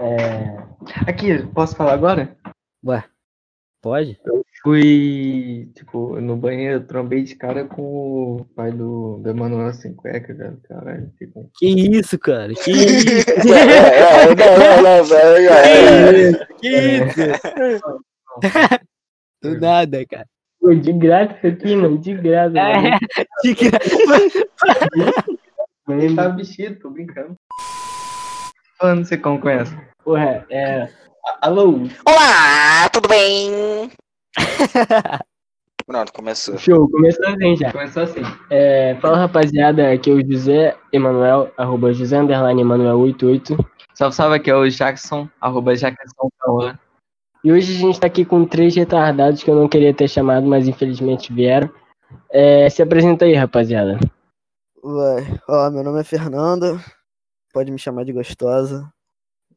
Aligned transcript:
É... 0.00 1.10
Aqui, 1.10 1.42
posso 1.54 1.76
falar 1.76 1.92
agora? 1.94 2.36
Ué, 2.84 3.04
pode? 3.82 4.18
Fui, 4.62 5.70
tipo, 5.74 6.20
no 6.20 6.36
banheiro, 6.36 6.80
trombei 6.84 7.22
de 7.22 7.36
cara 7.36 7.64
com 7.66 7.82
o 8.40 8.44
pai 8.56 8.72
do, 8.72 9.18
do 9.18 9.28
Emanuel 9.30 9.72
sem 9.74 9.94
cueca, 9.94 10.34
cara. 10.34 10.56
Caralho, 10.68 11.10
tipo... 11.18 11.50
Que 11.56 11.66
isso, 11.96 12.18
cara? 12.18 12.52
Que 12.54 12.70
isso? 12.72 13.52
É, 13.54 14.34
não, 14.34 14.58
não, 14.58 14.82
não, 14.98 15.04
velho. 15.04 16.46
que 16.58 16.68
isso? 16.68 17.20
Do 19.42 19.60
nada, 19.60 20.04
cara. 20.06 20.26
De 20.80 20.92
graça 20.92 21.34
isso 21.36 21.46
aqui, 21.46 21.76
mano. 21.76 21.98
De 21.98 22.14
graça. 22.14 22.58
É, 22.58 22.98
de 23.44 23.54
gra- 23.54 23.78
Ele 25.88 26.16
tava 26.16 26.34
vestido, 26.36 26.80
tô 26.80 26.90
brincando. 26.90 27.36
Falando, 28.78 29.06
você 29.06 29.16
como 29.16 29.40
conhece? 29.40 29.74
Porra, 30.04 30.46
é. 30.50 30.86
Alô, 31.40 31.88
Olá, 32.06 32.88
tudo 32.92 33.08
bem? 33.08 33.90
Pronto, 35.86 36.12
começou. 36.12 36.58
show, 36.58 36.86
começou 36.90 37.26
assim 37.26 37.56
já. 37.56 37.72
Começou 37.72 38.02
assim. 38.02 38.20
É, 38.50 38.94
fala 39.00 39.16
rapaziada, 39.16 39.90
aqui 39.90 40.10
é 40.10 40.12
o 40.12 40.30
José 40.30 40.76
Emanuel, 40.92 41.50
arroba 41.56 41.92
José 41.92 42.18
Underline 42.18 42.60
Emanuel 42.60 42.98
88. 42.98 43.56
Salve, 43.94 44.14
salve, 44.14 44.36
aqui 44.36 44.50
é 44.50 44.54
o 44.54 44.68
Jackson, 44.68 45.26
arroba 45.40 45.74
Jackson 45.74 46.28
Cauã. 46.38 46.78
E 47.42 47.52
hoje 47.52 47.76
a 47.76 47.78
gente 47.78 48.00
tá 48.00 48.08
aqui 48.08 48.26
com 48.26 48.44
três 48.44 48.76
retardados 48.76 49.42
que 49.42 49.50
eu 49.50 49.56
não 49.56 49.68
queria 49.68 49.94
ter 49.94 50.08
chamado, 50.08 50.46
mas 50.46 50.68
infelizmente 50.68 51.32
vieram. 51.32 51.70
É, 52.30 52.68
se 52.68 52.82
apresenta 52.82 53.24
aí, 53.24 53.34
rapaziada. 53.34 53.98
Ué, 54.84 55.40
ó, 55.48 55.70
meu 55.70 55.82
nome 55.82 56.00
é 56.00 56.04
Fernanda. 56.04 56.78
Pode 57.56 57.72
me 57.72 57.78
chamar 57.78 58.04
de 58.04 58.12
gostosa. 58.12 58.86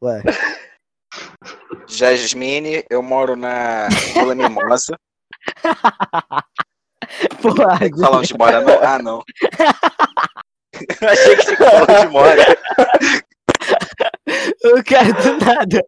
Ué, 0.01 0.23
Jasmine, 1.85 2.85
eu 2.89 3.03
moro 3.03 3.35
na 3.35 3.89
Vila 4.13 4.33
Mimosa. 4.33 4.97
porra, 7.41 7.77
Tem 7.77 7.91
que 7.91 7.99
falar 7.99 8.19
onde 8.19 8.37
mora, 8.37 8.61
não? 8.61 8.81
Ah, 8.81 8.99
não. 8.99 9.21
Achei 11.11 11.35
que 11.35 11.43
tinha 11.43 11.57
que 11.57 11.63
falar 11.65 11.99
onde 11.99 12.07
mora. 12.13 12.45
eu 14.63 14.81
quero 14.81 15.13
do 15.21 15.45
nada. 15.45 15.85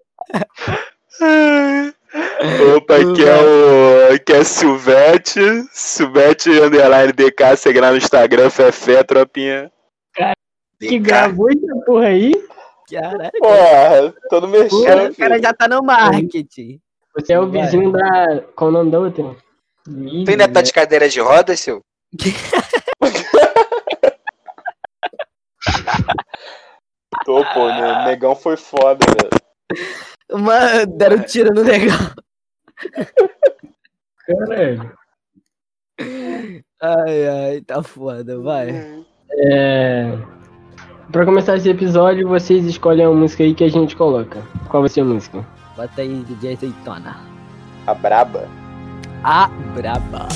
Opa, 2.76 2.96
aqui 2.96 3.24
é 3.24 3.42
o. 3.42 4.16
Aqui 4.16 4.34
é 4.34 4.44
Silvete. 4.44 5.66
Silvete 5.72 6.50
underline 6.60 7.14
DK, 7.14 7.56
segue 7.56 7.80
lá 7.80 7.90
no 7.90 7.96
Instagram, 7.96 8.50
Fefé, 8.50 9.02
tropinha. 9.02 9.72
Que 10.90 11.00
gravou 11.00 11.50
essa 11.50 11.76
porra 11.86 12.08
aí? 12.08 12.32
Caralho, 12.92 13.32
Porra, 13.40 14.14
todo 14.30 14.48
mexendo. 14.48 14.86
cara, 14.86 15.12
o 15.12 15.16
cara 15.16 15.42
já 15.42 15.54
tá 15.54 15.68
no 15.68 15.84
marketing. 15.84 16.80
Você 17.16 17.34
é 17.34 17.40
o 17.40 17.50
Vai. 17.50 17.62
vizinho 17.64 17.92
da. 17.92 18.42
Qual 18.56 18.70
o 18.70 18.74
nome 18.74 18.92
da 18.92 19.00
outra? 19.00 19.36
Tu 19.86 20.30
ainda 20.30 20.48
tá 20.48 20.62
de 20.62 20.74
cadeira 20.74 21.08
de 21.08 21.20
rodas, 21.20 21.60
seu? 21.60 21.82
Tô, 27.26 27.44
pô, 27.54 27.68
né? 27.68 28.02
O 28.02 28.06
negão 28.06 28.36
foi 28.36 28.58
foda, 28.58 29.06
velho. 29.06 30.42
Mano, 30.44 30.98
deram 30.98 31.18
um 31.18 31.24
tiro 31.24 31.54
no 31.54 31.64
negão. 31.64 31.98
Caralho. 34.26 34.98
Ai, 36.82 37.28
ai, 37.28 37.62
tá 37.62 37.84
foda, 37.84 38.40
vai. 38.40 38.70
É... 39.32 40.12
Pra 41.12 41.26
começar 41.26 41.58
esse 41.58 41.70
episódio, 41.70 42.26
vocês 42.26 42.66
escolhem 42.66 43.06
a 43.06 43.10
música 43.10 43.44
aí 43.44 43.54
que 43.54 43.66
a 43.66 43.70
gente 43.70 43.98
coloca. 43.98 44.42
Qual 44.70 44.82
vai 44.82 44.90
ser 44.90 45.02
a 45.02 45.04
música? 45.04 45.46
Bota 45.76 46.02
aí, 46.02 46.24
DJ 46.26 46.54
Azeitona. 46.54 47.18
A 47.86 47.94
braba. 47.94 48.48
A 49.22 49.50
braba. 49.76 50.30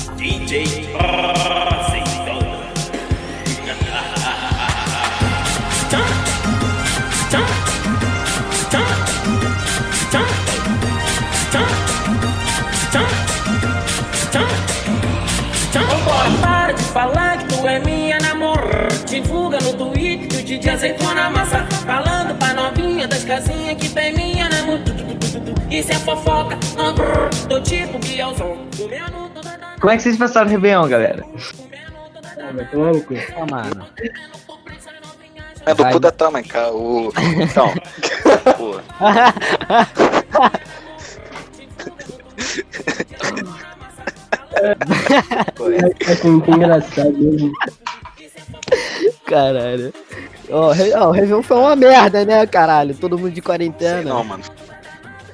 Vambora, 15.72 16.30
para 16.42 16.72
de 16.72 16.82
falar 16.84 17.38
que 17.38 17.54
tu 17.54 17.66
é 17.66 17.78
minha 17.78 18.18
namorada. 18.18 18.86
Azeitona 20.76 21.30
massa. 21.30 21.64
Falando 21.86 22.36
pra 22.38 22.52
novinha 22.54 23.08
das 23.08 23.24
casinhas 23.24 23.76
que 23.78 23.88
tem 23.88 24.12
minha 24.14 24.48
namorada. 24.48 24.94
Isso 25.70 25.90
é 25.92 25.94
fofoca, 25.96 26.56
não 26.76 26.94
do 27.48 27.60
tipo 27.62 27.98
que 27.98 28.20
é 28.20 28.26
o 28.26 28.34
som. 28.36 28.56
Do 28.76 28.88
minuto 28.88 29.42
da 29.42 29.56
da- 29.56 29.66
Como 29.80 29.90
é 29.92 29.96
que 29.96 30.02
vocês 30.02 30.16
passaram 30.16 30.46
o 30.46 30.50
Réveillon, 30.50 30.88
galera? 30.88 31.24
Ah, 32.38 32.52
vai 32.54 32.64
tomar 32.66 32.92
no 32.92 33.02
cu. 33.02 33.14
Ó, 33.36 33.46
mano. 33.50 33.86
É 35.66 35.74
do 35.74 35.82
Vai. 35.82 35.92
cu 35.92 35.98
da 36.00 36.12
tua 36.12 36.30
mãe, 36.30 36.44
cara. 36.44 36.72
O... 36.72 37.12
Então. 37.42 37.72
Pô, 38.56 38.80
pô, 45.56 45.64
É 45.70 46.24
muito 46.28 46.50
engraçado. 46.50 47.12
né? 47.12 47.50
Caralho. 49.26 49.92
Ó, 50.50 50.70
Re- 50.72 50.94
o 50.94 51.10
Réveillon 51.10 51.42
foi 51.42 51.56
uma 51.56 51.74
merda, 51.76 52.24
né, 52.24 52.46
caralho? 52.46 52.94
Todo 52.94 53.18
mundo 53.18 53.30
de 53.30 53.34
sei 53.36 53.42
quarentena. 53.42 54.02
não, 54.02 54.22
mano. 54.24 54.44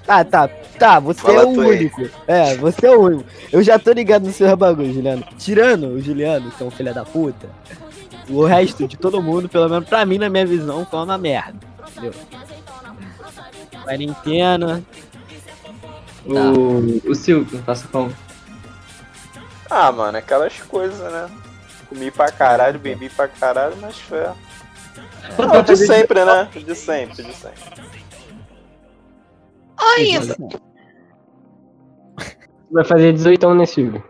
Ah, 0.09 0.25
tá. 0.25 0.49
Tá, 0.79 0.99
você 0.99 1.21
Fala 1.21 1.43
é 1.43 1.45
o 1.45 1.61
aí. 1.61 1.69
único. 1.79 2.09
É, 2.27 2.57
você 2.57 2.87
é 2.87 2.91
o 2.91 3.01
único. 3.01 3.25
Eu 3.53 3.63
já 3.63 3.79
tô 3.79 3.93
ligado 3.93 4.27
no 4.27 4.33
seu 4.33 4.57
bagulho, 4.57 4.93
Juliano. 4.93 5.23
Tirando 5.39 5.89
o 5.89 6.01
Juliano, 6.01 6.51
que 6.51 6.63
é 6.63 6.67
um 6.67 6.71
filho 6.71 6.93
da 6.93 7.05
puta, 7.05 7.49
o 8.29 8.45
resto 8.45 8.89
de 8.89 8.97
todo 8.97 9.23
mundo, 9.23 9.49
pelo 9.49 9.69
menos 9.69 9.89
pra 9.89 10.05
mim, 10.05 10.19
na 10.19 10.29
minha 10.29 10.47
visão, 10.47 10.85
foi 10.91 11.01
uma 11.01 11.19
merda. 11.19 11.55
Entendeu? 11.91 12.13
Quarentena. 13.85 14.83
O, 16.25 17.11
o 17.11 17.15
Silvio, 17.15 17.61
passa 17.63 17.87
como? 17.91 18.13
Ah, 19.71 19.91
mano, 19.93 20.19
aquelas 20.19 20.59
coisas, 20.63 20.99
né? 21.13 21.29
Comi 21.89 22.11
pra 22.11 22.31
caralho, 22.31 22.79
bebi 22.79 23.09
pra 23.09 23.29
caralho, 23.29 23.77
mas 23.81 23.97
foi. 23.99 24.21
Não, 25.39 25.63
de 25.63 25.77
sempre, 25.77 26.25
né? 26.25 26.49
De 26.55 26.75
sempre, 26.75 27.23
de 27.23 27.33
sempre. 27.35 27.61
Vai 32.71 32.85
fazer 32.85 33.13
18 33.13 33.47
anos 33.47 33.59
nesse 33.59 33.75
filme. 33.77 34.03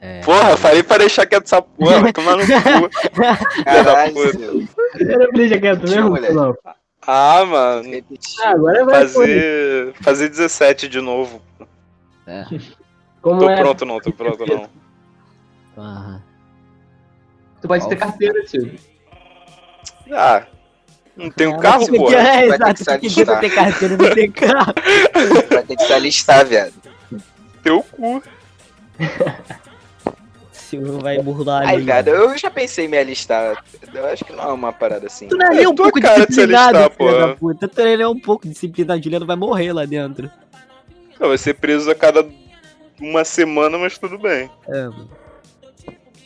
É, 0.00 0.20
Porra, 0.20 0.56
falei 0.56 0.82
pra 0.82 0.98
deixar 0.98 1.26
quieto 1.26 1.44
essa 1.44 1.60
porra, 1.62 2.00
vai 2.00 2.12
tomar 2.12 2.36
no 2.36 2.42
cu. 2.46 2.90
Caralho. 3.64 4.68
Era 5.00 5.28
deixa 5.32 5.58
quieto 5.58 5.84
Tinha, 5.84 5.96
mesmo? 5.96 6.10
moleque. 6.10 6.32
Não. 6.34 6.56
Ah, 7.06 7.44
mano. 7.44 7.88
Ah, 8.42 8.50
agora 8.50 8.84
vai 8.84 9.02
fazer, 9.08 9.94
fazer 10.02 10.28
17 10.28 10.88
de 10.88 11.00
novo. 11.00 11.40
é. 12.26 12.44
Como 13.22 13.40
Tô 13.40 13.50
é? 13.50 13.56
pronto 13.60 13.84
não, 13.84 13.98
tô 14.00 14.12
pronto 14.12 14.44
não. 14.46 14.68
Aham. 15.82 16.22
Tu 17.60 17.66
pode 17.68 17.88
ter 17.88 17.96
carteira, 17.96 18.46
Silvio. 18.46 18.78
Ah, 20.12 20.44
não 21.16 21.30
tenho 21.30 21.54
É, 21.54 21.58
carro, 21.58 21.86
porra. 21.86 22.16
É, 22.16 22.40
ter 22.40 22.54
exato. 22.54 23.00
que 23.00 23.10
se 23.10 23.24
Que 23.24 23.40
ter 23.40 23.50
carteira 23.54 23.96
não 23.96 24.14
tem 24.14 24.30
carro? 24.30 24.74
Vai 25.50 25.62
ter 25.62 25.76
que 25.76 25.84
se 25.84 25.92
alistar, 25.92 26.46
viado. 26.46 26.74
Teu 27.62 27.82
cu. 27.82 28.22
Silvio 30.52 30.98
vai 30.98 31.20
burlar 31.22 31.62
Ai, 31.66 31.76
ali. 31.76 31.84
viado, 31.84 32.08
eu 32.08 32.36
já 32.36 32.50
pensei 32.50 32.86
em 32.86 32.88
me 32.88 32.98
alistar. 32.98 33.62
Eu 33.94 34.06
acho 34.06 34.24
que 34.24 34.32
não 34.32 34.42
é 34.44 34.52
uma 34.52 34.72
parada 34.72 35.06
assim. 35.06 35.28
Tu 35.28 35.36
não 35.36 35.46
é 35.52 35.62
É 35.62 35.68
um 35.68 35.74
pouco 35.74 36.00
cara 36.00 36.14
de 36.14 36.20
se 36.22 36.26
disciplinado, 36.28 36.78
alistar, 36.78 37.36
puta. 37.36 37.68
Tu 37.68 37.80
não 37.84 37.86
é 38.02 38.08
um 38.08 38.18
pouco 38.18 38.48
disciplinado. 38.48 39.02
Juliano 39.02 39.26
vai 39.26 39.36
morrer 39.36 39.72
lá 39.72 39.84
dentro. 39.84 40.30
Não, 41.20 41.28
vai 41.28 41.38
ser 41.38 41.54
preso 41.54 41.90
a 41.90 41.94
cada 41.94 42.26
uma 43.00 43.24
semana, 43.24 43.78
mas 43.78 43.96
tudo 43.96 44.18
bem. 44.18 44.50
É, 44.68 44.82
mano. 44.88 45.10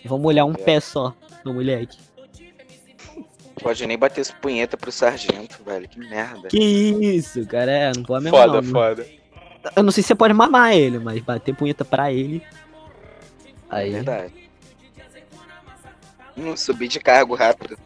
Vamos 0.07 0.27
olhar 0.27 0.45
um 0.47 0.55
pé 0.55 0.81
só 0.81 1.15
no 1.45 1.55
moleque. 1.55 1.99
Pode 3.63 3.87
nem 3.87 3.99
bater 3.99 4.21
esse 4.23 4.35
punheta 4.35 4.77
pro 4.77 4.91
sargento, 4.91 5.63
velho. 5.65 5.89
Que 5.89 5.99
merda. 5.99 6.49
Que 6.49 6.59
isso, 6.59 7.47
cara. 7.47 7.71
É, 7.71 7.93
não 7.95 8.03
pode 8.03 8.25
mesmo 8.25 8.37
Foda, 8.39 8.55
não, 8.55 8.63
né? 8.63 8.71
foda. 8.71 9.07
Eu 9.77 9.83
não 9.83 9.91
sei 9.93 10.03
se 10.03 10.09
você 10.09 10.15
pode 10.15 10.33
mamar 10.33 10.73
ele, 10.75 10.99
mas 10.99 11.21
bater 11.21 11.55
punheta 11.55 11.85
pra 11.85 12.11
ele. 12.13 12.43
Aí. 13.69 13.91
Verdade. 13.91 14.33
Não 16.37 16.57
subir 16.57 16.89
de 16.89 16.99
cargo 16.99 17.35
rápido. 17.35 17.79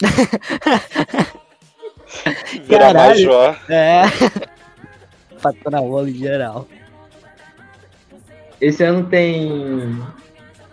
Vira 2.66 2.78
Caralho. 2.92 3.26
major. 3.26 3.58
É. 3.68 4.02
Fator 5.38 5.72
na 5.72 5.80
bola 5.80 6.10
em 6.10 6.14
geral. 6.14 6.68
Esse 8.60 8.82
ano 8.82 9.06
tem. 9.08 9.96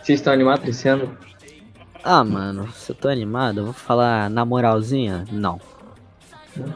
Vocês 0.02 0.20
estão 0.20 0.34
animados 0.34 0.68
esse 0.68 0.88
ano? 0.88 1.18
Ah, 2.08 2.24
mano, 2.24 2.72
se 2.72 2.92
eu 2.92 2.96
tô 2.96 3.08
animado, 3.08 3.62
eu 3.62 3.64
vou 3.66 3.74
falar 3.74 4.30
na 4.30 4.46
moralzinha? 4.46 5.26
Não. 5.32 5.60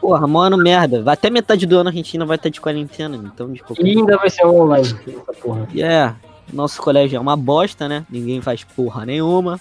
Porra, 0.00 0.26
mano, 0.26 0.56
merda. 0.56 1.00
Vai 1.04 1.14
Até 1.14 1.30
metade 1.30 1.66
do 1.66 1.78
ano 1.78 1.88
a 1.88 1.92
gente 1.92 2.16
ainda 2.16 2.26
vai 2.26 2.34
estar 2.34 2.48
de 2.48 2.60
quarentena, 2.60 3.16
então 3.16 3.52
de 3.52 3.62
qualquer 3.62 3.86
E 3.86 3.90
ainda 3.90 4.16
vai 4.16 4.28
ser 4.28 4.44
online, 4.44 4.88
essa 5.06 5.32
porra. 5.40 5.68
É, 5.72 6.12
nosso 6.52 6.82
colégio 6.82 7.16
é 7.16 7.20
uma 7.20 7.36
bosta, 7.36 7.88
né? 7.88 8.04
Ninguém 8.10 8.40
faz 8.40 8.64
porra 8.64 9.06
nenhuma. 9.06 9.60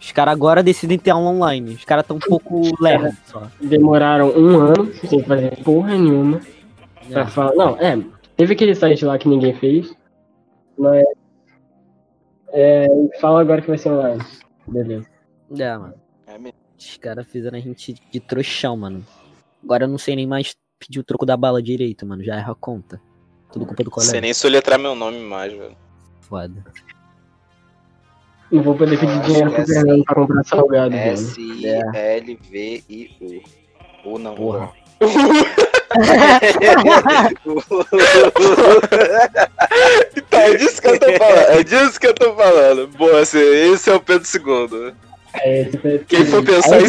Os 0.00 0.12
caras 0.12 0.32
agora 0.32 0.62
decidem 0.62 0.96
ter 0.96 1.10
aula 1.10 1.30
online. 1.30 1.74
Os 1.74 1.84
caras 1.84 2.06
tão 2.06 2.16
um 2.16 2.20
pouco 2.20 2.62
lerdos 2.80 3.16
só. 3.26 3.42
Demoraram 3.60 4.30
um 4.30 4.60
ano 4.60 4.94
sem 4.94 5.24
fazer 5.24 5.56
porra 5.64 5.90
nenhuma. 5.90 6.40
Pra 7.10 7.26
falar. 7.26 7.54
Não, 7.56 7.76
é. 7.78 7.98
Teve 8.36 8.52
aquele 8.52 8.76
site 8.76 9.04
lá 9.04 9.18
que 9.18 9.28
ninguém 9.28 9.54
fez. 9.54 9.92
Mas. 10.78 11.02
É. 12.52 12.86
Fala 13.20 13.40
agora 13.40 13.60
que 13.60 13.68
vai 13.68 13.78
ser 13.78 13.90
online. 13.90 14.22
Beleza. 14.66 15.08
É, 15.58 15.76
mano. 15.76 15.94
É 16.26 16.38
mesmo. 16.38 16.58
Os 16.78 16.96
caras 16.96 17.26
fizeram 17.26 17.58
a 17.58 17.60
gente 17.60 17.94
de 18.10 18.20
trouxão, 18.20 18.76
mano. 18.76 19.04
Agora 19.62 19.84
eu 19.84 19.88
não 19.88 19.98
sei 19.98 20.16
nem 20.16 20.26
mais 20.26 20.56
pedir 20.78 20.98
o 20.98 21.04
troco 21.04 21.24
da 21.24 21.36
bala 21.36 21.62
direito, 21.62 22.04
mano. 22.06 22.24
Já 22.24 22.36
erra 22.36 22.52
a 22.52 22.56
conta. 22.56 23.00
Tudo 23.52 23.66
culpa 23.66 23.84
do 23.84 23.90
Não 23.90 23.98
sei 23.98 24.06
colégio. 24.06 24.20
nem 24.22 24.34
soletrar 24.34 24.78
meu 24.78 24.94
nome 24.94 25.20
mais, 25.20 25.52
velho. 25.52 25.76
Foda. 26.22 26.64
Não 28.50 28.62
vou 28.62 28.74
poder 28.76 28.98
pedir 28.98 29.20
dinheiro 29.22 29.50
pro 29.50 29.60
é 29.60 29.62
assim. 29.62 29.74
Fernando 29.74 30.04
pra 30.04 30.14
comprar 30.14 30.44
salgado, 30.44 30.90
velho. 30.90 31.12
S-I-L-V-I-U. 32.32 33.42
U 34.04 34.18
não. 34.18 34.34
Porra. 34.34 34.72
Então, 40.16 40.40
é 40.40 40.54
disso 40.56 40.80
que 40.82 40.88
eu 40.88 40.98
tô 40.98 41.12
falando. 41.12 41.50
É 41.50 41.62
disso 41.62 42.00
que 42.00 42.06
eu 42.06 42.14
tô 42.14 42.34
falando. 42.34 42.88
Boa, 42.88 43.20
assim, 43.20 43.38
esse 43.72 43.90
é 43.90 43.94
o 43.94 44.00
Pedro 44.00 44.26
II. 44.34 44.92
É, 45.34 45.62
esse 45.62 45.78
foi- 45.78 45.98
Quem 46.06 46.26
for 46.26 46.44
pensar 46.44 46.76
Aí 46.76 46.84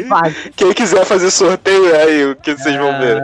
em 0.00 0.04
faz. 0.06 0.34
Quem 0.56 0.72
quiser 0.72 1.04
fazer 1.04 1.30
sorteio, 1.30 1.94
aí 1.96 2.24
o 2.30 2.36
que 2.36 2.54
vocês 2.54 2.74
vão 2.76 2.98
ver. 2.98 3.20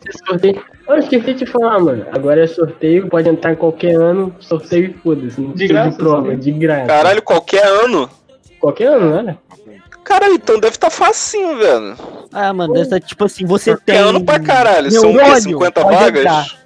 Ter 0.00 0.12
sorteio. 0.26 0.62
Eu 0.88 0.96
esqueci 0.98 1.34
de 1.34 1.46
falar, 1.46 1.78
mano. 1.78 2.04
Agora 2.12 2.42
é 2.42 2.46
sorteio, 2.48 3.08
pode 3.08 3.28
entrar 3.28 3.54
qualquer 3.54 3.94
ano, 3.94 4.34
sorteio 4.40 4.86
e 4.86 4.92
foda-se. 4.94 5.40
Não 5.40 5.50
precisa 5.52 5.72
graça, 5.72 5.90
de 5.90 5.96
prova, 5.96 6.36
de 6.36 6.50
graça. 6.52 6.86
Caralho, 6.86 7.22
qualquer 7.22 7.64
ano. 7.64 8.10
Qualquer 8.58 8.86
ano, 8.88 9.22
né? 9.22 9.36
Caralho, 10.10 10.34
então 10.34 10.58
deve 10.58 10.76
tá 10.76 10.90
facinho, 10.90 11.56
velho. 11.56 11.96
Ah, 12.32 12.52
mano, 12.52 12.74
dessa, 12.74 12.98
tipo 12.98 13.24
assim, 13.26 13.46
você 13.46 13.76
tem. 13.76 13.94
Qualquer 13.94 14.08
ano 14.08 14.24
pra 14.24 14.40
caralho. 14.40 14.90
São 14.90 15.10
o 15.10 15.12
quê? 15.12 15.18
neurônio, 15.18 15.40
50 15.42 15.82
pode 15.82 15.96
vagas? 15.96 16.20
entrar. 16.20 16.60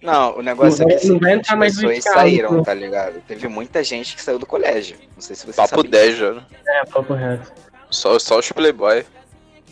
Não, 0.00 0.38
o 0.38 0.42
negócio 0.42 0.82
Não 0.82 0.90
é 0.90 0.94
vai- 0.94 1.00
que 1.02 1.06
não 1.08 1.16
assim, 1.16 1.20
vai 1.20 1.32
as 1.32 1.38
entrar 1.38 1.56
mais 1.56 1.74
pessoas 1.74 1.94
20 1.94 2.02
carros, 2.04 2.20
saíram, 2.20 2.62
tá 2.62 2.72
ligado? 2.74 3.20
Teve 3.28 3.46
muita 3.48 3.84
gente 3.84 4.16
que 4.16 4.22
saiu 4.22 4.38
do 4.38 4.46
colégio. 4.46 4.96
Não 5.14 5.20
sei 5.20 5.36
se 5.36 5.44
você 5.46 5.52
Papo 5.52 5.76
sabe. 5.76 5.88
10 5.88 6.16
já. 6.16 6.32
né? 6.32 6.42
É, 6.66 6.84
papo 6.86 7.12
reto. 7.12 7.52
Só, 7.90 8.18
só 8.18 8.38
os 8.38 8.50
playboy. 8.50 9.04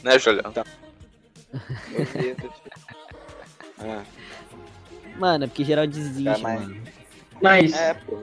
Né, 0.05 0.19
Juliano? 0.19 0.53
Meu 1.91 2.07
Deus. 2.07 2.37
Ah, 3.83 4.03
Mano, 5.17 5.45
é 5.45 5.47
porque 5.47 5.65
geral 5.65 5.87
desiste, 5.87 6.23
Tá, 6.23 6.37
mas- 6.39 6.61
mano. 6.61 6.77
Mas, 7.41 7.73
é, 7.73 7.95
porra. 7.95 8.23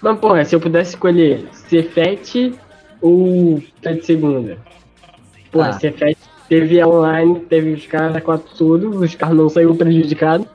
mas 0.00 0.18
porra, 0.18 0.44
se 0.46 0.54
eu 0.56 0.60
pudesse 0.60 0.90
escolher 0.94 1.46
Cefet 1.68 2.58
ou 3.04 3.62
Fete 3.82 4.06
Segunda? 4.06 4.58
Porra, 5.52 5.68
Ah. 5.70 5.78
Cefet 5.78 6.16
teve 6.48 6.82
online, 6.84 7.40
teve 7.40 7.72
os 7.72 7.86
caras 7.86 8.22
quatro 8.22 8.48
tudo, 8.56 8.90
os 8.98 9.14
caras 9.14 9.36
não 9.36 9.48
saíram 9.48 9.76
prejudicados. 9.76 10.46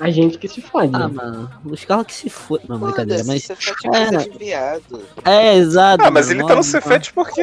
A 0.00 0.10
gente 0.10 0.36
que 0.38 0.48
se 0.48 0.60
fode. 0.60 0.90
Ah, 0.92 1.08
mano, 1.08 1.48
os 1.64 1.84
carros 1.84 2.06
que 2.06 2.12
se 2.14 2.28
foram. 2.28 2.64
Não, 2.68 2.78
brincadeira, 2.80 3.22
mas. 3.24 3.46
Faz 3.46 3.60
É, 3.94 4.16
de. 4.28 4.52
É, 5.24 5.54
exato. 5.56 6.04
Ah, 6.04 6.10
mas 6.10 6.26
mano, 6.28 6.40
ele 6.40 6.48
tá 6.48 6.56
no 6.56 6.64
Cefet 6.64 7.12
porque, 7.12 7.42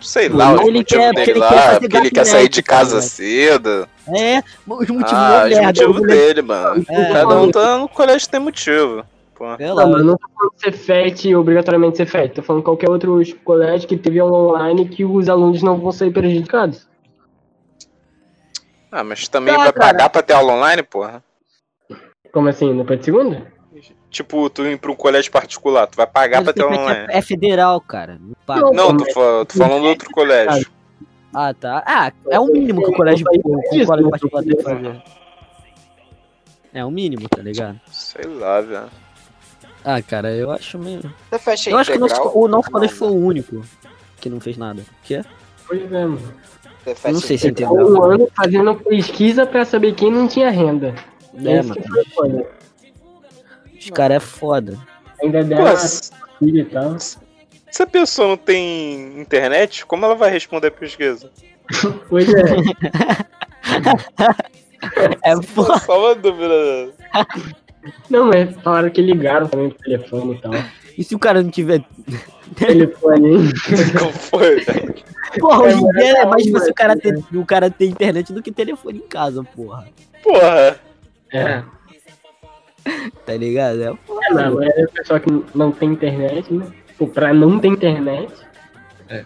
sei 0.00 0.28
Não, 0.28 0.36
lá, 0.36 0.54
os 0.54 0.68
ele 0.68 0.84
quer- 0.84 1.12
porque 1.12 1.30
ele 1.32 1.40
quer 1.40 1.44
lá, 1.44 1.50
fazer 1.62 1.80
porque 1.80 1.96
ele 1.96 2.10
quer 2.12 2.24
sair 2.26 2.48
de 2.48 2.62
casa 2.62 2.90
cara. 2.92 3.02
cedo. 3.02 3.88
É, 4.08 4.38
os 4.68 4.88
motivos 4.88 5.12
Ah, 5.12 5.40
ah, 5.42 5.44
os 5.46 5.50
merda. 5.50 5.66
motivos 5.66 6.06
dele, 6.06 6.42
mano. 6.42 6.84
É, 6.88 7.12
Cada 7.12 7.40
um 7.40 7.50
tá 7.50 7.78
no 7.78 7.88
colégio 7.88 8.28
tem 8.30 8.40
motivo. 8.40 9.04
Pô. 9.40 9.46
Lá, 9.46 9.56
Não, 9.58 9.90
mas 9.90 10.04
não 10.04 10.18
tô 10.18 10.28
falando 10.36 10.52
Cefet 10.58 11.34
obrigatoriamente 11.34 11.96
Cefet. 11.96 12.34
Tô 12.34 12.42
falando 12.42 12.62
qualquer 12.62 12.90
outro 12.90 13.18
colégio 13.42 13.88
que 13.88 13.96
teve 13.96 14.20
aula 14.20 14.36
online 14.36 14.86
que 14.86 15.02
os 15.02 15.30
alunos 15.30 15.62
não 15.62 15.78
vão 15.78 15.90
sair 15.90 16.10
prejudicados. 16.12 16.86
Ah, 18.92 19.02
mas 19.02 19.28
também 19.28 19.54
Tá, 19.54 19.62
vai 19.64 19.72
cara. 19.72 19.86
pagar 19.94 20.10
pra 20.10 20.20
ter 20.22 20.34
aula 20.34 20.52
online, 20.52 20.82
porra? 20.82 21.24
Como 22.30 22.50
assim? 22.50 22.70
No 22.74 22.84
de 22.84 23.02
segunda? 23.02 23.50
Tipo, 24.10 24.50
tu 24.50 24.66
ir 24.66 24.78
pra 24.78 24.92
um 24.92 24.94
colégio 24.94 25.32
particular, 25.32 25.86
tu 25.86 25.96
vai 25.96 26.06
pagar 26.06 26.38
mas 26.42 26.44
pra 26.44 26.52
ter 26.52 26.62
aula 26.62 26.76
online. 26.76 27.06
é, 27.08 27.16
é 27.16 27.22
federal, 27.22 27.80
cara. 27.80 28.18
Não 28.20 28.34
paga. 28.44 28.60
Não, 28.60 28.72
Não, 28.74 28.94
tô, 28.94 29.04
mas- 29.04 29.14
fa- 29.14 29.44
tô 29.46 29.56
falando 29.58 29.82
do 29.84 29.88
outro 29.88 30.10
colégio. 30.10 30.70
Ah, 31.32 31.54
tá. 31.54 31.82
Ah, 31.86 32.12
é 32.28 32.38
o 32.38 32.44
mínimo 32.44 32.82
que 32.82 32.90
o 32.90 32.94
colégio, 32.94 33.24
o, 33.26 33.86
colégio 33.86 34.10
particular 34.10 34.42
tem 34.44 34.54
que 34.56 34.62
fazer. 34.62 35.02
É 36.74 36.84
o 36.84 36.90
mínimo, 36.90 37.26
tá 37.26 37.40
ligado? 37.40 37.80
Sei 37.86 38.24
lá, 38.26 38.60
velho. 38.60 38.90
Ah, 39.84 40.00
cara, 40.02 40.34
eu 40.34 40.50
acho 40.50 40.78
meio. 40.78 41.00
Você 41.30 41.38
fecha 41.38 41.70
Eu 41.70 41.78
acho 41.78 41.92
que 41.92 41.98
o 41.98 42.00
nosso, 42.00 42.30
o 42.34 42.48
nosso 42.48 42.70
colégio 42.70 42.96
foi 42.96 43.08
o 43.08 43.14
único 43.14 43.62
que 44.20 44.28
não 44.28 44.40
fez 44.40 44.56
nada. 44.56 44.82
Que? 45.02 45.22
Pois 45.66 45.80
é, 45.92 46.04
mano. 46.04 46.34
Você 46.84 46.94
fecha 46.94 47.12
Não 47.12 47.20
sei 47.20 47.38
se 47.38 47.48
entendeu. 47.48 47.72
Um 47.72 48.02
ano 48.04 48.28
fazendo 48.36 48.74
pesquisa 48.74 49.46
pra 49.46 49.64
saber 49.64 49.94
quem 49.94 50.10
não 50.10 50.28
tinha 50.28 50.50
renda. 50.50 50.94
É, 51.44 51.58
Esse 51.58 51.68
mano. 51.68 51.82
foi. 52.14 52.46
Os 53.78 53.90
caras 53.90 54.16
é 54.18 54.20
foda. 54.20 54.78
Ainda 55.22 55.42
deram 55.42 55.76
se 55.76 56.10
filha 56.38 56.62
e 56.62 56.64
tal. 56.66 56.96
se 56.98 57.82
a 57.82 57.86
pessoa 57.86 58.28
não 58.28 58.36
tem 58.36 59.20
internet, 59.20 59.86
como 59.86 60.04
ela 60.04 60.14
vai 60.14 60.30
responder 60.30 60.68
a 60.68 60.72
pesquisa? 60.72 61.30
Pois 62.08 62.28
é. 62.28 62.42
É 65.22 65.42
foda. 65.42 65.78
Só 65.80 65.98
uma 65.98 66.14
dúvida. 66.14 66.92
Não, 68.08 68.26
mas 68.26 68.54
falaram 68.62 68.90
que 68.90 69.00
ligaram 69.00 69.46
também 69.48 69.70
pro 69.70 69.78
telefone 69.78 70.34
e 70.34 70.40
tal. 70.40 70.52
E 70.98 71.04
se 71.04 71.14
o 71.14 71.18
cara 71.18 71.42
não 71.42 71.50
tiver. 71.50 71.82
telefone, 72.56 73.28
hein? 73.36 73.38
Como 73.98 74.12
foi, 74.12 74.60
velho? 74.60 74.94
Porra, 75.38 75.62
hoje 75.62 75.78
em 75.82 75.88
É, 75.88 75.92
dia 75.92 76.08
é 76.10 76.24
mais 76.24 76.30
mas- 76.30 76.44
difícil 76.44 76.70
o 76.70 76.74
cara, 76.74 76.96
ter, 76.96 77.24
o 77.34 77.46
cara 77.46 77.70
ter 77.70 77.86
internet 77.86 78.32
do 78.32 78.42
que 78.42 78.50
telefone 78.52 78.98
em 78.98 79.08
casa, 79.08 79.42
porra. 79.44 79.86
Porra. 80.22 80.78
É. 81.32 81.62
Tá 83.24 83.34
ligado? 83.36 83.82
É 83.82 83.86
É, 83.90 83.94
foda. 84.06 84.20
não, 84.50 84.54
mas 84.56 84.68
é 84.76 84.84
o 84.84 84.90
pessoal 84.90 85.20
que 85.20 85.44
não 85.54 85.70
tem 85.72 85.90
internet, 85.92 86.52
né? 86.52 86.66
Ou 86.98 87.06
pra 87.08 87.32
não 87.32 87.58
ter 87.58 87.68
internet. 87.68 88.32
É. 89.08 89.24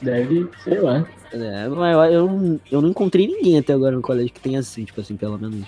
Deve, 0.00 0.48
sei 0.64 0.80
lá. 0.80 1.06
É, 1.32 1.68
mas 1.68 1.94
eu, 1.94 2.26
eu, 2.26 2.60
eu 2.70 2.82
não 2.82 2.88
encontrei 2.90 3.26
ninguém 3.26 3.58
até 3.58 3.72
agora 3.72 3.94
no 3.94 4.02
colégio 4.02 4.32
que 4.32 4.40
tenha 4.40 4.58
assim, 4.60 4.84
tipo 4.84 5.00
assim, 5.00 5.16
pelo 5.16 5.38
menos. 5.38 5.64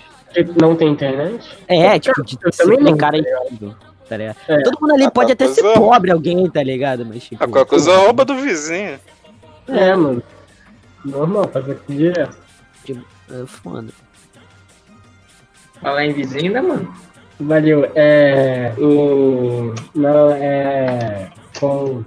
Não 0.59 0.75
tem 0.75 0.89
internet? 0.89 1.57
É, 1.67 1.97
tipo, 1.99 2.23
de 2.23 2.37
eu 2.43 2.51
ser 2.51 2.63
também 2.63 2.79
não, 2.79 2.97
cara 2.97 3.21
tá 3.21 3.29
incrível, 3.43 3.75
tá 4.09 4.17
ligado? 4.17 4.37
É. 4.47 4.61
Todo 4.63 4.77
mundo 4.81 4.93
ali 4.93 5.03
Ah, 5.05 5.11
pode 5.11 5.31
até 5.31 5.45
qualquer 5.45 5.55
ser 5.55 5.61
coisa- 5.61 5.79
pobre, 5.79 6.11
alguém, 6.11 6.49
tá 6.49 6.63
ligado? 6.63 7.05
Mas, 7.05 7.23
tipo. 7.23 7.43
A 7.43 7.47
qualquer 7.47 7.69
coisa 7.69 7.95
rouba 7.97 8.25
do 8.25 8.35
vizinho. 8.35 8.99
É, 9.67 9.95
mano. 9.95 10.21
Normal, 11.03 11.47
fazer 11.49 11.73
aqui 11.73 11.93
direto. 11.95 12.37
É 12.89 13.45
foda. 13.45 13.87
Falar 15.81 16.05
em 16.05 16.13
vizinho, 16.13 16.53
né, 16.53 16.61
mano? 16.61 16.93
Valeu. 17.39 17.91
É. 17.95 18.73
O. 18.77 19.73
Não, 19.93 20.31
é. 20.31 21.29
Com. 21.59 22.03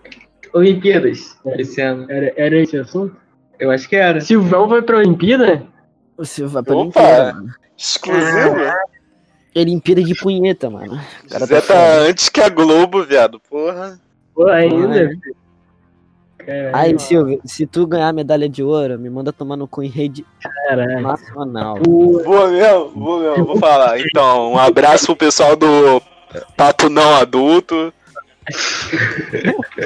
Olimpíadas 0.55 1.37
esse 1.59 1.81
ano. 1.81 2.07
Era, 2.11 2.33
era 2.37 2.57
esse 2.57 2.77
assunto? 2.79 3.15
Eu 3.59 3.71
acho 3.71 3.89
que 3.89 3.97
era. 3.97 4.21
Silvão 4.21 4.67
vai 4.69 4.81
pra 4.83 4.99
Olimpíada? 4.99 5.63
Você 6.19 6.45
vai 6.45 6.63
pra 6.63 6.75
Opa! 6.77 6.83
Olimpíada, 7.01 7.33
mano. 7.35 7.55
Exclusivo? 7.77 8.57
Olimpíada 9.57 10.03
de 10.03 10.15
punheta, 10.15 10.69
mano. 10.69 11.01
O 11.25 11.29
cara 11.29 11.47
Zé 11.47 11.61
tá 11.61 11.67
tá 11.75 11.93
antes 12.01 12.29
que 12.29 12.41
a 12.41 12.49
Globo, 12.49 13.05
viado. 13.05 13.41
Porra. 13.49 13.99
Pô, 14.35 14.47
ainda. 14.49 15.05
é. 15.05 15.11
Caralho, 16.45 16.77
Aí, 16.77 16.99
Silvio, 16.99 17.41
se 17.45 17.67
tu 17.67 17.87
ganhar 17.87 18.09
a 18.09 18.13
medalha 18.13 18.49
de 18.49 18.63
ouro, 18.63 18.99
me 18.99 19.11
manda 19.11 19.33
tomar 19.33 19.57
no 19.57 19.69
cu 19.69 19.83
em 19.83 19.89
rede 19.89 20.25
caralho. 20.41 21.01
nacional. 21.03 21.77
Vou 21.85 22.49
mesmo, 22.49 22.91
vou 22.95 23.21
mesmo, 23.21 23.45
vou 23.45 23.57
falar. 23.59 24.01
Então, 24.01 24.53
um 24.53 24.59
abraço 24.59 25.07
pro 25.07 25.17
pessoal 25.17 25.55
do 25.57 26.01
Papo 26.57 26.89
Não 26.89 27.17
Adulto. 27.17 27.93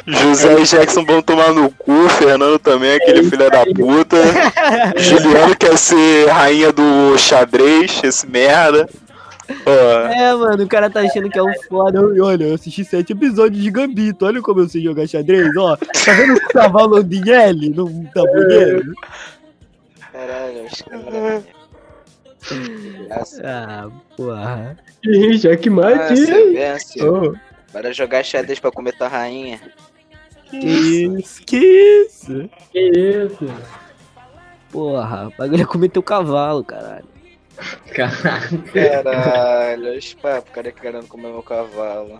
José 0.06 0.60
e 0.60 0.64
Jackson 0.64 1.04
vão 1.04 1.20
tomar 1.22 1.52
no 1.52 1.70
cu, 1.70 2.08
Fernando 2.10 2.58
também, 2.58 2.94
aquele 2.94 3.22
filho 3.24 3.50
da 3.50 3.64
puta. 3.66 4.16
Juliano 4.98 5.56
quer 5.56 5.76
ser 5.76 6.28
rainha 6.28 6.72
do 6.72 7.16
xadrez, 7.18 8.00
esse 8.04 8.26
merda. 8.28 8.88
Ó, 9.66 10.06
É, 10.08 10.34
mano, 10.34 10.64
o 10.64 10.68
cara 10.68 10.88
tá 10.88 11.00
achando 11.00 11.28
que 11.28 11.38
é 11.38 11.42
um 11.42 11.52
foda. 11.68 11.98
Eu- 11.98 12.24
Olha, 12.24 12.44
eu 12.44 12.54
assisti 12.54 12.84
sete 12.84 13.12
episódios 13.12 13.62
de 13.62 13.70
Gambito. 13.70 14.24
Olha 14.24 14.40
como 14.40 14.60
eu 14.60 14.68
sei 14.68 14.82
jogar 14.82 15.06
xadrez, 15.06 15.48
ó. 15.58 15.76
Tá 15.76 16.12
vendo 16.12 16.34
o 16.36 16.48
cavalo 16.48 16.96
Andinelli 16.96 17.68
no 17.70 17.86
tabuleiro? 18.14 18.92
Caralho, 20.12 20.64
os 20.70 20.82
caras. 20.82 21.42
Graça. 23.08 23.42
Ah, 23.44 23.88
porra. 24.16 24.76
Ih, 25.04 25.36
já 25.36 25.56
que 25.56 25.68
Ah, 25.68 26.14
Bora 27.72 27.92
jogar 27.92 28.22
xadrez 28.22 28.60
pra 28.60 28.70
comer 28.70 28.92
tua 28.96 29.08
rainha. 29.08 29.60
Que 30.50 30.58
isso, 30.58 31.42
que 31.44 31.56
isso? 31.56 32.50
que 32.70 32.78
isso? 32.78 33.46
Porra, 34.70 35.28
o 35.28 35.30
bagulho 35.36 35.62
é 35.62 35.66
comer 35.66 35.88
teu 35.88 36.02
cavalo, 36.02 36.62
caralho. 36.62 37.08
Caralho. 37.94 38.62
Caralho, 38.72 39.86
olha 39.86 39.98
os 39.98 40.14
papos, 40.14 40.50
o 40.50 40.52
cara 40.52 40.72
querendo 40.72 41.06
comer 41.06 41.28
meu 41.28 41.42
cavalo. 41.42 42.18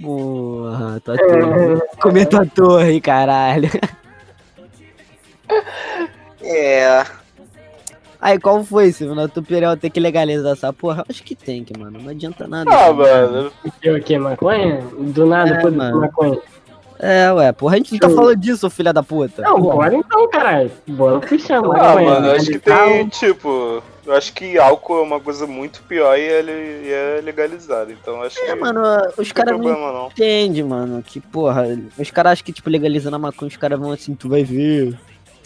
Porra, 0.00 1.00
tua 1.00 1.16
torre. 1.16 1.80
Comer 2.00 2.26
tua 2.26 2.46
torre, 2.46 3.00
caralho. 3.00 3.70
É, 6.42 7.04
Aí, 8.20 8.38
qual 8.38 8.64
foi, 8.64 8.90
Silvio? 8.90 9.14
Na 9.14 9.28
tua 9.28 9.42
opinião, 9.42 9.76
tem 9.76 9.90
que 9.90 10.00
legalizar 10.00 10.52
essa 10.52 10.72
porra? 10.72 11.04
Acho 11.08 11.22
que 11.22 11.34
tem 11.36 11.62
que, 11.62 11.78
mano. 11.78 12.00
Não 12.02 12.10
adianta 12.10 12.48
nada. 12.48 12.68
Ah, 12.70 12.92
mano. 12.92 13.52
Que 13.80 13.90
o 13.90 14.02
que? 14.02 14.18
Maconha? 14.18 14.82
Do 14.98 15.24
nada, 15.26 15.54
É, 15.54 15.70
mano. 15.70 16.00
maconha. 16.00 16.38
É, 17.00 17.32
ué, 17.32 17.52
porra, 17.52 17.74
a 17.74 17.76
gente 17.76 17.92
não 17.92 17.98
tá 18.00 18.10
falando 18.10 18.34
disso, 18.34 18.68
filha 18.68 18.92
da 18.92 19.04
puta. 19.04 19.42
Não, 19.42 19.60
bora 19.60 19.94
então, 19.94 20.28
caralho. 20.30 20.72
Bora 20.88 21.20
puxar, 21.20 21.58
Ah, 21.58 21.62
maconha. 21.62 22.10
mano, 22.10 22.26
eu 22.26 22.32
acho 22.32 22.46
que 22.50 22.58
tem, 22.58 23.08
tipo. 23.08 23.80
Eu 24.04 24.14
acho 24.14 24.32
que 24.32 24.58
álcool 24.58 24.98
é 24.98 25.02
uma 25.02 25.20
coisa 25.20 25.46
muito 25.46 25.80
pior 25.82 26.18
e 26.18 26.22
ele 26.22 26.50
é 26.90 27.20
legalizado. 27.22 27.92
Então 27.92 28.14
eu 28.16 28.22
acho 28.22 28.34
que 28.40 28.46
É, 28.50 28.54
mano, 28.56 28.80
os 28.80 29.16
não 29.16 29.24
tem 29.24 29.32
caras 29.32 29.52
não 29.52 29.60
problema 29.62 29.92
não. 29.92 30.06
entendem, 30.08 30.64
mano. 30.64 31.02
Que 31.06 31.20
porra, 31.20 31.66
os 31.96 32.10
caras 32.10 32.32
acham 32.32 32.44
que, 32.46 32.52
tipo, 32.52 32.68
legalizando 32.70 33.14
a 33.14 33.18
maconha, 33.18 33.48
os 33.48 33.56
caras 33.56 33.78
vão 33.78 33.92
assim, 33.92 34.14
tu 34.14 34.28
vai 34.28 34.42
ver. 34.42 34.98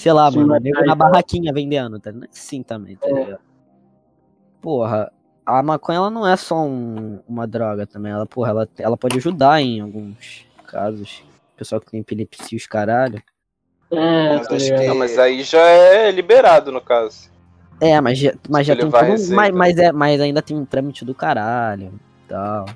Sei 0.02 0.12
lá, 0.12 0.30
Sim, 0.32 0.38
mano, 0.44 0.58
nego 0.58 0.78
aí 0.80 0.84
na 0.86 0.96
tá- 0.96 1.04
barraquinha 1.04 1.52
vendendo, 1.52 2.00
tá? 2.00 2.10
Não 2.10 2.24
é 2.24 2.28
assim 2.28 2.60
também, 2.62 2.96
tá 2.96 3.06
É. 3.08 3.12
ligado? 3.12 3.40
Porra, 4.60 5.12
a 5.46 5.62
maconha 5.62 5.98
ela 5.98 6.10
não 6.10 6.26
é 6.26 6.36
só 6.36 6.64
um- 6.64 7.20
uma 7.28 7.46
droga 7.46 7.86
também. 7.86 8.10
Ela, 8.10 8.26
porra, 8.26 8.50
ela, 8.50 8.68
ela 8.78 8.96
pode 8.96 9.16
ajudar 9.18 9.60
em 9.60 9.80
alguns 9.80 10.44
casos. 10.66 11.22
Pessoal 11.56 11.80
que 11.80 11.90
tem 11.90 12.00
epilepsia, 12.00 12.56
os 12.56 12.66
caralho. 12.66 13.22
É, 13.92 14.36
Mas 14.38 14.48
tá 14.48 14.54
ligado? 14.56 14.80
que- 14.80 14.86
Não, 14.88 14.96
mas 14.96 15.18
aí 15.18 15.42
já 15.44 15.60
é 15.66 16.10
liberado 16.10 16.72
no 16.72 16.80
caso. 16.80 17.30
É, 17.80 18.00
mas 18.00 18.18
já, 18.18 18.32
mas 18.48 18.66
já 18.66 18.74
tem 18.74 18.88
receita. 18.88 19.34
mas, 19.36 19.50
mas, 19.54 19.76
é, 19.78 19.92
mas 19.92 20.20
ainda 20.20 20.40
tem 20.42 20.56
um 20.56 20.64
trâmite 20.64 21.04
do 21.04 21.14
caralho 21.14 21.92
e 22.24 22.28
tal. 22.28 22.66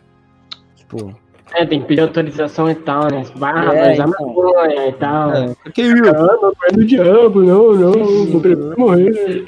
Tipo, 0.77 1.13
É, 1.55 1.65
tem 1.65 1.81
que 1.81 1.87
pedir 1.87 2.01
autorização 2.03 2.69
e 2.71 2.75
tal, 2.75 3.05
né? 3.11 3.25
Barra, 3.37 3.75
É, 3.75 3.93
usar 3.95 4.09
então. 4.09 4.27
maconha 4.27 4.89
e 4.89 4.93
tal. 4.95 5.33
é, 5.33 5.55
que 5.73 5.83
isso? 5.83 6.09
Ah, 6.09 6.23
maconha 6.43 6.73
do 6.73 6.85
diabo, 6.85 7.43
não, 7.43 7.73
não, 7.73 8.27
vou 8.27 8.41
preferir 8.41 8.79
morrer. 8.79 9.47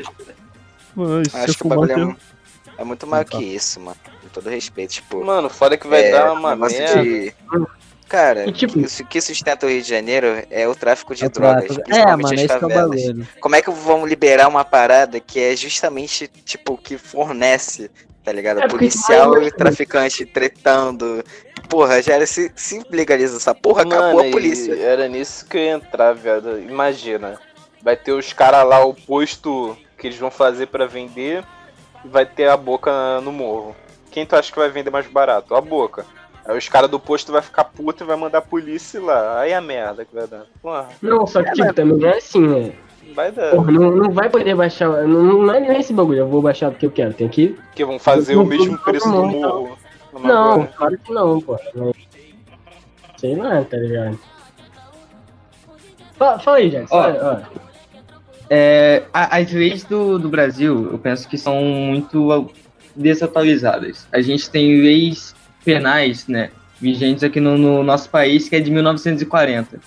Mas, 0.94 1.34
acho 1.34 1.58
que 1.58 1.66
o 1.66 1.68
bagulho 1.68 2.16
é, 2.78 2.80
é 2.82 2.84
muito 2.84 3.06
maior 3.06 3.24
que 3.24 3.42
isso, 3.44 3.80
mano. 3.80 3.96
Com 4.22 4.28
todo 4.28 4.48
respeito, 4.48 4.94
tipo. 4.94 5.24
Mano, 5.24 5.48
foda 5.50 5.76
que 5.76 5.86
vai 5.86 6.04
é, 6.06 6.10
dar 6.12 6.32
uma 6.32 6.54
merda. 6.56 7.02
de- 7.02 7.32
Cara, 8.08 8.48
E, 8.48 8.52
tipo- 8.52 8.80
isso 8.80 9.04
que 9.04 9.20
sustenta 9.20 9.66
o 9.66 9.68
Rio 9.68 9.82
de 9.82 9.88
Janeiro 9.88 10.26
é 10.50 10.66
o 10.66 10.74
tráfico 10.74 11.14
de 11.14 11.26
É, 11.26 11.28
drogas, 11.28 11.64
tráfico. 11.66 11.80
é, 11.80 11.84
principalmente 11.84 12.22
mano, 12.24 12.40
as 12.40 12.46
que 12.46 12.52
é 12.52 12.56
o 12.56 12.60
favelas. 12.60 13.04
bagulho. 13.06 13.28
Como 13.38 13.56
é 13.56 13.60
que 13.62 13.70
vamos 13.70 14.08
liberar 14.08 14.48
uma 14.48 14.64
parada 14.64 15.20
que 15.20 15.38
é 15.38 15.54
justamente, 15.54 16.26
tipo, 16.42 16.78
que 16.78 16.96
fornece, 16.96 17.90
tá 18.28 18.32
ligado? 18.32 18.60
É, 18.60 18.68
Policial 18.68 19.42
e 19.42 19.50
traficante 19.50 20.26
tretando. 20.26 21.24
Porra, 21.66 22.02
já 22.02 22.14
era 22.14 22.26
se, 22.26 22.52
se 22.54 22.82
legaliza 22.90 23.38
essa 23.38 23.54
porra, 23.54 23.82
acabou 23.82 24.16
Mano, 24.16 24.28
a 24.28 24.30
polícia. 24.30 24.74
era 24.78 25.08
nisso 25.08 25.46
que 25.46 25.56
eu 25.56 25.62
ia 25.62 25.72
entrar, 25.72 26.12
viado. 26.12 26.60
Imagina. 26.60 27.40
Vai 27.82 27.96
ter 27.96 28.12
os 28.12 28.32
caras 28.34 28.66
lá, 28.68 28.84
o 28.84 28.92
posto 28.92 29.76
que 29.96 30.06
eles 30.06 30.18
vão 30.18 30.30
fazer 30.30 30.66
pra 30.66 30.84
vender, 30.84 31.42
e 32.04 32.08
vai 32.08 32.26
ter 32.26 32.48
a 32.48 32.56
boca 32.56 33.20
no 33.22 33.32
morro. 33.32 33.74
Quem 34.10 34.26
tu 34.26 34.36
acha 34.36 34.52
que 34.52 34.58
vai 34.58 34.68
vender 34.68 34.90
mais 34.90 35.06
barato? 35.06 35.54
A 35.54 35.60
boca. 35.60 36.04
Aí 36.44 36.56
os 36.56 36.68
caras 36.68 36.90
do 36.90 37.00
posto 37.00 37.32
vai 37.32 37.40
ficar 37.42 37.64
puto 37.64 38.04
e 38.04 38.06
vai 38.06 38.16
mandar 38.16 38.38
a 38.38 38.42
polícia 38.42 38.98
ir 38.98 39.02
lá. 39.02 39.40
Aí 39.40 39.54
a 39.54 39.60
merda 39.60 40.04
que 40.04 40.14
vai 40.14 40.26
dar. 40.26 40.44
Porra, 40.60 40.88
Não, 41.00 41.26
só 41.26 41.42
que, 41.42 41.52
tipo, 41.52 41.72
também 41.72 42.06
é 42.06 42.16
assim, 42.16 42.46
né? 42.46 42.72
Vai 43.14 43.32
dar. 43.32 43.50
Porra, 43.50 43.72
não, 43.72 43.90
não 43.90 44.10
vai 44.10 44.28
poder 44.28 44.54
baixar. 44.54 44.88
Não, 45.06 45.22
não 45.44 45.54
é 45.54 45.60
nem 45.60 45.78
esse 45.78 45.92
bagulho, 45.92 46.20
eu 46.20 46.28
vou 46.28 46.42
baixar 46.42 46.70
porque 46.70 46.86
eu 46.86 46.90
quero. 46.90 47.14
Tem 47.14 47.28
que. 47.28 47.48
Porque 47.48 47.84
vão 47.84 47.98
fazer 47.98 48.36
o 48.36 48.44
mesmo 48.44 48.78
preço 48.78 49.10
do 49.10 49.24
morro. 49.24 49.78
Não, 50.22 50.52
Agora. 50.52 50.72
claro 50.76 50.98
que 50.98 51.12
não, 51.12 51.40
pô. 51.40 51.58
Sei 53.16 53.36
lá, 53.36 53.62
tá 53.64 53.76
ligado? 53.76 54.18
Fala, 56.16 56.38
fala 56.38 56.56
aí, 56.56 56.70
Jackson. 56.70 56.96
Ó. 56.96 57.34
Ó, 57.34 57.40
É, 58.50 59.04
as 59.12 59.52
leis 59.52 59.84
do, 59.84 60.18
do 60.18 60.28
Brasil, 60.28 60.90
eu 60.90 60.98
penso 60.98 61.28
que 61.28 61.36
são 61.36 61.60
muito 61.62 62.50
desatualizadas. 62.96 64.06
A 64.12 64.20
gente 64.20 64.50
tem 64.50 64.80
leis 64.80 65.34
penais, 65.64 66.26
né, 66.26 66.50
vigentes 66.80 67.22
aqui 67.22 67.40
no, 67.40 67.56
no 67.58 67.82
nosso 67.82 68.08
país, 68.08 68.48
que 68.48 68.56
é 68.56 68.60
de 68.60 68.70
1940. 68.70 69.78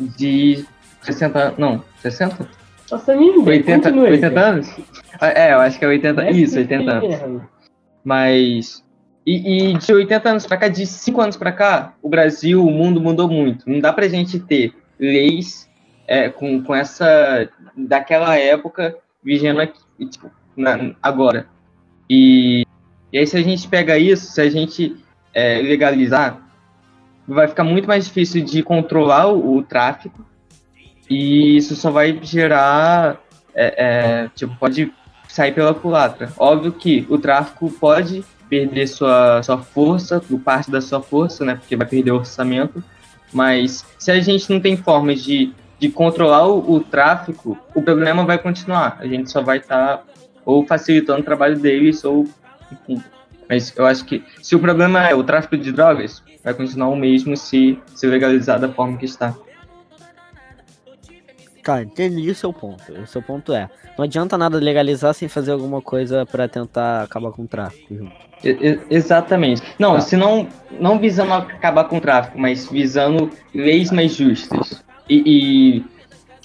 De 0.00 0.64
60, 1.12 1.54
não, 1.58 1.82
60? 2.02 2.48
Nossa, 2.90 3.16
minha 3.16 3.38
80, 3.38 3.90
continue, 3.90 4.10
80 4.10 4.30
cara. 4.34 4.46
anos? 4.48 4.76
Ah, 5.20 5.28
É, 5.28 5.52
eu 5.52 5.58
acho 5.60 5.78
que 5.78 5.84
é 5.84 5.88
80, 5.88 6.22
É 6.22 6.30
isso, 6.30 6.54
que 6.54 6.60
80 6.60 6.90
anos. 6.92 7.42
Mas. 8.04 8.84
E, 9.26 9.72
e 9.72 9.78
de 9.78 9.92
80 9.92 10.28
anos 10.30 10.46
pra 10.46 10.56
cá, 10.56 10.68
de 10.68 10.86
5 10.86 11.20
anos 11.20 11.36
pra 11.36 11.52
cá, 11.52 11.92
o 12.02 12.08
Brasil, 12.08 12.64
o 12.64 12.70
mundo 12.70 13.00
mudou 13.00 13.28
muito. 13.28 13.68
Não 13.68 13.78
dá 13.80 13.92
pra 13.92 14.08
gente 14.08 14.38
ter 14.40 14.72
leis 14.98 15.68
é, 16.06 16.28
com, 16.30 16.62
com 16.62 16.74
essa. 16.74 17.48
daquela 17.76 18.36
época 18.38 18.96
vigendo 19.22 19.60
aqui, 19.60 19.78
tipo, 20.08 20.30
na- 20.56 20.92
agora. 21.02 21.46
E, 22.08 22.64
e 23.12 23.18
aí, 23.18 23.26
se 23.26 23.36
a 23.36 23.42
gente 23.42 23.68
pega 23.68 23.98
isso, 23.98 24.32
se 24.32 24.40
a 24.40 24.48
gente 24.48 24.96
é, 25.34 25.60
legalizar, 25.60 26.40
vai 27.26 27.46
ficar 27.46 27.64
muito 27.64 27.86
mais 27.86 28.06
difícil 28.06 28.42
de 28.42 28.62
controlar 28.62 29.26
o, 29.26 29.56
o 29.58 29.62
tráfico. 29.62 30.24
E 31.08 31.56
isso 31.56 31.74
só 31.74 31.90
vai 31.90 32.18
gerar. 32.22 33.20
é, 33.54 33.84
é, 34.24 34.28
tipo, 34.34 34.54
pode 34.56 34.92
sair 35.28 35.52
pela 35.52 35.74
culatra. 35.74 36.32
Óbvio 36.38 36.72
que 36.72 37.06
o 37.08 37.18
tráfico 37.18 37.70
pode 37.70 38.24
perder 38.48 38.86
sua, 38.86 39.42
sua 39.42 39.58
força, 39.58 40.22
parte 40.44 40.70
da 40.70 40.80
sua 40.80 41.00
força, 41.00 41.44
né? 41.44 41.56
Porque 41.56 41.76
vai 41.76 41.86
perder 41.86 42.12
o 42.12 42.16
orçamento. 42.16 42.82
Mas 43.32 43.84
se 43.98 44.10
a 44.10 44.20
gente 44.20 44.50
não 44.50 44.58
tem 44.58 44.76
formas 44.76 45.22
de, 45.22 45.52
de 45.78 45.88
controlar 45.90 46.46
o, 46.46 46.72
o 46.72 46.80
tráfico, 46.80 47.58
o 47.74 47.82
problema 47.82 48.24
vai 48.24 48.38
continuar. 48.38 48.96
A 49.00 49.06
gente 49.06 49.30
só 49.30 49.42
vai 49.42 49.58
estar 49.58 50.02
ou 50.44 50.66
facilitando 50.66 51.20
o 51.20 51.24
trabalho 51.24 51.58
deles 51.58 52.04
ou. 52.04 52.26
Enfim. 52.72 53.02
Mas 53.48 53.74
eu 53.76 53.86
acho 53.86 54.04
que 54.04 54.24
se 54.42 54.54
o 54.56 54.58
problema 54.58 55.08
é 55.08 55.14
o 55.14 55.24
tráfico 55.24 55.56
de 55.56 55.72
drogas, 55.72 56.22
vai 56.42 56.54
continuar 56.54 56.88
o 56.88 56.96
mesmo 56.96 57.36
se, 57.36 57.78
se 57.94 58.06
legalizar 58.06 58.58
da 58.58 58.68
forma 58.68 58.96
que 58.96 59.06
está. 59.06 59.34
Tá, 61.68 61.82
entendi 61.82 62.30
o 62.30 62.34
seu 62.34 62.50
ponto. 62.50 62.90
O 62.94 63.06
seu 63.06 63.20
ponto 63.20 63.52
é, 63.52 63.68
não 63.98 64.06
adianta 64.06 64.38
nada 64.38 64.56
legalizar 64.56 65.12
sem 65.12 65.28
fazer 65.28 65.52
alguma 65.52 65.82
coisa 65.82 66.24
pra 66.24 66.48
tentar 66.48 67.02
acabar 67.02 67.30
com 67.30 67.42
o 67.42 67.46
tráfico 67.46 67.94
junto. 67.94 68.12
E- 68.42 68.80
Exatamente. 68.88 69.60
Não, 69.78 69.96
Tá. 69.96 70.00
se 70.00 70.16
não, 70.16 70.48
não 70.80 70.98
visando 70.98 71.34
acabar 71.34 71.84
com 71.84 71.98
o 71.98 72.00
tráfico, 72.00 72.38
mas 72.38 72.70
visando 72.70 73.30
leis 73.54 73.90
mais 73.90 74.14
justas. 74.14 74.82
E, 75.10 75.22
e 75.26 75.84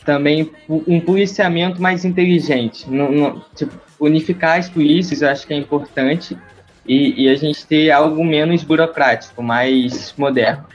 também 0.03 0.51
um 0.68 1.00
policiamento 1.00 1.82
mais 1.82 2.03
inteligente. 2.03 2.89
Não- 2.92 3.10
não- 3.10 3.46
tipo, 3.56 3.72
unificar 4.01 4.60
as 4.60 4.68
polícias 4.70 5.22
eu 5.22 5.30
acho 5.30 5.48
que 5.48 5.53
é 5.53 5.58
importante. 5.58 6.38
E, 6.86 7.24
e 7.24 7.30
a 7.30 7.36
gente 7.38 7.65
ter 7.65 7.92
algo 7.92 8.25
menos 8.25 8.62
burocrático, 8.62 9.42
mais 9.42 10.13
moderno. 10.18 10.65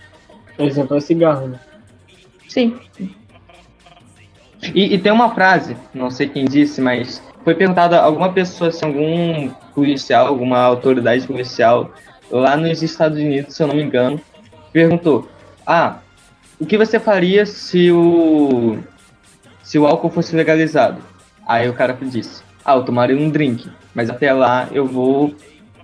Por 0.57 0.64
exemplo, 0.67 0.97
é 0.97 1.00
cigarro, 1.00 1.49
né? 1.49 1.61
Sim. 2.49 2.78
E, 4.75 4.94
e 4.94 4.98
tem 4.98 5.12
uma 5.12 5.34
frase, 5.34 5.76
não 5.94 6.10
sei 6.10 6.28
quem 6.28 6.44
disse, 6.44 6.80
mas 6.80 7.22
foi 7.44 7.54
perguntada 7.54 7.98
a 7.98 8.04
alguma 8.04 8.32
pessoa, 8.32 8.70
se 8.70 8.84
algum 8.84 9.50
policial, 9.75 10.26
alguma 10.26 10.58
autoridade 10.58 11.26
policial 11.26 11.92
lá 12.30 12.56
nos 12.56 12.82
Estados 12.82 13.18
Unidos, 13.18 13.54
se 13.54 13.62
eu 13.62 13.66
não 13.66 13.75
me 13.75 13.82
engano, 13.82 14.20
perguntou: 14.72 15.28
Ah, 15.66 15.98
o 16.60 16.66
que 16.66 16.76
você 16.76 16.98
faria 16.98 17.46
se 17.46 17.90
o 17.90 18.78
se 19.62 19.78
o 19.78 19.87
álcool 19.87 20.10
fosse 20.10 20.34
legalizado? 20.34 21.00
Aí 21.46 21.68
o 21.68 21.75
cara 21.75 21.96
disse: 22.00 22.42
Ah, 22.64 22.75
eu 22.75 22.84
tomaria 22.84 23.16
um 23.16 23.30
drink, 23.30 23.70
mas 23.94 24.10
até 24.10 24.32
lá 24.32 24.68
eu 24.72 24.87
vou 24.87 25.34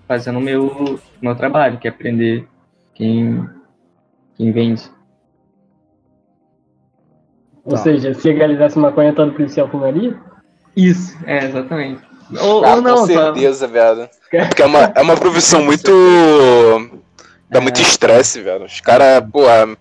fazendo 0.06 0.38
o 0.38 0.42
meu 0.42 1.00
meu 1.20 1.34
trabalho, 1.34 1.78
que 1.78 1.88
é 1.88 1.90
aprender 1.90 2.46
quem 2.94 3.48
quem 4.36 4.52
vende. 4.52 4.82
Ou 7.64 7.72
Tá. 7.72 7.78
seja, 7.82 8.12
se 8.14 8.28
legalizasse 8.28 8.78
maconha, 8.78 9.12
todo 9.12 9.32
policial 9.32 9.68
fumaria? 9.68 10.14
Isso, 10.76 11.16
é, 11.26 11.44
exatamente. 11.44 12.00
Ou, 12.40 12.64
Ah, 12.64 12.74
ou 12.74 12.82
não, 12.82 12.96
com 13.00 13.06
só- 13.06 13.34
certeza, 13.34 13.66
velho. 13.66 14.08
Porque 14.48 14.62
é 14.62 14.66
uma, 14.66 14.92
é 14.94 15.00
uma 15.02 15.16
profissão 15.16 15.62
muito. 15.62 15.90
dá 17.48 17.60
muito 17.60 17.80
estresse, 17.80 18.40
velho. 18.40 18.64
Os 18.64 18.80
caras, 18.80 19.22
porra, 19.30 19.76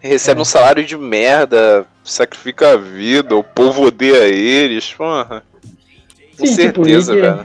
recebem 0.00 0.40
um 0.42 0.44
salário 0.46 0.84
de 0.84 0.96
merda, 0.96 1.84
sacrifica 2.02 2.72
a 2.72 2.76
vida, 2.76 3.36
o 3.36 3.44
povo 3.44 3.84
odeia 3.86 4.24
eles, 4.28 4.92
porra. 4.94 5.42
Com 6.38 6.46
Sim, 6.46 6.56
tipo, 6.56 6.84
certeza, 6.84 7.14
que- 7.14 7.20
velho. 7.20 7.44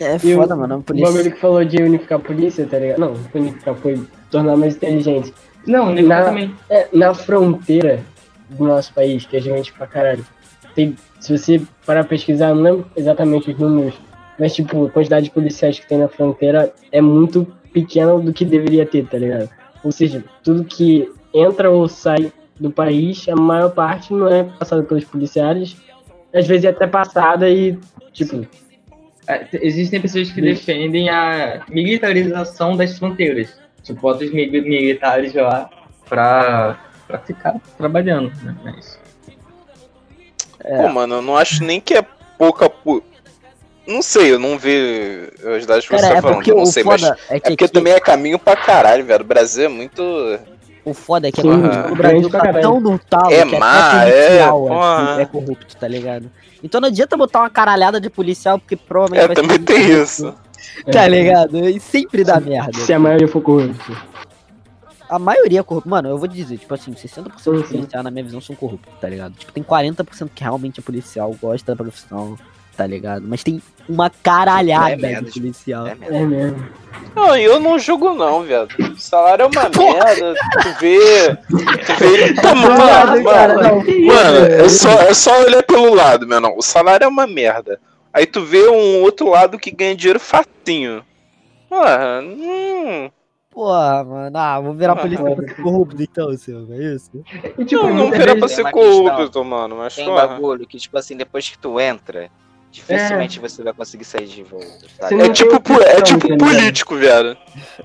É 0.00 0.16
E 0.16 0.34
foda, 0.34 0.54
o- 0.54 0.58
mano. 0.58 0.74
A 0.74 0.78
O 0.78 0.82
polícia. 0.82 1.12
bagulho 1.12 1.32
que 1.34 1.40
falou 1.40 1.64
de 1.64 1.82
unificar 1.82 2.18
a 2.18 2.22
polícia, 2.22 2.66
tá 2.66 2.78
ligado? 2.78 2.98
Não, 2.98 3.14
unificar 3.34 3.74
foi 3.76 4.02
tornar 4.30 4.56
mais 4.56 4.74
inteligente. 4.74 5.32
Não, 5.66 5.92
o 5.92 6.02
Na- 6.02 6.24
também. 6.24 6.54
É, 6.70 6.88
na 6.90 7.12
fronteira 7.12 8.00
do 8.50 8.64
nosso 8.64 8.92
país, 8.94 9.24
que 9.26 9.36
é 9.36 9.40
gente 9.40 9.72
pra 9.72 9.86
caralho, 9.86 10.24
tem, 10.74 10.94
se 11.18 11.36
você 11.36 11.60
parar 11.86 12.00
pra 12.04 12.10
pesquisar, 12.10 12.54
não 12.54 12.62
lembro 12.62 12.86
exatamente 12.96 13.50
os 13.50 13.58
números, 13.58 13.94
mas 14.38 14.54
tipo, 14.54 14.86
a 14.86 14.90
quantidade 14.90 15.24
de 15.26 15.30
policiais 15.30 15.78
que 15.78 15.86
tem 15.88 15.98
na 15.98 16.08
fronteira 16.08 16.72
é 16.92 17.00
muito 17.00 17.46
pequena 17.72 18.18
do 18.18 18.32
que 18.32 18.44
deveria 18.44 18.86
ter, 18.86 19.06
tá 19.06 19.18
ligado? 19.18 19.48
Ou 19.84 19.92
seja, 19.92 20.22
tudo 20.42 20.64
que 20.64 21.10
entra 21.34 21.70
ou 21.70 21.88
sai 21.88 22.32
do 22.58 22.70
país, 22.70 23.26
a 23.28 23.36
maior 23.36 23.70
parte 23.70 24.12
não 24.12 24.28
é 24.28 24.44
passada 24.44 24.82
pelos 24.82 25.04
policiais, 25.04 25.76
às 26.34 26.46
vezes 26.46 26.64
é 26.64 26.68
até 26.68 26.86
passada 26.86 27.48
e, 27.48 27.78
tipo, 28.12 28.46
É, 29.28 29.46
Existem 29.52 30.00
pessoas 30.00 30.30
que 30.32 30.40
defendem 30.40 31.08
a 31.08 31.64
militarização 31.68 32.76
das 32.76 32.98
fronteiras. 32.98 33.56
Tipo, 33.82 34.00
bota 34.00 34.24
os 34.24 34.32
mili- 34.32 34.60
militares 34.60 35.32
lá 35.34 35.70
pra, 36.08 36.78
pra 37.10 37.18
ficar 37.20 37.54
trabalhando, 37.76 38.32
né? 38.42 38.54
Mas... 38.64 38.98
Pô, 40.62 40.88
mano, 40.88 41.16
eu 41.16 41.22
não 41.22 41.36
acho 41.36 41.64
nem 41.64 41.80
que 41.80 41.94
é 41.94 42.04
pouca. 42.38 42.68
pu- 42.68 43.02
Não 43.86 44.02
sei, 44.02 44.32
eu 44.32 44.38
não 44.38 44.58
vi 44.58 45.28
os 45.56 45.64
dados 45.66 45.84
que 45.86 45.90
Cara, 45.90 46.02
você 46.02 46.08
tá 46.12 46.18
é 46.18 46.22
falando, 46.22 46.36
porque 46.36 46.50
eu 46.52 46.56
não 46.56 46.62
o 46.64 46.66
sei, 46.66 46.84
mas. 46.84 47.02
é 47.02 47.06
É 47.30 47.40
que 47.40 47.50
porque 47.50 47.64
aqui- 47.64 47.72
também 47.72 47.92
é 47.94 48.00
caminho 48.00 48.38
pra 48.38 48.54
caralho, 48.56 49.04
velho. 49.04 49.22
O 49.22 49.26
Brasil 49.26 49.64
é 49.64 49.68
muito. 49.68 50.02
o 50.84 50.92
foda 50.94 51.28
é 51.28 51.32
que 51.32 51.40
Sim, 51.40 51.50
aqui, 51.50 51.66
aham. 51.66 51.92
o 51.92 51.96
Brasil 51.96 52.20
Grande 52.20 52.30
pra 52.30 52.52
tá 52.52 52.60
tão 52.60 52.78
no 52.80 52.98
talo 52.98 53.32
É 53.32 53.44
que 53.46 53.58
má, 53.58 54.04
é, 54.06 54.10
policial 54.28 54.66
porra. 54.66 55.12
aqui 55.12 55.20
é 55.22 55.26
corrupto, 55.26 55.76
tá 55.76 55.88
ligado? 55.88 56.30
Então 56.62 56.80
não 56.80 56.88
adianta 56.88 57.16
botar 57.16 57.40
uma 57.40 57.50
caralhada 57.50 57.98
de 58.00 58.10
policial, 58.10 58.58
porque 58.58 58.76
provavelmente 58.76 59.24
É, 59.24 59.26
vai 59.28 59.36
também 59.36 59.56
ser 59.56 59.64
tem 59.64 59.76
corrupto, 59.82 60.02
isso. 60.02 60.34
Tá 60.92 61.08
ligado? 61.08 61.58
E 61.68 61.80
sempre 61.80 62.22
dá 62.22 62.38
merda. 62.38 62.78
se 62.78 62.92
a 62.92 62.98
maioria 62.98 63.26
for 63.26 63.40
corrupta. 63.40 64.09
A 65.10 65.18
maioria 65.18 65.60
é 65.60 65.62
corrupta. 65.62 65.90
Mano, 65.90 66.08
eu 66.08 66.16
vou 66.16 66.28
dizer, 66.28 66.56
tipo 66.56 66.72
assim, 66.72 66.92
60% 66.92 67.02
Sim, 67.02 67.22
dos 67.24 67.68
policiais, 67.68 68.04
na 68.04 68.10
minha 68.10 68.24
visão, 68.24 68.40
são 68.40 68.54
corruptos, 68.54 68.92
tá 69.00 69.08
ligado? 69.08 69.34
Tipo, 69.34 69.52
tem 69.52 69.62
40% 69.62 70.30
que 70.32 70.42
realmente 70.42 70.78
é 70.78 70.82
policial, 70.82 71.34
gosta 71.40 71.72
da 71.72 71.76
profissão, 71.76 72.38
tá 72.76 72.86
ligado? 72.86 73.26
Mas 73.26 73.42
tem 73.42 73.60
uma 73.88 74.08
caralhada 74.08 75.06
É 75.06 75.20
de 75.20 75.32
policial. 75.32 75.88
É 75.88 75.94
mesmo. 75.96 76.14
É 76.14 76.24
mesmo. 76.24 76.68
Não, 77.14 77.36
eu 77.36 77.58
não 77.58 77.76
julgo 77.76 78.14
não, 78.14 78.44
viado. 78.44 78.72
O 78.78 78.96
salário 78.96 79.42
é 79.42 79.46
uma 79.46 79.68
merda. 79.68 80.34
Tu 80.62 80.80
vê. 80.80 81.36
Tu 81.36 81.94
vê. 81.98 82.34
Tá, 82.34 82.54
mano, 82.54 82.78
mano, 82.78 83.24
cara, 83.24 83.54
mano, 83.54 83.84
não, 83.84 84.06
mano, 84.06 84.46
é 84.46 84.68
só, 84.68 84.90
é 84.90 85.12
só 85.12 85.42
olhar 85.42 85.62
pelo 85.64 85.92
lado, 85.92 86.26
meu 86.26 86.40
não. 86.40 86.56
O 86.56 86.62
salário 86.62 87.04
é 87.04 87.08
uma 87.08 87.26
merda. 87.26 87.80
Aí 88.12 88.26
tu 88.26 88.44
vê 88.44 88.68
um 88.68 89.02
outro 89.02 89.28
lado 89.28 89.58
que 89.58 89.72
ganha 89.72 89.96
dinheiro 89.96 90.20
fatinho. 90.20 91.04
Ah, 91.70 92.20
hum. 92.22 93.10
Porra, 93.60 94.04
mano, 94.04 94.38
ah, 94.38 94.58
vou 94.58 94.72
virar 94.72 94.94
Ah, 94.94 94.96
polícia 94.96 95.22
pra 95.22 95.34
ser 95.46 95.54
corrupto 95.62 96.02
então, 96.02 96.34
Silva, 96.34 96.74
é 96.76 96.94
isso? 96.94 97.10
E, 97.58 97.64
tipo, 97.66 97.82
Não, 97.82 97.90
não 97.90 97.96
muitas 98.08 98.18
vira 98.18 98.36
pra 98.38 98.48
ser 98.48 98.70
corrupto, 98.72 99.44
mano. 99.44 99.76
Mas 99.76 99.94
Tem 99.94 100.06
porra. 100.06 100.28
bagulho 100.28 100.66
que, 100.66 100.78
tipo 100.78 100.96
assim, 100.96 101.14
depois 101.14 101.46
que 101.46 101.58
tu 101.58 101.78
entra, 101.78 102.30
dificilmente 102.70 103.38
você 103.38 103.62
vai 103.62 103.74
conseguir 103.74 104.04
sair 104.06 104.26
de 104.26 104.42
volta. 104.42 104.66
É 105.10 105.28
tipo, 105.28 105.60
po- 105.60 105.74
é 105.74 105.98
opção, 105.98 106.02
tipo 106.18 106.26
ligado? 106.28 106.38
político, 106.38 106.96
velho. 106.96 107.36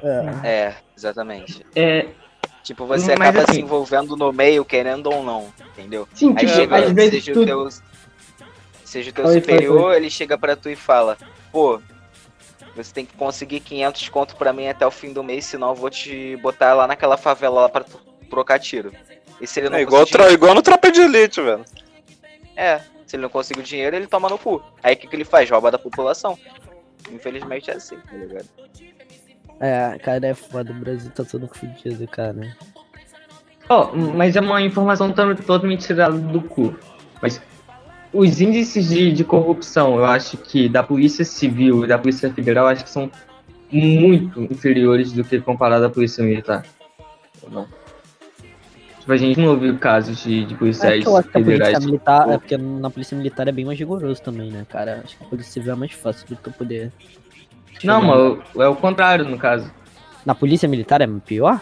É. 0.02 0.48
É, 0.48 0.76
exatamente. 0.96 1.66
É, 1.76 2.06
Tipo, 2.64 2.86
você 2.86 3.16
Mas 3.18 3.30
acaba 3.30 3.44
assim- 3.44 3.56
se 3.56 3.62
envolvendo 3.62 4.16
no 4.16 4.32
meio, 4.32 4.64
querendo 4.64 5.12
ou 5.12 5.22
não, 5.24 5.54
entendeu? 5.74 6.08
Sim, 6.14 6.30
Aí 6.38 6.46
tipo, 6.48 6.52
chega, 6.58 6.78
às 6.78 6.92
vezes 6.94 7.24
seja, 7.26 7.34
tu... 7.34 7.42
o 7.42 7.46
teu, 7.46 7.70
seja 8.84 9.10
o 9.10 9.14
teu 9.14 9.28
superior, 9.28 9.94
ele 9.94 10.10
chega 10.10 10.36
pra 10.38 10.56
tu 10.56 10.68
e 10.70 10.76
fala, 10.76 11.16
pô, 11.52 11.80
você 12.76 12.94
tem 12.94 13.06
que 13.06 13.14
conseguir 13.16 13.60
500 13.62 14.10
conto 14.10 14.36
pra 14.36 14.52
mim 14.54 14.68
até 14.68 14.86
o 14.86 14.92
fim 14.92 15.14
do 15.14 15.24
mês, 15.24 15.46
senão 15.46 15.70
eu 15.70 15.76
vou 15.76 15.90
te 15.90 16.36
botar 16.38 16.74
lá 16.74 16.86
naquela 16.88 17.18
favela 17.18 17.62
lá 17.62 17.70
pra 17.70 17.84
tu 17.84 17.98
trocar 18.30 18.60
tiro. 18.60 18.92
E 19.40 19.48
se 19.48 19.60
ele 19.60 19.70
não 19.70 19.78
É 19.78 19.82
igual, 19.82 20.06
conseguir- 20.06 20.32
igual 20.34 20.54
no 20.56 20.62
Tropa 20.62 20.92
de 20.92 21.02
Elite, 21.02 21.42
velho. 21.42 21.64
É, 22.56 22.80
se 23.06 23.16
ele 23.16 23.24
não 23.24 23.30
conseguir 23.30 23.60
o 23.60 23.64
dinheiro, 23.64 23.96
ele 23.96 24.08
toma 24.08 24.30
no 24.30 24.38
cu. 24.38 24.62
Aí 24.84 24.96
o 24.96 24.98
que, 24.98 25.08
que 25.08 25.16
ele 25.16 25.26
faz? 25.26 25.50
Rouba 25.50 25.72
da 25.72 25.78
população. 25.80 26.38
Infelizmente 27.12 27.70
é 27.70 27.76
assim, 27.76 27.98
tá 27.98 28.14
ligado? 28.18 28.46
É, 29.60 29.98
cara, 30.00 30.28
é 30.28 30.34
foda, 30.34 30.72
o 30.72 30.76
Brasil 30.76 31.12
tá 31.12 31.24
todo 31.24 31.48
fudido, 31.48 32.08
cara. 32.08 32.56
Ó, 33.70 33.92
mas 33.96 34.36
é 34.36 34.42
uma 34.42 34.62
informação 34.62 35.12
totalmente 35.12 35.86
tirada 35.88 36.18
do 36.18 36.42
cu. 36.42 36.78
Mas 37.22 37.42
os 38.16 38.40
índices 38.40 38.88
de, 38.90 39.12
de 39.12 39.24
corrupção, 39.24 39.98
eu 39.98 40.06
acho 40.06 40.38
que 40.38 40.70
da 40.70 40.82
Polícia 40.82 41.26
Civil 41.26 41.84
e 41.84 41.88
da 41.88 41.98
Polícia 41.98 42.32
Federal, 42.32 42.66
eu 42.66 42.72
acho 42.72 42.84
que 42.84 42.90
são 42.90 43.12
muito 43.72 44.42
inferiores 44.44 45.12
do 45.12 45.24
que 45.24 45.40
comparado 45.42 45.86
à 45.86 45.90
Polícia 45.90 46.24
Militar. 46.24 46.66
Não. 47.52 47.68
Tipo, 49.00 49.12
a 49.12 49.18
gente 49.18 49.40
não 49.40 49.50
ouviu 49.50 49.78
casos 49.78 50.24
de, 50.24 50.46
de 50.46 50.54
É 50.54 50.58
policiais 50.58 51.06
eu 51.06 51.12
polícia 51.12 51.32
federais. 51.32 51.86
militar, 51.86 52.30
é 52.30 52.38
porque 52.38 52.58
na 52.58 52.90
polícia 52.90 53.18
militar 53.18 53.48
é 53.48 53.52
bem 53.52 53.66
mais 53.66 53.78
rigoroso 53.78 54.22
também, 54.22 54.50
né, 54.50 54.66
cara? 54.68 55.02
Acho 55.04 55.18
que 55.18 55.24
a 55.24 55.28
polícia 55.28 55.52
civil 55.52 55.74
é 55.74 55.76
mais 55.76 55.92
fácil 55.92 56.26
do 56.28 56.36
que 56.38 56.44
tu 56.44 56.52
poder. 56.52 56.92
Não, 57.84 58.02
mano, 58.02 58.42
é 58.56 58.68
o 58.68 58.76
contrário 58.76 59.26
no 59.26 59.38
caso. 59.38 59.70
Na 60.26 60.34
polícia 60.34 60.68
militar 60.68 61.02
é 61.02 61.08
pior? 61.24 61.62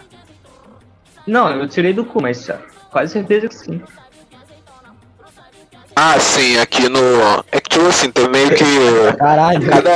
Não, 1.26 1.50
eu 1.50 1.68
tirei 1.68 1.92
do 1.92 2.04
cu, 2.04 2.22
mas 2.22 2.48
quase 2.90 3.12
certeza 3.12 3.48
que 3.48 3.54
sim. 3.54 3.82
Ah, 5.96 6.18
sim, 6.18 6.58
aqui 6.58 6.88
no. 6.88 6.98
É 7.52 7.60
que 7.60 7.70
tipo 7.70 7.86
assim, 7.86 8.10
também 8.10 8.48
que. 8.50 8.64
Caralho. 9.16 9.66
Cada. 9.68 9.90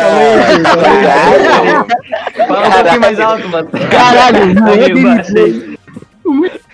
Fala 2.47 2.69
um 2.69 2.71
pouquinho 2.71 3.01
mais 3.01 3.21
alto, 3.21 3.49
mano. 3.49 3.69
Caralho, 3.91 4.39
Aí, 4.65 4.95
não 4.95 5.03
baixei. 5.03 5.79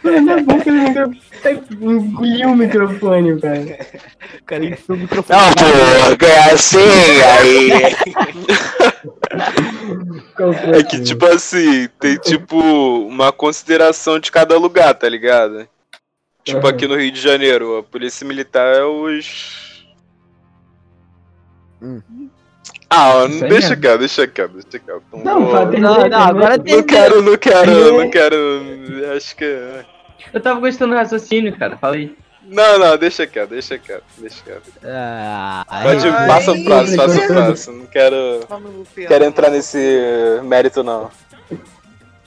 Na 0.03 0.37
boca 0.43 0.65
do 0.65 0.73
microfone. 0.73 1.21
Engoliu 1.81 2.49
o 2.49 2.57
microfone, 2.57 3.41
cara. 3.41 3.79
cara 4.47 4.65
enfiou 4.65 4.97
o 4.97 5.01
microfone. 5.01 5.39
Não, 5.39 5.53
pô, 5.53 6.17
ganhar 6.17 6.53
assim, 6.53 6.79
aí. 7.39 7.73
É 10.73 10.83
que, 10.83 11.01
tipo 11.03 11.27
assim, 11.27 11.89
tem 12.01 12.17
tipo 12.17 12.59
uma 12.59 13.31
consideração 13.33 14.19
de 14.19 14.31
cada 14.31 14.59
lugar, 14.59 14.95
tá 14.95 15.09
ligado? 15.09 15.67
Tipo 16.45 16.67
aqui 16.67 16.87
no 16.87 16.95
Rio 16.97 17.11
de 17.11 17.21
Janeiro, 17.21 17.79
a 17.79 17.83
polícia 17.83 18.27
militar 18.27 18.75
é 18.77 18.85
os. 18.85 19.85
Hum. 21.81 22.03
Ah, 22.91 23.25
Isso 23.29 23.41
deixa 23.49 23.77
quieto, 23.77 23.99
deixa 23.99 24.27
quieto, 24.27 24.53
deixa 24.53 24.79
quieto. 24.79 25.03
Não, 25.25 25.47
vou- 25.47 25.67
Não, 25.79 26.09
não, 26.09 26.19
agora 26.23 26.59
tem. 26.59 26.77
Não 26.77 26.83
quero, 26.83 27.23
não 27.23 27.37
quero, 27.37 27.99
não 27.99 28.11
quero. 28.11 28.37
Acho 29.17 29.35
que. 29.37 29.45
Eu 30.33 30.41
tava 30.41 30.61
gostando 30.61 30.93
do 30.93 30.97
raciocínio, 30.99 31.57
cara. 31.57 31.77
Falei. 31.79 32.15
Não, 32.47 32.79
não, 32.79 32.97
deixa 32.99 33.27
quieto, 33.27 33.51
deixa 33.51 33.79
quieto, 33.79 34.05
deixa 34.19 34.43
quieto. 34.45 34.71
Ah, 34.85 35.65
Pode, 35.83 36.07
Ai, 36.07 36.27
passa 36.29 36.53
o 36.53 36.63
próximo, 36.65 36.97
passa 36.99 37.19
o 37.25 37.27
próximo. 37.27 37.79
Não 37.79 37.87
quero, 37.87 38.41
quero 39.09 39.25
entrar 39.25 39.51
nesse 39.51 39.79
mérito, 40.45 40.83
não. 40.83 41.11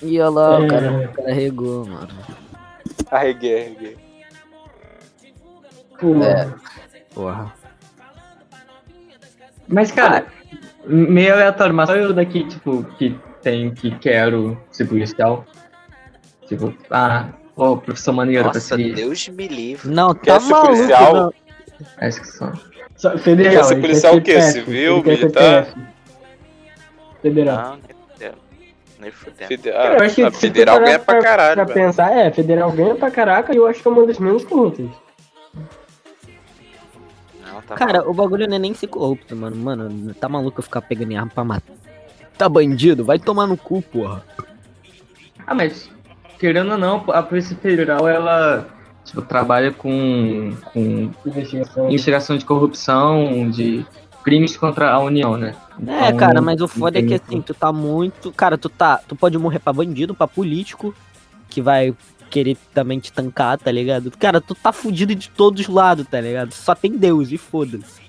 E 0.01 0.19
olha 0.19 0.29
lá, 0.29 0.59
o 0.59 0.63
É. 0.63 0.67
cara, 0.67 0.91
o 0.91 1.13
cara 1.13 1.33
regou, 1.33 1.85
mano. 1.85 2.09
Arreguei, 3.11 3.61
arreguei. 3.61 3.97
Pô, 5.99 6.23
É. 6.23 6.47
Porra. 7.13 7.53
Mas, 9.67 9.91
cara, 9.91 10.25
meio 10.85 11.33
aleatório, 11.33 11.73
mas 11.73 11.89
só 11.89 11.95
eu 11.95 12.13
daqui, 12.13 12.45
tipo, 12.47 12.83
que 12.97 13.17
tem, 13.41 13.73
que 13.73 13.91
quero 13.99 14.57
ser 14.71 14.85
policial. 14.85 15.45
Tipo, 16.47 16.73
ah, 16.89 17.29
ó, 17.55 17.75
profissão 17.75 18.13
maneira 18.13 18.43
pra 18.43 18.53
Nossa, 18.53 18.61
seguir. 18.61 18.93
Deus 18.95 19.27
me 19.29 19.47
livre. 19.47 19.89
Não, 19.89 20.13
Quer 20.13 20.33
tá 20.33 20.39
ser 20.39 20.51
maluco, 20.51 20.73
policial? 20.73 21.13
não. 21.13 21.33
Acho 21.99 22.21
que 22.21 22.27
só. 22.27 22.53
Só- 22.95 23.17
Federal. 23.17 23.53
Quer 23.53 23.63
ser 23.65 23.81
policial 23.81 24.15
o 24.15 24.21
quê? 24.21 24.41
Civil, 24.41 25.03
quer 25.03 25.17
militar? 25.17 25.67
Federal. 27.21 27.57
Não, 27.57 27.71
nem 27.75 27.91
fudendo. 28.07 28.37
Nem 28.99 29.11
fudendo. 29.11 29.47
Fede- 29.47 29.71
Cara, 29.71 29.93
eu 29.95 30.01
Ah, 30.01 30.05
acho 30.05 30.15
que 30.15 30.23
a 30.23 30.31
se 30.31 30.39
federal 30.39 30.75
parar 30.75 30.85
ganha 30.85 30.99
pra 30.99 31.19
caralho, 31.21 31.55
Pra 31.55 31.63
velho. 31.65 31.75
pensar, 31.87 32.11
é, 32.17 32.31
federal 32.31 32.71
ganha 32.71 32.95
pra 32.95 33.11
caraca 33.11 33.53
e 33.53 33.57
eu 33.57 33.67
acho 33.67 33.81
que 33.81 33.87
é 33.87 33.91
uma 33.91 34.07
das 34.07 34.17
menos 34.17 34.45
corruptas. 34.45 34.87
Tá 37.67 37.75
Cara, 37.75 38.09
o 38.09 38.13
bagulho 38.13 38.47
não 38.47 38.55
é 38.55 38.59
nem 38.59 38.73
ser 38.73 38.87
corrupto, 38.87 39.35
mano. 39.35 39.55
Mano, 39.55 40.13
tá 40.13 40.29
maluco 40.29 40.59
eu 40.59 40.63
ficar 40.63 40.81
pegando 40.81 41.11
em 41.11 41.17
arma 41.17 41.31
pra 41.33 41.43
matar. 41.43 41.75
Tá 42.37 42.47
bandido? 42.47 43.03
Vai 43.03 43.19
tomar 43.19 43.45
no 43.45 43.57
cu, 43.57 43.81
porra. 43.81 44.23
Ah, 45.45 45.53
mas, 45.53 45.89
querendo 46.39 46.71
ou 46.71 46.77
não, 46.77 47.03
a 47.09 47.21
Polícia 47.21 47.57
Federal, 47.57 48.07
ela, 48.07 48.67
tipo, 49.03 49.21
trabalha 49.21 49.71
com, 49.71 50.53
com 50.73 51.11
Investigação. 51.25 51.87
investigação 51.87 52.37
de 52.37 52.45
corrupção, 52.45 53.49
de 53.49 53.85
crimes 54.23 54.55
contra 54.55 54.91
a 54.91 54.99
União, 54.99 55.37
né? 55.37 55.55
É, 55.87 56.07
Então, 56.07 56.17
cara, 56.17 56.41
mas 56.41 56.61
o 56.61 56.67
foda 56.67 56.99
é 56.99 57.01
que 57.01 57.13
assim, 57.15 57.41
tu 57.41 57.53
tá 57.53 57.71
muito. 57.73 58.31
Cara, 58.31 58.57
tu 58.57 58.69
tá. 58.69 58.99
Tu 59.07 59.15
pode 59.15 59.37
morrer 59.37 59.59
pra 59.59 59.73
bandido, 59.73 60.13
pra 60.13 60.27
político, 60.27 60.93
que 61.49 61.61
vai 61.61 61.93
querer 62.29 62.57
também 62.73 62.99
te 62.99 63.11
tancar, 63.11 63.57
tá 63.57 63.71
ligado? 63.71 64.11
Cara, 64.17 64.39
tu 64.41 64.53
tá 64.55 64.71
fudido 64.71 65.13
de 65.15 65.29
todos 65.29 65.61
os 65.61 65.67
lados, 65.67 66.05
tá 66.07 66.19
ligado? 66.21 66.51
Só 66.53 66.73
tem 66.75 66.91
Deus 66.91 67.31
e 67.31 67.37
foda-se. 67.37 68.01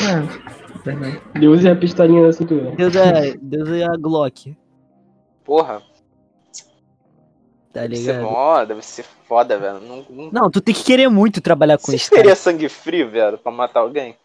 É, 0.00 0.78
verdade. 0.84 1.20
Deus 1.38 1.64
é 1.64 1.70
a 1.70 1.76
pistolinha 1.76 2.22
da 2.26 2.32
cintura. 2.32 2.72
Deus 2.76 2.96
é. 2.96 3.36
Deus 3.40 3.68
é 3.68 3.84
a 3.84 3.96
Glock. 3.96 4.56
Porra. 5.44 5.82
Tá 7.72 7.80
Deve 7.82 7.96
ser 7.96 8.12
ligado? 8.12 8.22
mó, 8.30 8.64
deve 8.64 8.82
ser 8.82 9.04
foda, 9.26 9.58
velho. 9.58 9.80
Não, 9.80 10.06
não... 10.08 10.30
Não, 10.30 10.50
tu 10.50 10.60
tem 10.60 10.72
que 10.72 10.84
querer 10.84 11.08
muito 11.08 11.40
trabalhar 11.40 11.76
com 11.76 11.86
Você 11.86 11.96
isso. 11.96 12.10
cara. 12.10 12.22
teria 12.22 12.36
sangue 12.36 12.68
frio, 12.68 13.10
velho, 13.10 13.36
pra 13.36 13.50
matar 13.50 13.80
alguém? 13.80 14.16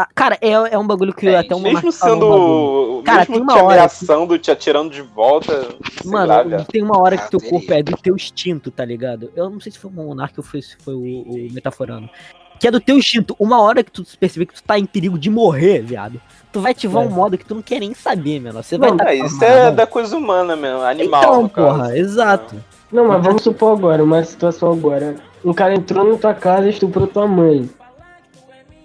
Ah, 0.00 0.06
cara, 0.14 0.38
é, 0.40 0.50
é 0.52 0.78
um 0.78 0.86
bagulho 0.86 1.12
que 1.12 1.26
Tem. 1.26 1.34
até 1.34 1.56
uma 1.56 1.64
Mesmo 1.64 1.90
sendo. 1.90 3.02
Cara, 3.04 3.26
tem 3.26 3.34
mesmo 3.34 3.42
uma 3.50 3.54
te 3.54 3.58
hora 3.64 3.74
ameaçando, 3.74 4.38
te 4.38 4.48
atirando 4.48 4.90
de 4.90 5.02
volta. 5.02 5.66
Mano, 6.04 6.26
lá, 6.28 6.64
tem 6.70 6.84
uma 6.84 7.00
hora 7.00 7.18
que 7.18 7.28
teu 7.28 7.40
tem. 7.40 7.50
corpo 7.50 7.72
é 7.72 7.82
do 7.82 7.96
teu 7.96 8.14
instinto, 8.14 8.70
tá 8.70 8.84
ligado? 8.84 9.32
Eu 9.34 9.50
não 9.50 9.58
sei 9.58 9.72
se 9.72 9.78
foi 9.80 9.90
o 9.90 9.94
Monark 9.94 10.38
ou 10.38 10.44
foi, 10.44 10.62
se 10.62 10.76
foi 10.84 10.94
o, 10.94 11.00
o 11.00 11.48
Metaforando. 11.52 12.08
Que 12.60 12.68
é 12.68 12.70
do 12.70 12.78
teu 12.78 12.96
instinto. 12.96 13.34
Uma 13.40 13.60
hora 13.60 13.82
que 13.82 13.90
tu 13.90 14.04
perceber 14.20 14.46
que 14.46 14.54
tu 14.54 14.62
tá 14.62 14.78
em 14.78 14.84
perigo 14.86 15.18
de 15.18 15.28
morrer, 15.30 15.80
viado. 15.82 16.20
Tu 16.52 16.60
vai 16.60 16.70
ativar 16.70 17.02
É. 17.02 17.06
um 17.06 17.10
modo 17.10 17.36
que 17.36 17.44
tu 17.44 17.56
não 17.56 17.62
quer 17.62 17.80
nem 17.80 17.92
saber, 17.92 18.40
mano. 18.40 18.62
Você 18.62 18.78
vai 18.78 18.90
Não, 18.90 18.96
tá 18.98 19.06
Ah, 19.08 19.14
isso 19.16 19.44
é 19.44 19.72
da 19.72 19.84
coisa 19.86 20.16
humana 20.16 20.54
mesmo, 20.54 20.80
animal. 20.82 21.22
Então, 21.24 21.42
no 21.42 21.48
caso. 21.50 21.68
porra, 21.76 21.98
exato. 21.98 22.54
Não, 22.92 23.08
mas 23.08 23.20
vamos 23.20 23.42
supor 23.42 23.76
agora, 23.76 24.02
uma 24.04 24.22
situação 24.22 24.70
agora. 24.72 25.16
Um 25.44 25.52
cara 25.52 25.74
entrou 25.74 26.04
na 26.04 26.16
tua 26.18 26.34
casa 26.34 26.66
e 26.66 26.70
estuprou 26.70 27.06
tua 27.08 27.26
mãe. 27.26 27.68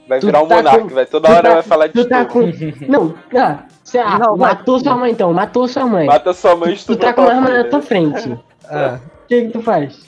Vai 0.08 0.20
Tu 0.20 0.26
virar 0.26 0.42
um 0.44 0.48
tá 0.48 0.56
monarca, 0.56 0.80
com- 0.82 0.88
vai 0.90 1.06
toda 1.06 1.28
tu 1.28 1.32
hora 1.34 1.44
tá- 1.50 1.54
vai 1.54 1.64
falar 1.64 1.88
de 1.88 1.94
Tu 1.94 2.06
tá 2.10 2.26
com. 2.26 2.42
Não, 2.88 3.14
ah, 3.38 3.60
você 3.84 3.98
ah, 4.00 4.20
Não, 4.20 4.36
mas- 4.38 4.54
matou 4.58 4.80
sua 4.80 4.96
mãe 4.96 5.12
então, 5.12 5.34
matou 5.34 5.68
sua 5.68 5.86
mãe. 5.86 6.06
Mata 6.08 6.34
sua 6.34 6.56
mãe 6.56 6.74
e 6.74 6.78
Tu 6.78 6.96
tá 6.96 7.14
com 7.14 7.22
uma 7.22 7.32
arma 7.34 7.50
na 7.50 7.64
tua 7.64 7.82
frente. 7.82 8.38
Ah. 8.70 9.00
O 9.24 9.28
que, 9.28 9.42
que 9.44 9.50
tu 9.50 9.62
faz? 9.62 10.02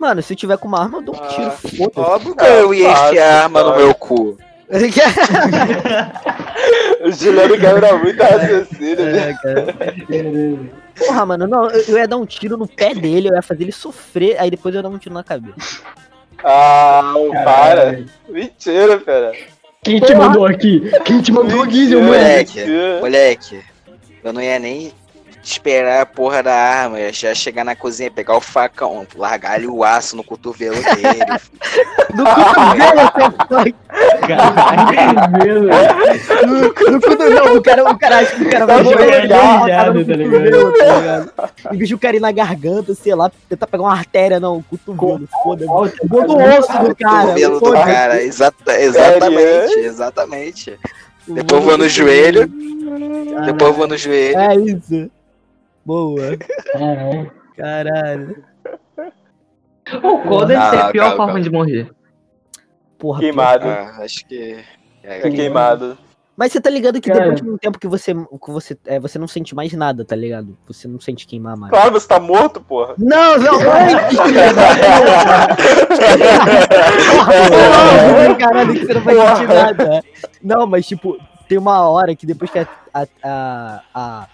Mano, 0.00 0.20
se 0.22 0.34
tiver 0.34 0.58
com 0.58 0.66
uma 0.68 0.80
arma, 0.80 0.98
eu 0.98 1.02
dou 1.02 1.14
um 1.14 1.28
tiro. 1.28 1.46
Ah, 1.46 1.50
Foda-se. 1.52 2.00
Óbvio 2.00 2.34
que 2.36 2.44
eu 2.44 2.74
ia 2.74 2.90
enfiar 2.90 3.28
a 3.32 3.42
arma 3.44 3.62
no 3.62 3.76
meu 3.76 3.94
cu. 3.94 4.36
O 7.04 7.12
Juliano 7.12 7.58
quebra 7.58 7.96
muito 7.98 8.22
raciocínio, 8.22 9.04
né? 9.12 9.30
É, 9.30 9.34
cara. 9.34 9.74
Porra, 10.96 11.26
mano, 11.26 11.46
não, 11.46 11.68
eu, 11.70 11.80
eu 11.88 11.98
ia 11.98 12.08
dar 12.08 12.16
um 12.16 12.24
tiro 12.24 12.56
no 12.56 12.66
pé 12.66 12.94
dele, 12.94 13.28
eu 13.28 13.34
ia 13.34 13.42
fazer 13.42 13.64
ele 13.64 13.72
sofrer, 13.72 14.38
aí 14.40 14.50
depois 14.50 14.74
eu 14.74 14.78
ia 14.78 14.82
dar 14.82 14.88
um 14.88 14.96
tiro 14.98 15.14
na 15.14 15.22
cabeça. 15.24 15.82
Ah, 16.44 17.14
para. 17.42 18.04
Mentira, 18.28 18.98
cara. 19.00 19.32
Quem 19.82 20.00
te 20.00 20.14
mandou 20.14 20.46
aqui? 20.46 20.82
Quem 21.04 21.20
te 21.20 21.32
mandou 21.32 21.62
aqui, 21.62 21.88
seu 21.88 22.02
moleque? 22.02 22.60
Moleque, 23.00 23.60
eu 24.22 24.32
não 24.32 24.40
ia 24.40 24.58
nem 24.58 24.92
esperar 25.44 26.00
a 26.00 26.06
porra 26.06 26.42
da 26.42 26.54
arma, 26.54 27.12
já 27.12 27.34
chegar 27.34 27.64
na 27.64 27.76
cozinha, 27.76 28.10
pegar 28.10 28.36
o 28.36 28.40
facão, 28.40 29.06
largar 29.14 29.52
ali 29.52 29.66
o 29.66 29.84
aço 29.84 30.16
no 30.16 30.24
cotovelo 30.24 30.76
dele. 30.76 31.24
No 32.14 32.24
cotovelo, 32.24 33.74
Caralho, 34.28 35.62
no, 36.46 36.62
no 36.92 37.00
cotovelo, 37.00 37.34
não, 37.34 37.56
o 37.56 37.62
cara, 37.62 37.90
o 37.90 37.98
cara 37.98 38.18
acha 38.18 38.36
que 38.36 38.42
o 38.44 38.50
cara 38.50 38.66
vai 38.66 38.76
Tá 38.76 38.82
no 38.84 38.96
tá 38.96 39.04
ligado? 39.04 40.06
tá 40.06 40.14
ligado? 40.14 41.76
De 41.76 41.94
o 41.94 41.98
cara 41.98 42.16
ir 42.16 42.20
na 42.20 42.30
garganta, 42.30 42.94
sei 42.94 43.16
lá, 43.16 43.32
tentar 43.48 43.66
pegar 43.66 43.82
uma 43.82 43.92
artéria, 43.92 44.38
não, 44.38 44.62
cotovelo, 44.62 45.28
foda-se. 45.42 46.04
Igual 46.04 46.24
do 46.24 46.36
osso 46.36 46.78
do 46.84 46.94
cara. 46.94 47.26
cotovelo 47.26 47.60
do 47.60 47.72
cara, 47.72 48.22
exata, 48.22 48.80
exatamente, 48.80 49.78
exatamente. 49.80 50.78
Depois 51.26 51.64
vou 51.64 51.76
no 51.76 51.88
joelho, 51.88 52.46
depois 53.44 53.70
eu 53.70 53.74
vou 53.74 53.88
no 53.88 53.96
joelho. 53.96 54.38
É 54.38 54.54
isso. 54.54 55.10
Boa. 55.84 56.36
Caralho. 56.72 57.32
Caralho. 57.56 58.44
Ou 60.02 60.18
qual 60.22 60.46
deve 60.46 60.60
Ah, 60.60 60.70
ser 60.70 60.76
a 60.78 60.90
pior 60.90 61.02
calma, 61.02 61.16
forma 61.16 61.32
calma. 61.32 61.40
de 61.42 61.50
morrer? 61.50 61.90
Porra. 62.98 63.20
Queimado. 63.20 63.66
Ah, 63.68 63.98
acho 64.00 64.26
que. 64.26 64.64
É 65.02 65.20
queimado. 65.30 65.98
Mas 66.36 66.50
você 66.50 66.60
tá 66.60 66.68
ligado 66.68 67.00
que 67.00 67.08
Cara. 67.10 67.20
depois 67.30 67.40
de 67.42 67.48
um 67.48 67.56
tempo 67.58 67.78
que 67.78 67.86
você, 67.86 68.12
que 68.12 68.50
você, 68.50 68.76
é, 68.86 68.98
você 68.98 69.18
não 69.20 69.28
sente 69.28 69.54
mais 69.54 69.72
nada, 69.72 70.04
tá 70.04 70.16
ligado? 70.16 70.56
Você 70.66 70.88
não 70.88 70.98
sente 70.98 71.28
queimar 71.28 71.56
mais. 71.56 71.70
Claro, 71.70 71.92
você 71.92 72.08
tá 72.08 72.18
morto, 72.18 72.60
porra. 72.60 72.94
Não, 72.98 73.38
não, 73.38 73.54
antes, 73.54 74.18
Não, 78.26 78.34
caralho, 78.38 78.72
que 78.74 78.86
você 78.86 78.94
não 78.94 79.00
vai 79.02 79.14
sentir 79.36 79.48
nada. 79.48 80.04
Não, 80.42 80.66
mas 80.66 80.86
tipo, 80.86 81.18
tem 81.48 81.58
uma 81.58 81.88
hora 81.88 82.14
que 82.16 82.26
depois 82.26 82.50
que 82.50 82.58
a, 82.58 82.66
a- 82.92 83.06
a- 83.22 83.80
a- 83.94 84.26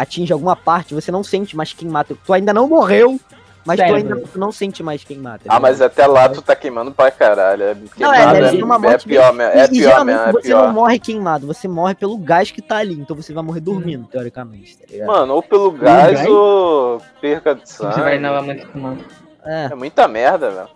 atinge 0.00 0.32
alguma 0.32 0.56
parte, 0.56 0.94
você 0.94 1.10
não 1.12 1.22
sente 1.22 1.56
mais 1.56 1.72
queimar. 1.72 2.04
Tu 2.04 2.16
tu 2.24 2.32
ainda 2.32 2.52
não 2.52 2.68
morreu, 2.68 3.18
mas 3.64 3.76
tu 3.78 3.86
Cérebro. 3.86 4.14
ainda 4.14 4.28
tu 4.32 4.38
não 4.38 4.50
sente 4.50 4.82
mais 4.82 5.04
queimar. 5.04 5.34
tá 5.38 5.44
Ah, 5.44 5.54
ligado? 5.54 5.62
mas 5.62 5.80
até 5.82 6.06
lá 6.06 6.28
tu 6.28 6.40
tá 6.42 6.56
queimando 6.56 6.90
pra 6.92 7.10
caralho. 7.10 7.62
É 7.62 7.74
Não, 7.98 8.12
é, 8.12 8.16
queimado, 8.16 8.32
deve 8.34 8.46
é, 8.46 8.50
ser 8.50 8.64
uma 8.64 8.74
é 8.74 8.78
morte 8.78 9.06
pior 9.06 9.32
mesmo. 9.32 9.52
É 9.52 9.62
E, 9.62 9.66
e 9.66 9.68
pior 9.70 9.82
geralmente 9.90 10.16
mesmo, 10.16 10.28
é 10.28 10.32
você 10.42 10.48
não 10.54 10.60
pior. 10.62 10.72
morre 10.72 10.98
queimado, 10.98 11.46
você 11.46 11.68
morre 11.68 11.94
pelo 11.94 12.16
gás 12.18 12.50
que 12.50 12.62
tá 12.62 12.76
ali. 12.78 12.94
Então 12.94 13.14
você 13.14 13.32
vai 13.32 13.42
morrer 13.44 13.60
dormindo, 13.60 14.06
teoricamente, 14.06 14.78
tá? 14.78 15.06
Mano, 15.06 15.34
ou 15.34 15.42
pelo 15.42 15.70
gás 15.72 16.14
gás? 16.14 16.26
ou 16.28 17.00
perca 17.20 17.54
de 17.54 17.68
sangue. 17.70 17.94
Você 17.94 18.00
vai 18.00 18.18
na 18.18 18.40
muito 18.42 18.66
fumando. 18.68 19.04
É. 19.44 19.66
É 19.70 19.74
muita 19.74 20.08
merda, 20.08 20.50
velho. 20.50 20.68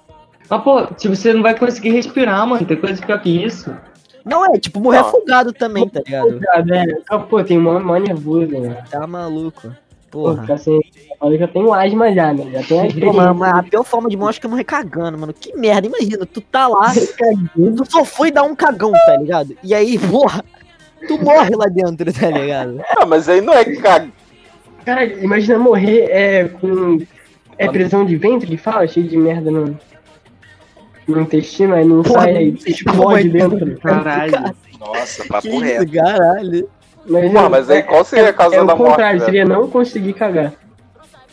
Mas, 0.48 0.62
pô, 0.62 0.86
se 0.96 1.08
você 1.08 1.32
não 1.32 1.42
vai 1.42 1.58
conseguir 1.58 1.90
respirar, 1.90 2.46
mano, 2.46 2.66
tem 2.66 2.76
coisa 2.78 3.00
pior 3.04 3.18
que 3.20 3.30
isso. 3.44 3.74
Não 4.24 4.46
é, 4.46 4.58
tipo, 4.58 4.80
morrer 4.80 5.00
Não. 5.00 5.08
afogado 5.08 5.52
também, 5.52 5.88
tá 5.88 6.00
ligado? 6.04 6.40
É, 6.72 6.84
ah, 7.10 7.18
pô, 7.18 7.44
tem 7.44 7.58
mó, 7.58 7.78
mó 7.78 7.96
nervoso, 7.96 8.58
né? 8.58 8.82
Tá 8.90 9.06
maluco. 9.06 9.70
Pô, 10.10 10.22
Porra. 10.22 10.42
fica 10.42 10.54
assim, 10.54 10.80
eu 11.20 11.38
já 11.38 11.48
tenho 11.48 11.74
asma 11.74 12.12
já, 12.12 12.32
né? 12.32 12.50
Já 12.52 12.62
tenho 12.62 13.00
Pô, 13.00 13.12
mano, 13.12 13.30
asma. 13.30 13.34
mas 13.34 13.58
a 13.58 13.62
pior 13.64 13.84
forma 13.84 14.08
de 14.08 14.16
morrer 14.16 14.30
acho 14.30 14.40
que 14.40 14.46
é 14.46 14.50
morrer 14.50 14.64
cagando, 14.64 15.18
mano. 15.18 15.34
Que 15.34 15.54
merda, 15.56 15.86
imagina, 15.86 16.24
tu 16.24 16.40
tá 16.40 16.68
lá, 16.68 16.92
tu 17.54 17.90
só 17.90 18.04
foi 18.04 18.30
dar 18.30 18.44
um 18.44 18.54
cagão, 18.54 18.92
tá 18.92 19.16
ligado? 19.16 19.56
E 19.62 19.74
aí, 19.74 19.98
porra, 19.98 20.42
tu 21.06 21.18
morre 21.18 21.54
lá 21.54 21.66
dentro, 21.66 22.12
tá 22.12 22.30
ligado? 22.30 22.80
Ah, 22.96 23.04
mas 23.04 23.28
aí 23.28 23.40
não 23.40 23.52
é 23.52 23.64
cag... 23.64 24.10
Cara, 24.84 25.04
imagina 25.04 25.58
morrer 25.58 26.10
é, 26.10 26.44
com. 26.48 26.98
É 27.56 27.68
prisão 27.68 28.04
de 28.04 28.16
ventre 28.16 28.48
que 28.48 28.56
fala? 28.56 28.86
Cheio 28.86 29.08
de 29.08 29.16
merda 29.16 29.50
no, 29.50 29.78
no 31.06 31.20
intestino, 31.20 31.74
aí 31.74 31.84
não 31.84 32.02
Porra, 32.02 32.22
sai, 32.22 32.36
aí 32.36 32.58
explode 32.66 33.20
é 33.20 33.22
que- 33.22 33.28
dentro. 33.28 33.78
Caralho. 33.80 34.54
Nossa, 34.80 35.22
Que 35.22 35.28
papo 35.28 35.46
isso, 35.48 35.60
reto. 35.60 35.92
caralho. 35.92 36.68
Mas, 37.06 37.32
Porra, 37.32 37.48
mas 37.48 37.70
aí 37.70 37.82
qual 37.82 38.04
seria 38.04 38.30
a 38.30 38.32
causa 38.32 38.56
é, 38.56 38.58
é 38.60 38.64
da 38.64 38.74
o 38.74 38.78
morte, 38.78 38.90
contrário, 38.90 39.18
velho? 39.20 39.24
seria 39.24 39.44
não 39.44 39.68
conseguir 39.68 40.12
cagar. 40.14 40.52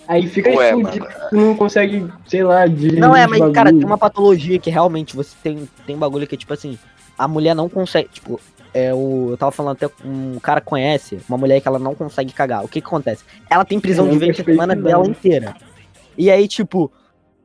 Aí 0.07 0.27
fica 0.27 0.49
Ué, 0.49 0.71
explodido, 0.71 1.07
tu 1.29 1.35
não 1.37 1.55
consegue, 1.55 2.05
sei 2.27 2.43
lá, 2.43 2.65
dirigir 2.67 2.99
Não, 2.99 3.15
é, 3.15 3.25
mas, 3.27 3.39
cara, 3.39 3.65
bagulho. 3.65 3.77
tem 3.79 3.85
uma 3.85 3.97
patologia 3.97 4.59
que 4.59 4.69
realmente 4.69 5.15
você 5.15 5.33
tem, 5.41 5.69
tem 5.87 5.95
bagulho 5.97 6.27
que, 6.27 6.35
tipo 6.35 6.53
assim, 6.53 6.77
a 7.17 7.27
mulher 7.29 7.55
não 7.55 7.69
consegue, 7.69 8.09
tipo, 8.09 8.37
é 8.73 8.93
o. 8.93 9.27
Eu 9.31 9.37
tava 9.37 9.51
falando 9.51 9.73
até 9.77 9.89
um 10.03 10.37
cara 10.39 10.59
conhece, 10.59 11.19
uma 11.29 11.37
mulher 11.37 11.61
que 11.61 11.67
ela 11.67 11.79
não 11.79 11.95
consegue 11.95 12.33
cagar. 12.33 12.63
O 12.65 12.67
que 12.67 12.81
que 12.81 12.87
acontece? 12.87 13.23
Ela 13.49 13.63
tem 13.63 13.79
prisão 13.79 14.05
Eu 14.07 14.11
de 14.11 14.17
ventre 14.17 14.41
a 14.41 14.45
semana 14.45 14.75
dela 14.75 15.05
inteira. 15.07 15.55
E 16.17 16.29
aí, 16.29 16.47
tipo. 16.47 16.91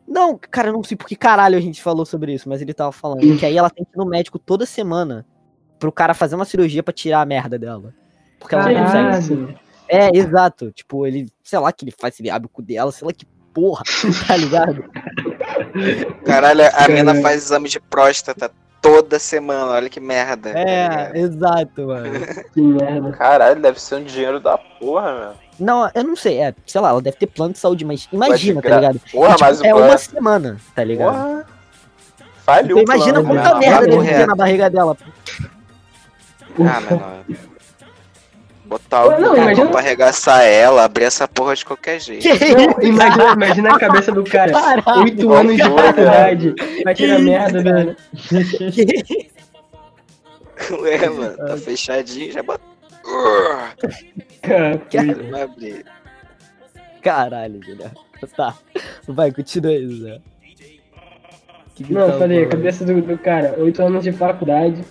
Não, 0.06 0.38
cara, 0.38 0.68
eu 0.68 0.72
não 0.72 0.84
sei 0.84 0.96
por 0.96 1.06
que 1.06 1.16
caralho 1.16 1.56
a 1.56 1.60
gente 1.60 1.82
falou 1.82 2.06
sobre 2.06 2.32
isso, 2.32 2.48
mas 2.48 2.62
ele 2.62 2.72
tava 2.72 2.92
falando 2.92 3.36
que 3.38 3.44
aí 3.44 3.56
ela 3.56 3.70
tem 3.70 3.84
que 3.84 3.90
ir 3.90 3.98
no 3.98 4.06
médico 4.06 4.38
toda 4.38 4.64
semana 4.64 5.26
pro 5.78 5.92
cara 5.92 6.14
fazer 6.14 6.36
uma 6.36 6.44
cirurgia 6.44 6.82
pra 6.82 6.94
tirar 6.94 7.20
a 7.20 7.26
merda 7.26 7.58
dela. 7.58 7.92
Porque 8.38 8.54
ela 8.54 8.70
não 8.70 8.84
consegue. 8.84 9.36
Caralho. 9.36 9.58
É, 9.88 10.16
exato. 10.16 10.70
Tipo, 10.72 11.06
ele, 11.06 11.30
sei 11.42 11.58
lá 11.58 11.72
que 11.72 11.84
ele 11.84 11.94
faz, 11.98 12.18
ele 12.18 12.30
abre 12.30 12.46
o 12.46 12.50
cu 12.50 12.62
dela, 12.62 12.92
sei 12.92 13.06
lá 13.06 13.12
que 13.12 13.26
porra, 13.52 13.82
tá 14.28 14.36
ligado? 14.36 14.84
Caralho, 16.24 16.62
a 16.74 16.88
mina 16.88 17.14
faz 17.22 17.44
exame 17.44 17.68
de 17.68 17.80
próstata 17.80 18.50
toda 18.82 19.18
semana, 19.18 19.72
olha 19.72 19.88
que 19.88 19.98
merda. 19.98 20.52
tá 20.52 20.58
É, 20.58 21.12
exato, 21.18 21.86
mano. 21.86 22.10
Que 22.52 22.60
merda. 22.60 23.12
Caralho, 23.12 23.60
deve 23.60 23.80
ser 23.80 23.96
um 23.96 24.04
dinheiro 24.04 24.38
da 24.38 24.58
porra, 24.58 25.12
meu. 25.18 25.45
Não, 25.58 25.90
eu 25.94 26.04
não 26.04 26.14
sei, 26.16 26.38
é, 26.40 26.54
sei 26.66 26.80
lá, 26.80 26.90
ela 26.90 27.00
deve 27.00 27.16
ter 27.16 27.26
plano 27.26 27.52
de 27.54 27.58
saúde, 27.58 27.84
mas 27.84 28.08
imagina, 28.12 28.60
tá 28.60 28.68
gra- 28.68 28.76
ligado? 28.80 29.00
Porra, 29.10 29.28
E, 29.30 29.32
tipo, 29.32 29.44
mas 29.44 29.60
o 29.60 29.64
é 29.66 29.70
plano- 29.70 29.86
uma 29.86 29.98
semana, 29.98 30.56
tá 30.74 30.84
ligado? 30.84 31.12
Porra. 31.14 31.46
Falhou 32.44 32.78
Então 32.80 32.94
imagina 32.94 33.20
o 33.20 33.24
plano, 33.24 33.40
quanta 33.40 33.54
né? 33.58 33.66
merda 33.68 33.86
deve 33.86 34.06
ter 34.14 34.26
na 34.26 34.34
barriga 34.36 34.70
dela. 34.70 34.96
Ah, 36.60 36.80
mas 36.80 36.90
não. 36.90 37.46
Botar 38.66 39.04
Não, 39.04 39.06
o 39.06 39.20
não, 39.20 39.28
cara 39.30 39.42
imagina- 39.42 39.70
pra 39.70 39.78
arregaçar 39.80 40.42
ela, 40.44 40.84
abrir 40.84 41.04
essa 41.04 41.26
porra 41.28 41.54
de 41.54 41.64
qualquer 41.64 42.00
jeito. 42.00 42.26
Não, 42.28 42.82
imagina, 42.82 43.32
imagina 43.32 43.74
a 43.74 43.78
cabeça 43.78 44.10
do 44.12 44.24
cara. 44.24 44.52
Oito 44.98 45.32
anos 45.32 45.56
de 45.56 45.62
faculdade. 45.62 46.54
Vai 46.84 46.94
tirar 46.94 47.18
merda, 47.20 47.62
velho. 47.62 47.96
Ué, 50.82 51.08
mano, 51.08 51.36
tá 51.36 51.56
fechadinho, 51.58 52.32
já 52.32 52.42
bota. 52.42 52.60
Cara, 54.42 54.82
Vai 55.30 55.42
abrir. 55.42 55.84
Caralho, 57.02 57.62
Juliano. 57.62 57.94
Tá. 58.36 58.54
Vai, 59.06 59.30
continua 59.30 59.70
aí, 59.70 59.86
Zé. 60.00 60.20
Que 61.74 61.84
que 61.84 61.92
Não, 61.92 62.06
tava 62.06 62.18
falei, 62.18 62.44
a 62.44 62.48
cabeça 62.48 62.84
do, 62.84 63.00
do 63.02 63.18
cara. 63.18 63.54
Oito 63.58 63.82
anos 63.82 64.02
de 64.02 64.12
faculdade. 64.12 64.82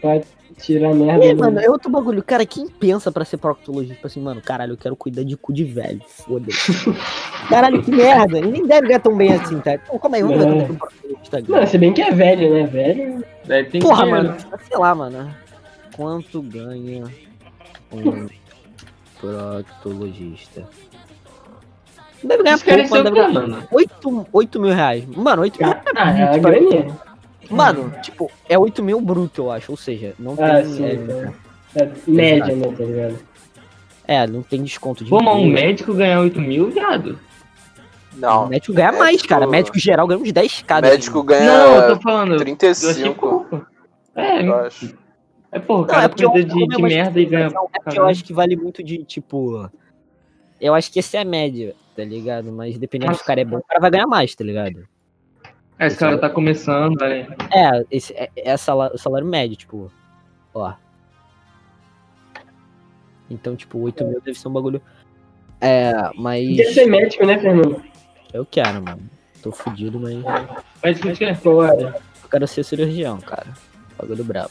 Pra 0.00 0.20
tirar 0.58 0.94
merda. 0.94 1.24
É, 1.24 1.34
mano, 1.34 1.60
é 1.60 1.68
outro 1.70 1.90
bagulho. 1.90 2.22
Cara, 2.22 2.46
quem 2.46 2.66
pensa 2.66 3.12
pra 3.12 3.24
ser 3.24 3.36
proctologista? 3.36 3.94
Tipo 3.94 4.06
assim, 4.06 4.20
mano, 4.20 4.40
caralho, 4.40 4.72
eu 4.72 4.76
quero 4.78 4.96
cuidar 4.96 5.22
de 5.22 5.36
cu 5.36 5.52
de 5.52 5.64
velho. 5.64 6.00
Foda-se. 6.08 6.72
caralho, 7.50 7.82
que 7.82 7.90
merda. 7.90 8.38
Ele 8.38 8.50
nem 8.50 8.66
deve 8.66 8.88
ganhar 8.88 9.00
tão 9.00 9.16
bem 9.16 9.32
assim, 9.34 9.60
tá? 9.60 9.78
Pô, 9.78 9.98
calma 9.98 10.16
aí, 10.16 10.22
vamos 10.22 10.38
ver 10.38 10.46
É. 10.46 10.48
é 10.48 10.64
um 10.64 10.74
proctologista 10.76 11.66
se 11.66 11.78
bem 11.78 11.92
que 11.92 12.02
é 12.02 12.10
velho, 12.10 12.54
né? 12.54 12.66
Velho. 12.66 13.24
Porra, 13.80 14.04
dinheiro. 14.04 14.28
mano, 14.28 14.36
sei 14.66 14.78
lá, 14.78 14.94
mano. 14.94 15.45
Quanto 15.96 16.42
ganha 16.42 17.04
um 17.92 18.28
proctologista? 19.20 20.68
Não 22.22 22.28
deve 22.28 22.42
ganhar 22.42 22.78
é 22.80 22.88
pouco, 22.88 23.02
Deve 23.02 23.10
ganhar 23.16 23.28
mano? 23.30 23.68
8, 23.70 24.26
8 24.32 24.60
mil 24.60 24.72
reais. 24.74 25.04
Mano, 25.06 25.42
8 25.42 25.62
mil. 25.62 25.72
Ah, 25.96 26.10
é 26.10 26.22
a 26.22 26.30
muito, 26.32 26.42
graninha. 26.42 26.96
Mano, 27.50 27.92
tipo, 28.02 28.30
é 28.48 28.58
8 28.58 28.82
mil 28.82 29.00
bruto, 29.00 29.42
eu 29.42 29.50
acho. 29.52 29.70
Ou 29.72 29.76
seja, 29.76 30.14
não 30.18 30.32
Ah, 30.34 30.60
tem. 30.62 30.64
sim, 30.72 30.84
é, 30.84 30.94
então. 30.94 31.34
É 31.76 31.90
média, 32.06 32.56
né, 32.56 32.72
tá 32.76 32.84
ligado? 32.84 33.18
é, 34.08 34.26
não 34.26 34.42
tem 34.42 34.62
desconto 34.62 35.04
de. 35.04 35.10
Pô, 35.10 35.20
mas 35.22 35.36
um 35.36 35.46
médico 35.46 35.92
ganhar 35.94 36.20
8 36.20 36.40
mil, 36.40 36.70
viado. 36.70 37.18
O 38.14 38.18
Não. 38.20 38.46
médico 38.48 38.72
ganha 38.72 38.92
mais, 38.92 39.16
Médico- 39.16 39.28
cara. 39.28 39.46
Médico 39.46 39.78
geral 39.78 40.06
ganha 40.06 40.20
uns 40.20 40.32
10 40.32 40.62
cada. 40.62 40.88
Médico 40.88 41.22
ganha 41.22 41.44
Não, 41.44 41.74
eu 41.76 41.94
tô 41.96 42.02
falando. 42.02 42.30
Eu 42.30 42.36
achei 42.36 42.44
35, 42.56 43.14
pouco. 43.14 43.66
É, 44.14 44.46
eu 44.46 44.54
acho. 44.56 44.94
É 45.56 45.72
o 45.72 45.76
Não, 45.78 45.84
cara 45.86 46.04
é 46.04 46.08
porque 46.08 46.24
eu- 46.24 46.30
cuida 46.30 46.54
de, 46.54 46.62
é 46.62 46.66
de 46.66 46.76
uma 46.76 46.88
merda 46.88 47.20
e 47.20 47.24
ganha. 47.26 47.50
Não, 47.50 47.68
é 47.72 47.80
porque 47.80 47.98
eu 47.98 48.06
acho 48.06 48.24
que 48.24 48.32
vale 48.32 48.56
muito 48.56 48.82
de, 48.82 49.04
tipo. 49.04 49.70
Eu 50.60 50.74
acho 50.74 50.90
que 50.92 50.98
esse 51.00 51.16
é 51.16 51.20
a 51.20 51.24
média, 51.24 51.74
tá 51.94 52.04
ligado? 52.04 52.50
Mas 52.52 52.78
dependendo 52.78 53.14
se 53.14 53.22
o 53.22 53.24
cara 53.24 53.40
é 53.40 53.44
bom, 53.44 53.58
o 53.58 53.62
cara 53.62 53.80
vai 53.80 53.90
ganhar 53.90 54.06
mais, 54.06 54.34
tá 54.34 54.42
ligado? 54.44 54.86
É, 55.78 55.86
esse 55.86 55.98
cara 55.98 56.16
tá 56.16 56.30
começando, 56.30 56.98
velho. 56.98 57.26
É, 57.52 57.84
esse 57.90 58.12
é, 58.14 58.30
é 58.36 58.56
salário, 58.56 58.94
o 58.94 58.98
salário 58.98 59.26
médio, 59.26 59.56
tipo. 59.56 59.90
Ó. 60.54 60.72
Então, 63.28 63.56
tipo, 63.56 63.78
8 63.80 64.04
mil 64.04 64.20
deve 64.20 64.38
ser 64.38 64.48
um 64.48 64.52
bagulho. 64.52 64.80
É, 65.60 65.92
mas. 66.16 66.56
Quer 66.56 66.72
ser 66.72 66.86
médico, 66.86 67.26
né, 67.26 67.38
Fernando? 67.38 67.82
Eu 68.32 68.46
quero, 68.46 68.82
mano. 68.82 69.02
Tô 69.42 69.52
fudido, 69.52 69.98
mas. 70.00 70.16
Médico 70.82 71.12
de 71.12 71.18
quê? 71.18 71.36
Qual 71.42 71.60
área? 71.60 71.94
Eu 72.22 72.28
quero 72.30 72.46
ser 72.46 72.64
cirurgião, 72.64 73.18
cara. 73.20 73.46
Bagulho 73.98 74.24
brabo. 74.24 74.50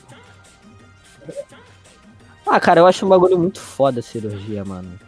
Ah, 2.46 2.60
cara, 2.60 2.80
eu 2.80 2.88
acho 2.88 3.06
um 3.06 3.10
bagulho 3.10 3.38
muito 3.38 3.60
foda 3.60 4.00
a 4.00 4.04
cirurgia, 4.04 4.64
mano. 4.64 5.00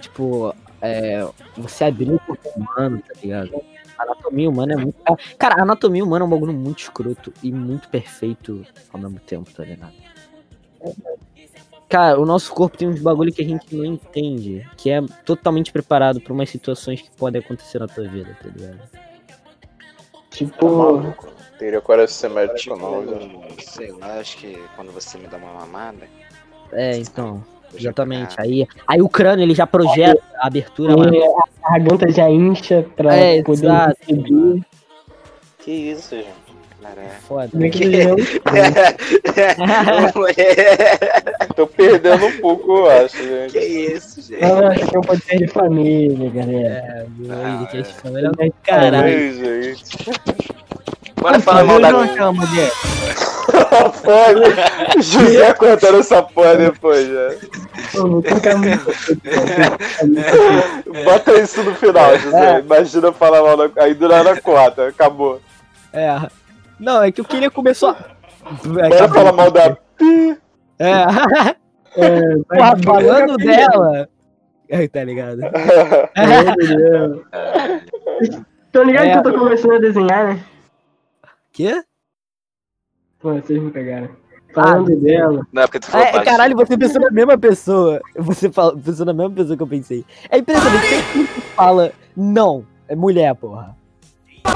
Tipo, 0.00 0.54
é. 0.80 1.26
Você 1.56 1.84
abrir 1.84 2.12
o 2.12 2.18
corpo 2.20 2.48
humano, 2.56 3.02
tá 3.06 3.14
ligado? 3.22 3.62
A 3.98 4.02
anatomia 4.02 4.48
humana 4.48 4.72
é 4.72 4.76
muito. 4.76 4.96
Cara, 5.38 5.56
a 5.60 5.62
anatomia 5.62 6.02
humana 6.02 6.24
é 6.24 6.26
um 6.26 6.30
bagulho 6.30 6.52
muito 6.52 6.80
escroto 6.80 7.32
e 7.42 7.52
muito 7.52 7.88
perfeito 7.88 8.66
ao 8.92 9.00
mesmo 9.00 9.20
tempo, 9.20 9.50
tá 9.52 9.64
ligado? 9.64 9.92
Cara, 11.88 12.18
o 12.18 12.24
nosso 12.24 12.52
corpo 12.54 12.76
tem 12.76 12.88
uns 12.88 13.00
bagulho 13.00 13.32
que 13.32 13.42
a 13.42 13.44
gente 13.44 13.76
não 13.76 13.84
entende, 13.84 14.66
que 14.76 14.90
é 14.90 15.00
totalmente 15.24 15.70
preparado 15.70 16.20
pra 16.20 16.32
umas 16.32 16.48
situações 16.48 17.02
que 17.02 17.10
podem 17.10 17.40
acontecer 17.40 17.78
na 17.78 17.86
tua 17.86 18.08
vida, 18.08 18.36
tá 18.42 18.48
ligado? 18.48 18.80
Tipo, 20.30 21.14
Teria 21.62 21.80
coragem 21.80 22.06
de 22.06 22.12
ser 22.12 22.28
médico, 22.30 22.76
não. 22.76 23.06
Tipo, 23.06 23.44
sei 23.70 23.92
lá, 23.92 24.18
acho 24.18 24.36
que 24.38 24.58
quando 24.74 24.90
você 24.90 25.16
me 25.16 25.28
dá 25.28 25.36
uma 25.36 25.52
mamada. 25.60 26.08
É, 26.72 26.96
então. 26.96 27.40
eu 27.72 27.78
já- 27.78 27.90
Exatamente. 27.90 28.34
Aí, 28.36 28.66
aí 28.88 29.00
o 29.00 29.08
crânio 29.08 29.44
ele 29.44 29.54
já 29.54 29.64
projeta 29.64 30.20
a 30.38 30.48
abertura 30.48 30.96
lá. 30.96 31.06
é, 31.06 31.24
a 31.62 31.78
garganta 31.78 32.10
já 32.10 32.28
incha 32.28 32.84
pra 32.96 33.14
É, 33.14 33.40
poder 33.44 33.64
exato. 33.66 33.96
receber. 34.08 34.60
Que 35.60 35.70
isso, 35.70 36.16
gente. 36.16 36.42
Cara, 36.82 37.00
é. 37.00 37.08
Foda. 37.28 37.48
É 37.64 37.68
que 37.70 38.04
vão? 38.04 38.16
Tô 41.54 41.66
perdendo 41.68 42.26
um 42.26 42.40
pouco, 42.40 42.72
eu 42.78 42.90
acho, 42.90 43.16
gente. 43.18 43.52
que 43.52 43.58
isso, 43.60 44.20
gente? 44.22 44.42
Ah, 44.44 44.70
acho 44.70 44.86
que 44.88 44.96
é 44.96 44.98
um 44.98 45.02
podcast 45.02 45.46
de 45.46 45.52
família, 45.52 46.28
galera. 46.30 46.68
É, 46.68 47.06
Ah, 47.30 47.68
meu, 47.72 47.80
é. 47.80 47.84
família 47.84 48.32
é 48.40 48.50
caralho. 48.64 49.34
Gente. 49.34 49.84
Bora 51.20 51.40
falar 51.40 51.64
mal 51.64 51.80
da. 51.80 52.02
aquela 52.02 52.32
mulher. 52.32 52.70
Foda. 53.94 55.00
José 55.00 55.52
cortando 55.54 55.98
essa 55.98 56.22
porra 56.22 56.54
depois, 56.56 57.08
muito. 57.94 58.28
Bota 61.04 61.32
isso 61.40 61.62
no 61.62 61.74
final, 61.74 62.16
José. 62.18 62.60
Imagina 62.60 63.12
falar 63.12 63.42
mal 63.42 63.56
da. 63.56 63.70
Aí 63.82 63.94
do 63.94 64.08
nada 64.08 64.40
corta, 64.40 64.88
acabou. 64.88 65.40
É. 65.92 66.18
Não, 66.78 67.02
é 67.02 67.10
que 67.12 67.20
eu 67.20 67.24
queria 67.24 67.50
começar. 67.50 68.16
Bora 68.64 69.08
falar 69.08 69.32
mal 69.32 69.50
da. 69.50 69.76
É. 70.78 71.52
É, 71.94 72.20
Porra, 72.48 72.74
falando 72.82 73.36
dela. 73.36 74.08
É, 74.66 74.88
tá 74.88 75.04
ligado? 75.04 75.40
Tô 78.72 78.82
ligado 78.82 79.08
É. 79.08 79.12
que 79.12 79.18
eu 79.18 79.22
tô 79.30 79.38
começando 79.38 79.74
a 79.74 79.78
desenhar, 79.78 80.28
né? 80.28 80.40
Quê? 81.52 81.82
Pô, 83.20 83.34
vocês 83.34 83.60
me 83.62 83.70
pegaram. 83.70 84.08
Falando 84.54 84.94
dela. 85.00 85.46
Não, 85.52 85.62
é 85.62 85.66
porque 85.66 85.80
tu 85.80 85.86
falou 85.86 86.06
É, 86.06 86.12
baixo. 86.12 86.24
caralho, 86.30 86.56
você 86.56 86.76
pensou 86.76 87.00
na 87.00 87.10
mesma 87.10 87.38
pessoa. 87.38 88.00
Você 88.16 88.50
fala, 88.50 88.76
pensou 88.76 89.06
na 89.06 89.12
mesma 89.14 89.30
pessoa 89.34 89.56
que 89.56 89.62
eu 89.62 89.66
pensei. 89.66 90.04
É 90.28 90.38
impressionante. 90.38 90.86
Sempre 90.86 91.24
que 91.34 91.40
fala 91.54 91.92
não, 92.16 92.66
é 92.88 92.94
mulher, 92.94 93.34
porra. 93.34 93.76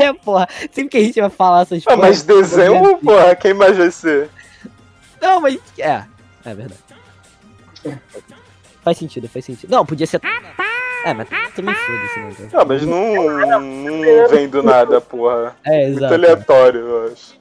É, 0.00 0.12
porra. 0.12 0.48
Sempre 0.72 0.88
que 0.88 0.96
a 0.98 1.04
gente 1.04 1.20
vai 1.20 1.30
falar 1.30 1.62
essas 1.62 1.82
Ah, 1.86 1.96
mas 1.96 2.22
coisas, 2.22 2.50
desenho, 2.50 2.98
porra, 2.98 3.34
quem 3.36 3.54
mais 3.54 3.76
vai 3.76 3.90
ser? 3.92 4.28
Não, 5.20 5.40
mas. 5.40 5.56
É, 5.78 6.02
é 6.44 6.54
verdade. 6.54 6.80
Faz 8.82 8.98
sentido, 8.98 9.28
faz 9.28 9.44
sentido. 9.44 9.70
Não, 9.70 9.86
podia 9.86 10.04
ser. 10.06 10.20
É, 11.04 11.14
mas 11.14 11.28
também 11.54 11.74
foda-se, 11.74 12.20
né? 12.20 12.48
cara? 12.50 12.62
Ah, 12.62 12.64
mas 12.64 12.86
não, 12.86 13.60
não 13.60 14.28
vem 14.28 14.48
do 14.48 14.62
nada, 14.62 15.00
porra. 15.00 15.56
É, 15.64 15.86
Muito 15.86 15.98
exato. 15.98 16.14
aleatório, 16.14 16.80
eu 16.80 17.12
acho. 17.12 17.38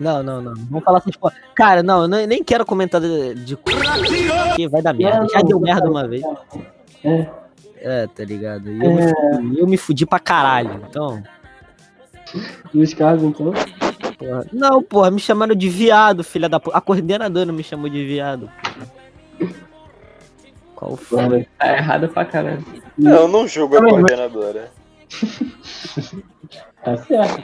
Não, 0.00 0.22
não, 0.22 0.40
não. 0.40 0.54
Vamos 0.70 0.84
falar 0.84 0.98
essas 0.98 1.14
porra. 1.14 1.34
Cara, 1.54 1.82
não, 1.82 2.02
eu 2.02 2.26
nem 2.26 2.42
quero 2.42 2.64
comentar 2.64 3.00
de, 3.00 3.56
que 4.56 4.68
vai 4.68 4.82
dar 4.82 4.94
merda. 4.94 5.26
Já 5.32 5.42
deu 5.42 5.60
merda 5.60 5.90
uma 5.90 6.08
vez. 6.08 6.22
É. 7.04 7.26
É, 7.82 8.06
tá 8.06 8.24
ligado? 8.24 8.70
E 8.70 8.84
eu, 8.84 8.94
me 8.94 9.08
fudi, 9.08 9.58
eu 9.60 9.66
me 9.66 9.76
fudi 9.76 10.06
pra 10.06 10.18
caralho. 10.18 10.82
Então. 10.88 11.22
Nos 12.72 12.94
casos, 12.94 13.24
então. 13.24 13.52
Porra. 14.18 14.46
Não, 14.52 14.82
porra, 14.82 15.10
me 15.10 15.20
chamaram 15.20 15.54
de 15.54 15.68
viado, 15.68 16.24
filha 16.24 16.48
da 16.48 16.58
puta. 16.58 16.76
A 16.76 16.80
coordenadora 16.80 17.52
me 17.52 17.62
chamou 17.62 17.88
de 17.88 18.04
viado. 18.04 18.50
porra. 19.38 19.69
Qual 20.80 20.96
foi? 20.96 21.46
Tá 21.58 21.76
errado 21.76 22.08
pra 22.08 22.24
caralho. 22.24 22.64
Não, 22.96 23.28
não 23.28 23.46
julgo 23.46 23.76
a 23.76 23.82
coordenadora. 23.84 24.70
Tá 26.82 26.96
certo. 26.96 27.42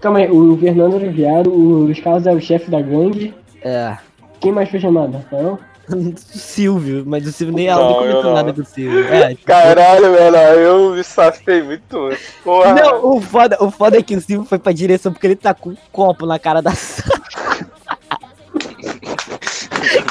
Calma 0.00 0.18
aí, 0.18 0.28
o 0.28 0.58
Fernando 0.58 0.96
era 0.96 1.06
o 1.08 1.12
viado, 1.12 1.50
o 1.52 1.84
Luiz 1.84 2.00
Carlos 2.00 2.26
é 2.26 2.32
o 2.32 2.40
chefe 2.40 2.68
da 2.68 2.82
gangue. 2.82 3.32
É. 3.62 3.96
Quem 4.40 4.50
mais 4.50 4.68
foi 4.68 4.80
chamado? 4.80 5.12
Rafael? 5.12 5.56
O 5.88 6.12
Silvio, 6.18 7.04
mas 7.06 7.24
o 7.28 7.30
Silvio 7.32 7.54
nem 7.54 7.68
Não, 7.68 7.74
ela 7.74 7.86
nem 7.86 7.94
eu 7.94 8.00
comentou 8.00 8.24
não. 8.24 8.34
nada 8.34 8.52
com 8.52 8.60
o 8.60 8.64
Silvio. 8.64 9.04
É, 9.06 9.28
tipo, 9.30 9.44
Caralho, 9.46 10.12
velho, 10.12 10.36
eu 10.36 10.90
me 10.94 11.04
safei 11.04 11.62
muito. 11.62 12.10
Porra. 12.42 12.74
Não, 12.74 13.16
o 13.16 13.20
foda, 13.20 13.56
o 13.62 13.70
foda 13.70 13.98
é 13.98 14.02
que 14.02 14.16
o 14.16 14.20
Silvio 14.20 14.44
foi 14.48 14.58
pra 14.58 14.72
direção 14.72 15.12
porque 15.12 15.28
ele 15.28 15.36
tá 15.36 15.54
com 15.54 15.70
um 15.70 15.76
copo 15.92 16.26
na 16.26 16.38
cara 16.38 16.60
da 16.60 16.72
sala. 16.72 17.19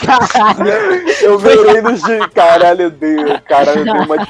Caralho. 0.09 0.69
Eu 1.21 1.39
mirei 1.39 1.81
no 1.81 1.95
Gi... 1.95 2.29
Caralho, 2.33 2.81
eu 2.83 2.89
dei. 2.89 3.15
Caralho, 3.47 3.79
eu 3.79 3.85
dei 3.85 3.93
uma. 3.93 4.15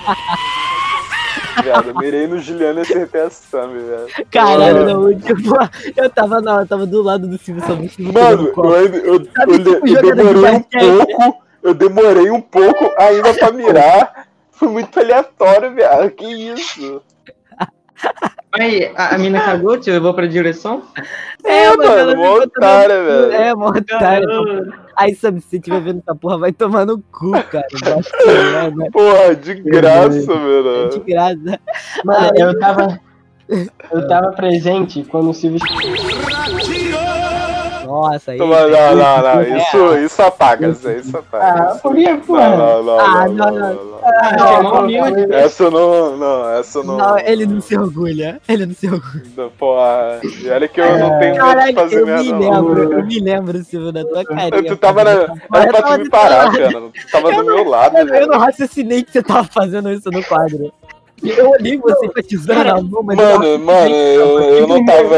Viado, 1.63 1.89
eu 1.89 1.95
mirei 1.95 2.25
no 2.25 2.39
Juliano 2.39 2.79
e 2.79 2.81
acertei 2.83 3.21
a 3.21 3.29
Sammy, 3.29 3.79
velho. 3.79 4.07
Caralho, 4.31 4.85
não, 4.85 5.19
tipo, 5.19 5.55
eu 5.95 6.09
tava, 6.09 6.39
não, 6.39 6.61
eu 6.61 6.67
tava 6.67 6.85
do 6.85 7.01
lado 7.01 7.27
do 7.27 7.37
Silvio 7.37 7.63
Silvio 7.65 8.13
Mano, 8.13 8.53
eu, 8.55 8.85
eu, 8.85 9.27
Sabe, 9.35 9.53
eu, 9.53 9.81
tipo, 9.81 9.87
eu 9.87 10.15
demorei 10.15 10.51
um 10.51 10.61
pouco. 10.61 11.43
Eu 11.61 11.73
demorei 11.73 12.31
um 12.31 12.41
pouco 12.41 12.93
ainda 12.97 13.33
pra 13.33 13.51
mirar. 13.51 14.27
Foi 14.51 14.69
muito 14.69 14.97
aleatório, 14.99 15.73
viado. 15.73 16.09
Que 16.11 16.25
isso? 16.25 17.01
Aí, 18.51 18.91
a, 18.95 19.15
a 19.15 19.17
mina 19.17 19.39
cagou, 19.41 19.77
te 19.77 19.91
levou 19.91 20.13
pra 20.13 20.25
direção? 20.25 20.81
É, 21.45 21.69
mano, 21.69 21.83
ela 21.83 22.15
mó 22.15 22.23
ficou 22.33 22.41
otária, 22.43 23.03
velho. 23.03 23.31
É, 23.31 23.53
mó 23.55 23.67
otária. 23.69 24.27
Aí, 24.95 25.15
sabe, 25.15 25.39
se 25.41 25.57
estiver 25.57 25.79
vendo 25.81 25.99
essa 25.99 26.15
porra, 26.15 26.37
vai 26.39 26.51
tomar 26.51 26.85
no 26.85 26.99
cu, 26.99 27.31
cara. 27.31 27.67
De 27.69 28.25
mulher, 28.25 28.75
né? 28.75 28.89
Porra, 28.91 29.35
de 29.35 29.53
graça, 29.55 30.31
É 30.31 30.35
mano. 30.35 30.89
de 30.89 30.99
graça. 30.99 31.59
Mano, 32.03 32.19
Ai. 32.19 32.31
eu 32.37 32.59
tava. 32.59 32.99
Eu 33.91 34.07
tava 34.07 34.31
presente 34.33 35.03
quando 35.09 35.31
o 35.31 35.33
Silvio. 35.33 35.57
Nossa, 38.01 38.35
não, 38.35 38.47
não, 38.47 38.95
não. 38.95 39.39
É. 39.41 39.57
Isso, 39.57 39.97
isso 40.05 40.21
apaga, 40.21 40.71
Zé. 40.71 40.97
Isso 40.97 41.17
apaga. 41.17 41.45
Ah, 41.71 41.75
por 41.75 41.93
que, 41.95 42.09
Não, 42.09 42.19
porra? 42.21 42.49
não, 42.49 42.83
não, 42.83 42.99
Ah, 42.99 43.27
não, 43.27 43.35
não, 43.35 43.51
não, 43.51 43.51
não. 43.51 43.59
não, 43.75 43.85
não. 43.85 43.99
Ah, 44.01 44.61
não, 44.63 44.87
não. 44.87 45.33
Essa 45.37 45.69
não, 45.69 46.17
não, 46.17 46.49
essa 46.57 46.83
não. 46.83 46.97
Não, 46.97 47.19
ele 47.19 47.45
não 47.45 47.61
se 47.61 47.77
orgulha. 47.77 48.39
Ele 48.47 48.65
não 48.65 48.73
se 48.73 48.87
orgulha. 48.87 49.23
não. 49.37 49.49
Porra, 49.51 50.19
e 50.23 50.49
olha 50.49 50.67
que 50.67 50.79
eu 50.81 50.97
não 50.97 51.19
tenho 51.19 51.19
medo 51.19 51.33
de 51.33 51.39
Caralho, 51.39 51.75
fazer 51.75 51.99
eu 51.99 52.05
me 52.05 52.11
merda, 52.13 52.31
não. 52.31 52.39
lembro, 52.67 52.93
eu 52.93 53.05
me 53.05 53.19
lembro, 53.19 53.63
Silvio, 53.63 53.91
da 53.91 54.03
tua 54.05 54.23
carinha. 54.25 54.63
Tu 54.63 54.77
tava 54.77 55.03
na. 55.03 55.11
Era 55.11 55.27
pra 55.49 55.63
Eu 55.63 55.73
tu 55.73 55.81
tava 55.81 55.97
me 55.97 56.09
parar, 56.09 56.51
cara. 56.51 56.71
Tu 56.71 57.11
tava 57.11 57.31
do 57.31 57.43
meu 57.45 57.63
lado, 57.67 57.97
Eu, 57.97 58.27
não 58.27 58.37
raciocinei 58.39 59.03
que 59.03 59.11
você 59.11 59.21
tava 59.23 59.43
fazendo 59.45 59.91
isso 59.91 60.09
no 60.11 60.23
quadro. 60.23 60.71
Eu 61.21 61.49
olhei 61.49 61.75
você 61.77 62.05
enfatizando 62.05 62.69
a 62.71 62.81
mão, 62.81 63.03
mas 63.03 63.17
Mano, 63.17 63.57
não 63.57 63.65
mano, 63.65 63.93
eu, 63.93 64.39
eu 64.39 64.67
não 64.67 64.85
tava. 64.85 65.15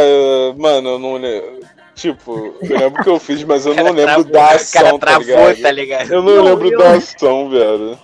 Mano, 0.58 0.90
eu 0.90 1.00
não 1.00 1.14
lembro. 1.14 1.60
Tipo, 2.02 2.56
eu 2.62 2.78
lembro 2.80 3.00
o 3.00 3.04
que 3.04 3.10
eu 3.10 3.20
fiz, 3.20 3.44
mas 3.44 3.66
eu 3.66 3.76
não 3.76 3.92
lembro 3.92 4.24
da 4.24 4.40
O 4.40 4.44
ação, 4.56 4.82
cara 4.82 4.92
tá 4.94 4.98
travou, 5.00 5.26
ligado? 5.26 5.62
tá 5.62 5.72
ligado? 5.72 6.12
Eu 6.12 6.24
não 6.24 6.36
Não, 6.38 6.44
lembro 6.46 6.72
eu- 6.72 6.80
da 6.80 6.92
ação, 6.94 7.50
velho. 7.50 8.00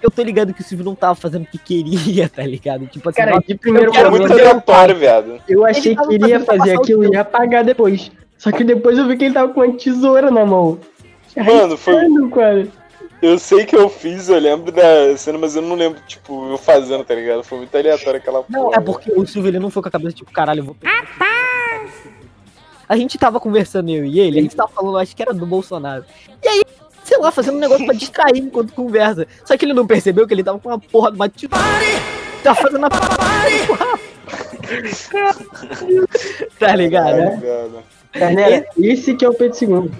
eu 0.00 0.10
tô 0.10 0.22
ligado 0.22 0.54
que 0.54 0.60
o 0.60 0.64
Silvio 0.64 0.84
não 0.84 0.94
tava 0.94 1.16
fazendo 1.16 1.42
o 1.42 1.46
que 1.46 1.58
queria, 1.58 2.28
tá 2.28 2.42
ligado? 2.44 2.86
Tipo 2.86 3.08
assim, 3.08 3.16
Cara, 3.18 3.32
nossa, 3.32 3.46
de 3.48 3.54
primeiro 3.56 3.90
É 3.90 3.92
quero 3.92 4.10
muito 4.10 4.28
momento, 4.28 4.40
aleatório, 4.40 4.94
viado. 4.96 5.40
eu 5.48 5.66
achei 5.66 5.96
que 5.96 6.14
ele 6.14 6.28
ia 6.28 6.38
fazer 6.40 6.76
aquilo 6.76 7.04
e 7.04 7.08
ia 7.12 7.22
apagar 7.22 7.64
depois. 7.64 8.12
Só 8.38 8.52
que 8.52 8.62
depois 8.62 8.96
eu 8.96 9.06
vi 9.08 9.16
que 9.16 9.24
ele 9.24 9.34
tava 9.34 9.52
com 9.52 9.60
uma 9.60 9.72
tesoura 9.76 10.30
na 10.30 10.46
mão. 10.46 10.78
Mano, 11.36 11.76
foi. 11.76 11.94
Cara. 12.30 12.68
Eu 13.20 13.38
sei 13.38 13.66
que 13.66 13.76
eu 13.76 13.88
fiz, 13.90 14.28
eu 14.30 14.38
lembro 14.38 14.72
da 14.72 15.14
cena, 15.16 15.36
mas 15.38 15.54
eu 15.56 15.60
não 15.60 15.74
lembro, 15.76 16.00
tipo, 16.06 16.48
eu 16.50 16.56
fazendo, 16.56 17.04
tá 17.04 17.14
ligado? 17.14 17.42
Foi 17.44 17.58
muito 17.58 17.76
aleatório 17.76 18.18
aquela 18.18 18.42
Não, 18.48 18.62
porra. 18.64 18.76
é 18.76 18.80
porque 18.80 19.12
o 19.12 19.26
Silvio 19.26 19.50
ele 19.50 19.58
não 19.58 19.68
foi 19.68 19.82
com 19.82 19.88
a 19.88 19.92
cabeça 19.92 20.16
tipo, 20.16 20.32
caralho, 20.32 20.60
eu 20.60 20.64
vou 20.64 20.74
pegar. 20.74 21.04
A 22.90 22.96
gente 22.96 23.16
tava 23.16 23.38
conversando, 23.38 23.88
eu 23.88 24.04
e 24.04 24.18
ele, 24.18 24.40
a 24.40 24.42
gente 24.42 24.56
tava 24.56 24.68
falando, 24.68 24.98
acho 24.98 25.14
que 25.14 25.22
era 25.22 25.32
do 25.32 25.46
Bolsonaro. 25.46 26.04
E 26.42 26.48
aí, 26.48 26.64
sei 27.04 27.18
lá, 27.18 27.30
fazendo 27.30 27.56
um 27.56 27.60
negócio 27.60 27.86
pra 27.86 27.94
distrair 27.94 28.38
enquanto 28.38 28.72
conversa. 28.72 29.28
Só 29.44 29.56
que 29.56 29.64
ele 29.64 29.72
não 29.72 29.86
percebeu 29.86 30.26
que 30.26 30.34
ele 30.34 30.42
tava 30.42 30.58
com 30.58 30.70
uma 30.70 30.80
porra 30.80 31.12
de 31.12 31.14
uma 31.14 31.28
tira. 31.28 31.56
Tá 32.42 32.52
fazendo 32.52 32.84
a 32.86 32.90
Tá 36.58 36.74
ligado? 36.74 37.04
Tá 37.06 37.16
né? 37.16 37.36
ligado? 37.36 37.82
Canela, 38.10 38.64
esse 38.76 39.14
que 39.14 39.24
é 39.24 39.28
o 39.28 39.34
Pedro 39.34 39.56
II. 39.62 39.92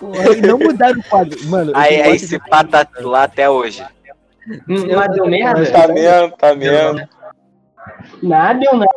Porra, 0.00 0.34
não 0.46 0.58
mudaram 0.58 1.00
o 1.00 1.04
quadro. 1.04 1.38
Mano, 1.44 1.72
Aí, 1.74 1.98
eu 1.98 2.04
aí 2.04 2.16
esse 2.16 2.38
pá 2.38 2.64
tá 2.64 2.88
lá 3.00 3.24
até 3.24 3.50
hoje. 3.50 3.84
Hum, 4.66 4.96
Mas 4.96 5.12
deu 5.12 5.26
merda? 5.26 5.70
Tá 5.70 5.88
mesmo, 5.88 6.36
tá 6.38 6.54
mesmo. 6.54 7.06
Nada, 8.22 8.64
eu 8.64 8.76
nada. 8.78 8.92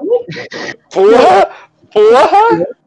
Porra! 0.89 1.49
Porra! 1.91 2.79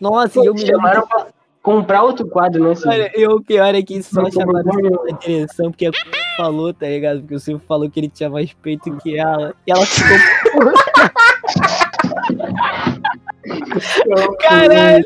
Nossa, 0.00 0.40
e 0.40 0.46
eu 0.46 0.54
me. 0.54 0.66
Chamaram 0.66 1.06
pra 1.06 1.26
comprar 1.62 2.02
outro 2.02 2.26
quadro, 2.26 2.64
né? 2.64 2.74
Silvio? 2.74 2.92
Olha, 2.92 3.12
e 3.14 3.26
o 3.26 3.42
pior 3.42 3.74
é 3.74 3.82
que 3.82 4.02
só 4.02 4.30
chamaram 4.30 4.72
na 5.04 5.18
direção 5.18 5.70
porque 5.70 5.84
a 5.86 5.90
falou, 6.36 6.72
tá 6.72 6.86
ligado? 6.86 7.20
Porque 7.20 7.34
o 7.34 7.40
Silvio 7.40 7.62
falou 7.66 7.90
que 7.90 8.00
ele 8.00 8.08
tinha 8.08 8.30
mais 8.30 8.52
peito 8.54 8.96
que 8.98 9.18
ela. 9.18 9.54
E 9.66 9.72
ela 9.72 9.84
ficou. 9.84 10.16
Caralho! 14.40 15.04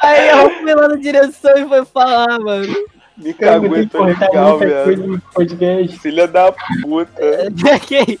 Aí 0.00 0.28
ela 0.28 0.50
foi 0.50 0.74
lá 0.74 0.88
na 0.88 0.96
direção 0.96 1.56
e 1.56 1.66
foi 1.66 1.84
falar, 1.86 2.38
mano. 2.40 2.74
Me 3.16 3.32
cagou 3.32 3.74
e 3.76 3.86
que 3.86 3.92
tô 3.92 4.04
legal, 4.04 4.58
velho. 4.58 5.22
Filha 6.00 6.28
da 6.28 6.52
puta. 6.82 7.48
Que 7.86 8.20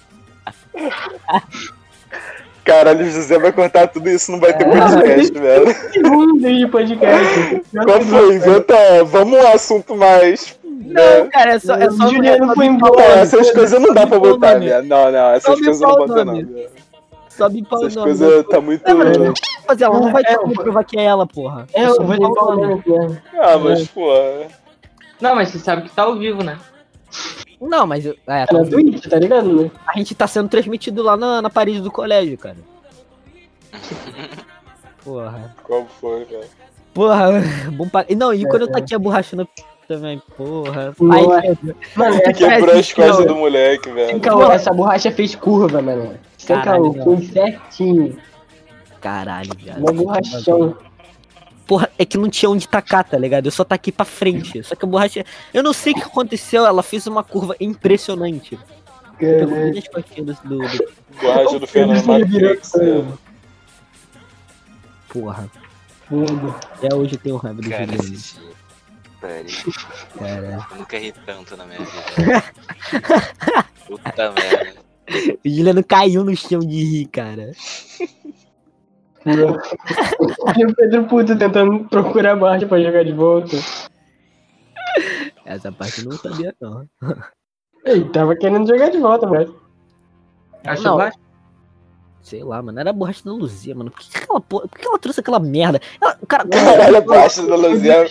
Caralho, 2.66 3.06
o 3.06 3.10
José 3.10 3.38
vai 3.38 3.52
cortar 3.52 3.86
tudo 3.86 4.10
isso, 4.10 4.32
não 4.32 4.40
vai 4.40 4.52
ter 4.52 4.64
podcast, 4.68 5.32
velho. 5.38 5.66
Segundo 5.92 6.38
de 6.40 6.66
podcast. 6.66 7.62
Qual 7.84 8.00
foi? 8.02 8.34
Inventa. 8.36 8.74
Vamos 9.04 9.38
um 9.38 9.46
assunto 9.48 9.96
mais. 9.96 10.58
Não, 10.64 11.24
né? 11.24 11.28
cara, 11.32 11.54
é 11.54 11.58
só. 11.58 11.74
É 11.76 11.88
só 11.90 12.08
Juliano 12.08 12.44
é 12.44 12.48
só 12.48 12.54
foi 12.54 12.68
o 12.68 12.72
nome, 12.72 13.02
essas 13.02 13.50
coisas 13.52 13.80
não 13.80 13.94
dá 13.94 14.06
pra 14.06 14.18
botar, 14.18 14.58
velho. 14.58 14.82
Não, 14.84 15.10
não, 15.12 15.30
essas 15.30 15.54
coisas 15.54 15.80
não 15.80 15.90
o 15.90 15.96
boto, 15.96 16.24
não. 16.24 16.44
Só 17.28 17.48
bipar 17.48 17.78
o 17.80 17.86
Essas 17.86 17.94
nome. 17.96 18.08
coisas 18.16 18.46
tá 18.46 18.60
muito. 18.60 18.82
Não, 18.88 19.32
mas 19.68 19.80
ela 19.82 20.00
não 20.00 20.10
vai 20.12 20.22
É, 20.22 20.26
ter 20.26 20.38
como 20.38 20.54
provar 20.54 20.84
que 20.84 20.98
é 20.98 21.04
ela, 21.04 21.26
porra. 21.26 21.66
É, 21.72 21.82
É 21.82 21.86
eu 21.88 21.96
vou 21.96 22.06
bipar 22.06 22.30
o 22.44 22.52
o 22.52 22.56
nome. 22.56 22.82
Ah, 23.38 23.58
mas, 23.58 23.86
pô. 23.88 24.10
Não, 25.20 25.34
mas 25.34 25.50
você 25.50 25.58
sabe 25.58 25.82
que 25.82 25.94
tá 25.94 26.02
ao 26.02 26.16
vivo, 26.18 26.42
né? 26.42 26.56
Não, 27.60 27.86
mas. 27.86 28.04
eu- 28.06 28.16
É, 28.26 28.44
É 28.48 28.52
na 28.52 28.64
Twitch, 28.64 29.06
tá 29.08 29.18
ligado? 29.18 29.62
né? 29.64 29.70
a 29.86 29.96
gente 29.98 30.14
tá 30.14 30.26
sendo 30.26 30.48
transmitido 30.48 31.02
lá 31.02 31.16
na, 31.16 31.40
na 31.42 31.50
parede 31.50 31.80
do 31.80 31.90
colégio, 31.90 32.36
cara. 32.38 32.56
Porra. 35.04 35.54
Qual 35.62 35.86
foi, 36.00 36.24
velho? 36.24 36.44
Porra, 36.92 37.28
bom 37.72 37.88
pra... 37.88 38.04
Não, 38.16 38.32
e 38.34 38.44
quando 38.46 38.62
eu 38.62 38.68
É, 38.68 38.72
taquei 38.72 38.96
a 38.96 38.98
borracha 38.98 39.36
no 39.36 39.46
também, 39.86 40.20
porra. 40.36 40.92
Não, 40.98 41.12
Aí, 41.12 41.24
Mano, 41.94 42.16
essa 42.16 42.32
Quebrou 42.32 42.74
as 42.76 42.92
costas 42.92 43.18
não, 43.18 43.26
do 43.26 43.36
moleque, 43.36 43.84
sem 43.84 43.94
velho. 43.94 44.20
caô, 44.20 44.50
essa 44.50 44.72
borracha 44.72 45.12
fez 45.12 45.34
curva, 45.36 45.80
mano. 45.80 46.14
Sem 46.36 46.60
caô, 46.60 46.92
foi 47.04 47.22
certinho. 47.26 48.18
caralho, 49.00 49.50
viado. 49.56 49.78
Uma 49.78 49.92
borrachão. 49.92 50.76
Porra, 51.66 51.90
é 51.98 52.04
que 52.04 52.16
não 52.16 52.28
tinha 52.30 52.48
onde 52.48 52.68
tacar, 52.68 53.02
tá 53.04 53.18
ligado? 53.18 53.46
Eu 53.46 53.50
só 53.50 53.64
taquei 53.64 53.92
pra 53.92 54.04
frente. 54.04 54.62
Só 54.62 54.74
que 54.76 54.84
a 54.84 54.88
borracha. 54.88 55.24
Eu 55.52 55.62
não 55.62 55.72
sei 55.72 55.92
o 55.92 55.96
que 55.96 56.02
aconteceu, 56.02 56.64
ela 56.64 56.82
fez 56.82 57.06
uma 57.06 57.24
curva 57.24 57.56
impressionante. 57.60 58.58
Pegou 59.18 59.48
Caralho. 59.48 59.72
todas 59.72 59.78
as 59.78 59.88
costinhas 59.88 60.38
do. 60.40 60.58
do- 60.58 60.94
Borracha 61.20 61.58
do 61.58 61.66
Fernando 61.66 62.06
Matrix. 62.06 62.72
velho. 62.72 63.18
Porra. 65.08 65.50
Até 66.74 66.94
hoje 66.94 67.14
eu 67.14 67.18
tenho 67.18 67.36
raiva 67.36 67.60
do 67.62 67.68
Cara. 67.70 67.86
Peraí, 69.20 69.46
Cara. 70.18 70.66
eu 70.70 70.76
nunca 70.76 70.98
ri 70.98 71.12
tanto 71.24 71.56
na 71.56 71.64
minha 71.66 71.80
vida. 71.80 72.44
Puta 73.88 74.32
merda. 74.32 74.86
O 75.44 75.48
Juliano 75.48 75.82
caiu 75.84 76.22
no 76.22 76.36
chão 76.36 76.60
de 76.60 76.84
rir, 76.84 77.06
cara. 77.06 77.52
E 79.26 80.64
o 80.64 80.74
Pedro 80.74 81.04
Puto 81.06 81.36
tentando 81.36 81.84
procurar 81.88 82.32
a 82.32 82.36
borracha 82.36 82.66
pra 82.66 82.80
jogar 82.80 83.04
de 83.04 83.12
volta. 83.12 83.56
Essa 85.44 85.70
parte 85.72 86.00
eu 86.00 86.10
não 86.10 86.16
sabia, 86.16 86.54
não. 86.60 86.86
Ele 87.84 88.04
tava 88.10 88.36
querendo 88.36 88.66
jogar 88.66 88.90
de 88.90 88.98
volta, 88.98 89.26
mas. 89.26 89.48
Achou 90.64 90.84
Não. 90.84 90.96
baixo? 90.96 91.18
Sei 92.26 92.42
lá, 92.42 92.60
mano. 92.60 92.80
Era 92.80 92.90
a 92.90 92.92
borracha 92.92 93.20
da 93.24 93.30
Luzia, 93.30 93.72
mano. 93.72 93.88
Por 93.88 94.00
que, 94.00 94.10
que 94.10 94.18
aquela 94.18 94.40
porra. 94.40 94.66
Por 94.66 94.80
que 94.80 94.84
ela 94.88 94.98
trouxe 94.98 95.20
aquela 95.20 95.38
merda? 95.38 95.80
Ela, 96.02 96.18
cara, 96.26 96.44
Caralho, 96.48 96.96
a 96.96 97.00
borracha 97.00 97.40
da 97.46 97.54
Luziana. 97.54 98.08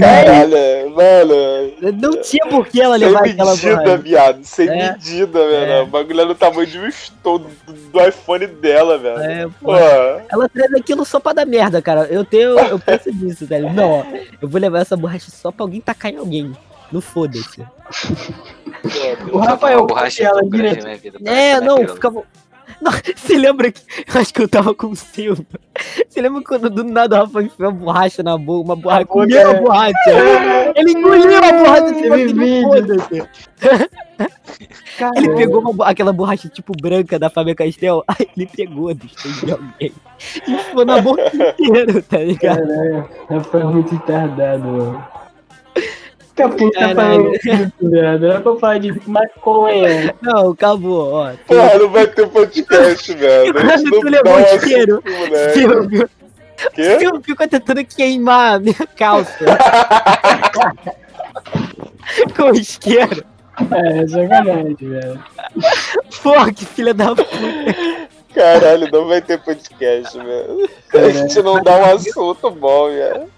Caralho, 0.00 0.90
mano. 0.90 1.92
não 2.00 2.20
tinha 2.20 2.44
por 2.48 2.66
que 2.66 2.80
ela 2.80 2.98
Sem 2.98 3.06
levar 3.06 3.20
aquela 3.24 3.50
medida, 3.52 3.76
borracha. 3.76 3.96
viado. 3.98 4.44
Sem 4.44 4.68
É. 4.68 4.90
medida, 4.92 5.38
velho. 5.48 5.72
É. 5.72 5.82
O 5.82 5.86
bagulho 5.86 6.20
é 6.22 6.24
no 6.24 6.34
tamanho 6.34 6.66
de 6.66 6.76
um 6.80 6.88
estouro 6.88 7.46
do, 7.64 7.72
do 7.72 8.00
iPhone 8.08 8.46
dela, 8.48 8.98
velho. 8.98 9.20
É, 9.20 9.48
Pô. 9.60 9.76
Ela 9.76 10.48
traz 10.48 10.74
aquilo 10.74 11.04
só 11.04 11.20
pra 11.20 11.32
dar 11.32 11.46
merda, 11.46 11.80
cara. 11.80 12.06
Eu 12.10 12.24
tenho. 12.24 12.58
Eu 12.58 12.80
penso 12.80 13.12
nisso, 13.12 13.46
velho. 13.46 13.72
Não, 13.72 13.90
ó. 14.00 14.04
Eu 14.42 14.48
vou 14.48 14.60
levar 14.60 14.80
essa 14.80 14.96
borracha 14.96 15.30
só 15.30 15.52
pra 15.52 15.64
alguém 15.64 15.80
tacar 15.80 16.12
em 16.12 16.16
alguém. 16.16 16.52
Não 16.90 17.00
foda-se. 17.00 17.62
O 19.32 19.38
Rafael 19.38 19.86
borracha 19.86 20.24
ela 20.24 20.42
direto. 20.42 20.84
vida. 21.00 21.18
É, 21.24 21.60
não, 21.60 21.86
ficava. 21.86 22.24
Você 23.16 23.36
lembra 23.36 23.70
que. 23.70 23.80
Eu 24.12 24.20
acho 24.20 24.34
que 24.34 24.42
eu 24.42 24.48
tava 24.48 24.74
com 24.74 24.88
o 24.88 24.96
Silvio. 24.96 25.46
Você 26.08 26.20
lembra 26.20 26.42
quando 26.42 26.68
do 26.68 26.84
nada 26.84 27.16
o 27.16 27.24
Rafa 27.24 27.42
enfiou 27.42 27.70
a 27.70 27.72
borracha 27.72 28.22
na 28.22 28.36
boca, 28.36 28.64
uma 28.64 28.76
borracha, 28.76 29.06
comeu 29.06 29.48
a 29.48 29.52
é. 29.52 29.60
borracha. 29.60 30.72
Ele 30.74 30.92
engoliu 30.92 31.38
a 31.38 31.52
borracha 31.52 31.94
tipo 31.94 32.02
Teve 32.02 32.22
assim, 32.24 32.34
vídeo. 32.34 33.28
Ele 35.16 35.34
pegou 35.34 35.60
uma 35.60 35.86
aquela 35.86 36.12
borracha 36.12 36.48
tipo 36.48 36.72
branca 36.80 37.18
da 37.18 37.30
Fábio 37.30 37.56
Castel, 37.56 38.04
aí 38.08 38.28
ele 38.36 38.46
pegou 38.46 38.94
do 38.94 39.06
de 39.06 39.52
alguém 39.52 39.92
e 40.46 40.58
ficou 40.58 40.84
na 40.84 41.00
boca 41.00 41.22
inteira, 41.34 42.02
tá 42.02 42.18
ligado? 42.18 42.58
Caralho, 42.58 43.08
é 43.30 43.64
muito 43.64 43.94
retardado, 43.94 44.64
mano. 44.64 45.21
Cara, 46.34 46.48
porque 46.48 46.64
a 46.64 46.66
gente 46.66 46.74
tá 46.74 46.80
Caralho. 46.94 47.32
falando 47.44 47.72
viado. 47.92 48.26
Era 48.26 48.40
pra 48.40 48.56
falar 48.56 48.78
de 48.78 49.08
maconha. 49.08 50.14
Não, 50.22 50.50
acabou, 50.50 51.12
ó. 51.12 51.32
Porra, 51.46 51.78
não 51.78 51.90
vai 51.90 52.06
ter 52.06 52.26
podcast, 52.28 53.12
velho. 53.14 53.52
Gente 53.58 53.90
Tu 53.90 54.00
não 54.00 54.10
levou 54.10 54.32
um 54.32 54.36
assunto, 54.36 55.02
moleque. 55.04 55.52
Silvio, 55.52 56.10
Quê? 56.74 56.98
Silvio 56.98 57.20
ficou 57.22 57.46
tentando 57.48 57.84
queimar 57.84 58.54
a 58.54 58.58
minha 58.60 58.86
calça. 58.96 59.44
Com 62.36 62.50
isqueiro. 62.54 63.24
É, 63.70 64.06
sacanagem, 64.06 64.76
velho. 64.80 65.22
Porra, 66.22 66.52
que 66.52 66.64
filha 66.64 66.94
da 66.94 67.08
puta. 67.14 67.26
Caralho, 68.34 68.88
não 68.90 69.06
vai 69.08 69.20
ter 69.20 69.38
podcast, 69.38 70.16
velho. 70.18 70.68
A 70.94 71.08
gente 71.10 71.42
não 71.42 71.62
dá 71.62 71.76
um 71.76 71.84
assunto 71.94 72.50
bom, 72.50 72.88
velho. 72.88 73.28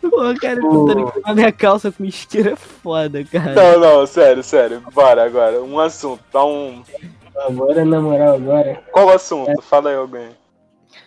Porra, 0.00 0.34
cara, 0.34 0.60
tentando 0.60 1.12
queimar 1.12 1.34
minha 1.34 1.52
calça 1.52 1.92
com 1.92 2.04
isqueiro 2.04 2.50
é 2.50 2.56
foda, 2.56 3.22
cara. 3.24 3.54
Não, 3.54 3.80
não, 3.80 4.06
sério, 4.06 4.42
sério. 4.42 4.82
Bora 4.94 5.24
agora. 5.24 5.62
Um 5.62 5.78
assunto. 5.78 6.22
Dá 6.32 6.44
um. 6.44 6.82
Agora, 7.46 7.84
na 7.84 8.00
moral, 8.00 8.34
agora. 8.36 8.82
Qual 8.92 9.10
assunto? 9.10 9.60
Fala 9.62 9.90
aí 9.90 9.96
alguém. 9.96 10.28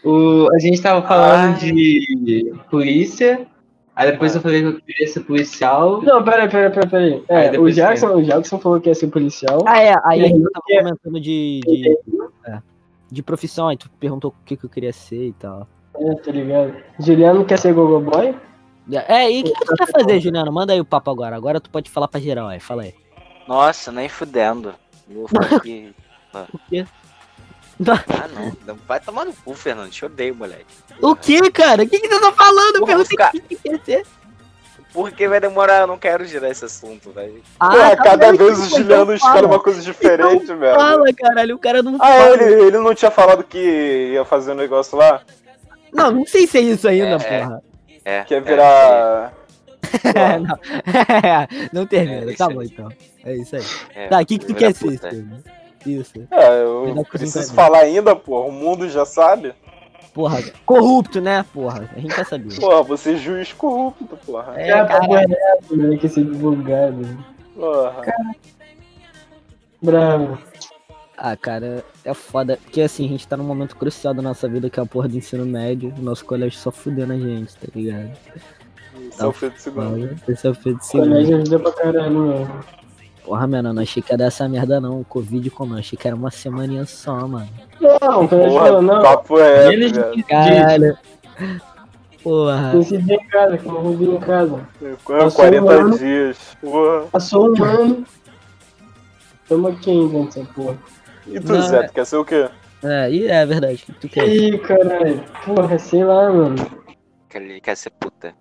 O, 0.04 0.48
a 0.54 0.60
gente 0.60 0.82
tava 0.82 1.06
falando 1.08 1.54
Ai. 1.54 1.60
de 1.60 2.54
polícia. 2.70 3.48
Aí 3.96 4.12
depois 4.12 4.34
eu 4.36 4.41
falei 4.41 4.62
que 4.62 4.68
eu 4.68 4.82
queria 4.82 5.08
ser 5.08 5.20
policial. 5.22 6.02
Não, 6.02 6.24
pera, 6.24 6.48
pera, 6.48 6.72
pera, 6.72 6.88
pera 6.88 7.04
aí. 7.04 7.24
Aí 7.30 7.56
É, 7.56 7.60
o 7.60 7.70
Jackson, 7.72 8.08
o 8.16 8.24
Jackson 8.24 8.60
falou 8.60 8.82
que 8.82 8.89
ia 8.89 8.96
ser 8.96 9.08
policial. 9.08 9.60
Ah, 9.68 9.80
é, 9.80 9.94
aí 10.06 10.22
a 10.22 10.26
É, 10.26 10.28
gente 10.30 10.44
tava 10.52 10.66
comentando 10.84 11.20
de. 11.22 11.60
de, 11.64 11.98
é, 12.48 12.60
de 13.12 13.22
profissão, 13.24 13.68
aí 13.68 13.78
tu 13.78 13.89
perguntou 14.00 14.32
o 14.32 14.46
que, 14.46 14.58
que 14.58 14.66
eu 14.66 14.70
queria 14.70 14.91
ser 14.91 15.28
e 15.28 15.34
tal. 15.34 15.68
É, 15.96 16.16
tá 16.16 16.32
ligado? 16.32 16.74
Juliano 17.00 17.46
quer 17.46 17.60
ser 17.60 17.74
gogo 17.74 18.00
boy? 18.00 18.34
É, 19.08 19.32
e 19.32 19.42
o 19.42 19.44
que, 19.46 19.54
que 19.54 19.66
tu 19.66 19.76
quer 19.76 19.88
fazer, 19.92 20.20
Juliano? 20.20 20.52
Manda 20.52 20.74
aí 20.74 20.82
o 20.82 20.86
papo 20.86 21.10
agora. 21.10 21.36
Agora 21.36 21.60
tu 21.62 21.70
pode 21.70 21.90
falar 21.90 22.08
pra 22.08 22.20
geral 22.20 22.48
aí, 22.48 22.60
fala 22.60 22.84
aí. 22.84 22.94
Nossa, 23.48 23.92
nem 23.92 24.10
fudendo. 24.10 24.74
Vou 25.08 25.28
falar 25.28 25.56
aqui. 25.58 25.94
O 26.54 26.60
quê? 26.70 26.86
Ah, 27.88 28.28
não. 28.68 28.76
Vai 28.88 29.00
tomar 29.00 29.26
no 29.26 29.34
cu, 29.34 29.54
Fernando. 29.54 29.90
Te 29.90 30.06
odeio, 30.06 30.36
moleque. 30.36 30.66
O 31.02 31.16
que, 31.16 31.50
cara? 31.52 31.84
O 31.84 31.88
que, 31.90 32.00
que 32.00 32.08
tu 32.10 32.20
tá 32.20 32.32
falando? 32.32 32.80
Porra, 32.80 32.86
perguntei 32.88 33.06
ficar- 33.10 33.30
o 33.30 33.32
que 33.32 33.40
que 33.42 33.56
quer 33.58 33.80
ser. 33.84 34.06
Por 34.94 35.12
que 35.12 35.28
vai 35.28 35.40
demorar? 35.40 35.82
Eu 35.82 35.88
não 35.88 35.98
quero 35.98 36.24
girar 36.24 36.52
esse 36.52 36.64
assunto, 36.66 37.10
velho. 37.12 37.42
Porra, 37.60 37.96
tá 37.96 38.04
cada 38.04 38.28
bem, 38.30 38.38
vez 38.38 38.60
o 38.60 38.70
Juliano 38.78 39.14
escolhe 39.14 39.46
uma 39.48 39.60
coisa 39.60 39.82
diferente, 39.82 40.46
velho. 40.54 40.76
Fala, 40.76 41.06
caralho, 41.14 41.56
o 41.56 41.60
cara 41.60 41.82
não 41.82 41.96
Ah, 41.96 42.00
fala. 42.00 42.34
ele, 42.44 42.62
ele 42.68 42.78
não 42.78 42.94
tinha 42.94 43.10
falado 43.10 43.44
que 43.44 44.12
ia 44.14 44.24
fazer 44.24 44.52
um 44.52 44.56
negócio 44.56 44.96
lá? 44.98 45.22
Não, 45.92 46.12
não 46.12 46.26
sei 46.28 46.46
se 46.46 46.60
é 46.60 46.62
isso 46.62 46.88
ainda, 46.88 47.16
É, 47.24 47.40
porra. 47.40 47.64
É, 48.06 48.24
Que 48.24 48.34
ia 48.34 48.38
é, 48.39 48.41
virar. 48.41 49.34
É, 50.16 50.39
não. 50.39 50.58
não 51.82 51.86
termina, 51.86 52.32
É, 52.32 52.36
tá 52.36 52.49
bom 52.49 52.62
aí. 52.62 52.68
então. 52.72 52.89
É 53.24 53.36
isso 53.36 53.56
aí. 53.56 53.64
é, 53.93 54.08
Tá, 54.08 54.20
o 54.22 54.26
que, 54.26 54.39
que 54.39 54.45
tu 54.47 54.56
quer 54.56 54.74
ser? 54.74 54.99
Isso. 55.86 56.14
É, 56.32 56.64
eu 56.64 57.06
preciso 57.12 57.54
falar 57.54 57.80
ainda, 57.80 58.16
porra. 58.16 58.47
O 58.47 58.51
mundo 58.51 58.89
já 58.89 59.06
sabe. 59.06 59.54
Porra, 60.14 60.41
corrupto, 60.66 61.20
né, 61.20 61.43
porra? 61.54 61.89
A 61.95 61.99
gente 61.99 62.16
já 62.16 62.24
sabia. 62.24 62.60
Porra, 62.60 62.84
você 62.84 63.14
é 63.14 63.18
juiz 63.18 63.51
corrupto, 63.51 64.18
porra. 64.26 64.54
É, 64.56 64.68
Cara, 64.70 64.86
tá 64.86 64.93
cara. 64.93 65.08
correto, 65.08 65.78
né? 65.78 65.97
Que 65.97 66.08
ser 66.10 66.24
divulgado. 66.24 67.26
Porra. 67.56 68.01
Bravo. 69.82 70.38
Ah, 71.26 71.38
cara, 71.38 71.86
é 72.03 72.13
foda. 72.13 72.59
Porque 72.61 72.82
assim, 72.82 73.05
a 73.05 73.07
gente 73.07 73.26
tá 73.26 73.38
num 73.38 73.45
momento 73.45 73.78
crucial 73.78 74.13
da 74.13 74.21
nossa 74.21 74.45
vida, 74.45 74.69
que 74.69 74.78
é 74.78 74.84
a 74.84 74.86
porra 74.86 75.07
do 75.07 75.15
ensino 75.15 75.45
médio. 75.45 75.93
O 75.97 76.01
nosso 76.01 76.26
colégio 76.26 76.59
só 76.59 76.69
fudendo 76.69 77.13
a 77.13 77.17
gente, 77.17 77.55
tá 77.55 77.67
ligado? 77.74 78.11
Isso 79.09 79.24
é 79.24 79.26
o 79.26 79.32
feito 79.32 79.57
segundo. 79.61 80.09
Foda. 80.09 80.15
Esse 80.28 80.47
é 80.47 80.49
o 80.49 80.53
feito 80.53 80.80
de 80.80 80.86
segundo. 80.86 81.07
Colégio 81.07 81.38
ajuda 81.38 81.59
pra 81.59 81.71
caralho, 81.71 82.13
mano. 82.13 82.59
Porra, 83.24 83.47
mano, 83.47 83.69
eu 83.69 83.74
não 83.74 83.82
achei 83.84 84.03
que 84.03 84.11
ia 84.11 84.17
dar 84.17 84.26
essa 84.26 84.49
merda 84.49 84.82
não. 84.82 84.99
O 84.99 85.05
Covid, 85.05 85.49
como? 85.51 85.76
Eu 85.76 85.80
achei 85.80 85.97
que 85.97 86.05
era 86.05 86.13
uma 86.13 86.30
semaninha 86.30 86.86
só, 86.86 87.26
mano. 87.26 87.47
Não, 87.80 88.28
Porra, 88.28 88.82
não. 88.82 89.01
papo 89.01 89.39
é, 89.39 89.71
Eles 89.71 89.93
velho. 89.93 90.26
Caralho. 90.26 90.97
Porra. 92.21 92.78
Esse 92.78 92.97
dia 92.97 93.15
em 93.15 93.28
casa, 93.30 93.57
com 93.59 93.69
o 93.69 93.82
Rubinho 93.82 94.15
em 94.15 94.19
casa. 94.19 94.59
Com 95.05 95.32
40 95.32 95.63
um 95.65 95.69
ano. 95.69 95.97
dias. 95.97 96.38
Porra. 96.59 97.05
Passou 97.13 97.49
um 97.49 97.63
ano. 97.63 98.05
Toma 99.47 99.71
quem 99.76 100.05
dentro 100.09 100.41
dessa 100.41 100.53
porra? 100.53 100.78
E 101.28 101.39
tu, 101.39 101.53
Não, 101.53 101.61
Zé, 101.61 101.78
é- 101.78 101.84
tu 101.88 101.93
quer 101.93 102.05
ser 102.05 102.17
o 102.17 102.26
quê? 102.26 102.49
É, 102.84 103.09
e 103.09 103.28
é 103.28 103.45
verdade. 103.45 103.76
O 103.76 103.93
que 103.93 103.93
tu 103.93 104.09
quer? 104.09 104.28
Ih, 104.28 104.57
caralho. 104.59 105.24
Porra, 105.45 105.80
sei 105.80 106.03
lá, 106.03 106.32
mano. 106.32 106.55
Que 107.30 107.38
ele 107.38 107.61
quer 107.61 107.78
ser 107.78 107.91
puta. 107.91 108.34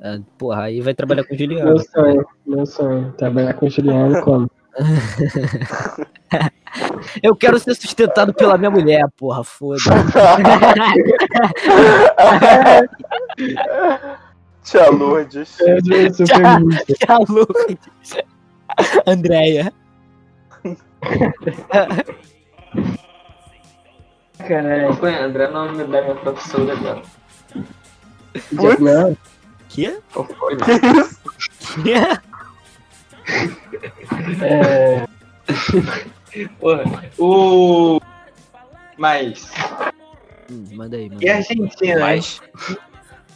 É, 0.00 0.20
porra, 0.38 0.62
aí 0.64 0.80
vai 0.80 0.94
trabalhar 0.94 1.24
com 1.24 1.34
o 1.34 1.38
Juliano. 1.38 1.64
Meu 1.74 1.78
sonho, 1.78 2.24
meu 2.46 2.66
sonho. 2.66 3.12
Trabalhar 3.18 3.54
com 3.54 3.66
o 3.66 3.70
Juliano 3.70 4.20
como? 4.22 4.50
Eu 7.22 7.36
quero 7.36 7.58
ser 7.58 7.74
sustentado 7.74 8.32
pela 8.32 8.56
minha 8.56 8.70
mulher, 8.70 9.04
porra, 9.18 9.44
foda. 9.44 9.78
Tia 14.64 14.88
Lourdes. 14.90 15.56
Feminista. 15.56 16.24
Que 16.24 17.32
louco. 17.32 17.52
Andréia. 19.06 19.72
Caralho. 24.38 24.88
André 25.24 25.44
é 25.44 25.48
o 25.48 25.52
nome 25.52 25.78
da 25.84 26.02
minha 26.02 26.14
professora 26.16 26.76
dela. 26.76 27.02
Já- 28.52 28.78
Não, 28.78 29.16
Que? 29.68 29.98
Qual 30.12 30.26
foi? 30.26 30.56
Que 31.82 31.92
é. 31.94 32.18
Porra, 36.60 36.84
o. 37.18 38.00
Mas. 38.98 39.50
Hum, 40.50 40.64
manda 40.72 40.96
aí, 40.96 41.08
manda 41.08 41.24
E 41.24 41.28
a. 41.30 41.36
Argentina, 41.36 41.94
né? 41.96 42.00
Mas, 42.00 42.40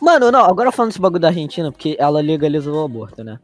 Mano, 0.01 0.31
não, 0.31 0.45
agora 0.45 0.71
falando 0.73 0.91
desse 0.91 1.01
bagulho 1.01 1.21
da 1.21 1.29
Argentina, 1.29 1.73
porque 1.73 1.97
ela 1.99 2.21
legalizou 2.21 2.83
o 2.83 2.85
aborto, 2.85 3.25
né? 3.25 3.39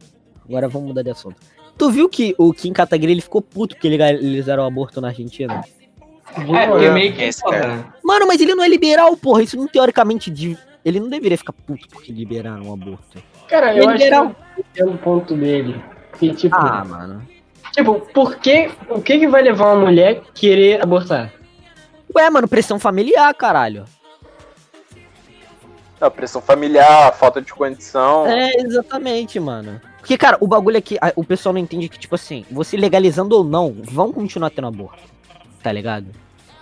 Agora 0.47 0.67
vamos 0.67 0.89
mudar 0.89 1.01
de 1.01 1.09
assunto. 1.09 1.37
Tu 1.77 1.89
viu 1.91 2.07
que 2.07 2.35
o 2.37 2.53
Kim 2.53 2.71
Kataguiri 2.71 3.13
ele 3.13 3.21
ficou 3.21 3.41
puto 3.41 3.75
porque 3.75 3.89
legalizaram 3.89 4.63
o 4.63 4.67
aborto 4.67 5.01
na 5.01 5.07
Argentina? 5.09 5.63
É, 6.35 6.67
porque 6.67 6.89
meio 6.89 7.13
que. 7.13 7.23
Esse 7.23 7.43
cara. 7.43 7.67
Porra, 7.77 7.95
Mano, 8.03 8.27
mas 8.27 8.41
ele 8.41 8.55
não 8.55 8.63
é 8.63 8.67
liberal, 8.67 9.15
porra. 9.17 9.43
Isso 9.43 9.57
não 9.57 9.67
teoricamente. 9.67 10.31
Ele 10.85 10.99
não 10.99 11.09
deveria 11.09 11.37
ficar 11.37 11.53
puto 11.53 11.87
porque 11.89 12.11
liberaram 12.11 12.69
o 12.69 12.73
aborto. 12.73 13.21
Cara, 13.47 13.75
eu 13.75 13.87
acho 13.89 13.97
que 13.97 14.03
Liberal. 14.03 14.35
entendo 14.57 14.91
o 14.93 14.97
ponto 14.97 15.35
dele. 15.35 15.83
Que, 16.19 16.33
tipo, 16.33 16.55
Ah, 16.55 16.83
mano. 16.85 17.27
tipo, 17.71 17.99
por 18.13 18.35
que, 18.37 18.69
o 18.89 19.01
que 19.01 19.19
que 19.19 19.27
vai 19.27 19.41
levar 19.41 19.73
uma 19.73 19.85
mulher 19.85 20.21
querer 20.33 20.81
abortar? 20.81 21.33
Ué, 22.15 22.29
mano, 22.29 22.47
pressão 22.47 22.79
familiar, 22.79 23.33
caralho. 23.33 23.85
A 25.99 26.11
pressão 26.11 26.41
familiar, 26.41 27.13
falta 27.13 27.41
de 27.41 27.53
condição. 27.53 28.27
É, 28.27 28.53
exatamente, 28.57 29.39
mano. 29.39 29.79
Porque, 30.03 30.17
cara, 30.17 30.35
o 30.41 30.47
bagulho 30.47 30.75
é 30.75 30.81
que 30.81 30.97
a- 30.99 31.13
o 31.15 31.23
pessoal 31.23 31.53
não 31.53 31.61
entende 31.61 31.87
que, 31.87 31.97
tipo 31.97 32.13
assim, 32.15 32.45
você 32.51 32.75
legalizando 32.75 33.37
ou 33.37 33.41
não, 33.45 33.73
vão 33.89 34.11
continuar 34.11 34.49
tendo 34.49 34.67
aborto. 34.67 34.99
Tá 35.63 35.71
ligado? 35.71 36.07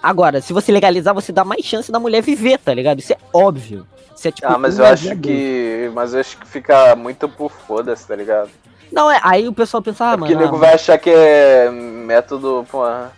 Agora, 0.01 0.39
se 0.41 0.53
você 0.53 0.71
legalizar, 0.71 1.11
você 1.11 1.31
dá 1.31 1.43
mais 1.43 1.65
chance 1.65 1.91
da 1.91 1.99
mulher 1.99 2.21
viver, 2.21 2.59
tá 2.59 2.71
ligado? 2.71 2.99
Isso 2.99 3.13
é 3.13 3.17
óbvio. 3.33 3.87
Isso 4.15 4.27
é 4.27 4.31
tipo. 4.31 4.47
Ah, 4.47 4.59
mas 4.59 4.77
um 4.77 4.83
eu 4.83 4.85
acho 4.85 5.05
aviador. 5.09 5.23
que. 5.23 5.91
Mas 5.91 6.13
eu 6.13 6.19
acho 6.19 6.37
que 6.37 6.47
fica 6.47 6.95
muito 6.95 7.27
por 7.27 7.51
foda-se, 7.51 8.07
tá 8.07 8.15
ligado? 8.15 8.51
Não, 8.91 9.09
é. 9.09 9.19
Aí 9.23 9.47
o 9.47 9.53
pessoal 9.53 9.81
pensa, 9.81 10.05
ah, 10.05 10.13
é 10.13 10.17
porque 10.17 10.33
mano. 10.35 10.43
o 10.43 10.45
nego 10.45 10.57
ah, 10.57 10.59
vai 10.59 10.73
achar 10.75 10.99
que 10.99 11.09
é 11.09 11.67
método, 11.71 12.63
porra. 12.69 13.11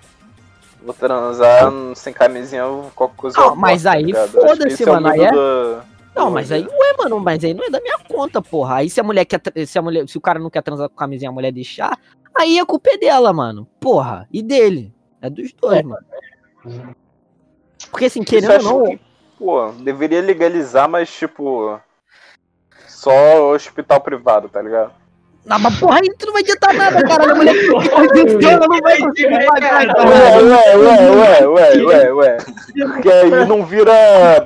Vou 0.81 0.93
transar 0.93 1.69
sem 1.95 2.13
camisinha 2.13 2.65
ou 2.65 2.89
qualquer 2.95 3.15
coisa. 3.17 3.39
Eu 3.41 3.55
mas 3.57 3.85
aborto, 3.85 4.05
aí 4.07 4.13
tá 4.13 4.23
acho 4.23 4.31
que 4.31 4.39
foda-se, 4.47 4.83
é 4.83 4.85
mano, 4.85 5.07
aí 5.09 5.19
medo 5.19 5.25
é- 5.27 5.31
do- 5.31 5.92
Não, 6.15 6.29
mas 6.29 6.51
aí, 6.51 6.61
ué, 6.65 6.93
mano, 6.97 7.19
mas 7.19 7.43
aí 7.43 7.53
não 7.53 7.63
é 7.63 7.69
da 7.69 7.81
minha 7.81 7.97
conta, 7.99 8.41
porra. 8.41 8.75
Aí 8.77 8.89
se 8.89 8.99
a 8.99 9.03
mulher 9.03 9.25
quer. 9.25 9.41
Se, 9.65 9.79
a 9.79 9.81
mulher, 9.81 10.07
se 10.07 10.17
o 10.17 10.21
cara 10.21 10.39
não 10.39 10.49
quer 10.49 10.61
transar 10.61 10.89
com 10.89 10.95
camisinha 10.95 11.29
e 11.29 11.31
a 11.31 11.33
mulher 11.33 11.51
deixar, 11.51 11.97
aí 12.35 12.59
a 12.59 12.65
culpa 12.65 12.91
é 12.91 12.97
dela, 12.97 13.33
mano. 13.33 13.67
Porra. 13.79 14.27
E 14.31 14.41
dele. 14.41 14.93
É 15.21 15.29
dos 15.29 15.51
dois, 15.53 15.81
mano. 15.83 16.05
Porque 17.89 18.05
assim, 18.05 18.23
querendo 18.23 18.51
ou 18.53 18.61
não. 18.61 18.85
que, 18.85 18.99
pô, 19.37 19.71
deveria 19.71 20.21
legalizar, 20.21 20.87
mas 20.87 21.11
tipo. 21.11 21.79
Só 22.87 23.51
hospital 23.51 23.99
privado, 23.99 24.47
tá 24.47 24.61
ligado? 24.61 24.93
Ah, 25.49 25.59
mas 25.59 25.77
porra, 25.77 25.99
aí 25.99 26.09
tu 26.17 26.25
não 26.25 26.33
vai 26.33 26.41
adiantar 26.41 26.73
nada, 26.73 27.03
cara. 27.03 27.31
A 27.31 27.35
mulher 27.35 27.53
que 28.39 28.45
ela 28.45 28.67
não 28.67 28.79
vai 28.79 28.97
conseguir 28.97 29.45
pagar, 29.45 29.87
Ué, 29.87 30.41
ué, 30.41 30.77
ué, 30.77 31.47
ué, 31.47 31.47
ué, 31.47 31.83
ué, 31.83 32.13
ué. 32.13 32.37
Porque 32.93 33.11
aí 33.11 33.45
não 33.45 33.65
vira. 33.65 33.93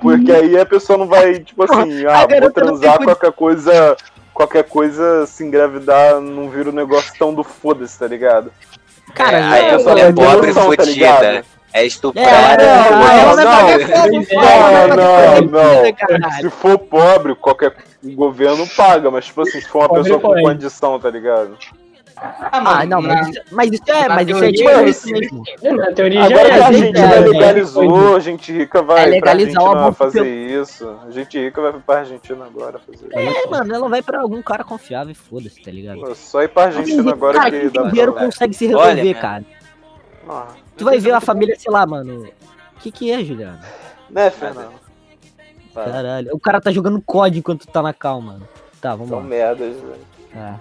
Porque 0.01 0.31
aí 0.31 0.59
a 0.59 0.65
pessoa 0.65 0.97
não 0.97 1.07
vai, 1.07 1.39
tipo 1.39 1.63
assim, 1.63 2.05
ah, 2.05 2.25
vou 2.25 2.41
não 2.41 2.51
transar 2.51 2.97
qualquer 3.03 3.31
coisa. 3.31 3.95
Qualquer 4.33 4.63
coisa, 4.65 5.25
se 5.25 5.43
engravidar, 5.43 6.21
não 6.21 6.47
vira 6.47 6.69
um 6.69 6.73
negócio 6.73 7.11
tão 7.17 7.33
do 7.33 7.43
foda-se, 7.43 7.97
tá 7.97 8.05
ligado? 8.05 8.51
Cara, 9.15 9.37
é, 9.37 9.41
não, 9.41 9.51
aí 9.51 9.69
a 9.71 9.79
mulher 9.79 10.13
não 10.13 10.41
tenho 10.41 10.53
pobre 10.53 10.53
tá 10.53 10.61
fodida 10.61 10.85
ligado? 10.85 11.45
É 11.77 11.83
É, 11.83 11.85
estuprada. 11.87 12.63
não, 12.65 13.35
não, 15.01 15.41
não. 16.19 16.31
Se 16.39 16.49
for 16.49 16.77
pobre, 16.77 17.35
qualquer 17.35 17.75
governo 18.03 18.67
paga, 18.75 19.09
mas 19.11 19.25
tipo 19.25 19.41
assim, 19.41 19.59
se 19.61 19.67
for 19.67 19.79
uma 19.79 19.87
Pobre 19.89 20.03
pessoa 20.03 20.19
com 20.21 20.41
condição, 20.41 20.99
tá 20.99 21.09
ligado? 21.09 21.57
Ah, 22.19 22.83
não, 22.83 22.99
mas 22.99 23.27
isso, 23.29 23.41
mas 23.51 23.71
isso 23.71 23.83
é, 23.91 24.09
mas 24.09 24.27
isso 24.27 24.43
é 24.43 24.51
tipo 24.51 24.81
isso 24.85 25.07
mesmo. 25.11 25.43
Na 25.61 25.91
teoria 25.91 26.23
Agora 26.23 26.49
que 26.49 26.49
já 26.49 26.55
a 26.55 26.57
é. 26.57 26.63
Argentina 26.65 27.13
é, 27.13 27.15
é, 27.15 27.19
legalizou, 27.19 28.15
a 28.15 28.19
gente 28.19 28.51
rica 28.51 28.81
vai 28.81 28.97
É 28.97 29.19
pra 29.19 29.33
legalizar 29.33 29.61
o 29.63 29.67
Argentina 29.67 29.91
fazer 29.93 30.23
pelo- 30.23 30.63
isso. 30.63 30.95
A 31.07 31.11
gente 31.11 31.37
rica 31.39 31.61
vai 31.61 31.73
pra 31.73 31.99
Argentina 31.99 32.45
agora 32.45 32.79
fazer 32.79 33.05
isso. 33.05 33.19
É, 33.45 33.47
mano, 33.51 33.75
ela 33.75 33.87
vai 33.87 34.01
pra 34.01 34.19
algum 34.21 34.41
cara 34.41 34.63
confiável 34.63 35.11
e 35.11 35.13
foda-se, 35.13 35.61
tá 35.61 35.69
ligado? 35.69 35.99
Pô, 35.99 36.15
Só 36.15 36.41
ir 36.41 36.47
pra 36.47 36.63
Argentina 36.63 37.11
agora 37.11 37.37
cara, 37.37 37.51
que 37.51 37.59
quem 37.59 37.69
dá 37.69 37.83
dinheiro 37.89 38.13
pra... 38.13 38.25
consegue 38.25 38.53
se 38.55 38.65
Olha, 38.73 38.85
resolver, 38.95 39.13
né? 39.13 39.21
cara. 39.21 39.45
Ah, 40.27 40.47
Tu 40.77 40.85
vai 40.85 40.99
ver 40.99 41.11
a 41.13 41.19
família, 41.21 41.55
sei 41.57 41.71
lá, 41.71 41.85
mano. 41.85 42.23
O 42.75 42.79
que 42.79 42.91
que 42.91 43.11
é, 43.11 43.23
Juliano? 43.23 43.59
né, 44.09 44.29
Fernando? 44.29 44.73
Caralho. 45.73 46.29
O 46.33 46.39
cara 46.39 46.59
tá 46.61 46.71
jogando 46.71 47.01
COD 47.01 47.39
enquanto 47.39 47.67
tá 47.67 47.81
na 47.81 47.93
calma, 47.93 48.33
mano. 48.33 48.47
Tá, 48.81 48.91
vamos 48.91 49.09
São 49.09 49.19
lá. 49.19 49.23
merdas, 49.25 49.75
velho. 49.75 49.95
É. 50.35 50.53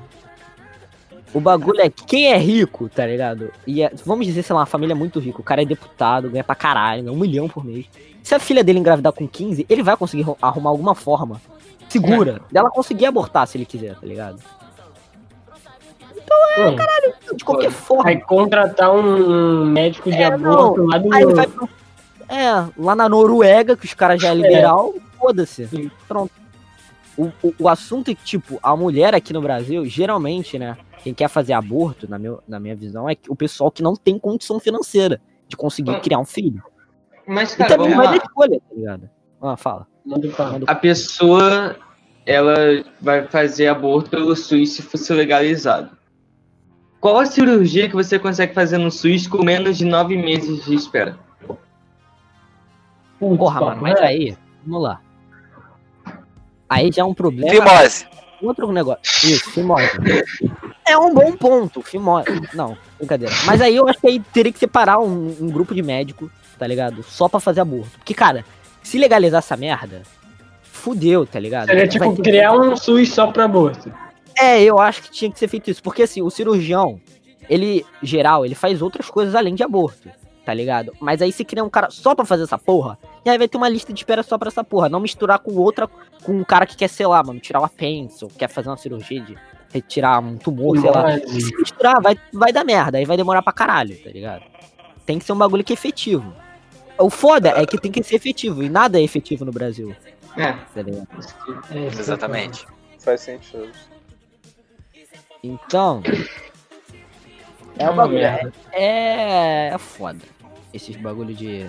O 1.35 1.41
bagulho 1.41 1.81
é 1.81 1.91
que 1.91 2.05
quem 2.05 2.33
é 2.33 2.37
rico, 2.39 2.89
tá 2.89 3.07
ligado? 3.07 3.51
E 3.67 3.83
é- 3.83 3.93
vamos 4.05 4.27
dizer, 4.27 4.43
sei 4.43 4.55
lá, 4.55 4.61
uma 4.61 4.67
família 4.67 4.95
muito 4.95 5.19
rica. 5.19 5.41
O 5.41 5.45
cara 5.45 5.63
é 5.63 5.65
deputado, 5.65 6.31
ganha 6.31 6.45
pra 6.45 6.55
caralho, 6.55 7.03
ganha 7.03 7.13
um 7.15 7.19
milhão 7.19 7.49
por 7.49 7.65
mês. 7.65 7.87
Se 8.23 8.35
a 8.35 8.39
filha 8.39 8.63
dele 8.65 8.79
engravidar 8.79 9.13
com 9.13 9.27
15, 9.27 9.67
ele 9.69 9.83
vai 9.83 9.97
conseguir 9.97 10.23
arru- 10.23 10.39
arrumar 10.41 10.71
alguma 10.71 10.95
forma 10.95 11.41
segura 11.89 12.41
dela 12.51 12.71
conseguir 12.71 13.07
abortar 13.07 13.47
se 13.47 13.57
ele 13.59 13.65
quiser, 13.67 13.95
tá 13.97 14.07
ligado? 14.07 14.39
De 17.35 17.45
qualquer 17.45 17.71
forma. 17.71 18.05
Vai 18.05 18.19
contratar 18.21 18.91
um 18.95 19.65
médico 19.67 20.11
de 20.11 20.17
É, 20.17 20.25
aborto 20.27 20.85
lá 20.87 20.99
do. 20.99 21.13
Aí 21.13 21.23
ele 21.23 21.35
vai 21.35 21.47
pro... 21.47 21.69
É, 22.29 22.67
lá 22.77 22.97
na 22.97 23.09
Noruega, 23.09 23.77
que 23.77 23.85
os 23.87 23.95
caras 23.95 24.21
já 24.21 24.31
é 24.31 24.35
liberal, 24.35 24.95
foda-se. 25.19 25.91
Pronto. 26.09 26.33
O, 27.17 27.27
o, 27.43 27.55
o 27.61 27.69
assunto 27.69 28.11
é 28.11 28.15
que, 28.15 28.25
tipo, 28.25 28.59
a 28.63 28.77
mulher 28.77 29.15
aqui 29.15 29.33
no 29.33 29.41
Brasil, 29.41 29.85
geralmente, 29.87 30.59
né, 30.59 30.77
quem 31.03 31.15
quer 31.15 31.29
fazer 31.29 31.53
aborto, 31.53 32.09
na, 32.11 32.19
meu, 32.19 32.43
na 32.47 32.59
minha 32.61 32.75
visão, 32.77 33.09
é 33.09 33.17
o 33.29 33.37
pessoal 33.37 33.71
que 33.71 33.83
não 33.83 33.95
tem 33.95 34.19
condição 34.19 34.59
financeira 34.61 35.21
de 35.49 35.57
conseguir 35.57 35.93
Hum. 35.93 36.01
criar 36.01 36.19
um 36.19 36.25
filho. 36.27 36.63
Mas, 37.27 37.53
E 37.55 37.57
cara, 37.57 37.71
também 37.71 37.91
vamos 37.91 37.97
vai 37.97 38.07
da 38.07 38.13
lá. 38.13 38.27
escolha, 38.27 38.61
tá 38.69 38.75
ligado? 38.75 39.11
Ah, 39.41 39.57
fala. 39.57 39.87
Manda 40.05 40.29
Manda- 40.39 40.65
A 40.71 40.75
pessoa 40.75 41.77
ela 42.27 42.57
vai 43.01 43.27
fazer 43.29 43.69
aborto 43.69 44.11
pelo 44.11 44.35
SUS 44.35 44.73
se 44.73 44.83
fosse 44.83 45.13
legalizado. 45.13 45.97
Qual 47.01 47.19
a 47.19 47.27
cirurgia 47.27 47.89
que 47.89 47.95
você 47.95 48.19
consegue 48.19 48.55
fazer 48.55 48.79
no 48.79 48.91
SUS 48.91 49.27
com 49.27 49.45
menos 49.45 49.79
de 49.79 49.85
nove 49.85 50.17
meses 50.17 50.65
de 50.65 50.75
espera? 50.75 51.19
Putz, 53.19 53.39
Porra, 53.39 53.61
mano, 53.61 53.83
mas 53.83 53.95
reto. 53.95 54.05
aí, 54.05 54.37
vamos 54.65 54.83
lá. 54.83 55.01
Aí 56.69 56.91
já 56.93 57.03
é 57.03 57.05
um 57.05 57.15
problema. 57.15 57.51
Fimose. 57.51 58.07
Outro 58.43 58.71
negócio. 58.73 59.03
Isso, 59.25 59.51
fimose. 59.51 59.89
É 60.87 60.99
um 60.99 61.15
bom 61.15 61.33
ponto, 61.33 61.81
fimose. 61.81 62.29
Não, 62.55 62.77
brincadeira. 62.99 63.35
Mas 63.45 63.61
aí 63.61 63.77
eu 63.77 63.89
acho 63.89 64.01
que 64.01 64.07
aí 64.07 64.21
teria 64.21 64.53
que 64.53 64.59
separar 64.59 64.99
um, 64.99 65.35
um 65.41 65.49
grupo 65.49 65.75
de 65.75 65.83
médico, 65.83 66.31
tá 66.59 66.67
ligado? 66.67 67.03
Só 67.03 67.29
pra 67.29 67.41
fazer 67.41 67.61
aborto. 67.61 67.97
Porque, 67.99 68.15
cara, 68.15 68.45
se 68.83 68.99
legalizar 68.99 69.39
essa 69.39 69.57
merda, 69.57 70.03
fudeu, 70.63 71.27
tá 71.27 71.41
ligado? 71.41 71.67
Seria 71.67 71.89
tipo 71.89 72.15
criar 72.23 72.53
um 72.53 72.77
SUS 72.77 73.13
só 73.13 73.29
pra 73.29 73.45
aborto. 73.45 73.93
É, 74.39 74.63
eu 74.63 74.79
acho 74.79 75.03
que 75.03 75.11
tinha 75.11 75.31
que 75.31 75.39
ser 75.39 75.49
feito 75.49 75.71
isso. 75.71 75.83
Porque 75.83 76.03
assim, 76.03 76.23
o 76.23 76.31
cirurgião, 76.31 77.01
ele, 77.49 77.85
geral, 78.03 78.45
ele 78.45 78.55
faz 78.55 78.83
outras 78.83 79.09
coisas 79.09 79.35
além 79.35 79.55
de 79.55 79.63
aborto, 79.63 80.11
tá 80.45 80.53
ligado? 80.53 80.93
Mas 81.01 81.23
aí 81.23 81.33
se 81.33 81.45
criar 81.45 81.65
um 81.65 81.71
cara 81.71 81.91
só 81.91 82.15
pra 82.15 82.25
fazer 82.25 82.43
essa 82.45 82.59
porra, 82.59 82.99
e 83.25 83.31
aí 83.31 83.39
vai 83.39 83.49
ter 83.49 83.57
uma 83.57 83.69
lista 83.69 83.93
de 83.93 84.01
espera 84.01 84.23
só 84.23 84.37
pra 84.37 84.49
essa 84.49 84.63
porra. 84.63 84.89
Não 84.89 85.01
misturar 85.01 85.39
com 85.39 85.53
outra, 85.55 85.89
com 86.23 86.33
um 86.33 86.45
cara 86.45 86.67
que 86.67 86.77
quer, 86.77 86.89
sei 86.89 87.07
lá, 87.07 87.23
mano, 87.23 87.41
tirar 87.41 87.61
o 87.61 87.65
apêndice, 87.65 88.25
ou 88.25 88.31
quer 88.31 88.49
fazer 88.49 88.69
uma 88.69 88.77
cirurgia 88.77 89.21
de 89.21 89.37
retirar 89.73 90.21
um 90.21 90.37
tumor, 90.37 90.79
sei 90.79 90.91
lá. 90.91 91.19
Se 91.19 91.57
misturar, 91.57 92.01
vai, 92.01 92.17
vai 92.33 92.53
dar 92.53 92.65
merda, 92.65 92.99
aí 92.99 93.05
vai 93.05 93.17
demorar 93.17 93.43
pra 93.43 93.53
caralho, 93.53 93.97
tá 94.03 94.11
ligado? 94.11 94.43
Tem 95.05 95.19
que 95.19 95.25
ser 95.25 95.33
um 95.33 95.39
bagulho 95.39 95.65
que 95.65 95.73
é 95.73 95.75
efetivo. 95.75 96.33
O 96.99 97.11
foda 97.11 97.51
é 97.51 97.67
que 97.67 97.79
tem 97.79 97.93
que 97.93 98.03
ser 98.03 98.17
efetivo, 98.17 98.63
e 98.63 98.69
nada 98.69 98.99
é 98.99 99.03
efetivo 99.03 99.45
no 99.45 99.53
Brasil, 99.53 99.95
É, 100.37 100.53
tá 100.53 100.83
ligado? 100.83 101.09
é, 101.71 101.87
Exatamente. 101.87 102.67
Faz 102.99 103.21
sentido. 103.21 103.71
Então. 105.43 106.03
É 107.79 107.85
É 107.85 107.91
um 107.91 107.93
uma 107.93 108.03
bagulho. 108.03 108.19
merda. 108.19 108.53
É, 108.73 109.69
é 109.75 109.79
foda. 109.79 110.19
Esses 110.73 110.97
bagulho 110.97 111.35
de 111.35 111.67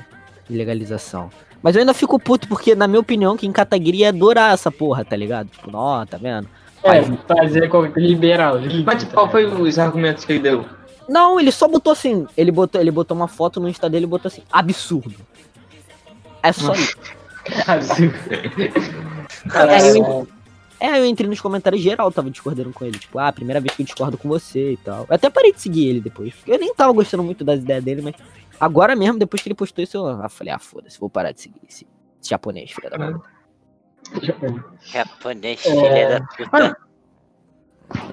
legalização. 0.49 1.29
Mas 1.61 1.75
eu 1.75 1.81
ainda 1.81 1.93
fico 1.93 2.19
puto 2.19 2.47
porque, 2.47 2.75
na 2.75 2.87
minha 2.87 2.99
opinião, 2.99 3.35
quem 3.35 3.51
Kataguiri 3.51 3.99
ia 3.99 4.09
adorar 4.09 4.53
essa 4.53 4.71
porra, 4.71 5.03
tá 5.03 5.15
ligado? 5.15 5.49
Tipo, 5.49 5.71
ó, 5.73 6.05
tá 6.05 6.17
vendo? 6.17 6.47
É, 6.83 7.01
fazer 7.27 7.67
com 7.67 7.83
liberal. 7.97 8.57
mas 8.85 9.03
qual 9.05 9.29
foi 9.29 9.45
os 9.45 9.79
argumentos 9.79 10.23
que 10.23 10.33
ele 10.33 10.39
deu? 10.39 10.65
Não, 11.09 11.39
ele 11.39 11.51
só 11.51 11.67
botou 11.67 11.91
assim. 11.93 12.27
Ele 12.37 12.51
botou, 12.51 12.79
ele 12.79 12.91
botou 12.91 13.17
uma 13.17 13.27
foto 13.27 13.59
no 13.59 13.67
Insta 13.67 13.89
dele 13.89 14.05
e 14.05 14.07
botou 14.07 14.29
assim, 14.29 14.43
absurdo. 14.51 15.15
É 16.43 16.51
só 16.51 16.73
isso. 16.73 16.95
Aí 19.53 19.97
eu, 19.97 20.27
é, 20.79 20.99
eu 20.99 21.05
entrei 21.05 21.27
nos 21.29 21.41
comentários 21.41 21.81
geral, 21.81 22.11
tava 22.11 22.29
discordando 22.29 22.71
com 22.71 22.85
ele. 22.85 22.97
Tipo, 22.99 23.19
ah, 23.19 23.31
primeira 23.31 23.59
vez 23.59 23.75
que 23.75 23.81
eu 23.81 23.85
discordo 23.85 24.17
com 24.17 24.27
você 24.29 24.73
e 24.73 24.77
tal. 24.77 25.05
Eu 25.09 25.15
até 25.15 25.29
parei 25.29 25.51
de 25.53 25.61
seguir 25.61 25.87
ele 25.89 26.01
depois. 26.01 26.33
Porque 26.35 26.51
eu 26.51 26.59
nem 26.59 26.73
tava 26.73 26.93
gostando 26.93 27.23
muito 27.23 27.43
das 27.43 27.59
ideias 27.61 27.83
dele, 27.83 28.01
mas 28.01 28.15
agora 28.59 28.95
mesmo, 28.95 29.17
depois 29.19 29.41
que 29.41 29.47
ele 29.49 29.55
postou 29.55 29.83
isso, 29.83 29.97
eu 29.97 30.07
ah, 30.07 30.29
falei, 30.29 30.53
ah, 30.53 30.59
foda-se, 30.59 30.99
vou 30.99 31.09
parar 31.09 31.31
de 31.31 31.41
seguir 31.41 31.59
esse, 31.67 31.87
esse 32.21 32.29
japonês, 32.29 32.71
filha 32.71 32.89
da 32.89 33.11
puta. 33.11 33.29
Japonês, 34.81 35.65
É. 35.65 35.69
filha 35.69 36.09
da 36.19 36.25
puta. 36.25 36.77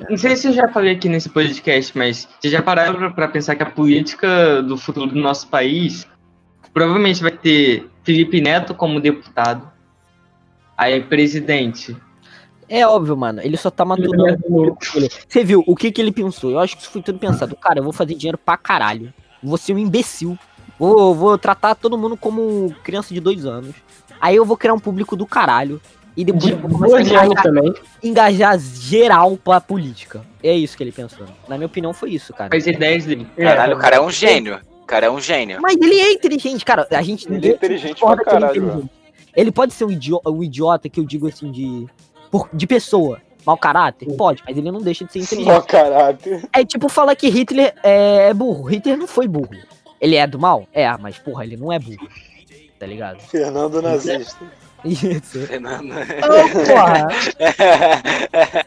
Não 0.09 0.17
sei 0.17 0.37
se 0.37 0.47
eu 0.47 0.53
já 0.53 0.69
falei 0.69 0.95
aqui 0.95 1.09
nesse 1.09 1.29
podcast, 1.29 1.97
mas 1.99 2.29
vocês 2.41 2.53
já 2.53 2.63
pararam 2.63 2.95
pra- 2.95 3.11
pra 3.11 3.29
pensar 3.29 3.57
que 3.57 3.63
a 3.63 3.71
política 3.71 4.63
do 4.63 4.77
futuro 4.77 5.11
do 5.11 5.19
nosso 5.21 5.49
país 5.49 6.07
provavelmente 6.73 7.21
vai 7.21 7.33
ter 7.33 7.91
Felipe 8.05 8.41
Neto 8.41 8.73
como 8.75 9.01
deputado, 9.01 9.69
aí 10.77 11.03
presidente. 11.03 11.97
É 12.69 12.87
óbvio, 12.87 13.17
mano. 13.17 13.41
Ele 13.43 13.57
só 13.57 13.71
tá 13.71 13.85
matando 13.85 14.11
dele. 14.11 15.11
Você 15.29 15.45
viu 15.45 15.63
o 15.67 15.77
que 15.77 15.91
que 15.93 16.01
ele 16.01 16.13
pensou? 16.13 16.51
Eu 16.51 16.59
acho 16.59 16.77
que 16.77 16.83
isso 16.83 16.91
foi 16.91 17.03
tudo 17.03 17.19
pensado. 17.19 17.55
Cara, 17.57 17.79
eu 17.81 17.85
vou 17.85 17.93
fazer 17.93 18.15
dinheiro 18.15 18.39
pra 18.39 18.57
caralho. 18.57 19.13
Vou 19.43 19.57
ser 19.59 19.75
um 19.75 19.79
imbecil. 19.79 20.39
Vou, 20.79 21.15
vou 21.15 21.39
tratar 21.39 21.75
todo 21.75 21.97
mundo 21.99 22.17
como 22.17 22.75
criança 22.83 23.13
de 23.13 23.21
dois 23.21 23.45
anos. 23.47 23.75
Aí 24.21 24.37
eu 24.37 24.45
vou 24.45 24.57
criar 24.57 24.75
um 24.75 24.79
público 24.79 25.15
do 25.17 25.27
caralho. 25.27 25.81
E 26.17 26.25
depois 26.25 26.45
De 26.45 26.53
eu 26.53 26.59
vou 26.59 26.71
começar 26.71 26.97
a 26.97 26.99
12 27.01 27.15
anos 27.17 27.27
engajar, 27.33 27.43
também. 27.43 27.75
engajar 28.03 28.59
geral 28.59 29.37
pra 29.37 29.61
política. 29.61 30.23
É 30.43 30.55
isso 30.55 30.77
que 30.77 30.83
ele 30.83 30.93
pensou. 30.93 31.27
Na 31.49 31.57
minha 31.57 31.67
opinião, 31.67 31.93
foi 31.93 32.11
isso, 32.11 32.33
cara. 32.33 32.57
As 32.57 32.67
ideias 32.67 33.05
dele. 33.05 33.27
Caralho, 33.37 33.77
o 33.77 33.79
cara 33.81 33.97
é 33.97 34.01
um 34.01 34.11
gênio. 34.11 34.61
O 34.83 34.87
cara 34.87 35.07
é 35.07 35.11
um 35.11 35.21
gênio. 35.21 35.59
Mas 35.61 35.77
ele 35.77 35.99
é 36.01 36.13
inteligente, 36.13 36.65
cara. 36.65 36.87
A 36.91 37.03
gente 37.03 37.27
Ele 37.27 37.49
é 37.49 37.53
inteligente 37.55 37.99
pra 38.01 38.15
que 38.17 38.21
ele 38.21 38.23
é 38.23 38.25
caralho, 38.25 38.63
inteligente. 38.65 38.91
Ele 39.35 39.51
pode 39.51 39.73
ser 39.73 39.85
um 39.87 39.91
idiota, 39.91 40.31
um 40.31 40.43
idiota 40.45 40.89
que 40.89 41.01
eu 41.01 41.05
digo 41.05 41.27
assim 41.27 41.51
de 41.51 41.87
por- 42.39 42.49
de 42.53 42.67
pessoa, 42.67 43.21
mau 43.47 43.57
caráter, 43.57 44.09
pode, 44.17 44.43
mas 44.45 44.57
ele 44.59 44.73
não 44.73 44.81
deixa 44.81 45.05
de 45.05 45.13
ser 45.13 45.21
inteligente. 45.21 45.67
caráter. 45.67 46.43
É 46.53 46.65
tipo 46.65 46.89
falar 46.89 47.15
que 47.15 47.29
Hitler 47.29 47.73
é 47.85 48.35
burro. 48.35 48.65
Hitler 48.65 48.97
não 48.97 49.07
foi 49.07 49.29
burro. 49.29 49.51
Ele 50.01 50.17
é 50.17 50.27
do 50.27 50.37
mal? 50.39 50.67
É, 50.73 50.91
mas 50.99 51.17
porra, 51.17 51.45
ele 51.45 51.57
não 51.57 51.73
é 51.73 51.79
burro. 51.79 52.09
Tá 52.79 52.87
ligado? 52.87 53.21
Fernando 53.21 53.81
nazista. 53.81 54.45
Isso. 54.85 55.39
Fernando. 55.47 55.93
Ô, 55.93 56.67
porra, 56.67 57.09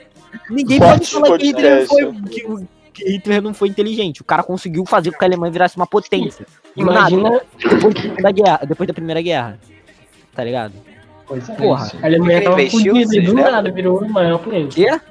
ninguém 0.50 0.80
pode 0.80 1.06
falar 1.08 1.38
que 1.38 1.48
Hitler, 1.48 1.80
não 1.82 1.88
foi, 1.88 2.14
que, 2.30 2.68
que 2.94 3.04
Hitler 3.12 3.42
não 3.42 3.54
foi 3.54 3.68
inteligente. 3.68 4.22
O 4.22 4.26
cara 4.26 4.42
conseguiu 4.44 4.86
fazer 4.86 5.12
com 5.12 5.18
que 5.20 5.26
a 5.26 5.28
Alemanha 5.28 5.52
virasse 5.52 5.76
uma 5.76 5.86
potência. 5.86 6.46
Do 6.76 6.86
nada, 6.86 7.12
Imagina. 7.12 7.42
depois 7.58 7.94
da, 8.22 8.32
guerra, 8.32 8.60
depois 8.66 8.88
da 8.88 8.94
Primeira 8.94 9.22
Guerra. 9.22 9.60
Tá 10.34 10.44
ligado? 10.44 10.74
Pois 11.28 11.50
é. 11.50 11.56
Porra. 11.56 11.92
A 12.02 12.06
Alemanha 12.06 12.38
Ele 12.38 12.46
tava 12.46 12.62
investiu, 12.62 12.96
fudida 12.96 13.16
e 13.18 13.22
do 13.22 13.34
nada 13.34 13.72
virou 13.72 14.00
o 14.00 14.10
maior 14.10 14.40
potência. 14.40 15.00
Quê? 15.00 15.02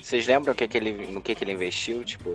Vocês 0.00 0.26
lembram 0.26 0.52
o 0.52 0.54
que 0.54 0.68
que 0.68 0.76
ele, 0.76 1.06
no 1.10 1.22
que, 1.22 1.34
que 1.34 1.42
ele 1.42 1.52
investiu? 1.52 2.04
Tipo. 2.04 2.30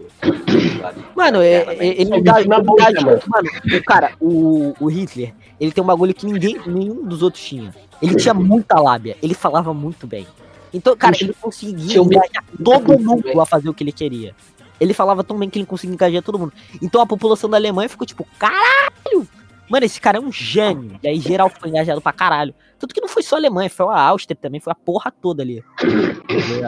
Mano, 1.16 1.42
é, 1.42 1.60
guerra, 1.64 1.74
é- 1.74 1.78
né? 1.78 1.86
ele 1.86 2.06
Só 2.08 2.22
dá, 2.22 2.46
na 2.46 2.60
bolsa, 2.60 2.92
mano. 3.02 3.22
mano, 3.28 3.50
o 3.78 3.84
cara, 3.84 4.12
o, 4.20 4.74
o 4.80 4.88
Hitler, 4.88 5.34
ele 5.60 5.72
tem 5.72 5.84
um 5.84 5.88
bagulho 5.88 6.14
que 6.14 6.26
ninguém, 6.26 6.60
nenhum 6.66 7.06
dos 7.06 7.22
outros 7.22 7.44
tinha. 7.44 7.74
Ele 8.02 8.16
tinha 8.16 8.34
muita 8.34 8.80
lábia, 8.80 9.16
ele 9.22 9.34
falava 9.34 9.74
muito 9.74 10.08
bem. 10.08 10.26
Então, 10.74 10.98
cara, 10.98 11.16
ele 11.22 11.34
conseguia 11.40 12.00
engajar 12.00 12.44
todo 12.64 13.00
mundo 13.00 13.40
a 13.40 13.46
fazer 13.46 13.70
o 13.70 13.74
que 13.74 13.84
ele 13.84 13.92
queria. 13.92 14.36
Ele 14.80 14.94
falava 14.94 15.24
tão 15.24 15.38
bem 15.38 15.50
que 15.50 15.58
ele 15.60 15.66
conseguia 15.66 15.94
engajar 15.94 16.22
todo 16.22 16.38
mundo. 16.38 16.54
Então 16.82 17.02
a 17.02 17.06
população 17.06 17.50
da 17.50 17.58
Alemanha 17.58 17.90
ficou 17.90 18.06
tipo, 18.06 18.28
caralho! 18.38 19.28
Mano, 19.70 19.86
esse 19.86 20.00
cara 20.00 20.18
é 20.18 20.22
um 20.22 20.32
gênio. 20.32 21.00
E 21.04 21.08
aí 21.08 21.20
geral 21.20 21.50
ficou 21.50 21.70
engajado 21.70 22.02
pra 22.02 22.14
caralho. 22.14 22.54
Tanto 22.80 22.94
que 22.94 23.02
não 23.02 23.08
foi 23.08 23.24
só 23.24 23.36
a 23.36 23.40
Alemanha, 23.40 23.70
foi 23.70 23.88
a 23.88 24.00
Áustria 24.00 24.38
também, 24.40 24.62
foi 24.62 24.72
a 24.72 24.76
porra 24.76 25.12
toda 25.12 25.44
ali. 25.44 25.64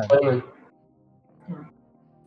Mano, 0.10 0.43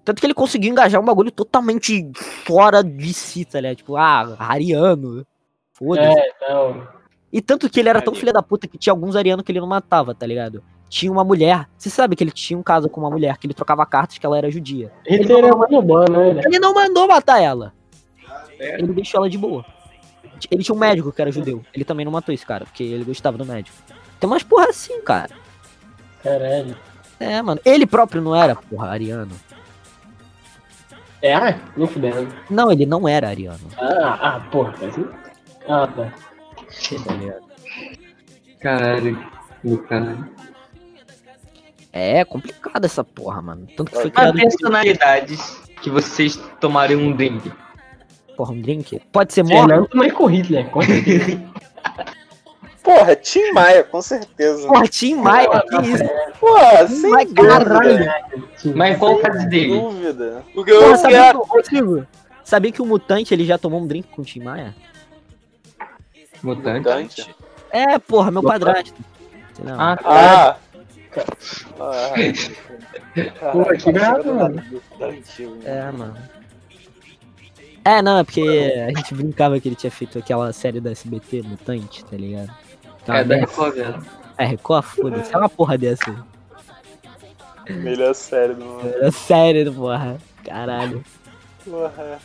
Tanto 0.04 0.20
que 0.20 0.26
ele 0.26 0.34
conseguiu 0.34 0.70
engajar 0.70 1.00
um 1.00 1.04
bagulho 1.04 1.30
totalmente 1.30 2.10
fora 2.44 2.82
de 2.82 3.14
si, 3.14 3.44
tá 3.44 3.60
ligado? 3.60 3.76
Tipo, 3.76 3.96
ah, 3.96 4.34
ariano. 4.38 5.24
Foda-se. 5.72 6.18
É, 6.18 6.32
não. 6.48 6.88
E 7.32 7.40
tanto 7.40 7.70
que 7.70 7.80
ele 7.80 7.88
era 7.88 8.02
tão 8.02 8.12
Ali. 8.12 8.20
filho 8.20 8.32
da 8.32 8.42
puta 8.42 8.66
que 8.66 8.76
tinha 8.76 8.92
alguns 8.92 9.14
arianos 9.14 9.44
que 9.44 9.52
ele 9.52 9.60
não 9.60 9.66
matava, 9.66 10.14
tá 10.14 10.26
ligado? 10.26 10.62
Tinha 10.88 11.10
uma 11.10 11.24
mulher. 11.24 11.68
Você 11.78 11.88
sabe 11.88 12.16
que 12.16 12.22
ele 12.22 12.32
tinha 12.32 12.58
um 12.58 12.62
caso 12.62 12.88
com 12.88 13.00
uma 13.00 13.10
mulher, 13.10 13.38
que 13.38 13.46
ele 13.46 13.54
trocava 13.54 13.86
cartas 13.86 14.18
que 14.18 14.26
ela 14.26 14.36
era 14.36 14.50
judia. 14.50 14.92
Hitler 15.08 15.44
é 15.44 15.54
muito 15.54 15.80
bom, 15.80 16.04
né? 16.10 16.42
Ele 16.44 16.58
não 16.58 16.74
mandou 16.74 17.06
matar 17.06 17.40
ela. 17.40 17.72
Ele 18.58 18.92
deixou 18.92 19.20
ela 19.20 19.30
de 19.30 19.38
boa. 19.38 19.64
Ele 20.50 20.62
tinha 20.62 20.74
um 20.74 20.78
médico 20.78 21.12
que 21.12 21.20
era 21.20 21.30
judeu. 21.30 21.64
Ele 21.72 21.84
também 21.84 22.04
não 22.04 22.12
matou 22.12 22.34
esse 22.34 22.44
cara, 22.44 22.64
porque 22.64 22.82
ele 22.82 23.04
gostava 23.04 23.38
do 23.38 23.44
médico. 23.44 23.76
Tem 24.18 24.28
umas 24.28 24.42
porra 24.42 24.68
assim, 24.68 25.00
cara. 25.02 25.30
Caralho. 26.22 26.76
É, 27.18 27.40
mano. 27.42 27.60
Ele 27.64 27.86
próprio 27.86 28.22
não 28.22 28.34
era, 28.34 28.54
porra, 28.54 28.88
ariano. 28.88 29.32
É? 31.22 31.56
Nem 31.76 31.86
fudendo. 31.86 32.34
Não, 32.50 32.72
ele 32.72 32.84
não 32.84 33.08
era 33.08 33.28
ariano. 33.28 33.68
Ah, 33.78 34.18
ah, 34.20 34.40
porra. 34.50 34.74
Mas... 34.80 34.94
Ah, 35.68 35.86
tá. 35.86 36.12
Caralho. 38.60 39.18
Do 39.62 39.78
caralho. 39.78 40.28
É 41.92 42.24
complicado 42.24 42.84
essa 42.84 43.04
porra, 43.04 43.42
mano. 43.42 43.66
Tanto 43.76 43.90
que 43.90 43.96
foi 43.96 44.04
Mas 44.06 44.12
criado 44.14 44.34
personalidades 44.34 45.62
que 45.82 45.90
vocês 45.90 46.36
tomarem 46.60 46.96
um 46.96 47.14
drink. 47.14 47.52
Porra, 48.36 48.52
um 48.52 48.60
drink. 48.60 49.00
Pode 49.12 49.32
ser 49.32 49.42
morto? 49.42 49.68
Fernando 49.68 49.88
com 50.14 50.26
Hitler. 50.26 50.68
com 50.70 50.82
certeza. 50.82 51.42
Porra, 52.82 53.14
Tim 53.14 53.52
Maia, 53.52 53.84
com 53.84 54.02
certeza. 54.02 54.66
Porra, 54.66 54.88
Tim 54.88 55.14
Maia, 55.14 55.48
que 55.68 55.76
isso? 55.88 56.04
Porra, 56.40 56.88
sem 56.88 57.10
Mas 57.10 57.32
dúvida. 57.32 57.64
caralho. 57.64 58.12
Mas 58.74 58.98
qual 58.98 59.14
o 59.14 59.18
caso 59.20 59.38
Sem 59.40 59.48
dele? 59.48 59.78
dúvida. 59.80 60.44
O 60.56 60.64
que 60.64 60.72
Porra, 60.74 60.96
sabia, 60.96 61.18
quero. 61.22 61.42
que, 61.62 62.06
sabia 62.42 62.72
que 62.72 62.82
o 62.82 62.86
Mutante 62.86 63.32
ele 63.32 63.44
já 63.44 63.56
tomou 63.56 63.80
um 63.80 63.86
drink 63.86 64.08
com 64.08 64.22
o 64.22 64.24
Tim 64.24 64.40
Maia? 64.40 64.74
Mutante. 66.42 66.78
Mutante. 66.80 67.34
É, 67.70 67.98
porra, 68.00 68.30
meu 68.32 68.42
padrasto. 68.42 68.92
Sei 69.54 69.64
não. 69.64 69.80
Ah, 69.80 69.96
Ah. 70.04 70.56
Ah. 71.78 72.12
Porra, 73.52 73.76
que 73.76 73.92
grave, 73.92 74.30
mano. 74.30 74.62
É, 75.64 75.90
mano. 75.92 76.16
É, 77.84 78.00
não, 78.00 78.18
é 78.18 78.24
porque 78.24 78.42
a 78.86 78.98
gente 78.98 79.14
brincava 79.14 79.58
que 79.58 79.68
ele 79.68 79.74
tinha 79.74 79.90
feito 79.90 80.18
aquela 80.18 80.52
série 80.52 80.80
da 80.80 80.90
SBT, 80.90 81.42
Mutante, 81.42 82.04
tá 82.04 82.16
ligado? 82.16 82.50
Que 83.04 83.10
é 83.10 83.16
é 83.16 83.24
da. 83.24 83.36
Record, 83.36 83.74
velho. 83.74 84.06
É, 84.38 84.44
Record, 84.44 84.84
foda-se. 84.84 85.34
É 85.34 85.38
uma 85.38 85.48
porra 85.48 85.76
dessa. 85.76 86.24
Melhor 87.68 88.14
série 88.14 88.54
do 88.54 88.64
mundo. 88.64 88.94
É 89.00 89.10
sério, 89.10 89.72
porra. 89.72 90.16
Caralho. 90.44 91.04
Porra. 91.64 92.18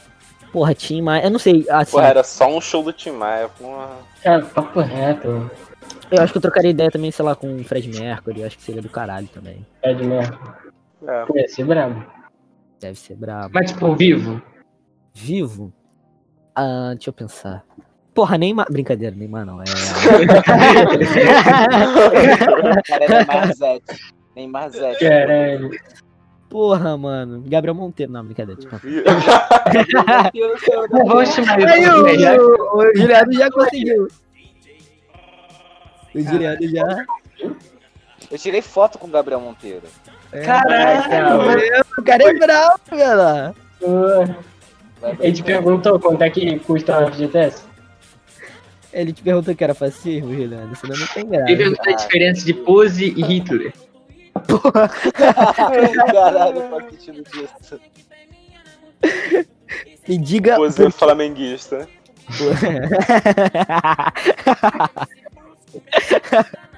Porra, 0.51 0.73
Tim 0.73 1.01
Maia. 1.01 1.25
Eu 1.25 1.31
não 1.31 1.39
sei, 1.39 1.65
assim. 1.69 1.91
Porra, 1.91 2.07
era 2.07 2.23
só 2.23 2.47
um 2.47 2.61
show 2.61 2.83
do 2.83 2.93
Tim 2.93 3.11
Maia. 3.11 3.49
Porra. 3.49 3.89
Cara, 4.23 4.45
papo 4.45 4.79
reto. 4.79 5.49
Eu 6.09 6.21
acho 6.21 6.31
que 6.31 6.37
eu 6.37 6.41
trocaria 6.41 6.71
ideia 6.71 6.89
também, 6.89 7.11
sei 7.11 7.23
lá, 7.23 7.35
com 7.35 7.55
o 7.55 7.63
Fred 7.63 7.89
Mercury. 7.99 8.41
Eu 8.41 8.47
acho 8.47 8.57
que 8.57 8.63
seria 8.63 8.81
do 8.81 8.89
caralho 8.89 9.27
também. 9.27 9.65
É 9.81 9.93
de 9.93 10.03
merda. 10.03 10.37
É. 11.05 11.25
Ia 11.41 11.47
ser 11.47 11.65
brabo. 11.65 12.03
Deve 12.79 12.95
ser 12.95 13.15
brabo. 13.15 13.51
Mas, 13.53 13.71
tipo, 13.71 13.95
vivo. 13.95 14.41
Vivo? 15.19 15.73
Ah, 16.55 16.91
deixa 16.93 17.09
eu 17.09 17.13
pensar. 17.13 17.65
Porra, 18.13 18.37
Neymar. 18.37 18.67
Brincadeira, 18.71 19.15
Neymar 19.15 19.47
não. 19.47 19.59
É. 19.61 19.65
Cara, 22.85 23.03
é 23.03 23.09
Neymar 23.09 23.55
Zete. 23.55 24.13
Neymar 24.35 24.69
Zete. 24.77 24.99
Caralho. 24.99 25.71
Porra, 26.47 26.95
mano. 26.95 27.43
Gabriel 27.47 27.73
Monteiro. 27.73 28.11
Não, 28.11 28.23
brincadeira. 28.23 28.61
Tipo... 28.61 28.75
Não 30.91 31.05
vou 31.05 31.25
chamar 31.25 31.61
ele 31.61 31.71
Aí, 31.71 31.89
o, 31.89 32.77
o 32.77 32.95
Juliano 32.95 33.33
já 33.33 33.51
conseguiu. 33.51 34.07
O 36.13 36.21
Juliano 36.21 36.69
já. 36.69 37.05
Eu 38.29 38.37
tirei 38.37 38.61
foto 38.61 38.99
com 38.99 39.07
o 39.07 39.11
Gabriel 39.11 39.41
Monteiro. 39.41 39.87
Caralho, 40.45 41.81
o 41.97 42.03
cara 42.03 42.23
é 42.23 42.33
bravo, 42.33 42.79
velho. 42.91 43.55
Ele 45.19 45.33
te 45.33 45.43
perguntou 45.43 45.99
quanto 45.99 46.21
é 46.23 46.29
que 46.29 46.59
custa 46.59 46.99
uma 46.99 47.11
FGTS? 47.11 47.63
Ele 48.91 49.13
te 49.13 49.21
perguntou 49.21 49.55
que 49.55 49.63
era 49.63 49.75
fascismo, 49.75 50.33
Juliano. 50.33 50.73
Isso 50.73 50.87
não 50.87 51.07
tem 51.07 51.27
graça. 51.27 51.51
Ele 51.51 51.57
perguntou 51.57 51.93
a 51.93 51.95
diferença 51.95 52.45
de 52.45 52.53
pose 52.53 53.13
e 53.15 53.21
Hitler. 53.21 53.73
Caralho, 56.11 56.69
faz 56.69 56.85
sentido 56.89 57.23
disso. 57.23 57.79
Me 60.07 60.17
diga. 60.17 60.55
Pose 60.55 60.89
flamenguista. 60.91 61.87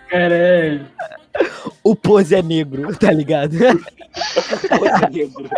Caralho. 0.10 0.86
o 1.84 1.96
pose 1.96 2.36
é 2.36 2.42
negro, 2.42 2.96
tá 2.98 3.12
ligado? 3.12 3.58
Pose 4.78 5.10
negro. 5.12 5.50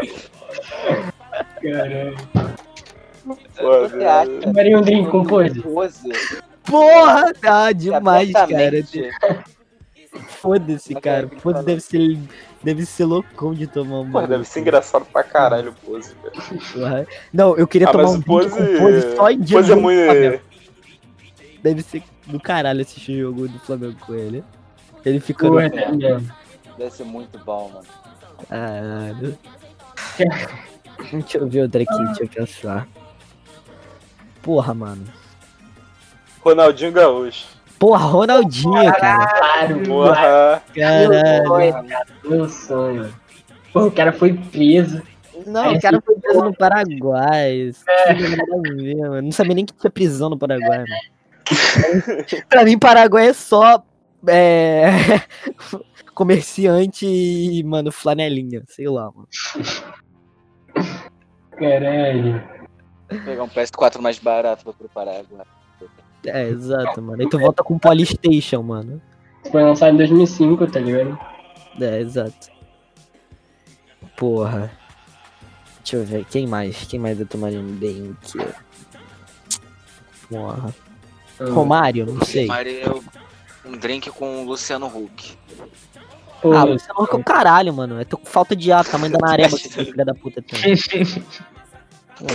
Pô, 3.24 3.36
Você 3.90 4.04
acha? 4.04 4.32
Tomaria 4.42 4.78
um 4.78 4.82
drink 4.82 5.10
com 5.10 5.24
pose? 5.24 5.62
Pose. 5.62 6.10
Porra, 6.64 7.34
tá 7.34 7.72
demais, 7.72 8.32
cara. 8.32 8.72
Foda-se, 10.28 10.94
cara. 10.96 11.30
fale. 11.40 11.64
deve 11.64 11.82
ser, 11.82 12.20
deve 12.64 12.86
ser 12.86 13.06
loucão 13.06 13.54
de 13.54 13.68
tomar 13.68 14.00
uma. 14.00 14.22
Pô, 14.22 14.28
deve 14.28 14.44
ser 14.46 14.60
engraçado 14.60 15.06
pra 15.06 15.24
caralho 15.24 15.72
o 15.72 15.74
pose, 15.74 16.16
velho. 16.22 16.62
Porra. 16.74 17.08
Não, 17.32 17.56
eu 17.56 17.68
queria 17.68 17.88
Ah, 17.88 17.92
tomar 17.92 18.10
um 18.10 18.22
pose. 18.22 18.50
drink 18.50 18.74
com 18.74 18.80
pose 18.80 19.16
só 19.16 19.30
em 19.32 19.40
dia 19.40 19.58
Pose 19.58 19.68
do 19.74 19.80
é 19.80 19.82
muito. 19.82 20.06
Flamengo. 20.06 20.42
Deve 21.64 21.82
ser 21.84 22.04
do 22.26 22.40
caralho 22.40 22.82
assistir 22.82 23.24
o 23.24 23.30
jogo 23.30 23.48
do 23.48 23.60
Flamengo 23.60 23.96
com 24.06 24.16
ele. 24.16 24.44
Ele 25.06 25.24
no... 25.42 25.60
é. 25.60 25.70
Deve 26.78 26.92
ser 26.92 27.04
muito 27.04 27.38
bom, 27.40 27.70
mano. 27.70 27.86
Caralho. 28.50 29.38
Deixa 31.12 31.38
eu 31.38 31.48
ver 31.48 31.64
outra 31.64 31.82
aqui, 31.82 32.06
deixa 32.06 32.24
eu 32.24 32.30
pensar. 32.30 32.88
Porra, 34.42 34.74
mano. 34.74 35.06
Ronaldinho 36.42 36.92
Gaúcho. 36.92 37.46
Porra, 37.78 38.06
Ronaldinho, 38.06 38.94
cara. 38.94 39.28
Claro, 39.28 39.84
Porra. 39.84 40.64
Caralho. 40.76 41.86
meu 42.24 42.50
sonho. 42.50 43.14
Pô, 43.74 43.86
o 43.86 43.92
cara 43.92 44.12
foi 44.14 44.34
preso. 44.34 45.02
Não, 45.46 45.74
o 45.74 45.82
cara 45.82 46.02
foi 46.02 46.16
preso 46.16 46.44
no 46.44 46.56
Paraguai. 46.56 47.54
Isso 47.54 47.84
não. 48.96 49.22
Não 49.22 49.32
sabia 49.32 49.56
nem 49.56 49.66
que 49.66 49.74
tinha 49.74 49.90
prisão 49.90 50.30
no 50.30 50.38
Paraguai, 50.38 50.80
mano. 50.80 50.88
pra 52.50 52.64
mim, 52.64 52.78
Paraguai 52.78 53.30
é 53.30 53.34
só. 53.34 53.84
É... 54.28 54.90
comerciante 56.14 57.08
e, 57.08 57.64
mano, 57.64 57.92
flanelinha. 57.92 58.64
Sei 58.68 58.88
lá, 58.88 59.12
mano. 59.12 59.28
Caralho. 61.52 62.44
Pegar 63.08 63.44
um 63.44 63.50
PS4 63.50 64.00
mais 64.00 64.20
barato 64.20 64.64
pra 64.64 64.74
preparar 64.74 65.16
agora. 65.20 65.48
É, 66.26 66.48
exato, 66.48 67.02
mano. 67.02 67.22
Aí 67.22 67.30
tu 67.30 67.40
volta 67.40 67.64
com 67.64 67.78
Polystation, 67.78 68.62
mano. 68.62 69.02
Foi 69.52 69.64
lançado 69.64 69.94
em 69.94 69.98
2005, 69.98 70.68
tá 70.68 70.80
ligado? 70.80 71.18
É, 71.80 72.00
exato. 72.00 72.52
Porra. 74.16 74.72
Deixa 75.80 75.96
eu 75.96 76.06
ver, 76.06 76.26
quem 76.26 76.46
mais? 76.46 76.86
Quem 76.86 77.00
mais 77.00 77.20
eu 77.20 77.26
tomaria 77.26 77.60
um 77.60 77.76
bem 77.76 78.16
aqui? 78.22 78.38
Porra. 80.30 80.74
Romário, 81.52 82.06
não 82.06 82.24
sei. 82.24 82.46
Tomaria 82.46 82.86
um 83.66 83.72
drink 83.72 84.10
com 84.12 84.44
o 84.44 84.46
Luciano 84.46 84.86
Huck. 84.86 85.38
Pô, 86.42 86.54
Ah, 86.54 86.66
você 86.66 86.90
é 86.90 86.94
o 86.94 87.24
caralho, 87.24 87.74
mano. 87.74 88.00
Eu 88.02 88.06
tô 88.06 88.18
com 88.18 88.26
falta 88.26 88.56
de 88.56 88.72
ar, 88.72 88.84
tamanho 88.86 89.14
da 89.14 89.20
nareba 89.20 89.56
que 89.58 89.70
filho 89.70 90.06
da 90.06 90.14
puta 90.14 90.42
tem. 90.42 90.74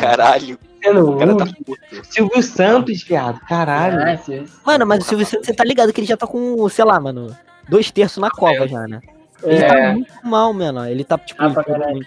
Caralho, 0.00 0.58
o 0.84 1.16
cara 1.16 1.36
tá 1.36 1.46
puto. 1.46 2.04
Silvio 2.10 2.42
Santos, 2.42 3.02
viado. 3.04 3.38
Caralho. 3.48 4.00
Ah, 4.02 4.18
Mano, 4.64 4.84
mas 4.86 5.04
o 5.04 5.08
Silvio 5.08 5.24
Santos, 5.26 5.46
você 5.46 5.54
tá 5.54 5.62
ligado 5.64 5.92
que 5.92 6.00
ele 6.00 6.08
já 6.08 6.16
tá 6.16 6.26
com, 6.26 6.68
sei 6.68 6.84
lá, 6.84 6.98
mano, 6.98 7.36
dois 7.68 7.90
terços 7.92 8.18
na 8.18 8.28
cova 8.30 8.66
já, 8.66 8.86
né? 8.88 9.00
Ele 9.44 9.58
É, 9.58 9.68
tá 9.68 9.92
muito 9.92 10.12
mal, 10.24 10.52
mano. 10.52 10.84
Ele 10.88 11.04
tá, 11.04 11.16
tipo, 11.18 11.40
Ah, 11.42 11.50
pra 11.50 11.62
caralho. 11.62 12.04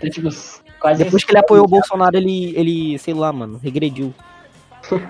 tá, 0.00 0.08
tipo, 0.10 0.28
quase 0.80 1.04
depois 1.04 1.22
que 1.22 1.30
ele 1.30 1.38
apoiou 1.38 1.64
o 1.66 1.68
Bolsonaro, 1.68 2.16
ele, 2.16 2.52
ele, 2.56 2.98
sei 2.98 3.14
lá, 3.14 3.32
mano, 3.32 3.60
regrediu. 3.62 4.12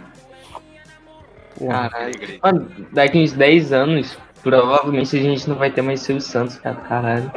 Caralho. 1.59 2.15
Mano, 2.43 2.71
daqui 2.93 3.19
uns 3.19 3.33
10 3.33 3.73
anos, 3.73 4.19
provavelmente 4.43 5.17
a 5.17 5.21
gente 5.21 5.49
não 5.49 5.57
vai 5.57 5.71
ter 5.71 5.83
mais 5.83 6.01
Silvio 6.01 6.23
Santos, 6.23 6.57
cara. 6.57 6.77
Caralho. 6.77 7.31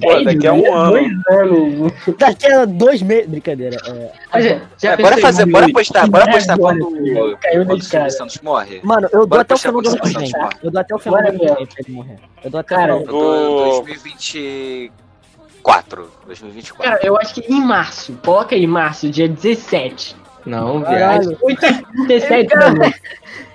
Pô, 0.00 0.22
daqui 0.24 0.46
a 0.46 0.52
um 0.52 0.74
ano. 0.74 1.90
Daqui 2.18 2.46
a 2.46 2.64
dois 2.64 3.00
meses. 3.00 3.28
Brincadeira. 3.28 3.76
É... 3.86 4.10
Mas 4.32 4.44
já, 4.44 4.60
já 4.76 4.92
É, 4.92 4.96
bora 4.96 5.18
fazer, 5.18 5.46
bora 5.46 5.68
postar, 5.72 6.08
bora 6.08 6.30
postar 6.30 6.54
Agora, 6.54 6.76
quando, 6.78 7.72
o 7.72 7.80
Silvio. 7.80 8.10
Santos 8.10 8.40
morre. 8.42 8.80
Mano, 8.82 9.08
eu 9.12 9.24
dou 9.26 9.38
até 9.38 9.54
o 9.54 9.58
final 9.58 9.80
do 9.80 9.88
ano 9.88 10.00
que 10.00 10.18
vem. 10.18 10.30
Eu 10.62 10.70
dou 10.70 10.80
até 10.80 10.94
o 10.94 10.98
final 10.98 11.22
do 11.22 11.22
Bora, 11.22 11.30
ano 11.30 11.38
que 11.38 11.44
meu. 11.44 11.54
vem 11.54 11.66
pra 11.66 11.76
ele 11.86 11.92
morrer. 11.94 12.16
Eu 12.42 12.50
dou 12.50 12.60
até 12.60 12.74
o 12.74 12.78
final 12.80 12.98
do 13.00 13.06
dou 13.06 13.78
Ô. 13.78 13.82
2024. 13.82 16.10
2024. 16.26 16.90
Cara, 16.90 17.06
eu 17.06 17.16
acho 17.16 17.34
que 17.34 17.40
em 17.52 17.60
março. 17.60 18.18
Coloca 18.24 18.54
aí, 18.56 18.66
março, 18.66 19.08
dia 19.08 19.28
17. 19.28 20.16
Não, 20.46 20.80
viado. 20.80 20.90
Caralho. 21.36 21.38
8h37 21.42 22.48
da 22.48 22.70
noite. 22.70 23.00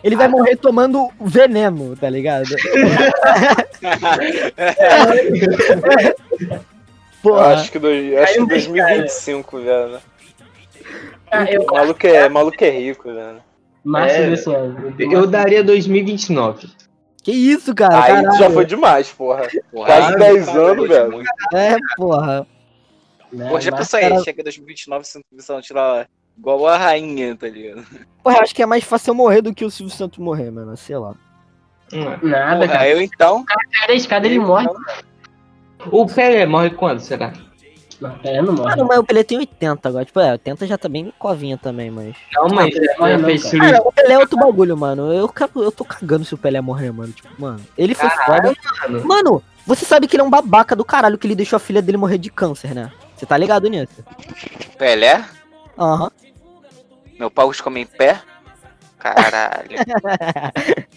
Ele 0.04 0.16
vai 0.16 0.28
morrer 0.28 0.56
tomando 0.56 1.10
veneno, 1.20 1.96
tá 1.96 2.10
ligado? 2.10 2.46
Eu 7.22 7.32
Porra. 7.32 7.48
acho 7.54 7.72
que, 7.72 7.80
dois, 7.80 8.18
acho 8.18 8.34
que 8.34 8.34
Caiu 8.40 8.48
da 8.48 8.54
2025, 8.56 9.60
velho. 9.60 10.00
Ah, 11.30 11.44
eu, 11.44 11.66
maluco 11.66 12.08
é, 12.08 12.30
maluco 12.30 12.64
é 12.64 12.70
rico, 12.70 13.14
velho. 13.14 13.42
março 13.84 14.16
É, 14.16 14.30
desse 14.30 14.50
ano. 14.50 14.94
Eu 14.98 15.28
daria 15.28 15.62
2029. 15.64 16.70
Que 17.22 17.32
isso, 17.34 17.76
cara? 17.76 18.02
Aí 18.04 18.14
Caralho. 18.24 18.38
já 18.40 18.50
foi 18.50 18.66
demais, 18.66 19.10
porra. 19.12 19.48
Porra, 19.72 19.86
Quase 19.88 20.14
aí, 20.14 20.18
10 20.20 20.46
cara, 20.46 20.60
anos, 20.62 20.80
hoje 20.86 20.94
velho. 20.94 21.12
muito. 21.12 21.30
É, 21.54 21.76
porra. 21.98 22.48
Pô, 23.30 23.38
já 23.60 23.72
março- 23.72 23.72
pensou 23.76 24.00
aí, 24.00 24.10
cara- 24.10 24.24
chega 24.24 24.42
2029 24.44 25.06
se 25.06 25.20
não 25.50 25.62
tirar 25.62 26.08
igual 26.40 26.68
a 26.68 26.78
rainha, 26.78 27.36
tá 27.36 27.48
ligado? 27.48 27.86
Porra, 28.24 28.38
eu 28.38 28.42
acho 28.42 28.56
que 28.56 28.62
é 28.64 28.66
mais 28.66 28.84
fácil 28.84 29.12
eu 29.12 29.16
morrer 29.16 29.42
do 29.42 29.54
que 29.54 29.64
o 29.66 29.70
Silvio 29.72 29.94
Santos 29.96 30.18
morrer, 30.20 30.50
mano. 30.52 30.76
Sei 30.76 30.98
lá. 30.98 31.14
Hum. 31.94 32.06
Nada, 32.28 32.60
Porra, 32.62 32.68
cara. 32.68 32.90
eu 32.90 33.02
então. 33.02 33.44
Cada 33.46 33.94
escada 33.94 34.28
ele 34.28 34.40
morre. 34.40 34.68
O 35.92 36.06
Pelé 36.06 36.46
morre 36.46 36.70
quando, 36.72 37.00
será? 37.00 37.34
Não, 38.02 38.18
Pelé 38.20 38.42
não 38.42 38.54
morre. 38.54 38.70
Mano, 38.70 38.86
mas 38.88 39.00
o 39.00 39.04
Pelé 39.04 39.24
tem 39.24 39.38
80 39.38 39.90
agora. 39.90 40.06
Tipo, 40.06 40.20
é, 40.20 40.32
80 40.34 40.68
já 40.68 40.78
tá 40.78 40.88
bem 40.90 41.12
covinha 41.18 41.58
também, 41.58 41.90
mas. 41.90 42.16
Não, 42.34 42.48
mas 42.50 42.74
Pelé 42.74 42.86
ele 43.14 43.18
não, 43.18 43.26
fez 43.26 43.52
cara. 43.52 43.82
o 43.82 43.92
Pelé 43.92 44.14
é 44.14 44.20
outro 44.20 44.38
bagulho, 44.38 44.78
mano. 44.78 45.12
Eu, 45.14 45.28
quero- 45.30 45.52
eu 45.64 45.72
tô 45.72 45.84
cagando 45.84 46.24
se 46.26 46.34
o 46.34 46.38
Pelé 46.38 46.62
morrer, 46.62 46.92
mano. 46.92 47.12
Tipo, 47.12 47.30
mano, 47.42 47.62
ele 47.78 47.96
foi 47.96 48.10
foda. 48.10 48.54
mano. 48.88 49.06
Mano, 49.08 49.44
você 49.66 49.86
sabe 49.86 50.08
que 50.08 50.16
ele 50.16 50.22
é 50.22 50.26
um 50.26 50.30
babaca 50.30 50.76
do 50.76 50.86
caralho 50.86 51.18
que 51.18 51.26
ele 51.28 51.36
deixou 51.36 51.58
a 51.58 51.60
filha 51.60 51.82
dele 51.82 51.98
morrer 51.98 52.18
de 52.18 52.30
câncer, 52.30 52.74
né? 52.76 52.92
Você 53.16 53.26
tá 53.26 53.38
ligado 53.38 53.68
nisso? 53.70 54.04
Pelé, 54.78 55.24
Aham. 55.78 56.12
Meu 57.20 57.30
pau 57.30 57.52
come 57.62 57.82
em 57.82 57.86
pé. 57.86 58.22
Caralho. 58.98 59.70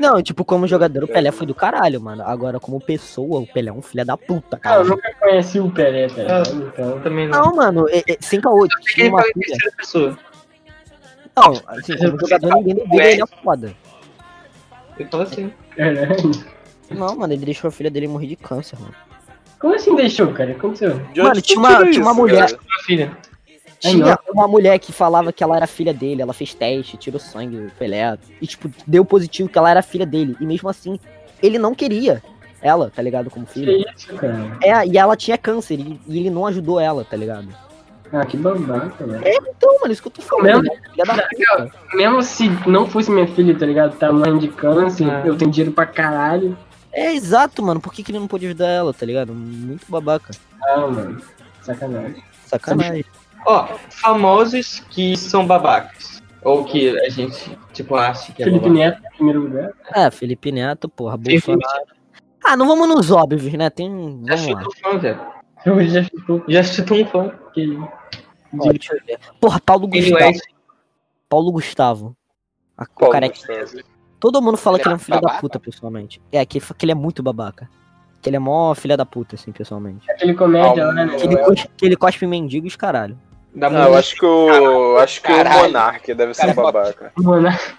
Não, 0.00 0.20
tipo, 0.20 0.44
como 0.44 0.66
jogador, 0.66 1.04
o 1.04 1.08
Pelé 1.08 1.30
foi 1.30 1.46
do 1.46 1.54
caralho, 1.54 2.00
mano. 2.00 2.24
Agora, 2.24 2.58
como 2.58 2.80
pessoa, 2.80 3.40
o 3.40 3.46
Pelé 3.46 3.70
é 3.70 3.72
um 3.72 3.80
filho 3.80 4.04
da 4.04 4.16
puta, 4.16 4.58
Cara, 4.58 4.80
eu 4.80 4.82
cara. 4.82 4.96
nunca 4.96 5.14
conheci 5.20 5.60
o 5.60 5.70
Pelé, 5.70 6.08
tá 6.08 6.14
ligado? 6.22 6.66
Então, 6.72 6.90
Eu 6.90 7.00
também 7.00 7.28
não. 7.28 7.40
Não, 7.44 7.54
mano, 7.54 7.86
é, 7.88 7.98
é, 8.08 8.16
sem 8.20 8.40
caô, 8.40 8.66
tinha 8.66 9.08
uma 9.08 9.22
filha. 9.22 9.56
pessoa. 9.76 10.18
Não, 11.36 11.52
assim, 11.68 11.96
como 11.96 12.18
jogador, 12.18 12.54
ninguém 12.56 12.74
duvida, 12.74 13.04
ele 13.04 13.22
é 13.22 13.26
foda. 13.40 13.72
Ele 14.98 15.08
fala 15.08 15.22
assim. 15.22 15.52
caralho. 15.76 16.30
Não, 16.90 17.14
mano, 17.16 17.32
ele 17.32 17.44
deixou 17.44 17.68
a 17.68 17.70
filha 17.70 17.90
dele 17.90 18.08
morrer 18.08 18.26
de 18.26 18.34
câncer, 18.36 18.76
mano. 18.80 18.94
Como 19.60 19.74
assim 19.76 19.94
deixou, 19.94 20.32
cara? 20.32 20.54
Como 20.54 20.74
você... 20.74 20.88
De 21.12 21.20
Mano, 21.22 21.40
tinha 21.40 21.58
uma- 21.58 21.90
tinha 21.90 22.02
uma 22.02 22.14
mulher- 22.14 22.50
cara? 22.50 22.60
Filha. 22.84 23.16
É, 23.84 23.90
Tinha 23.90 24.18
uma 24.32 24.48
mulher 24.48 24.78
que 24.78 24.92
falava 24.92 25.32
que 25.32 25.42
ela 25.42 25.56
era 25.56 25.66
filha 25.66 25.94
dele, 25.94 26.20
ela 26.22 26.32
fez 26.32 26.52
teste, 26.54 26.96
tirou 26.96 27.20
sangue, 27.20 27.70
foi 27.78 27.86
eletro, 27.86 28.26
e 28.40 28.46
tipo, 28.46 28.68
deu 28.86 29.04
positivo 29.04 29.48
que 29.48 29.56
ela 29.58 29.70
era 29.70 29.82
filha 29.82 30.04
dele. 30.06 30.36
E 30.40 30.46
mesmo 30.46 30.68
assim, 30.68 30.98
ele 31.42 31.58
não 31.58 31.74
queria 31.74 32.22
ela, 32.60 32.90
tá 32.94 33.00
ligado, 33.00 33.30
como 33.30 33.46
Que 33.46 33.52
filha. 33.52 33.92
isso, 33.96 34.12
cara? 34.14 34.58
É, 34.62 34.84
e 34.86 34.98
ela 34.98 35.16
tinha 35.16 35.38
câncer, 35.38 35.78
e, 35.78 36.00
e 36.08 36.18
ele 36.18 36.28
não 36.30 36.44
ajudou 36.46 36.80
ela, 36.80 37.04
tá 37.04 37.16
ligado? 37.16 37.48
Ah, 38.12 38.24
que 38.24 38.36
babaca, 38.38 39.06
velho. 39.06 39.22
Então, 39.56 39.78
mano, 39.80 39.92
isso 39.92 40.00
que 40.02 40.08
eu 40.08 40.12
tô 40.12 40.22
falando. 40.22 40.62
Mesmo- 40.96 41.14
né? 41.14 41.70
Mesmo 41.94 42.22
se 42.22 42.48
não 42.66 42.86
fosse 42.86 43.10
minha 43.10 43.28
filha, 43.28 43.56
tá 43.56 43.66
ligado? 43.66 43.96
Tá 43.98 44.10
mãe 44.10 44.36
de 44.38 44.48
câncer, 44.48 45.08
Ah. 45.08 45.22
eu 45.26 45.36
tenho 45.36 45.50
dinheiro 45.50 45.72
pra 45.74 45.84
caralho. 45.86 46.56
É 46.90 47.12
exato, 47.14 47.62
mano. 47.62 47.78
Por 47.80 47.92
que, 47.92 48.02
que 48.02 48.10
ele 48.10 48.18
não 48.18 48.26
pôde 48.26 48.46
ajudar 48.46 48.66
ela, 48.66 48.94
tá 48.94 49.04
ligado? 49.04 49.34
Muito 49.34 49.84
babaca. 49.88 50.30
Ah, 50.64 50.78
mano. 50.78 51.20
Sacanagem. 51.60 52.24
Sacanagem. 52.46 53.04
Ó, 53.46 53.66
famosos 53.90 54.80
que 54.90 55.16
são 55.16 55.46
babacas. 55.46 56.22
Ou 56.42 56.64
que 56.64 56.98
a 57.00 57.08
gente, 57.08 57.58
tipo, 57.72 57.96
acha 57.96 58.32
que 58.32 58.42
é 58.42 58.46
Felipe 58.46 58.68
babaca. 58.68 58.78
Neto, 58.84 59.02
em 59.06 59.16
primeiro 59.16 59.40
lugar. 59.42 59.72
É, 59.94 60.10
Felipe 60.10 60.52
Neto, 60.52 60.88
porra, 60.88 61.16
Bolsonaro. 61.16 61.86
Ah, 62.44 62.56
não 62.56 62.66
vamos 62.66 62.88
nos 62.88 63.10
óbvios, 63.10 63.52
né? 63.54 63.68
Tem. 63.68 64.22
Já 64.26 64.36
Vamos 64.36 64.40
chutou 64.50 64.68
um 64.68 64.92
fã, 64.92 64.98
velho. 64.98 65.20
Eu 65.66 65.86
já 66.48 66.62
chutou 66.62 66.96
um 66.98 67.06
fã. 67.06 67.32
que. 67.52 67.78
Ó, 68.58 68.70
deixa 68.72 68.94
eu 68.94 69.00
ver. 69.04 69.18
Porra, 69.40 69.60
Paulo 69.60 69.88
Gustavo. 69.88 70.14
West. 70.24 70.42
Paulo 71.28 71.52
Gustavo. 71.52 72.16
A, 72.76 72.86
Paulo 72.86 73.12
careca. 73.12 73.34
Gustavo. 73.34 73.82
Todo 74.20 74.40
mundo 74.40 74.56
fala 74.56 74.76
Ele 74.76 74.82
que 74.84 74.88
ele 74.88 74.92
é 74.92 74.94
é 74.94 74.96
um 74.96 74.98
filho 75.00 75.16
da 75.16 75.20
babaca? 75.22 75.40
puta, 75.40 75.60
pessoalmente. 75.60 76.22
É, 76.32 76.46
que, 76.46 76.60
que 76.60 76.84
ele 76.84 76.92
é 76.92 76.94
muito 76.94 77.22
babaca. 77.22 77.68
Que 78.22 78.28
ele 78.30 78.36
é 78.36 78.40
mó 78.40 78.74
filha 78.74 78.96
da 78.96 79.04
puta, 79.04 79.34
assim, 79.36 79.52
pessoalmente. 79.52 80.10
Aquele 80.10 80.34
comédia 80.34 80.86
Ah, 80.86 80.92
né? 80.92 81.16
Que 81.16 81.26
ele, 81.26 81.36
cospe, 81.36 81.68
que 81.76 81.86
ele 81.86 81.96
cospe 81.96 82.26
mendigos, 82.26 82.74
caralho. 82.76 83.18
Da 83.54 83.70
Não, 83.70 83.82
eu 83.88 83.94
acho 83.96 84.14
que 84.14 84.24
o. 84.24 84.98
Acho 84.98 85.22
que 85.22 85.32
o 85.32 85.36
Caralho. 85.36 85.62
Monark 85.64 86.14
deve 86.14 86.34
ser 86.34 86.50
um 86.50 86.54
babaca. 86.54 87.12
Monark. 87.18 87.74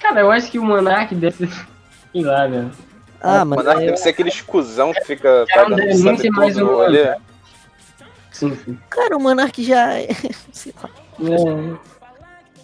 Cara, 0.00 0.20
eu 0.20 0.30
acho 0.30 0.50
que 0.50 0.58
o 0.58 0.64
Monark 0.64 1.14
deve 1.14 1.36
ser. 1.46 1.66
Sei 2.12 2.22
lá, 2.22 2.46
velho. 2.46 2.70
Ah, 3.20 3.42
O 3.42 3.46
mano. 3.46 3.56
Monark 3.62 3.82
é- 3.82 3.86
deve 3.86 3.96
ser 3.96 4.08
aquele 4.10 4.28
escusão 4.28 4.92
que 4.92 5.00
fica 5.04 5.44
Cara, 5.48 5.68
não 5.68 5.76
pagando 5.76 5.76
deve 5.76 5.92
nem 5.94 6.02
sabe 6.02 6.18
ser 6.20 6.30
mais 6.30 6.56
um 6.56 6.66
rolê. 6.66 7.14
Sim, 8.32 8.56
sim. 8.56 8.78
Cara, 8.90 9.16
o 9.16 9.20
Monark 9.20 9.62
já. 9.64 9.98
é- 9.98 10.08
Sei 10.52 10.74
lá. 10.82 10.90
É, 11.20 11.36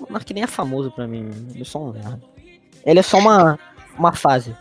O 0.00 0.06
Monark 0.08 0.34
nem 0.34 0.42
é 0.42 0.46
famoso 0.48 0.90
pra 0.90 1.06
mim. 1.06 1.30
Ele 1.54 1.62
é 1.62 1.64
só 1.64 1.78
um 1.78 1.92
merda. 1.92 2.20
Ele 2.84 2.98
é 2.98 3.02
só 3.02 3.18
uma, 3.18 3.58
uma 3.96 4.12
fase. 4.12 4.54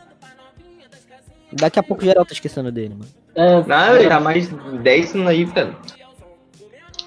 Daqui 1.51 1.79
a 1.79 1.83
pouco 1.83 2.03
geral 2.03 2.25
tá 2.25 2.33
esquecendo 2.33 2.71
dele, 2.71 2.93
mano. 2.93 3.09
é, 3.35 3.63
Nada, 3.65 4.03
já 4.03 4.19
mais 4.19 4.47
10 4.49 5.15
anos 5.15 5.27
aí, 5.27 5.45
velho. 5.45 5.75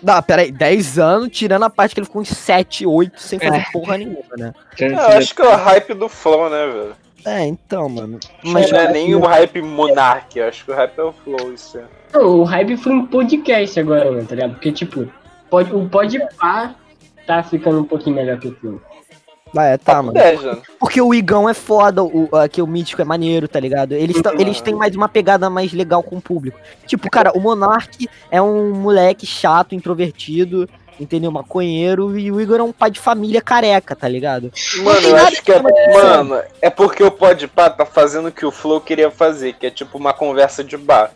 Não, 0.03 0.22
pera 0.22 0.42
aí, 0.42 0.51
10 0.51 0.98
anos, 0.98 1.28
tirando 1.30 1.64
a 1.64 1.70
parte 1.70 1.94
que 1.94 2.01
ele 2.01 2.07
ficou 2.07 2.22
uns 2.22 2.28
7, 2.28 2.86
8 2.86 3.20
sem 3.20 3.38
fazer 3.38 3.59
É. 3.59 3.64
porra 3.72 3.98
nenhuma, 3.98 4.22
né? 4.36 4.53
Eu 4.78 4.98
acho 4.98 5.34
que 5.34 5.42
é 5.42 5.46
o 5.48 5.57
hype 5.57 5.94
do 5.94 6.09
Flow, 6.09 6.48
né, 6.48 6.66
velho? 6.66 6.92
É, 7.26 7.44
então, 7.46 7.88
mano. 7.88 8.18
Mas 8.42 8.70
não 8.70 8.78
é 8.78 8.90
nem 8.92 9.14
o 9.14 9.20
hype 9.20 9.61
Monark, 9.61 10.38
eu 10.38 10.48
acho 10.48 10.64
que 10.64 10.70
o 10.70 10.74
hype 10.74 10.98
é 10.98 11.03
o 11.03 11.12
Flow, 11.12 11.53
isso 11.53 11.78
é. 11.78 11.84
Não, 12.14 12.40
o 12.40 12.44
hype 12.44 12.76
foi 12.78 12.92
um 12.92 13.07
podcast 13.07 13.78
agora, 13.78 14.11
né, 14.11 14.24
tá 14.26 14.34
ligado? 14.34 14.53
Porque, 14.53 14.72
tipo, 14.72 15.07
pode, 15.51 15.74
o 15.74 15.86
Podpah 15.88 16.74
tá 17.26 17.42
ficando 17.42 17.80
um 17.80 17.84
pouquinho 17.84 18.16
melhor 18.16 18.38
que 18.38 18.48
o 18.48 18.55
filme. 18.57 18.80
Ah, 19.57 19.64
é, 19.64 19.76
tá, 19.76 19.96
mano. 20.03 20.12
10 20.12 20.44
anos. 20.44 20.62
Porque 20.78 21.01
o 21.01 21.12
Igão 21.12 21.48
é 21.48 21.55
foda, 21.55 22.03
o, 22.05 22.28
aqui 22.36 22.62
o 22.62 22.66
Mítico 22.66 23.03
é 23.03 23.05
maneiro, 23.05 23.48
tá 23.48 23.59
ligado? 23.59 23.92
Eles, 23.92 24.16
eles 24.38 24.61
têm 24.61 24.74
mais 24.74 24.94
uma 24.94 25.09
pegada 25.09 25.51
mais 25.51 25.72
legal 25.72 26.03
com 26.03 26.16
o 26.16 26.20
público. 26.20 26.59
Tipo, 26.86 27.11
cara, 27.11 27.32
o 27.34 27.40
Monark 27.40 28.09
é 28.30 28.40
um 28.40 28.72
moleque 28.72 29.26
chato, 29.26 29.74
introvertido, 29.74 30.68
entendeu? 31.01 31.30
Maconheiro, 31.32 32.16
e 32.18 32.30
o 32.30 32.40
Igor 32.40 32.61
é 32.61 32.62
um 32.62 32.72
pai 32.72 32.90
de 32.90 33.01
família 33.01 33.40
careca, 33.40 33.96
tá 33.96 34.07
ligado? 34.07 34.53
Mano, 34.84 35.09
eu 35.09 35.16
acho 35.16 35.42
que 35.42 35.51
é. 35.51 35.61
Mano, 35.61 36.40
é 36.62 36.70
porque 36.70 37.03
o 37.03 37.11
Podpah 37.11 37.70
tá 37.70 37.84
fazendo 37.86 38.28
o 38.28 38.32
que 38.32 38.46
o 38.46 38.51
Flow 38.53 38.80
queria 38.80 39.11
fazer, 39.11 39.55
que 39.55 39.66
é 39.66 39.70
tipo 39.70 39.98
uma 39.98 40.12
conversa 40.12 40.62
de 40.62 40.76
bar. 40.76 41.11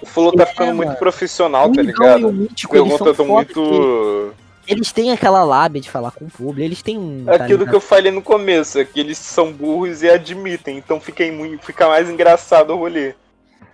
O 0.00 0.06
Flow 0.06 0.30
tá 0.32 0.42
É, 0.44 0.46
ficando 0.46 0.74
muito 0.74 0.88
mano. 0.88 0.98
profissional, 0.98 1.68
o 1.68 1.72
tá 1.72 1.82
Igão 1.82 2.06
e 2.06 2.10
o 2.10 2.16
ligado? 2.16 2.32
Mítico, 2.32 2.76
eles 2.76 2.94
são 3.16 3.26
muito. 3.26 4.25
Eles 4.66 4.90
têm 4.92 5.12
aquela 5.12 5.44
lábia 5.44 5.80
de 5.80 5.90
falar 5.90 6.10
com 6.10 6.24
o 6.24 6.30
público, 6.30 6.60
eles 6.60 6.82
têm 6.82 6.98
um. 6.98 7.24
É 7.30 7.36
aquilo 7.36 7.66
que 7.66 7.74
eu 7.74 7.80
falei 7.80 8.10
no 8.10 8.20
começo, 8.22 8.78
é 8.78 8.84
que 8.84 8.98
eles 8.98 9.16
são 9.18 9.52
burros 9.52 10.02
e 10.02 10.10
admitem, 10.10 10.76
então 10.78 10.98
fica, 11.00 11.24
muito, 11.30 11.64
fica 11.64 11.86
mais 11.88 12.10
engraçado 12.10 12.70
o 12.72 12.76
rolê. 12.76 13.14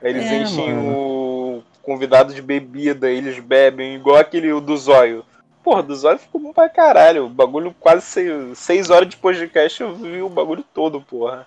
Eles 0.02 0.24
É, 0.24 0.42
enchem 0.42 0.74
mano. 0.74 0.92
o 0.98 1.62
convidado 1.82 2.34
de 2.34 2.42
bebida, 2.42 3.08
eles 3.10 3.38
bebem, 3.38 3.94
igual 3.94 4.16
aquele 4.16 4.52
o 4.52 4.60
do 4.60 4.76
Zóio. 4.76 5.24
Porra, 5.64 5.82
do 5.82 5.94
Zóio 5.94 6.18
ficou 6.18 6.40
bom 6.40 6.52
pra 6.52 6.68
caralho. 6.68 7.26
O 7.26 7.28
bagulho 7.28 7.72
quase 7.78 8.02
seis, 8.04 8.58
seis 8.58 8.90
horas 8.90 9.08
de 9.08 9.16
podcast 9.16 9.80
eu 9.80 9.94
vi 9.94 10.20
o 10.20 10.28
bagulho 10.28 10.64
todo, 10.74 11.00
porra. 11.00 11.46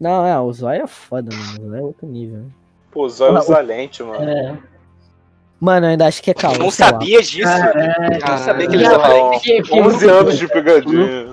Não, 0.00 0.26
é, 0.26 0.38
o 0.40 0.50
Zóio 0.50 0.82
é 0.82 0.86
foda, 0.86 1.28
mano. 1.36 1.52
O 1.66 1.68
Zóio 1.70 1.78
é 1.78 1.82
outro 1.82 2.06
nível. 2.06 2.44
Pô, 2.90 3.06
Zóio 3.08 3.36
Ah, 3.36 3.40
é 3.40 3.42
o- 3.42 3.46
Valente, 3.46 4.02
mano. 4.02 4.28
É. 4.30 4.58
Mano, 5.60 5.86
eu 5.86 5.90
ainda 5.90 6.06
acho 6.06 6.22
que 6.22 6.30
é 6.30 6.34
calma. 6.34 6.56
Eu 6.56 6.62
não 6.62 6.70
sabia 6.70 7.20
disso. 7.22 7.42
Caralho. 7.42 8.14
Eu 8.14 8.28
não 8.28 8.38
sabia 8.38 8.68
que 8.68 8.76
Não, 8.78 9.30
que 9.32 9.38
fiquei 9.40 9.60
11 9.60 9.82
muito 9.82 10.10
anos 10.10 10.38
de 10.38 10.48
pegadinha. 10.48 11.26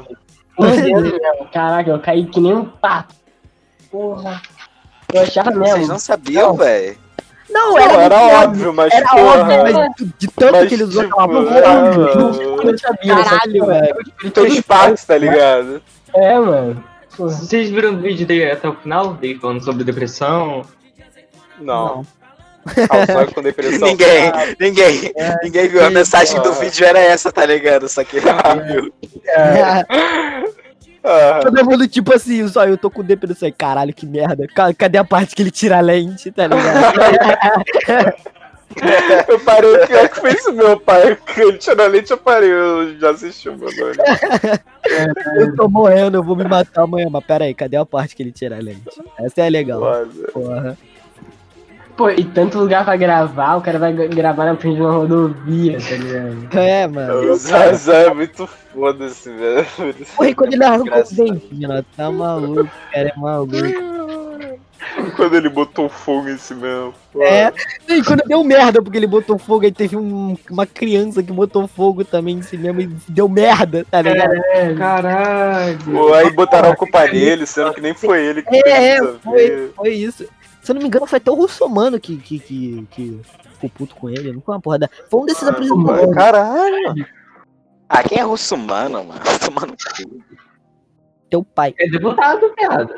11 0.59 0.93
anos 0.93 1.11
mesmo. 1.13 1.47
Caraca, 1.53 1.89
eu 1.89 1.99
caí 1.99 2.25
que 2.25 2.39
nem 2.41 2.53
um 2.53 2.65
pato. 2.65 3.15
Porra. 3.89 4.41
Eu 5.13 5.21
achava 5.21 5.51
Vocês 5.51 5.73
mesmo. 5.77 5.87
não 5.87 5.99
sabiam, 5.99 6.53
velho. 6.55 6.97
Não, 7.49 7.71
Não, 7.71 7.79
era, 7.79 7.93
era 8.03 8.43
óbvio, 8.43 8.73
mas 8.73 8.93
Era 8.93 9.07
porra. 9.09 9.23
óbvio, 9.39 9.63
mas 9.63 9.95
de, 10.19 10.27
tanto 10.27 10.51
Mas, 10.51 10.67
que 10.67 10.75
ele 10.75 10.83
usou 10.83 11.03
tipo, 11.03 11.21
aquela 11.21 11.57
é, 11.57 11.61
porra. 11.61 11.97
mano. 11.97 12.41
Eu 12.41 12.65
não 12.65 12.77
sabia. 12.77 13.15
Caralho, 13.23 13.65
velho. 13.65 13.95
Fez 14.33 14.61
parte, 14.61 15.07
tá 15.07 15.17
ligado? 15.17 15.81
É, 16.13 16.37
mano. 16.37 16.83
Vocês 17.17 17.69
viram 17.69 17.93
o 17.93 17.97
vídeo 17.97 18.27
dele 18.27 18.51
até 18.51 18.67
o 18.67 18.75
final? 18.75 19.13
Dele 19.13 19.39
falando 19.39 19.63
sobre 19.63 19.85
depressão? 19.85 20.63
Não. 21.61 22.05
Ah, 22.05 22.16
o 22.67 23.33
com 23.33 23.41
depressão. 23.41 23.87
Ninguém, 23.87 24.31
ninguém, 24.59 25.13
ninguém 25.43 25.67
viu. 25.67 25.83
A 25.85 25.89
mensagem 25.89 26.41
do 26.41 26.49
Ah. 26.49 26.53
vídeo 26.53 26.85
era 26.85 26.99
essa, 26.99 27.31
tá 27.31 27.45
ligado? 27.45 27.87
Só 27.89 28.03
que 28.03 28.17
ele 28.17 28.25
não 28.25 28.65
viu. 28.67 28.93
Ah, 31.03 31.39
Todo 31.41 31.63
mundo 31.63 31.87
tipo 31.87 32.13
assim, 32.13 32.45
só 32.49 32.65
eu 32.65 32.77
tô 32.77 32.89
com 32.91 33.01
depressão. 33.03 33.49
Caralho, 33.57 33.93
que 33.93 34.05
merda. 34.05 34.45
Ca- 34.53 34.73
Cadê 34.73 34.97
a 34.97 35.05
parte 35.05 35.35
que 35.35 35.41
ele 35.41 35.51
tira 35.51 35.77
a 35.77 35.81
lente, 35.81 36.31
tá 36.31 36.47
ligado? 36.47 36.97
eu 39.29 39.39
parei, 39.39 39.77
pior 39.87 40.09
que 40.09 40.19
foi 40.19 40.33
isso, 40.33 40.51
meu 40.51 40.77
pai. 40.79 41.17
Ele 41.37 41.57
tirou 41.57 41.85
a 41.85 41.87
lente, 41.87 42.11
eu 42.11 42.17
parei. 42.17 42.51
Eu 42.51 42.99
já 42.99 43.11
assisti 43.11 43.47
o 43.47 43.55
bagulho. 43.55 43.95
eu 45.39 45.55
tô 45.55 45.69
morrendo, 45.69 46.17
eu 46.17 46.23
vou 46.23 46.35
me 46.35 46.43
matar 46.43 46.81
amanhã. 46.83 47.07
Mas 47.09 47.23
pera 47.25 47.45
aí, 47.45 47.53
cadê 47.53 47.77
a 47.77 47.85
parte 47.85 48.13
que 48.15 48.21
ele 48.23 48.31
tira 48.33 48.57
a 48.57 48.59
lente? 48.59 48.81
Essa 49.19 49.43
é 49.43 49.49
legal. 49.49 49.81
Porra. 50.33 50.77
Pô, 51.97 52.11
e 52.11 52.23
tanto 52.23 52.59
lugar 52.59 52.85
pra 52.85 52.95
gravar, 52.95 53.55
o 53.55 53.61
cara 53.61 53.79
vai 53.79 53.91
gra- 53.91 54.05
gravar 54.07 54.45
na 54.45 54.55
frente 54.55 54.75
de 54.75 54.81
uma 54.81 54.91
rodovia, 54.91 55.79
tá 55.79 55.95
ligado? 55.95 56.47
É, 56.55 56.87
mano. 56.87 57.31
O 57.31 57.35
Zazá 57.35 57.95
é 57.97 58.13
muito 58.13 58.47
foda-se, 58.71 59.29
velho. 59.31 59.65
Porra, 60.15 60.29
e 60.29 60.35
quando 60.35 60.53
ele 60.53 60.63
arrancou 60.63 60.85
Engraçado. 60.87 61.15
dentinhos, 61.15 61.71
ó, 61.71 61.83
tá 61.97 62.11
maluco, 62.11 62.69
cara, 62.93 63.09
é 63.15 63.19
maluco. 63.19 63.53
Quando 65.15 65.35
ele 65.35 65.49
botou 65.49 65.89
fogo 65.89 66.29
em 66.29 66.37
si 66.37 66.53
mesmo. 66.53 66.93
É, 67.19 67.51
e 67.89 68.03
quando 68.03 68.21
deu 68.27 68.43
merda, 68.43 68.81
porque 68.81 68.97
ele 68.97 69.07
botou 69.07 69.37
fogo, 69.39 69.65
aí 69.65 69.71
teve 69.71 69.97
um- 69.97 70.37
uma 70.51 70.65
criança 70.67 71.21
que 71.23 71.31
botou 71.31 71.67
fogo 71.67 72.05
também 72.05 72.37
em 72.37 72.41
si 72.43 72.57
mesmo 72.57 72.81
e 72.81 72.89
deu 73.09 73.27
merda, 73.27 73.85
tá 73.89 74.01
ligado? 74.01 74.33
É, 74.53 74.73
Caralho. 74.75 75.77
Pô, 75.83 76.13
aí 76.13 76.29
botaram 76.31 76.71
a 76.71 76.75
culpa 76.75 77.05
nele, 77.07 77.45
sendo 77.47 77.73
que 77.73 77.81
nem 77.81 77.93
foi 77.95 78.23
ele 78.23 78.43
que 78.43 78.55
É, 78.55 78.97
é, 78.97 79.03
foi, 79.23 79.71
foi 79.75 79.89
isso. 79.93 80.25
Se 80.67 80.71
eu 80.71 80.75
não 80.75 80.81
me 80.81 80.89
engano, 80.89 81.05
foi 81.07 81.15
até 81.15 81.31
o 81.31 81.35
Russomano 81.35 81.97
que, 81.97 82.17
que, 82.17 82.39
que, 82.39 82.87
que 82.91 83.21
ficou 83.53 83.69
puto 83.69 83.95
com 83.95 84.09
ele. 84.09 84.33
Não 84.33 84.41
foi 84.41 84.53
uma 84.53 84.59
porra 84.59 84.79
da. 84.79 84.89
Foi 85.09 85.21
um 85.21 85.25
desses 85.25 85.47
apresentadores. 85.47 86.13
Caralho. 86.13 87.07
Ah, 87.87 88.03
quem 88.03 88.17
é 88.19 88.21
russomano, 88.21 89.01
mano? 89.01 89.17
Russomano. 89.23 89.73
Teu 91.29 91.41
pai. 91.41 91.73
É 91.79 91.87
deputado, 91.87 92.53
viado. 92.59 92.93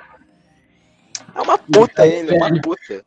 É 1.35 1.41
uma 1.41 1.59
puta 1.59 2.07
ele, 2.07 2.35
é 2.35 2.37
uma 2.39 2.59
puta. 2.59 3.05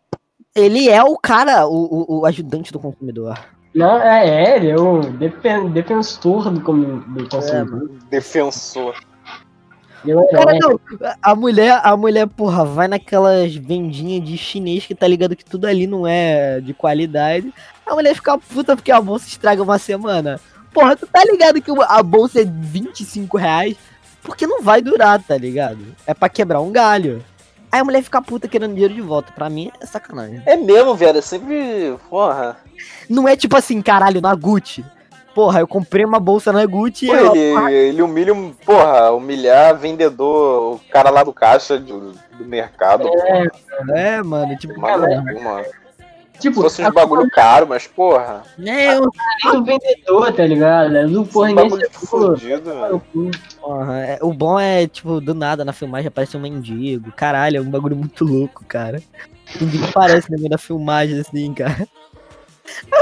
Ele 0.55 0.89
é 0.89 1.03
o 1.03 1.19
cara, 1.19 1.67
o, 1.67 1.73
o, 1.75 2.21
o 2.21 2.27
ajudante 2.27 2.73
do 2.73 2.79
consumidor. 2.79 3.37
Não, 3.75 4.01
é, 4.01 4.29
é, 4.29 4.57
ele 4.59 4.71
é 4.71 4.77
o 4.77 5.01
defen- 5.01 5.71
defensor 5.71 6.53
do, 6.53 6.61
do 6.61 7.29
consumidor. 7.29 7.89
Defensor. 8.09 8.95
Ele 10.05 10.19
é 10.19 10.31
Cara, 10.33 10.57
herói. 10.57 10.59
não, 10.61 10.81
a 11.23 11.35
mulher, 11.35 11.81
a 11.83 11.97
mulher, 11.97 12.27
porra, 12.27 12.65
vai 12.65 12.89
naquelas 12.89 13.55
vendinhas 13.55 14.25
de 14.25 14.37
chinês 14.37 14.87
que 14.87 14.95
tá 14.95 15.07
ligado 15.07 15.37
que 15.37 15.45
tudo 15.45 15.67
ali 15.67 15.87
não 15.87 16.07
é 16.07 16.61
de 16.61 16.75
qualidade. 16.75 17.53
A 17.87 17.95
mulher 17.95 18.15
fica 18.15 18.37
puta 18.39 18.75
porque 18.77 18.91
a 18.91 19.01
bolsa 19.01 19.29
estraga 19.29 19.63
uma 19.63 19.79
semana. 19.79 20.41
Porra, 20.73 20.97
tu 20.97 21.07
tá 21.07 21.23
ligado 21.25 21.61
que 21.61 21.71
a 21.89 22.03
bolsa 22.03 22.41
é 22.41 22.45
25 22.45 23.37
reais? 23.37 23.77
Porque 24.23 24.47
não 24.47 24.63
vai 24.63 24.81
durar, 24.81 25.23
tá 25.23 25.37
ligado? 25.37 25.85
É 26.07 26.15
pra 26.15 26.29
quebrar 26.29 26.61
um 26.61 26.71
galho. 26.71 27.25
Aí 27.71 27.81
a 27.81 27.85
mulher 27.85 28.03
fica 28.03 28.21
puta 28.21 28.47
querendo 28.47 28.75
dinheiro 28.75 28.95
de 28.95 29.01
volta. 29.01 29.33
Pra 29.33 29.49
mim 29.49 29.71
é 29.81 29.87
sacanagem. 29.87 30.43
É 30.47 30.57
mesmo, 30.57 30.95
velho. 30.95 31.19
É 31.19 31.23
sempre. 31.23 31.97
Porra. 32.09 32.57
Não 33.09 33.27
é 33.27 33.37
tipo 33.37 33.57
assim, 33.57 33.81
caralho, 33.81 34.21
na 34.21 34.35
Gucci. 34.35 34.85
Porra, 35.35 35.61
eu 35.61 35.67
comprei 35.67 36.05
uma 36.05 36.21
bolsa 36.21 36.53
na 36.53 36.65
Gucci 36.67 37.07
Pô, 37.07 37.15
e 37.15 37.19
ela- 37.19 37.71
ele, 37.71 37.75
ele 37.89 38.03
humilha, 38.03 38.35
um- 38.35 38.53
porra, 38.53 39.11
humilhar 39.13 39.77
vendedor, 39.79 40.75
o 40.75 40.81
cara 40.91 41.09
lá 41.11 41.23
do 41.25 41.33
caixa 41.33 41.79
do, 41.79 42.13
do 42.37 42.45
mercado. 42.45 43.05
porra. 43.09 43.51
É, 43.97 44.23
mano, 44.23 44.57
tipo, 44.59 44.79
mano. 44.79 45.65
Se 46.35 46.49
Tipo, 46.49 46.63
fosse 46.63 46.83
a 46.83 46.89
uns 46.89 46.95
bagulho 46.95 47.31
caro, 47.31 47.69
mas 47.69 47.87
porra. 47.87 48.43
né, 48.59 48.97
eu- 48.97 49.03
culpa 49.43 49.59
do 49.59 49.65
vendedor, 49.65 50.33
tá 50.33 50.45
ligado? 50.45 50.97
É 50.97 51.07
do 51.07 51.25
porra 51.25 51.47
nem 51.47 51.55
bagulho 51.55 51.89
fudido, 51.93 52.71
porra, 53.61 53.99
é- 54.01 54.19
o 54.21 54.33
bom 54.33 54.59
é, 54.59 54.89
tipo, 54.89 55.21
do 55.21 55.35
nada 55.35 55.65
na 55.65 55.73
filmagem 55.73 56.09
aparece 56.09 56.37
um 56.37 56.41
mendigo. 56.41 57.13
Caralho, 57.13 57.59
é 57.59 57.61
um 57.61 57.71
bagulho 57.71 57.95
muito 57.95 58.25
louco, 58.25 58.65
cara. 58.67 59.01
O 59.61 59.85
aparece 59.89 60.31
no 60.33 60.37
meio 60.37 60.51
da 60.51 60.59
filmagem, 60.59 61.21
assim, 61.21 61.55
cara. 61.55 61.87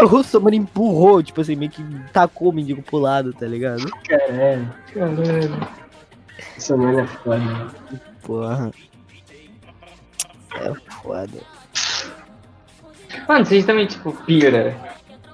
O 0.02 0.06
Russo, 0.06 0.40
mano, 0.40 0.56
empurrou, 0.56 1.22
tipo 1.22 1.40
assim, 1.40 1.54
meio 1.54 1.70
que 1.70 1.82
tacou 2.12 2.48
o 2.48 2.52
mendigo 2.52 2.82
pro 2.82 2.98
lado, 2.98 3.32
tá 3.32 3.46
ligado? 3.46 3.84
Caralho. 4.08 4.74
Caralho. 4.94 5.68
Essa 6.56 6.76
mano 6.76 7.00
é 7.00 7.06
foda. 7.06 7.66
Porra. 8.22 8.70
É 10.54 10.74
foda. 11.02 11.38
Mano, 13.28 13.44
vocês 13.44 13.64
também, 13.64 13.86
tipo, 13.86 14.12
pira 14.24 14.76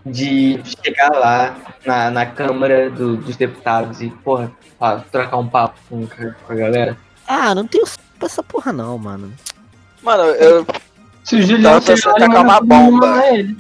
de 0.05 0.61
chegar 0.85 1.11
lá 1.11 1.57
na, 1.85 2.11
na 2.11 2.27
Câmara 2.27 2.91
do- 2.91 3.17
dos 3.17 3.37
Deputados 3.37 4.01
e, 4.01 4.09
porra, 4.11 4.51
ó, 4.79 4.99
trocar 4.99 5.37
um 5.37 5.49
papo 5.49 5.79
com, 5.89 6.07
com 6.07 6.53
a 6.53 6.55
galera. 6.55 6.97
Ah, 7.27 7.55
não 7.55 7.67
tenho 7.67 7.85
pra 8.19 8.27
essa 8.27 8.43
porra 8.43 8.73
não, 8.73 8.97
mano. 8.99 9.33
Mano, 10.03 10.23
eu, 10.25 10.65
Se 11.25 11.37
o 11.37 11.43
Julião 11.43 11.79
em 11.79 11.83
tacar 12.19 12.43
uma 12.43 12.61
bomba. 12.61 13.25
ele. 13.29 13.57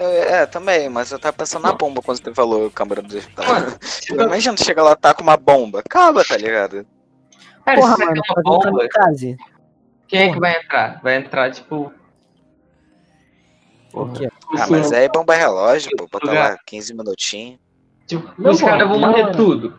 Eu- 0.00 0.22
É, 0.34 0.46
também, 0.46 0.88
mas 0.88 1.10
eu 1.12 1.18
tava 1.18 1.32
pensando 1.36 1.62
na 1.62 1.72
bomba 1.72 2.00
quando 2.02 2.22
você 2.22 2.34
falou 2.34 2.70
Câmara 2.70 3.02
dos 3.02 3.12
Deputados. 3.24 3.50
Mano, 3.52 3.78
Imagina 4.28 4.56
tu 4.56 4.64
chega 4.64 4.82
lá 4.82 4.96
tá 4.96 5.12
com 5.14 5.22
uma 5.22 5.36
bomba. 5.36 5.80
Acaba, 5.80 6.24
tá 6.24 6.36
ligado? 6.36 6.86
cara, 7.64 7.78
Porra, 7.80 7.96
mano, 7.98 8.22
fazer 8.26 8.30
uma 8.30 8.40
um 8.40 8.42
bomba, 8.42 8.88
quem 10.08 10.22
é 10.22 10.32
que 10.32 10.40
vai 10.40 10.58
entrar? 10.58 11.00
Vai 11.02 11.16
entrar, 11.16 11.50
tipo. 11.52 11.92
O 13.92 14.06
Porra. 14.06 14.30
Ah, 14.58 14.66
mas 14.68 14.92
aí 14.92 15.08
bomba 15.08 15.34
relógio, 15.34 15.90
pô. 15.96 16.08
Bota 16.10 16.26
Lugar. 16.26 16.50
lá 16.52 16.58
15 16.66 16.94
minutinhos. 16.94 17.58
Tipo, 18.06 18.32
Não, 18.36 18.50
os 18.50 18.60
caras 18.60 18.88
vão 18.88 18.98
morrer 18.98 19.22
não. 19.24 19.32
tudo. 19.32 19.78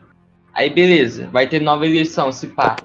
Aí 0.53 0.69
beleza, 0.69 1.27
vai 1.31 1.47
ter 1.47 1.61
nova 1.61 1.85
eleição, 1.85 2.31
se 2.31 2.47
pá. 2.47 2.77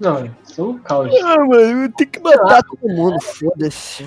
Não, 0.00 0.30
isso 0.48 0.60
é 0.60 0.64
um 0.64 0.78
caos. 0.78 1.12
Ah, 1.22 1.44
mano, 1.44 1.92
tem 1.92 2.06
que 2.06 2.20
matar 2.20 2.62
todo 2.62 2.88
mundo, 2.88 3.20
foda-se. 3.20 4.04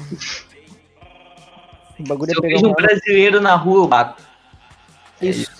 O 2.01 2.07
bagulho 2.07 2.31
Se 2.31 2.35
é 2.35 2.37
eu 2.37 2.41
pegar 2.41 2.55
vejo 2.55 2.67
um 2.69 2.73
brasileiro 2.73 3.41
na 3.41 3.55
rua, 3.55 3.83
eu 3.83 3.87
bato. 3.87 4.23
Isso. 5.21 5.51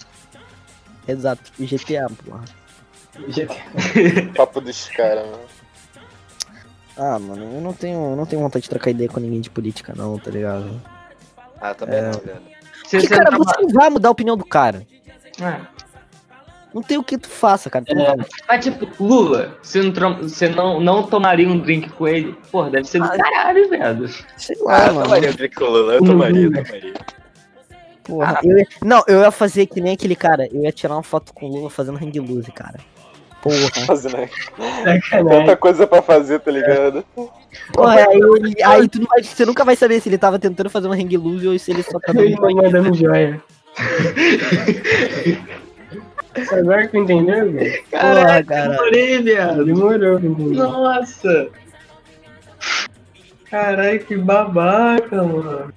Exato, 1.07 1.51
GTA, 1.59 2.07
porra. 2.25 2.43
Papo 4.35 4.61
dos 4.61 4.87
caras, 4.89 5.25
mano. 5.25 5.43
Ah, 6.97 7.19
mano, 7.19 7.43
eu 7.55 7.61
não 7.61 7.73
tenho, 7.73 8.11
eu 8.11 8.15
não 8.15 8.25
tenho 8.25 8.41
vontade 8.41 8.63
de 8.63 8.69
trocar 8.69 8.91
ideia 8.91 9.09
com 9.09 9.19
ninguém 9.19 9.41
de 9.41 9.49
política, 9.49 9.93
não, 9.95 10.17
tá 10.19 10.29
ligado? 10.29 10.81
Ah, 11.59 11.73
também 11.73 11.97
É. 11.99 12.01
não, 12.03 12.19
velho. 12.19 12.41
Porque, 12.81 12.99
você 13.01 13.07
cara, 13.07 13.31
tá- 13.31 13.37
você 13.37 13.61
não 13.61 13.69
vai 13.69 13.89
mudar 13.89 14.09
a 14.09 14.11
opinião 14.11 14.35
do 14.37 14.45
cara. 14.45 14.85
É. 15.41 15.61
Não 16.73 16.81
tem 16.81 16.97
o 16.97 17.03
que 17.03 17.17
tu 17.17 17.27
faça, 17.27 17.69
cara. 17.69 17.83
Tu 17.85 17.91
É. 17.97 18.15
vai- 18.15 18.25
Mas 18.47 18.63
tipo, 18.63 18.87
Lula, 19.03 19.57
você 19.61 19.81
não, 19.81 20.17
você 20.21 20.47
não, 20.49 20.79
não 20.79 21.03
tomaria 21.03 21.47
um 21.47 21.59
drink 21.59 21.89
com 21.89 22.07
ele? 22.07 22.35
Porra, 22.51 22.69
deve 22.69 22.87
ser 22.87 22.99
do 22.99 23.05
Ah, 23.05 23.17
caralho, 23.17 23.69
velho. 23.69 24.09
Sei 24.37 24.55
lá, 24.61 24.85
Ah, 24.85 24.91
mano. 24.93 25.03
tomaria 25.03 25.29
o 25.29 25.33
drink 25.33 25.55
com 25.55 25.65
o 25.65 25.69
Lula, 25.69 25.93
eu 25.95 26.03
tomaria, 26.05 26.43
eu 26.45 26.51
tomaria. 26.51 26.93
Porra, 28.03 28.39
eu 28.43 28.57
ia- 28.57 28.67
Não, 28.83 29.03
eu 29.07 29.19
ia 29.21 29.31
fazer 29.31 29.65
que 29.67 29.81
nem 29.81 29.93
aquele 29.93 30.15
cara. 30.15 30.47
Eu 30.51 30.63
ia 30.63 30.71
tirar 30.71 30.95
uma 30.95 31.03
foto 31.03 31.33
com 31.33 31.45
o 31.45 31.49
Lula 31.49 31.69
fazendo 31.69 31.97
hang 31.97 32.19
loose, 32.19 32.51
cara. 32.51 32.79
Porra. 33.41 33.55
Fazendo. 33.87 34.29
Tanta 35.29 35.57
coisa 35.57 35.87
pra 35.87 36.01
fazer, 36.01 36.39
tá 36.41 36.51
ligado? 36.51 37.03
Porra, 37.73 37.95
aí, 37.95 38.17
ele- 38.37 38.63
aí 38.63 38.87
tu 38.87 38.99
não 38.99 39.07
vai, 39.07 39.23
você 39.23 39.45
nunca 39.47 39.65
vai 39.65 39.75
saber 39.75 39.99
se 39.99 40.07
ele 40.09 40.17
tava 40.19 40.37
tentando 40.37 40.69
fazer 40.69 40.87
uma 40.87 40.95
hang 40.95 41.17
loose 41.17 41.47
ou 41.47 41.57
se 41.57 41.71
ele 41.71 41.81
só 41.83 41.99
tá 41.99 42.13
Ele 42.15 42.35
mandando 42.39 42.93
joia. 42.93 43.41
Agora 46.51 46.87
que 46.87 46.97
entendeu, 46.97 47.51
velho? 47.51 47.83
Porra, 47.91 48.43
cara. 48.43 48.69
Demorei, 48.69 49.21
viado. 49.21 49.65
Demorou. 49.65 50.19
Nossa. 50.19 51.47
Caralho, 53.49 53.99
que 54.05 54.15
babaca, 54.15 55.23
mano. 55.23 55.73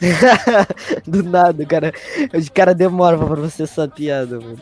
Do 1.06 1.22
nada, 1.22 1.64
cara. 1.66 1.92
Os 2.34 2.48
caras 2.48 2.74
demoram 2.74 3.18
pra 3.26 3.36
você 3.36 3.64
essa 3.64 3.86
piada, 3.88 4.40
mano. 4.40 4.58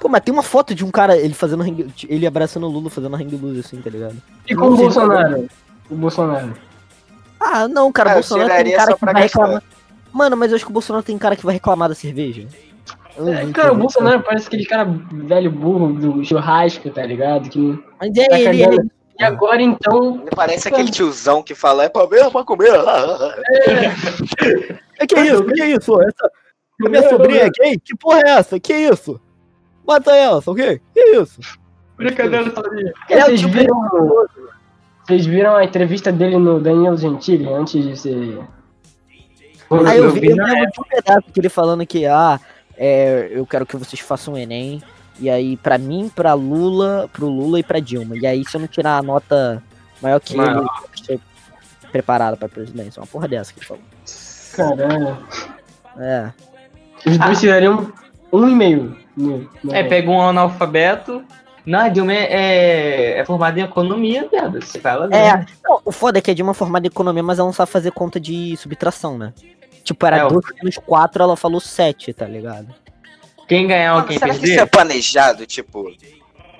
Pô, 0.00 0.08
mas 0.08 0.20
tem 0.22 0.32
uma 0.32 0.42
foto 0.42 0.74
de 0.74 0.84
um 0.84 0.90
cara, 0.90 1.16
ele 1.16 1.32
fazendo 1.34 1.62
hang, 1.62 1.90
ele 2.08 2.26
abraçando 2.26 2.66
o 2.66 2.70
Lula 2.70 2.90
fazendo 2.90 3.16
hang 3.16 3.34
loose 3.36 3.60
assim, 3.60 3.80
tá 3.80 3.88
ligado? 3.88 4.16
E 4.46 4.54
com 4.54 4.66
o 4.66 4.76
Bolsonaro? 4.76 5.48
O 5.90 5.94
Bolsonaro. 5.94 6.54
Ah, 7.40 7.66
não, 7.66 7.90
cara, 7.90 8.10
Ah, 8.10 8.14
Bolsonaro 8.14 8.48
tem 8.48 8.56
tiraria 8.58 8.76
cara 8.76 8.94
que 8.94 9.04
vai 9.04 9.14
gastar. 9.14 9.40
reclamar. 9.40 9.62
Mano, 10.16 10.34
mas 10.34 10.50
eu 10.50 10.56
acho 10.56 10.64
que 10.64 10.70
o 10.70 10.72
Bolsonaro 10.72 11.04
tem 11.04 11.18
cara 11.18 11.36
que 11.36 11.44
vai 11.44 11.52
reclamar 11.54 11.90
da 11.90 11.94
cerveja. 11.94 12.46
É, 13.18 13.52
cara, 13.52 13.72
o. 13.72 13.76
Bolsonaro 13.76 14.22
parece 14.22 14.46
aquele 14.46 14.64
cara 14.64 14.84
velho 15.12 15.50
burro 15.50 15.92
do 15.92 16.24
churrasco, 16.24 16.88
tá 16.88 17.04
ligado? 17.04 17.50
Que. 17.50 17.78
Mas 18.00 18.16
é 18.16 18.26
tá 18.26 18.38
ele, 18.40 18.62
cagando. 18.64 18.80
ele. 18.80 18.90
E 19.20 19.24
agora 19.24 19.60
então. 19.60 20.20
Ele 20.22 20.30
parece 20.34 20.68
aquele 20.68 20.90
tiozão 20.90 21.42
que 21.42 21.54
fala, 21.54 21.84
é 21.84 21.88
pra 21.90 22.06
ver, 22.06 22.20
é 22.24 22.30
pra 22.30 22.44
comer. 22.44 22.70
É, 24.98 25.06
que 25.06 25.20
isso? 25.20 25.44
Que 25.44 25.64
isso? 25.64 26.00
Essa... 26.00 26.30
A 26.86 26.88
minha 26.88 27.06
sobrinha 27.10 27.42
é 27.42 27.50
gay? 27.50 27.78
Que 27.78 27.94
porra 27.94 28.22
é 28.24 28.30
essa? 28.30 28.58
Que 28.58 28.72
isso? 28.72 29.20
Mata 29.86 30.16
ela, 30.16 30.42
ok? 30.46 30.80
Que 30.94 31.00
isso? 31.20 31.38
Brincadeira 31.98 32.50
sabia. 32.54 32.92
É 33.10 33.18
o 33.18 33.26
Vocês 33.26 33.40
tipo- 33.40 33.52
viram. 33.52 34.26
Vocês 35.06 35.26
viram 35.26 35.54
a 35.54 35.64
entrevista 35.64 36.10
dele 36.10 36.38
no 36.38 36.58
Daniel 36.58 36.96
Gentili 36.96 37.46
antes 37.52 37.84
de 37.84 37.94
ser. 37.94 38.38
Aí 39.86 39.98
eu 39.98 40.10
vi, 40.10 40.28
eu 40.28 40.36
lembro 40.36 40.70
de 40.70 40.80
um 40.80 40.84
pedaço 40.84 41.22
que 41.32 41.40
ele 41.40 41.48
falando 41.48 41.84
que, 41.86 42.06
ah, 42.06 42.38
é, 42.76 43.28
eu 43.30 43.44
quero 43.46 43.66
que 43.66 43.76
vocês 43.76 44.00
façam 44.00 44.34
o 44.34 44.38
Enem. 44.38 44.82
E 45.18 45.30
aí, 45.30 45.56
pra 45.56 45.78
mim, 45.78 46.10
pra 46.14 46.34
Lula, 46.34 47.08
pro 47.12 47.26
Lula 47.26 47.58
e 47.58 47.62
pra 47.62 47.80
Dilma. 47.80 48.16
E 48.18 48.26
aí, 48.26 48.44
se 48.46 48.54
eu 48.56 48.60
não 48.60 48.68
tirar 48.68 48.98
a 48.98 49.02
nota 49.02 49.62
maior 50.02 50.20
que 50.20 50.36
Maior. 50.36 50.58
ele, 50.58 50.60
eu 50.60 51.04
ser 51.04 51.20
preparado 51.90 52.36
pra 52.36 52.48
presidência. 52.50 53.00
Uma 53.00 53.06
porra 53.06 53.26
dessa 53.26 53.50
que 53.52 53.60
ele 53.60 53.66
falou. 53.66 53.82
Caralho. 54.54 55.16
É. 55.98 56.30
Os 57.06 57.16
dois 57.18 57.40
tirariam 57.40 57.90
um 58.32 58.48
e 58.48 58.54
meio. 58.54 58.96
no- 59.16 59.48
no- 59.64 59.74
É, 59.74 59.82
pega 59.84 60.10
um 60.10 60.20
analfabeto. 60.20 61.24
Não, 61.64 61.80
a 61.80 61.88
Dilma 61.88 62.12
é, 62.12 62.26
é, 63.14 63.18
é 63.20 63.24
formada 63.24 63.58
em 63.58 63.62
economia, 63.62 64.28
viado. 64.30 64.60
Você 64.62 64.78
fala 64.78 65.08
É, 65.14 65.44
não, 65.64 65.80
o 65.84 65.90
foda 65.90 66.18
é 66.18 66.20
que 66.20 66.30
é 66.30 66.34
de 66.34 66.42
uma 66.42 66.52
formada 66.54 66.86
em 66.86 66.90
economia, 66.90 67.22
mas 67.22 67.38
ela 67.38 67.48
não 67.48 67.52
sabe 67.54 67.70
fazer 67.70 67.90
conta 67.92 68.20
de 68.20 68.54
subtração, 68.58 69.16
né? 69.16 69.32
Tipo, 69.86 70.04
era 70.04 70.16
É, 70.18 70.24
o- 70.24 70.28
2 70.28 70.44
menos 70.56 70.76
4, 70.84 71.22
ela 71.22 71.36
falou 71.36 71.60
7, 71.60 72.12
tá 72.12 72.26
ligado? 72.26 72.74
Quem 73.46 73.68
ganhar 73.68 73.92
ou 73.92 73.98
Mano, 73.98 74.08
quem 74.08 74.18
será 74.18 74.30
que 74.32 74.36
isso 74.38 74.46
é 74.52 74.56
perder? 74.56 74.70
planejado? 74.70 75.46
Tipo. 75.46 75.92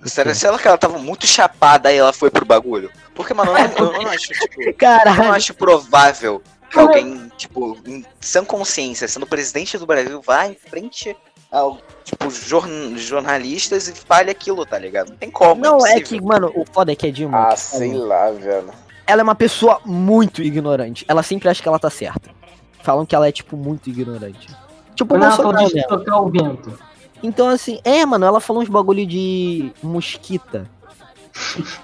Será, 0.04 0.32
será 0.32 0.56
que 0.56 0.68
ela 0.68 0.78
tava 0.78 0.98
muito 0.98 1.26
chapada 1.26 1.92
e 1.92 1.96
ela 1.96 2.12
foi 2.12 2.30
pro 2.30 2.44
bagulho? 2.46 2.88
Porque, 3.12 3.34
mano, 3.34 3.50
eu 3.50 3.68
não, 3.86 3.92
eu 3.94 4.02
não 4.02 4.10
acho, 4.10 4.28
tipo. 4.28 4.62
Eu 4.80 5.14
não 5.24 5.32
acho 5.32 5.52
provável 5.54 6.40
que 6.70 6.78
alguém, 6.78 7.28
tipo, 7.36 7.76
em 7.84 8.04
sã 8.20 8.44
consciência, 8.44 9.08
sendo 9.08 9.26
presidente 9.26 9.76
do 9.76 9.86
Brasil, 9.86 10.22
vá 10.24 10.46
em 10.46 10.54
frente 10.54 11.16
ao, 11.50 11.78
tipo, 12.04 12.30
jorn- 12.30 12.96
jornalistas 12.96 13.88
e 13.88 13.92
fale 13.92 14.30
aquilo, 14.30 14.64
tá 14.64 14.78
ligado? 14.78 15.08
Não 15.10 15.16
tem 15.16 15.30
como. 15.30 15.60
não, 15.60 15.84
é 15.84 15.96
impossível. 15.96 16.06
que, 16.20 16.24
mano, 16.24 16.52
o 16.54 16.64
foda 16.72 16.92
é 16.92 16.94
que 16.94 17.08
a 17.08 17.10
Dilma. 17.10 17.48
Ah, 17.48 17.54
tipo, 17.56 17.60
sei 17.78 17.92
lá, 17.94 18.30
velho. 18.30 18.70
ela 19.04 19.22
é 19.22 19.24
uma 19.24 19.34
pessoa 19.34 19.80
muito 19.84 20.40
ignorante. 20.42 21.04
Ela 21.08 21.24
sempre 21.24 21.48
acha 21.48 21.60
que 21.60 21.66
ela 21.68 21.78
tá 21.80 21.90
certa. 21.90 22.30
Falam 22.86 23.04
que 23.04 23.16
ela 23.16 23.26
é, 23.26 23.32
tipo, 23.32 23.56
muito 23.56 23.90
ignorante. 23.90 24.46
Tipo, 24.94 25.14
o 25.14 25.16
ela 25.16 25.26
Bolsonaro 25.26 25.74
mesmo. 25.74 25.88
tocar 25.88 26.20
o 26.20 26.30
vento. 26.30 26.78
Então, 27.20 27.48
assim, 27.48 27.80
é, 27.82 28.06
mano, 28.06 28.24
ela 28.24 28.38
falou 28.38 28.62
uns 28.62 28.68
bagulho 28.68 29.04
de 29.04 29.72
mosquita. 29.82 30.70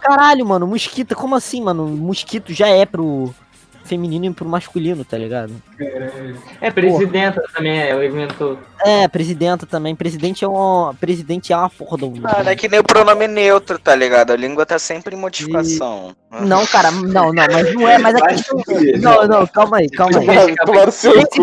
Caralho, 0.00 0.46
mano, 0.46 0.64
mosquita, 0.64 1.16
como 1.16 1.34
assim, 1.34 1.61
mano? 1.61 1.88
Mosquito 1.88 2.53
já 2.53 2.68
é 2.68 2.86
pro 2.86 3.34
feminino 3.85 4.26
e 4.26 4.30
pro 4.33 4.49
masculino, 4.49 5.05
tá 5.05 5.16
ligado? 5.18 5.53
É, 6.61 6.70
presidenta 6.70 7.43
também, 7.55 7.80
é, 7.80 7.95
o 7.95 8.03
inventor. 8.03 8.59
É, 8.85 9.07
presidenta 9.09 9.66
também. 9.66 9.95
Presidente 9.95 10.45
é 10.45 10.49
um. 10.49 10.95
Presidente 10.95 11.53
é 11.53 11.57
uma 11.57 11.70
porra 11.70 11.99
do. 11.99 12.11
Mano, 12.11 12.49
é 12.49 12.57
que 12.57 12.68
nem 12.68 12.80
o 12.80 12.85
pronome 12.85 13.26
neutro, 13.28 13.78
tá 13.78 13.95
ligado? 13.95 14.30
A 14.33 14.37
língua 14.37 14.64
tá 14.64 14.78
sempre 14.78 15.14
em 15.14 15.18
modificação. 15.18 16.14
Não, 16.30 16.66
cara, 16.66 16.91
não, 16.91 17.33
não, 17.33 17.47
mas 17.51 17.74
não 17.74 17.89
é, 17.89 17.99
mas 17.99 18.14
a 18.14 18.28
questão. 18.28 18.62
Não, 19.01 19.26
não, 19.26 19.47
calma 19.47 19.78
aí, 19.78 19.89
calma 19.91 20.18
aí. 20.18 20.93
Seu 20.93 21.26
cu. 21.26 21.43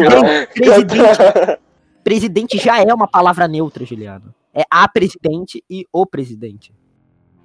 Presidente, 0.54 0.54
presidente, 0.54 1.60
presidente 2.04 2.58
já 2.58 2.82
é 2.82 2.94
uma 2.94 3.08
palavra 3.08 3.48
neutra, 3.48 3.86
Juliano. 3.86 4.34
É 4.54 4.64
a 4.70 4.88
presidente 4.88 5.64
e 5.70 5.86
o 5.92 6.06
presidente. 6.06 6.74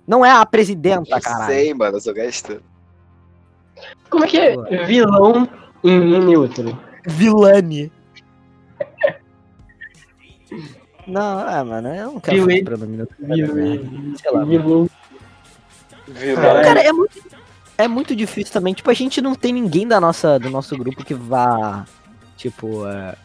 Não 0.06 0.24
é 0.24 0.30
a 0.30 0.44
presidenta, 0.44 1.16
Eu 1.16 1.20
caralho. 1.20 1.46
sei, 1.46 1.74
mano, 1.74 1.96
eu 1.96 2.00
sou 2.00 2.14
gastando. 2.14 2.73
Como 4.10 4.24
é 4.24 4.28
que 4.28 4.38
é 4.38 4.84
vilão 4.84 5.48
em 5.82 6.24
neutro? 6.24 6.78
Vilane. 7.06 7.92
Não, 11.06 11.48
é, 11.48 11.62
mano, 11.62 11.88
eu 11.88 12.12
não 12.12 12.20
quero 12.20 12.36
Vilane. 12.36 12.52
fazer 12.52 12.64
pronome 12.64 12.96
neutro, 12.96 13.16
merda. 13.20 14.16
Sei 14.16 14.30
lá. 14.30 14.44
Vilão. 14.44 14.90
Vilão. 16.08 16.62
Cara, 16.62 16.80
é 16.80 16.92
muito, 16.92 17.22
é 17.76 17.88
muito 17.88 18.16
difícil 18.16 18.52
também. 18.52 18.72
Tipo, 18.72 18.90
a 18.90 18.94
gente 18.94 19.20
não 19.20 19.34
tem 19.34 19.52
ninguém 19.52 19.86
da 19.86 20.00
nossa, 20.00 20.38
do 20.38 20.48
nosso 20.48 20.76
grupo 20.76 21.04
que 21.04 21.14
vá, 21.14 21.84
tipo, 22.36 22.86
é, 22.86 23.16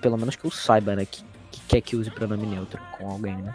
pelo 0.00 0.16
menos 0.16 0.36
que 0.36 0.44
eu 0.44 0.50
saiba, 0.50 0.96
né, 0.96 1.04
que, 1.04 1.22
que 1.50 1.60
quer 1.68 1.80
que 1.80 1.96
use 1.96 2.10
pronome 2.10 2.46
neutro 2.46 2.80
com 2.96 3.10
alguém, 3.10 3.36
né? 3.36 3.54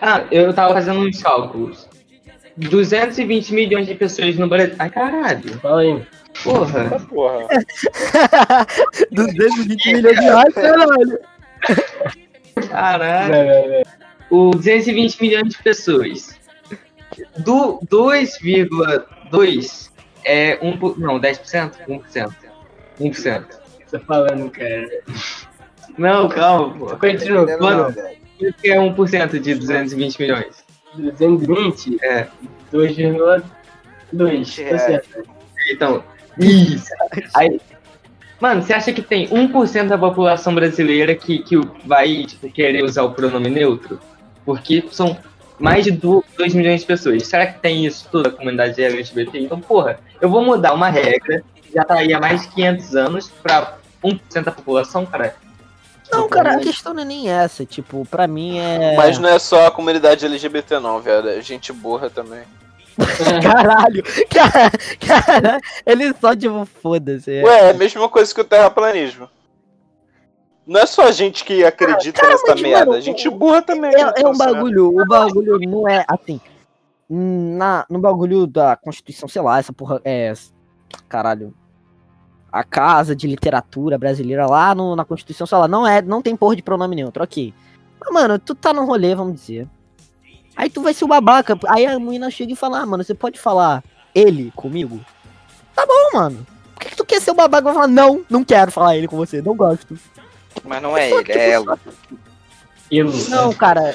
Ah, 0.00 0.24
eu 0.32 0.52
tava 0.52 0.74
fazendo 0.74 1.00
uns 1.00 1.22
cálculos. 1.22 1.88
220 2.56 3.52
milhões 3.52 3.86
de 3.86 3.94
pessoas 3.94 4.36
no 4.36 4.48
Brasil. 4.48 4.74
Ai, 4.78 4.90
caralho. 4.90 5.58
Fala 5.60 5.82
aí. 5.82 6.02
Porra. 6.42 7.00
Porra. 7.00 7.46
220 9.12 9.92
milhões 9.92 10.18
de 10.18 10.24
reais, 10.24 10.54
caralho. 10.54 11.18
Caralho. 12.68 13.32
Vai, 13.32 13.46
vai, 13.46 13.68
vai. 13.68 13.82
O 14.30 14.50
220 14.50 15.20
milhões 15.20 15.54
de 15.54 15.62
pessoas. 15.62 16.38
Do 17.38 17.78
2,2 17.86 19.90
é 20.24 20.58
1 20.60 20.78
por, 20.78 20.98
não, 20.98 21.20
10%? 21.20 21.72
1%. 21.88 22.34
1%. 23.00 23.44
Tô 23.90 24.00
falando, 24.00 24.50
cara. 24.50 24.88
Não, 25.96 26.28
calma, 26.28 26.76
pô. 26.76 26.96
Continua. 26.96 27.46
Velho. 27.46 28.16
Isso 28.40 28.52
que 28.60 28.70
é 28.70 28.76
1% 28.76 29.40
de 29.40 29.54
220 29.54 30.18
milhões. 30.18 30.65
220? 30.96 31.98
É. 32.02 32.26
2,2%. 32.72 35.02
Então, 35.70 36.02
isso. 36.38 36.88
Aí, 37.34 37.60
mano, 38.40 38.62
você 38.62 38.72
acha 38.72 38.90
que 38.92 39.02
tem 39.02 39.28
1% 39.28 39.88
da 39.88 39.98
população 39.98 40.54
brasileira 40.54 41.14
que, 41.14 41.40
que 41.40 41.56
vai 41.84 42.24
tipo, 42.24 42.48
querer 42.50 42.82
usar 42.84 43.02
o 43.02 43.12
pronome 43.12 43.50
neutro? 43.50 44.00
Porque 44.44 44.84
são 44.90 45.18
mais 45.58 45.84
de 45.84 45.90
2 45.90 46.54
milhões 46.54 46.82
de 46.82 46.86
pessoas. 46.86 47.26
Será 47.26 47.46
que 47.46 47.58
tem 47.60 47.86
isso 47.86 48.06
toda 48.10 48.28
a 48.28 48.32
comunidade 48.32 48.82
LGBT? 48.82 49.40
Então, 49.40 49.60
porra, 49.60 49.98
eu 50.20 50.28
vou 50.28 50.44
mudar 50.44 50.74
uma 50.74 50.90
regra 50.90 51.42
que 51.54 51.72
já 51.72 51.84
tá 51.84 51.94
aí 51.94 52.12
há 52.12 52.20
mais 52.20 52.42
de 52.42 52.48
500 52.48 52.96
anos 52.96 53.30
pra 53.42 53.78
1% 54.04 54.44
da 54.44 54.52
população, 54.52 55.06
cara. 55.06 55.34
Não, 56.10 56.28
cara, 56.28 56.54
a 56.54 56.58
questão 56.58 56.94
não 56.94 57.02
é 57.02 57.04
nem 57.04 57.28
essa. 57.28 57.64
Tipo, 57.64 58.04
pra 58.06 58.26
mim 58.26 58.58
é. 58.58 58.96
Mas 58.96 59.18
não 59.18 59.28
é 59.28 59.38
só 59.38 59.66
a 59.66 59.70
comunidade 59.70 60.24
LGBT 60.24 60.78
não, 60.78 61.00
velho. 61.00 61.28
É 61.28 61.40
gente 61.40 61.72
burra 61.72 62.10
também. 62.10 62.44
Caralho! 63.42 64.02
Cara, 64.30 64.70
cara, 65.06 65.60
ele 65.84 66.14
só, 66.18 66.34
tipo, 66.34 66.64
foda-se. 66.64 67.30
é. 67.30 67.44
Ué, 67.44 67.60
é 67.66 67.70
a 67.70 67.74
mesma 67.74 68.08
coisa 68.08 68.34
que 68.34 68.40
o 68.40 68.44
terraplanismo. 68.44 69.28
Não 70.66 70.80
é 70.80 70.86
só 70.86 71.02
a 71.02 71.12
gente 71.12 71.44
que 71.44 71.64
acredita 71.64 72.20
Cara, 72.20 72.32
nessa 72.32 72.54
merda, 72.56 72.86
mano, 72.86 72.98
é 72.98 73.00
gente 73.00 73.28
burra 73.28 73.62
também. 73.62 73.90
É, 73.94 74.12
que 74.12 74.22
é 74.22 74.26
um 74.26 74.36
bagulho, 74.36 74.88
o 74.88 75.06
bagulho 75.06 75.58
não 75.60 75.88
é 75.88 76.04
assim. 76.08 76.40
Na, 77.08 77.86
no 77.88 78.00
bagulho 78.00 78.48
da 78.48 78.74
Constituição, 78.74 79.28
sei 79.28 79.40
lá, 79.40 79.58
essa 79.60 79.72
porra 79.72 80.00
é. 80.04 80.32
Caralho. 81.08 81.54
A 82.56 82.64
Casa 82.64 83.14
de 83.14 83.26
Literatura 83.26 83.98
Brasileira 83.98 84.46
lá 84.46 84.74
no, 84.74 84.96
na 84.96 85.04
Constituição, 85.04 85.46
sei 85.46 85.58
lá, 85.58 85.68
não, 85.68 85.86
é, 85.86 86.00
não 86.00 86.22
tem 86.22 86.34
porra 86.34 86.56
de 86.56 86.62
pronome 86.62 86.96
neutro, 86.96 87.22
ok. 87.22 87.52
Mas, 88.00 88.12
mano, 88.14 88.38
tu 88.38 88.54
tá 88.54 88.72
num 88.72 88.86
rolê, 88.86 89.14
vamos 89.14 89.40
dizer. 89.40 89.68
Aí 90.56 90.70
tu 90.70 90.80
vai 90.80 90.94
ser 90.94 91.04
o 91.04 91.08
babaca. 91.08 91.58
Aí 91.68 91.84
a 91.84 91.98
menina 91.98 92.30
chega 92.30 92.52
e 92.52 92.56
fala, 92.56 92.80
ah, 92.80 92.86
mano, 92.86 93.04
você 93.04 93.14
pode 93.14 93.38
falar 93.38 93.84
ele 94.14 94.50
comigo? 94.56 95.00
Tá 95.74 95.84
bom, 95.84 96.18
mano. 96.18 96.46
Por 96.74 96.80
que, 96.80 96.90
que 96.90 96.96
tu 96.96 97.04
quer 97.04 97.20
ser 97.20 97.32
o 97.32 97.34
babaca? 97.34 97.64
Vai 97.64 97.74
falar, 97.74 97.88
não, 97.88 98.24
não 98.30 98.42
quero 98.42 98.70
falar 98.72 98.96
ele 98.96 99.06
com 99.06 99.16
você, 99.16 99.42
não 99.42 99.54
gosto. 99.54 99.98
Mas 100.64 100.82
não 100.82 100.96
é 100.96 101.10
Só, 101.10 101.16
ele, 101.16 101.24
tipo, 101.24 101.38
é 101.38 101.50
ela. 101.50 101.78
Eu, 102.90 103.12
Não, 103.28 103.52
cara, 103.52 103.94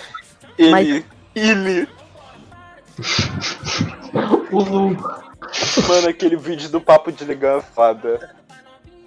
Ele. 0.58 0.72
Mas- 0.72 1.04
Ele. 1.34 1.88
o 4.52 4.62
Lu. 4.62 4.98
Mano, 5.88 6.08
aquele 6.08 6.36
vídeo 6.36 6.70
do 6.70 6.80
papo 6.80 7.12
de 7.12 7.26
ligar 7.26 7.58
a 7.58 7.62
fada. 7.62 8.36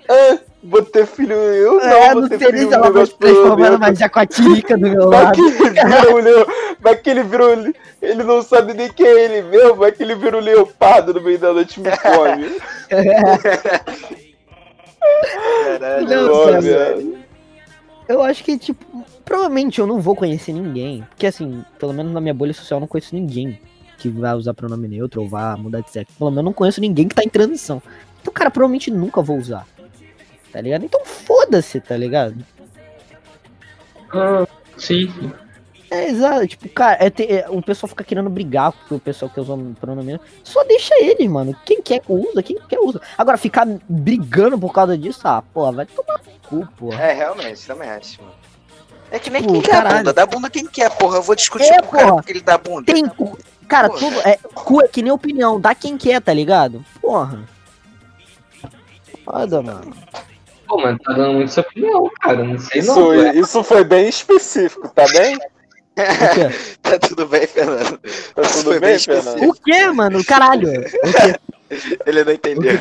Ah, 0.08 0.38
vou 0.62 0.82
ter 0.82 1.06
filho 1.06 1.32
eu? 1.34 1.74
Não, 1.74 1.80
é, 1.82 2.12
vou 2.12 2.22
no 2.22 2.28
ter 2.28 2.38
feliz 2.38 2.60
filho 2.60 2.74
ela 2.74 2.82
vai 2.84 2.92
meu 2.92 3.06
se 3.06 3.14
transformando 3.16 3.58
neutro. 3.58 3.76
uma 3.78 3.94
jacuatirica 3.94 4.76
do 4.76 4.88
meu 4.90 5.08
Vai 5.10 5.24
lado. 5.24 5.34
que 5.34 5.40
ele 5.40 5.50
vira 5.70 6.14
um 6.14 6.18
leo... 6.18 6.46
Vai 6.80 6.96
que 6.96 7.10
ele 7.10 7.22
virou. 7.22 7.50
ele- 7.52 7.74
Ele 8.02 8.22
não 8.22 8.42
sabe 8.42 8.74
nem 8.74 8.92
quem 8.92 9.06
é 9.06 9.24
ele 9.24 9.42
mesmo, 9.48 9.76
vai 9.76 9.90
que 9.92 10.02
ele 10.02 10.14
vira 10.14 10.36
um 10.36 10.40
leopardo 10.40 11.14
no 11.14 11.22
meio 11.22 11.38
da 11.38 11.52
noite 11.54 11.80
e 11.80 11.82
me 11.82 11.90
come. 11.96 12.56
Caralho. 15.64 16.08
Não, 16.08 16.60
velho. 16.60 17.18
Eu 18.06 18.22
acho 18.22 18.44
que, 18.44 18.58
tipo, 18.58 18.84
provavelmente 19.24 19.78
eu 19.80 19.86
não 19.86 20.00
vou 20.00 20.14
conhecer 20.14 20.52
ninguém. 20.52 21.02
Porque, 21.10 21.26
assim, 21.26 21.64
pelo 21.78 21.92
menos 21.94 22.12
na 22.12 22.20
minha 22.20 22.34
bolha 22.34 22.52
social 22.52 22.76
eu 22.78 22.82
não 22.82 22.86
conheço 22.88 23.14
ninguém 23.14 23.58
que 23.96 24.08
vai 24.10 24.34
usar 24.34 24.52
pronome 24.52 24.86
neutro 24.88 25.22
ou 25.22 25.28
vá 25.28 25.56
mudar 25.56 25.80
de 25.80 25.90
sexo. 25.90 26.12
Pelo 26.18 26.30
menos 26.30 26.38
eu 26.42 26.44
não 26.44 26.52
conheço 26.52 26.80
ninguém 26.80 27.08
que 27.08 27.14
tá 27.14 27.22
em 27.24 27.28
transição. 27.30 27.80
Então, 28.20 28.32
cara, 28.32 28.50
provavelmente 28.50 28.90
nunca 28.90 29.22
vou 29.22 29.38
usar. 29.38 29.66
Tá 30.54 30.60
ligado? 30.60 30.84
Então 30.84 31.04
foda-se, 31.04 31.80
tá 31.80 31.96
ligado? 31.96 32.36
Ah, 34.12 34.46
sim. 34.78 35.12
É, 35.90 36.08
exato. 36.08 36.46
Tipo, 36.46 36.68
cara, 36.68 36.96
é 37.04 37.10
ter- 37.10 37.28
é, 37.30 37.46
o 37.50 37.60
pessoal 37.60 37.88
fica 37.88 38.04
querendo 38.04 38.30
brigar 38.30 38.72
com 38.88 38.94
o 38.94 39.00
pessoal 39.00 39.28
que 39.28 39.40
usa 39.40 39.52
o 39.52 39.74
pronome. 39.80 40.20
Só 40.44 40.62
deixa 40.62 40.94
eles, 41.02 41.28
mano. 41.28 41.56
Quem 41.64 41.82
quer 41.82 42.02
usa, 42.08 42.40
quem 42.40 42.56
quer 42.68 42.78
usa. 42.78 43.00
Agora, 43.18 43.36
ficar 43.36 43.66
brigando 43.88 44.56
por 44.56 44.72
causa 44.72 44.96
disso, 44.96 45.20
ah, 45.24 45.42
porra, 45.42 45.72
vai 45.72 45.86
tomar 45.86 46.20
no 46.24 46.48
cu, 46.48 46.72
porra. 46.76 47.02
É, 47.02 47.12
realmente, 47.12 47.66
também 47.66 47.90
acho, 47.90 48.22
mano. 48.22 48.34
É 49.10 49.18
que 49.18 49.30
nem 49.30 49.42
Pô, 49.42 49.54
quem 49.54 49.62
quer 49.62 49.70
caralho. 49.72 49.94
a 49.94 49.98
bunda. 49.98 50.12
Dá 50.12 50.26
bunda 50.26 50.48
quem 50.50 50.66
quer, 50.66 50.90
porra. 50.96 51.16
Eu 51.18 51.22
vou 51.22 51.34
discutir 51.34 51.64
É, 51.72 51.80
com 51.82 51.88
o 51.88 51.90
cara 51.98 52.12
porque 52.14 52.30
ele 52.32 52.40
dá 52.42 52.56
bunda. 52.56 52.92
Tem 52.92 53.04
cu. 53.08 53.36
Cara, 53.66 53.88
Porra. 53.88 54.00
tudo 54.00 54.20
é 54.28 54.36
cu 54.54 54.82
é 54.84 54.88
que 54.88 55.02
nem 55.02 55.10
opinião, 55.10 55.60
dá 55.60 55.74
quem 55.74 55.96
quer, 55.98 56.20
tá 56.22 56.32
ligado? 56.32 56.84
Porra. 57.00 57.42
Foda, 59.24 59.62
mano. 59.62 59.92
Pô, 60.66 60.80
mano, 60.80 60.98
tá 60.98 61.12
dando 61.12 61.34
muito 61.34 61.50
sua 61.52 61.62
opinião, 61.62 62.10
cara. 62.20 62.42
Não 62.44 62.58
sei 62.58 62.80
Isso, 62.80 62.94
não. 62.98 63.10
velho. 63.10 63.38
isso 63.40 63.62
foi 63.64 63.84
bem 63.84 64.08
específico, 64.08 64.88
tá 64.88 65.04
bem? 65.12 65.38
Tá 66.82 66.98
tudo 66.98 67.26
bem, 67.26 67.46
Fernando. 67.46 67.98
Tá 68.34 68.42
Isso 68.42 68.58
tudo 68.58 68.70
foi 68.72 68.80
bem, 68.80 68.90
bem 68.90 68.98
Fernando? 68.98 69.48
O 69.48 69.54
quê, 69.54 69.86
mano? 69.92 70.24
Caralho. 70.24 70.68
O 70.68 70.82
quê? 70.82 71.38
Ele 72.06 72.24
não 72.24 72.32
entendeu. 72.32 72.72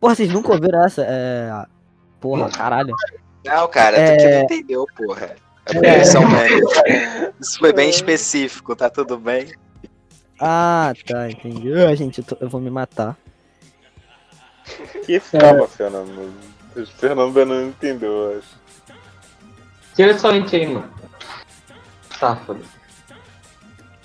Porra, 0.00 0.14
vocês 0.14 0.30
nunca 0.32 0.52
ouviram 0.52 0.84
essa? 0.84 1.02
É. 1.06 1.50
Porra, 2.20 2.50
caralho. 2.50 2.94
Não, 3.44 3.68
cara, 3.68 3.96
É. 3.96 4.16
tu 4.16 4.22
que 4.22 4.28
não 4.30 4.40
entendeu, 4.42 4.86
porra. 4.96 5.36
É 5.66 5.72
porque 5.72 5.86
eles 5.86 6.08
são 6.08 6.28
velhos. 6.28 6.72
Isso 7.40 7.58
foi 7.58 7.72
bem 7.72 7.88
específico, 7.90 8.74
tá 8.76 8.90
tudo 8.90 9.18
bem? 9.18 9.52
Ah, 10.40 10.92
tá, 11.06 11.30
entendi. 11.30 11.72
Ah, 11.74 11.94
gente, 11.94 12.18
eu, 12.18 12.24
tô- 12.24 12.36
eu 12.40 12.48
vou 12.48 12.60
me 12.60 12.70
matar. 12.70 13.16
Que 15.04 15.20
calma, 15.20 15.66
Fernando. 15.68 16.32
O 16.74 16.86
Fernando 16.86 17.44
não 17.46 17.68
entendeu, 17.68 18.12
eu 18.12 18.38
acho. 18.38 18.66
Tira 19.94 20.18
sua 20.18 20.32
lente 20.32 20.54
aí, 20.54 20.66
mano. 20.66 20.90
Safado. 22.18 22.60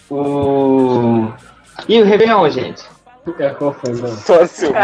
O. 0.09 1.31
E 1.87 2.01
o 2.01 2.05
Réveillon, 2.05 2.49
gente? 2.49 2.83
É, 3.39 3.49
qual 3.49 3.73
foi, 3.73 3.93
mano? 3.93 4.15
Só 4.15 4.45
seu. 4.45 4.71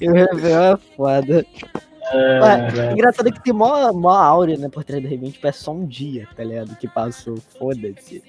E 0.00 0.08
o 0.08 0.12
Réveillon 0.12 0.74
é 0.74 0.76
foda. 0.96 1.46
Ué, 2.12 2.92
engraçado 2.92 3.28
é 3.28 3.32
que 3.32 3.42
tem 3.42 3.52
mó, 3.52 3.92
mó 3.92 4.10
áurea, 4.10 4.58
né, 4.58 4.68
por 4.68 4.84
trás 4.84 5.02
do 5.02 5.08
Réveillon. 5.08 5.32
Tipo, 5.32 5.46
é 5.46 5.52
só 5.52 5.72
um 5.72 5.86
dia, 5.86 6.28
tá 6.36 6.44
ligado? 6.44 6.76
Que 6.76 6.86
passou, 6.86 7.38
foda-se. 7.58 8.22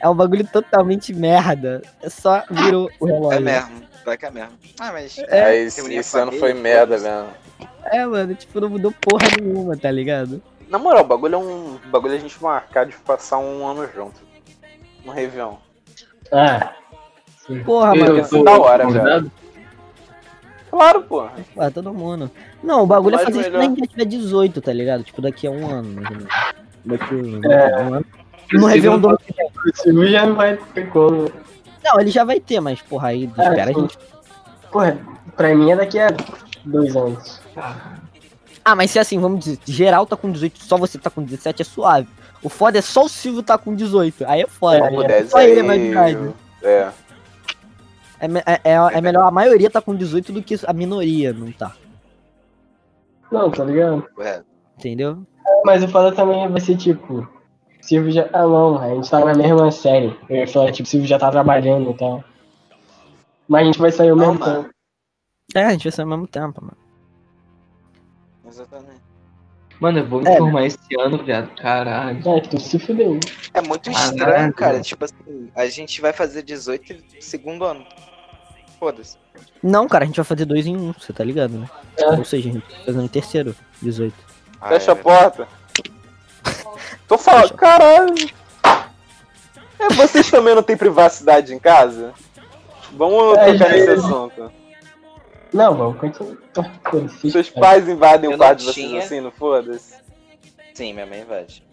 É 0.00 0.08
um 0.08 0.14
bagulho 0.14 0.46
totalmente 0.46 1.12
merda. 1.14 1.82
É 2.02 2.08
só 2.08 2.42
virou 2.50 2.90
o 3.00 3.06
relógio. 3.06 3.38
É 3.38 3.40
mesmo. 3.40 3.82
Vai 4.04 4.16
que 4.16 4.26
é 4.26 4.30
mesmo. 4.30 4.52
Ah, 4.78 4.92
mas. 4.92 5.18
É, 5.28 5.56
esse, 5.62 5.80
a 5.80 5.92
esse 5.92 6.18
ano 6.18 6.32
foi 6.32 6.54
merda 6.54 6.98
mesmo. 6.98 7.28
É, 7.84 8.04
mano, 8.06 8.34
tipo, 8.34 8.60
não 8.60 8.68
mudou 8.70 8.92
porra 9.00 9.26
nenhuma, 9.40 9.76
tá 9.76 9.90
ligado? 9.90 10.42
Na 10.68 10.78
moral, 10.78 11.02
o 11.02 11.06
bagulho 11.06 11.34
é 11.34 11.38
um. 11.38 11.74
o 11.74 11.80
bagulho 11.90 12.14
é 12.14 12.16
a 12.16 12.20
gente 12.20 12.42
marcar 12.42 12.86
de 12.86 12.94
passar 12.96 13.38
um 13.38 13.66
ano 13.66 13.88
junto. 13.94 14.20
Um 15.04 15.10
Réveillon. 15.10 15.56
Ah, 16.32 16.72
Porra, 17.64 17.96
Eu 17.96 18.06
mano. 18.14 18.28
tô 18.28 18.44
da 18.44 18.58
hora, 18.58 18.84
convidado? 18.84 19.32
Claro, 20.70 21.02
porra. 21.02 21.32
Ah, 21.58 21.70
todo 21.70 21.92
mundo. 21.92 22.30
Não, 22.62 22.82
o 22.84 22.86
bagulho 22.86 23.16
é 23.16 23.24
fazer 23.24 23.40
isso 23.40 23.50
melhor. 23.50 23.64
quando 23.64 23.72
a 23.72 23.76
gente 23.80 23.88
tiver 23.88 24.04
18, 24.04 24.60
tá 24.60 24.72
ligado? 24.72 25.02
Tipo, 25.02 25.20
daqui 25.20 25.46
a 25.48 25.50
um 25.50 25.68
ano, 25.68 25.92
mais 25.94 26.06
ou 26.10 26.16
menos. 26.16 26.32
Daqui 26.84 27.46
a 27.48 27.52
É. 27.52 27.82
um 27.82 27.94
ano. 27.94 28.06
No 28.52 28.66
Réveillon 28.66 28.98
do 28.98 29.08
ano 29.08 29.18
que 29.18 29.32
vem. 29.32 29.46
o 29.46 29.76
Silvio 29.76 30.08
já 30.08 30.26
não 30.26 30.34
vai 30.34 30.56
ter 30.56 30.88
como. 30.90 31.30
Não, 31.84 32.00
ele 32.00 32.10
já 32.10 32.24
vai 32.24 32.40
ter, 32.40 32.60
mas, 32.60 32.82
porra, 32.82 33.08
aí 33.08 33.24
espera 33.24 33.70
a 33.70 33.72
gente. 33.72 33.98
Porra, 34.70 34.98
pra 35.36 35.54
mim 35.54 35.70
é 35.70 35.76
daqui 35.76 35.98
a 35.98 36.08
dois 36.64 36.94
anos. 36.96 37.40
Ah, 38.64 38.74
mas 38.76 38.90
se 38.90 38.98
assim, 38.98 39.18
vamos 39.18 39.40
dizer, 39.44 39.58
geral 39.66 40.06
tá 40.06 40.16
com 40.16 40.30
18, 40.30 40.62
só 40.62 40.76
você 40.76 40.98
tá 40.98 41.08
com 41.10 41.22
17, 41.22 41.62
é 41.62 41.64
suave. 41.64 42.08
O 42.42 42.48
foda 42.48 42.78
é 42.78 42.82
só 42.82 43.04
o 43.04 43.08
Silvio 43.08 43.42
tá 43.42 43.58
com 43.58 43.74
18. 43.74 44.24
Aí 44.26 44.42
é 44.42 44.46
foda. 44.46 44.90
10 44.90 45.30
só 45.30 45.40
ele 45.40 45.60
é 45.60 45.62
mais 45.62 45.80
de 45.80 45.88
idade. 45.88 46.34
É. 46.62 46.88
É, 48.20 48.26
é, 48.26 48.60
é, 48.64 48.98
é 48.98 49.00
melhor 49.00 49.26
a 49.26 49.30
maioria 49.30 49.70
tá 49.70 49.80
com 49.80 49.94
18 49.94 50.32
do 50.32 50.42
que 50.42 50.58
a 50.66 50.72
minoria 50.72 51.32
não 51.32 51.50
tá. 51.52 51.74
Não, 53.32 53.50
tá 53.50 53.64
ligado? 53.64 54.06
Correto. 54.14 54.44
Entendeu? 54.78 55.26
Mas 55.64 55.82
o 55.82 55.88
foda 55.88 56.12
também 56.14 56.48
vai 56.48 56.60
ser 56.60 56.76
tipo. 56.76 57.28
Silvio 57.82 58.12
já. 58.12 58.28
Ah 58.32 58.42
não, 58.46 58.78
a 58.80 58.88
gente 58.94 59.10
tá 59.10 59.24
na 59.24 59.34
mesma 59.34 59.70
série. 59.70 60.16
Eu 60.28 60.36
ia 60.36 60.46
falar, 60.48 60.72
tipo, 60.72 60.88
Silvio 60.88 61.08
já 61.08 61.18
tá 61.18 61.30
trabalhando 61.30 61.90
e 61.90 61.94
tal. 61.94 62.22
Mas 63.48 63.62
a 63.62 63.64
gente 63.66 63.78
vai 63.78 63.90
sair 63.90 64.10
ao 64.10 64.16
mesmo 64.16 64.34
mano. 64.38 64.62
tempo. 64.64 64.74
É, 65.54 65.64
a 65.64 65.70
gente 65.72 65.82
vai 65.84 65.92
ser 65.92 66.02
ao 66.02 66.08
mesmo 66.08 66.26
tempo, 66.26 66.62
mano. 66.62 66.76
Exatamente. 68.46 69.00
Mano, 69.80 69.98
eu 69.98 70.06
vou 70.06 70.20
É, 70.26 70.34
informar 70.34 70.66
esse 70.66 70.78
ano, 71.00 71.24
viado. 71.24 71.50
Caralho. 71.56 72.28
É, 72.28 72.40
tu 72.40 72.60
se 72.60 72.78
fudeu. 72.78 73.18
É 73.54 73.60
muito 73.62 73.90
Caralho. 73.90 74.10
estranho, 74.16 74.52
cara. 74.52 74.80
Tipo 74.80 75.04
assim, 75.06 75.50
a 75.54 75.66
gente 75.66 76.00
vai 76.00 76.12
fazer 76.12 76.42
18 76.42 76.96
segundo 77.20 77.64
ano. 77.64 77.84
Foda-se. 78.78 79.16
Não, 79.62 79.88
cara, 79.88 80.04
a 80.04 80.06
gente 80.06 80.16
vai 80.16 80.24
fazer 80.24 80.44
dois 80.44 80.66
em 80.66 80.76
um, 80.76 80.92
você 80.92 81.12
tá 81.12 81.24
ligado, 81.24 81.52
né? 81.58 81.68
É. 81.96 82.06
Ou 82.10 82.24
seja, 82.24 82.48
a 82.50 82.52
gente 82.52 82.62
tá 82.68 82.76
fazendo 82.84 83.04
em 83.04 83.08
terceiro, 83.08 83.54
18. 83.80 84.14
Ah, 84.60 84.68
Fecha 84.68 84.92
a 84.92 84.96
é. 84.96 84.98
porta. 84.98 85.48
Tô 87.08 87.18
falando, 87.18 87.54
caralho. 87.54 88.14
É, 89.78 89.88
vocês 89.94 90.30
também 90.30 90.54
não 90.54 90.62
têm 90.62 90.76
privacidade 90.76 91.54
em 91.54 91.58
casa? 91.58 92.12
Vamos 92.92 93.36
É, 93.38 93.52
tocar 93.52 93.70
nesse 93.70 93.86
já- 93.86 93.92
assunto. 93.94 94.52
Não, 95.52 95.74
vamos 95.74 95.98
continuar. 95.98 96.36
Ah, 96.58 96.70
foda-se. 96.90 97.30
Seus 97.30 97.50
pais 97.50 97.88
invadem 97.88 98.30
Eu 98.30 98.34
o 98.36 98.38
quarto 98.38 98.58
de 98.60 98.66
vocês 98.66 99.04
assim, 99.04 99.20
não 99.20 99.30
foda-se? 99.32 99.94
Sim, 100.74 100.92
minha 100.92 101.06
mãe 101.06 101.20
invade. 101.22 101.64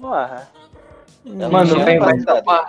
Eu 0.00 1.50
Mano, 1.50 1.74
não 1.76 1.84
vem, 1.84 1.98
tomar. 1.98 2.68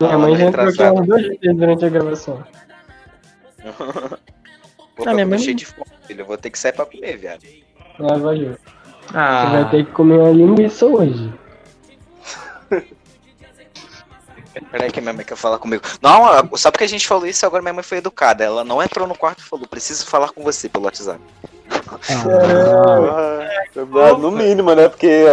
Minha 0.00 0.18
mãe 0.18 0.36
já 0.36 0.44
entrou 0.46 0.68
aqui 0.68 0.82
umas 0.82 1.06
duas 1.06 1.22
vezes 1.22 1.56
durante 1.56 1.84
a 1.84 1.88
gravação. 1.88 2.44
Pô, 4.96 5.04
Ah, 5.06 5.12
minha 5.14 5.22
eu 5.24 5.26
tô 5.26 5.30
mãe- 5.30 5.38
cheio 5.38 5.56
de 5.56 5.66
fome, 5.66 5.86
filho. 6.06 6.20
Eu 6.22 6.26
vou 6.26 6.36
ter 6.36 6.50
que 6.50 6.58
sair 6.58 6.72
pra 6.72 6.86
comer, 6.86 7.16
viado. 7.16 7.42
Ah, 8.00 8.16
valeu. 8.18 8.56
Você 9.08 9.16
Ah, 9.16 9.46
vai 9.52 9.70
ter 9.70 9.86
que 9.86 9.92
comer 9.92 10.18
uma 10.18 10.30
linguiça 10.30 10.86
hoje. 10.86 11.32
Peraí 14.70 14.90
que 14.90 15.00
minha 15.00 15.12
mãe 15.12 15.24
quer 15.24 15.36
falar 15.36 15.58
comigo. 15.58 15.82
Não, 16.02 16.26
só 16.56 16.70
porque 16.70 16.84
a 16.84 16.88
gente 16.88 17.06
falou 17.06 17.26
isso, 17.26 17.46
agora 17.46 17.62
minha 17.62 17.72
mãe 17.72 17.82
foi 17.82 17.98
educada. 17.98 18.44
Ela 18.44 18.64
não 18.64 18.82
entrou 18.82 19.06
no 19.06 19.16
quarto 19.16 19.40
e 19.40 19.44
falou, 19.44 19.66
preciso 19.68 20.06
falar 20.06 20.30
com 20.30 20.42
você 20.42 20.68
pelo 20.68 20.86
WhatsApp. 20.86 21.20
ah, 22.08 24.18
no 24.18 24.30
mínimo, 24.30 24.74
né? 24.74 24.88
Porque, 24.88 25.24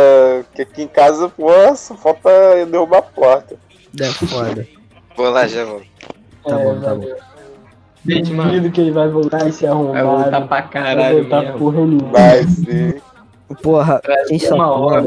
que 0.54 0.62
aqui 0.62 0.84
em 0.84 0.88
casa, 0.88 1.30
pô, 1.30 1.50
só 1.76 1.96
falta 1.96 2.30
eu 2.30 2.66
derrubar 2.68 3.00
a 3.00 3.02
porta. 3.02 3.56
É 4.00 4.06
foda. 4.06 4.68
Vou 5.16 5.30
lá, 5.30 5.48
já 5.48 5.66
vou. 5.66 5.82
Tá 6.44 6.60
é, 6.60 6.64
bom, 6.64 6.82
tá 6.82 6.90
valeu. 6.90 7.18
gente, 8.06 8.32
mano. 8.32 8.52
Duvido 8.52 8.72
que 8.72 8.82
ele 8.82 8.92
vai 8.92 9.08
voltar 9.08 9.48
e 9.48 9.52
se 9.52 9.66
arrumar. 9.66 9.94
Vai 9.94 10.04
voltar 10.04 10.42
pra 10.42 10.62
Vai 10.62 10.70
caralho 10.70 11.22
voltar 11.22 11.42
mesmo. 11.42 11.58
porra 11.58 11.86
nenhuma. 11.86 12.12
Vai 12.12 12.44
sim. 12.44 12.94
Porra, 13.62 14.02
quem 14.28 14.40
são? 14.40 14.58
Uma 14.58 14.72
hora, 14.72 15.06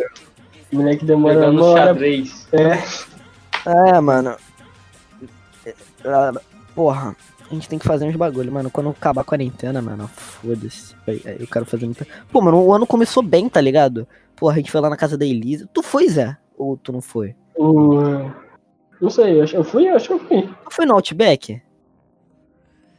O 0.73 0.77
moleque 0.77 1.05
demora 1.05 1.35
jogando 1.35 1.59
uma 1.59 1.67
hora. 1.67 1.85
xadrez. 1.87 2.47
É, 2.53 3.97
É, 3.97 4.01
mano. 4.01 4.37
Ah, 6.05 6.33
Porra, 6.75 7.17
a 7.51 7.55
gente 7.55 7.69
tem 7.69 7.79
que 7.79 7.87
fazer 7.87 8.05
uns 8.07 8.15
bagulho, 8.17 8.53
mano. 8.53 8.71
Quando 8.71 8.91
acabar 8.91 9.23
a 9.23 9.25
quarentena, 9.25 9.83
mano, 9.83 10.07
foda-se. 10.09 10.95
Eu 11.07 11.47
quero 11.47 11.65
fazer 11.67 11.87
muita. 11.87 12.07
Pô, 12.31 12.41
mano, 12.41 12.63
o 12.65 12.73
ano 12.73 12.87
começou 12.87 13.23
bem, 13.23 13.49
tá 13.49 13.61
ligado? 13.61 14.07
Porra, 14.37 14.55
a 14.55 14.57
gente 14.57 14.71
foi 14.71 14.81
lá 14.81 14.89
na 14.89 14.97
casa 14.97 15.19
da 15.19 15.27
Elisa. 15.27 15.69
Tu 15.73 15.83
foi, 15.83 16.09
Zé? 16.09 16.37
Ou 16.57 16.77
tu 16.77 16.93
não 16.93 17.01
foi? 17.01 17.35
o. 17.57 18.31
Não 19.01 19.11
sei, 19.11 19.41
eu 19.41 19.63
fui, 19.65 19.89
eu 19.89 19.95
acho 19.95 20.09
que 20.09 20.13
eu 20.15 20.19
fui. 20.19 20.43
Tu 20.43 20.71
foi 20.75 20.85
no 20.87 20.95
Outback? 20.95 21.63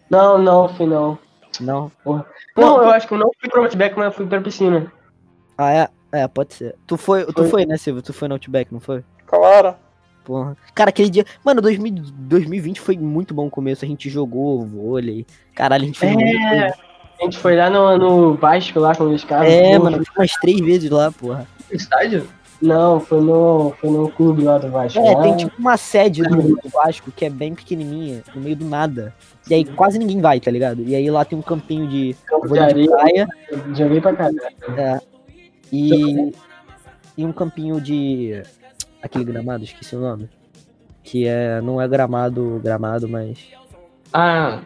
Não, 0.09 0.37
não, 0.37 0.69
fui 0.69 0.85
não. 0.85 1.17
Não. 1.59 1.91
Não, 2.05 2.25
Pô, 2.55 2.63
eu 2.83 2.89
acho 2.89 3.05
que 3.07 3.13
eu 3.13 3.17
não 3.17 3.29
fui 3.39 3.49
pro 3.49 3.63
Outback, 3.63 3.95
mas 3.97 4.05
eu 4.05 4.11
fui 4.13 4.25
pra 4.25 4.39
piscina. 4.41 4.91
Ah, 5.61 5.73
é? 5.73 5.89
É, 6.11 6.27
pode 6.27 6.53
ser. 6.53 6.75
Tu 6.87 6.95
foi, 6.95 7.25
tu 7.25 7.33
Foi. 7.33 7.49
foi, 7.49 7.65
né, 7.65 7.75
Silvio? 7.77 8.01
Tu 8.01 8.13
foi 8.13 8.27
no 8.29 8.35
Outback, 8.35 8.71
não 8.73 8.79
foi? 8.79 9.03
Claro. 9.27 9.75
Porra. 10.23 10.55
Cara, 10.73 10.89
aquele 10.89 11.09
dia. 11.09 11.25
Mano, 11.43 11.61
2000, 11.61 11.93
2020 12.13 12.79
foi 12.79 12.97
muito 12.97 13.33
bom 13.33 13.47
o 13.47 13.49
começo. 13.51 13.83
A 13.83 13.87
gente 13.87 14.09
jogou 14.09 14.65
vôlei. 14.65 15.25
Caralho, 15.53 15.83
a 15.83 15.85
gente 15.87 15.99
fez 15.99 16.11
É. 16.11 16.15
muita 16.15 16.49
coisa. 16.49 16.73
A 17.19 17.23
gente 17.25 17.37
foi 17.37 17.55
lá 17.57 17.69
no, 17.69 17.97
no 17.97 18.33
Vasco, 18.35 18.79
lá 18.79 18.95
com 18.95 19.03
os 19.13 19.23
caras. 19.25 19.51
É, 19.51 19.77
Pô, 19.77 19.83
mano, 19.83 20.01
umas 20.17 20.31
três 20.39 20.59
vezes 20.61 20.89
lá, 20.89 21.11
porra. 21.11 21.45
Estádio? 21.69 22.25
Não, 22.61 22.99
foi 22.99 23.21
no, 23.21 23.73
foi 23.79 23.89
no 23.89 24.09
clube 24.09 24.43
lá 24.43 24.57
do 24.57 24.69
Vasco. 24.69 24.99
É, 24.99 25.15
lá. 25.15 25.23
tem 25.23 25.37
tipo 25.37 25.53
uma 25.59 25.77
sede 25.77 26.23
do, 26.23 26.35
do 26.55 26.69
Vasco 26.73 27.11
que 27.11 27.25
é 27.25 27.29
bem 27.29 27.53
pequenininha, 27.53 28.21
no 28.33 28.41
meio 28.41 28.55
do 28.55 28.65
nada. 28.65 29.13
E 29.49 29.53
aí 29.53 29.65
quase 29.65 29.97
ninguém 29.99 30.19
vai, 30.21 30.39
tá 30.39 30.49
ligado? 30.51 30.81
E 30.83 30.95
aí 30.95 31.09
lá 31.09 31.23
tem 31.25 31.37
um 31.37 31.41
campinho 31.41 31.87
de 31.87 32.15
campo 32.25 32.47
de 32.51 32.59
areia. 32.59 32.89
praia 32.89 33.27
Joguei 33.73 34.01
pra 34.01 34.13
caralho. 34.13 34.37
é, 34.77 34.99
e, 35.71 36.33
e 37.17 37.25
um 37.25 37.31
campinho 37.31 37.79
de. 37.79 38.41
aquele 39.01 39.25
gramado, 39.25 39.63
esqueci 39.63 39.95
o 39.95 40.01
nome. 40.01 40.29
Que 41.03 41.27
é. 41.27 41.61
não 41.61 41.81
é 41.81 41.87
gramado, 41.87 42.59
gramado, 42.63 43.07
mas. 43.07 43.39
Ah, 44.13 44.61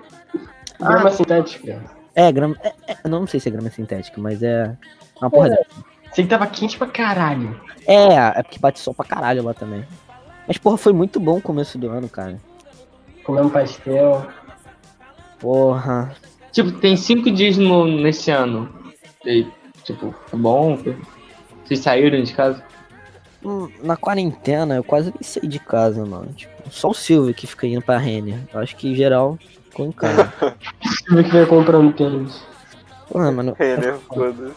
Grama 0.80 1.12
sintética. 1.12 1.84
É, 2.16 2.32
grama. 2.32 2.56
É, 2.62 2.74
é, 2.88 2.97
eu 3.04 3.10
não 3.10 3.26
sei 3.26 3.39
se 3.39 3.49
é 3.49 3.51
grama 3.51 3.70
sintética, 3.70 4.20
mas 4.20 4.43
é. 4.43 4.76
Uma 5.20 5.30
porra 5.30 5.49
dessa. 5.49 5.66
Sei 6.14 6.24
que 6.24 6.30
tava 6.30 6.45
quente 6.47 6.78
pra 6.78 6.88
caralho. 6.88 7.60
É, 7.88 8.39
é 8.39 8.43
porque 8.43 8.60
bate 8.60 8.80
sol 8.80 8.93
pra 8.93 9.06
caralho 9.06 9.43
lá 9.43 9.54
também. 9.54 9.86
Mas, 10.47 10.58
porra, 10.58 10.78
foi 10.78 10.93
muito 10.93 11.20
bom 11.20 11.38
o 11.38 11.41
começo 11.41 11.78
do 11.78 11.89
ano, 11.89 12.10
cara. 12.10 12.38
Comemos 13.24 13.51
pastel. 13.51 14.28
Porra. 15.39 16.14
tipo, 16.51 16.72
tem 16.74 16.95
cinco 16.95 17.32
dias 17.32 17.58
no, 17.58 17.86
nesse 17.86 18.30
ano. 18.30 18.70
E, 19.26 19.47
tipo, 19.84 20.14
tá 20.30 20.38
bom? 20.38 20.78
Vocês 21.66 21.80
saíram 21.80 22.22
de 22.24 22.34
casa? 22.34 22.64
Hum, 23.44 23.70
Na 23.82 23.98
quarentena, 23.98 24.76
eu 24.76 24.84
quase 24.84 25.12
nem 25.12 25.22
saí 25.24 25.48
de 25.48 25.60
casa, 25.60 26.06
mano. 26.06 26.32
Tipo, 26.34 26.54
só 26.70 26.90
o 26.90 26.94
Silvio 26.94 27.34
que 27.34 27.46
fica 27.48 27.68
indo 27.68 27.82
pra 27.82 27.98
Renner. 27.98 28.40
Eu 28.54 28.60
acho 28.60 28.76
que, 28.76 28.88
em 28.90 28.96
geral, 28.96 29.38
ficou 29.70 29.86
em 29.88 29.92
casa. 29.92 30.34
Tive 31.08 31.24
que 31.26 31.32
ver 31.32 31.48
comprando 31.48 31.94
tênis. 31.94 32.42
Porra, 33.10 33.32
mano. 33.32 33.56
Renner, 33.60 33.96
foda-se. 34.08 34.54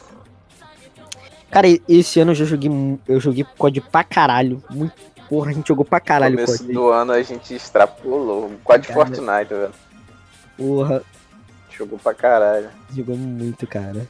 Cara, 1.51 1.67
esse 1.89 2.21
ano 2.21 2.33
eu 2.33 2.35
já 2.37 2.45
joguei. 2.45 2.71
Eu 3.09 3.21
joguei 3.21 3.45
COD 3.57 3.81
pra 3.81 4.05
caralho. 4.05 4.63
Muito. 4.71 4.93
Porra, 5.29 5.51
a 5.51 5.55
gente 5.55 5.67
jogou 5.69 5.85
pra 5.85 5.99
caralho 5.99 6.37
começo 6.37 6.59
COD. 6.59 6.73
do 6.73 6.89
ano 6.91 7.13
a 7.13 7.23
gente 7.23 7.55
extrapolou. 7.55 8.53
Quase 8.63 8.83
Cara. 8.85 8.95
Fortnite, 8.95 9.49
velho. 9.55 9.73
Porra, 10.57 11.03
Jogou 11.77 11.99
pra 11.99 12.15
caralho. 12.15 12.69
jogou 12.95 13.17
muito, 13.17 13.67
cara. 13.67 14.07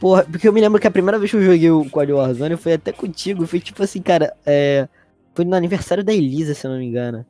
Porra, 0.00 0.24
porque 0.24 0.46
eu 0.46 0.52
me 0.52 0.60
lembro 0.60 0.80
que 0.80 0.86
a 0.86 0.90
primeira 0.90 1.18
vez 1.18 1.30
que 1.30 1.36
eu 1.36 1.42
joguei 1.42 1.70
o 1.70 1.88
COD 1.90 2.12
Warzone 2.12 2.56
foi 2.56 2.74
até 2.74 2.92
contigo. 2.92 3.46
Foi 3.46 3.60
tipo 3.60 3.82
assim, 3.82 4.02
cara. 4.02 4.34
É. 4.44 4.88
Foi 5.34 5.44
no 5.44 5.54
aniversário 5.56 6.02
da 6.04 6.12
Elisa, 6.12 6.54
se 6.54 6.66
eu 6.66 6.70
não 6.70 6.78
me 6.78 6.84
engano. 6.86 7.24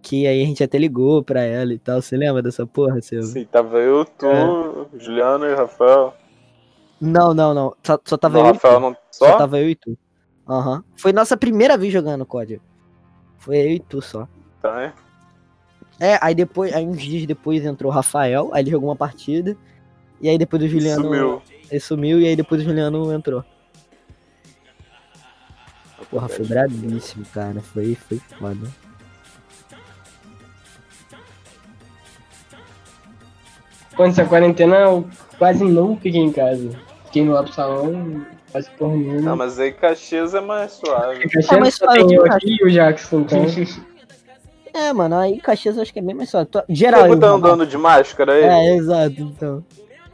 Que 0.00 0.26
aí 0.26 0.42
a 0.42 0.46
gente 0.46 0.62
até 0.64 0.78
ligou 0.78 1.22
pra 1.22 1.42
ela 1.42 1.72
e 1.72 1.78
tal. 1.78 2.00
Você 2.02 2.16
lembra 2.16 2.42
dessa 2.42 2.66
porra, 2.66 3.00
Silvio? 3.00 3.26
Sim, 3.28 3.44
tava 3.44 3.78
eu, 3.78 4.04
tu, 4.04 4.26
É. 4.26 4.98
Juliano 4.98 5.44
e 5.46 5.54
Rafael. 5.54 6.14
Não, 7.00 7.32
não, 7.34 7.52
não. 7.54 7.74
Só, 7.82 7.98
só 8.04 8.16
tava 8.16 8.38
não, 8.38 8.46
eu 8.46 8.50
e 8.50 8.52
Rafael 8.54 8.74
tu. 8.76 8.80
não. 8.80 8.96
Só 9.10 9.26
Só? 9.30 9.36
tava 9.38 9.60
eu 9.60 9.68
e 9.70 9.74
tu. 9.76 9.96
Aham. 10.48 10.82
Foi 10.96 11.12
nossa 11.12 11.36
primeira 11.36 11.76
vez 11.76 11.92
jogando 11.92 12.26
COD. 12.26 12.60
Foi 13.38 13.56
eu 13.58 13.70
e 13.70 13.78
tu 13.80 14.00
só. 14.00 14.26
Tá, 14.60 14.86
hein? 14.86 14.92
É, 16.00 16.18
aí 16.20 16.34
depois, 16.34 16.72
aí 16.72 16.84
uns 16.84 17.00
dias 17.00 17.26
depois 17.26 17.64
entrou 17.64 17.90
o 17.90 17.94
Rafael, 17.94 18.50
aí 18.52 18.62
ele 18.62 18.70
jogou 18.70 18.88
uma 18.88 18.96
partida. 18.96 19.56
E 20.20 20.28
aí 20.28 20.36
depois 20.38 20.62
o 20.62 20.68
Juliano. 20.68 21.02
Sumiu. 21.04 21.42
Ele 21.72 21.80
sumiu 21.80 22.20
e 22.20 22.28
aí 22.28 22.36
depois 22.36 22.60
o 22.60 22.64
Juliano 22.64 23.10
entrou. 23.14 23.42
Porra, 26.10 26.28
foi 26.28 26.44
brabíssimo, 26.44 27.24
cara. 27.32 27.62
Foi, 27.62 27.94
foi 27.94 28.20
foda. 28.38 28.68
Quando 33.96 34.10
essa 34.10 34.26
quarentena, 34.26 34.76
eu 34.80 35.08
quase 35.38 35.64
não 35.64 35.96
fiquei 35.96 36.20
em 36.20 36.30
casa. 36.30 36.78
Fiquei 37.06 37.26
lá 37.26 37.42
pro 37.42 37.54
salão, 37.54 38.26
quase 38.50 38.68
porra 38.72 38.94
nenhuma. 38.94 39.20
Não, 39.22 39.36
mas 39.36 39.58
aí 39.58 39.72
Caxias 39.72 40.34
é 40.34 40.42
mais 40.42 40.72
suave. 40.72 41.20
Caxias 41.20 41.52
Ah, 41.52 41.58
mas 41.58 41.74
só 41.74 41.86
fala 41.86 42.06
tem 42.06 42.14
eu 42.14 42.26
aqui 42.26 42.58
e 42.60 42.64
o 42.66 42.70
Jackson, 42.70 43.20
então. 43.20 43.46
É, 44.74 44.90
mano, 44.90 45.18
aí 45.18 45.38
Caxias 45.38 45.76
eu 45.76 45.82
acho 45.82 45.92
que 45.92 45.98
é 45.98 46.02
bem 46.02 46.14
mais 46.14 46.30
só. 46.30 46.46
Geral, 46.66 47.02
Nego 47.02 47.20
tá 47.20 47.28
andando 47.28 47.66
de 47.66 47.76
máscara 47.76 48.32
aí? 48.32 48.42
É, 48.42 48.76
exato, 48.76 49.20
então. 49.20 49.62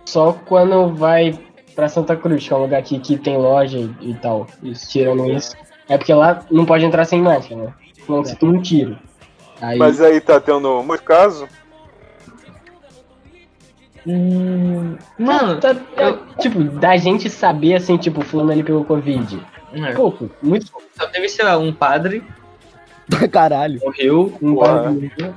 Só 0.05 0.32
quando 0.32 0.93
vai 0.97 1.32
pra 1.79 1.89
Santa 1.89 2.17
Cruz, 2.17 2.45
que 2.45 2.53
é 2.53 2.57
um 2.57 2.63
lugar 2.63 2.81
aqui 2.81 2.99
que 2.99 3.17
tem 3.17 3.37
loja 3.39 3.79
e, 3.79 4.11
e 4.11 4.15
tal. 4.15 4.49
Isso, 4.65 4.91
tirando 4.91 5.31
isso. 5.31 5.55
É 5.89 5.97
porque 5.97 6.13
lá 6.13 6.45
não 6.51 6.67
pode 6.67 6.85
entrar 6.85 7.05
sem 7.05 7.23
máscara, 7.23 7.63
né? 7.67 7.73
Senão 8.05 8.25
você 8.25 8.35
toma 8.35 8.55
um 8.55 8.61
tiro. 8.61 8.99
Aí, 9.61 9.79
Mas 9.79 10.01
aí 10.01 10.21
tá 10.21 10.41
tendo 10.41 10.83
muito 10.83 11.05
caso? 11.05 11.47
Hum, 14.05 14.97
mano, 15.17 15.61
Tá- 15.61 15.75
tá- 15.77 16.19
tipo, 16.41 16.65
da 16.65 16.97
gente 16.97 17.31
saber 17.31 17.75
assim, 17.77 17.97
tipo, 17.97 18.23
fulano 18.25 18.51
ali 18.51 18.65
pegou 18.65 18.85
Covid. 18.85 19.41
é, 19.73 19.93
Pouco, 19.93 20.29
muito 20.43 20.73
pouco. 20.73 20.85
só 20.99 21.07
teve, 21.07 21.29
sei 21.29 21.45
lá, 21.45 21.57
um 21.59 21.73
padre 21.73 22.25
Caralho. 23.31 23.79
morreu. 23.85 24.37
Um 24.43 24.55
Porra. 24.57 24.83
bagulho. 24.83 25.35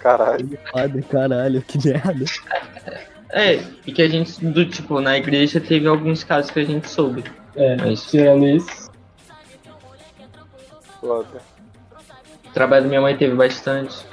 Caralho. 0.00 0.58
Foda, 0.70 1.02
caralho, 1.10 1.62
que 1.62 1.78
merda. 1.88 2.24
É, 3.32 3.62
e 3.86 3.92
que 3.92 4.02
a 4.02 4.08
gente, 4.08 4.44
do 4.44 4.66
tipo, 4.66 5.00
na 5.00 5.16
igreja 5.16 5.58
teve 5.58 5.88
alguns 5.88 6.22
casos 6.22 6.50
que 6.50 6.60
a 6.60 6.64
gente 6.64 6.88
soube. 6.88 7.24
É, 7.56 7.76
Mas 7.76 8.10
tirando 8.10 8.46
isso. 8.46 8.90
O 11.02 11.24
trabalho 12.52 12.82
da 12.82 12.88
minha 12.88 13.00
mãe 13.00 13.16
teve 13.16 13.34
bastante. 13.34 14.04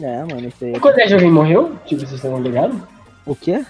É, 0.00 0.18
mano, 0.24 0.48
isso 0.48 0.64
aí. 0.64 0.72
O 0.72 0.80
colégio 0.80 1.16
alguém 1.16 1.30
morreu? 1.30 1.76
Tipo, 1.86 2.00
vocês 2.00 2.14
estão 2.14 2.40
ligados? 2.40 2.76
O 3.24 3.36
quê? 3.36 3.64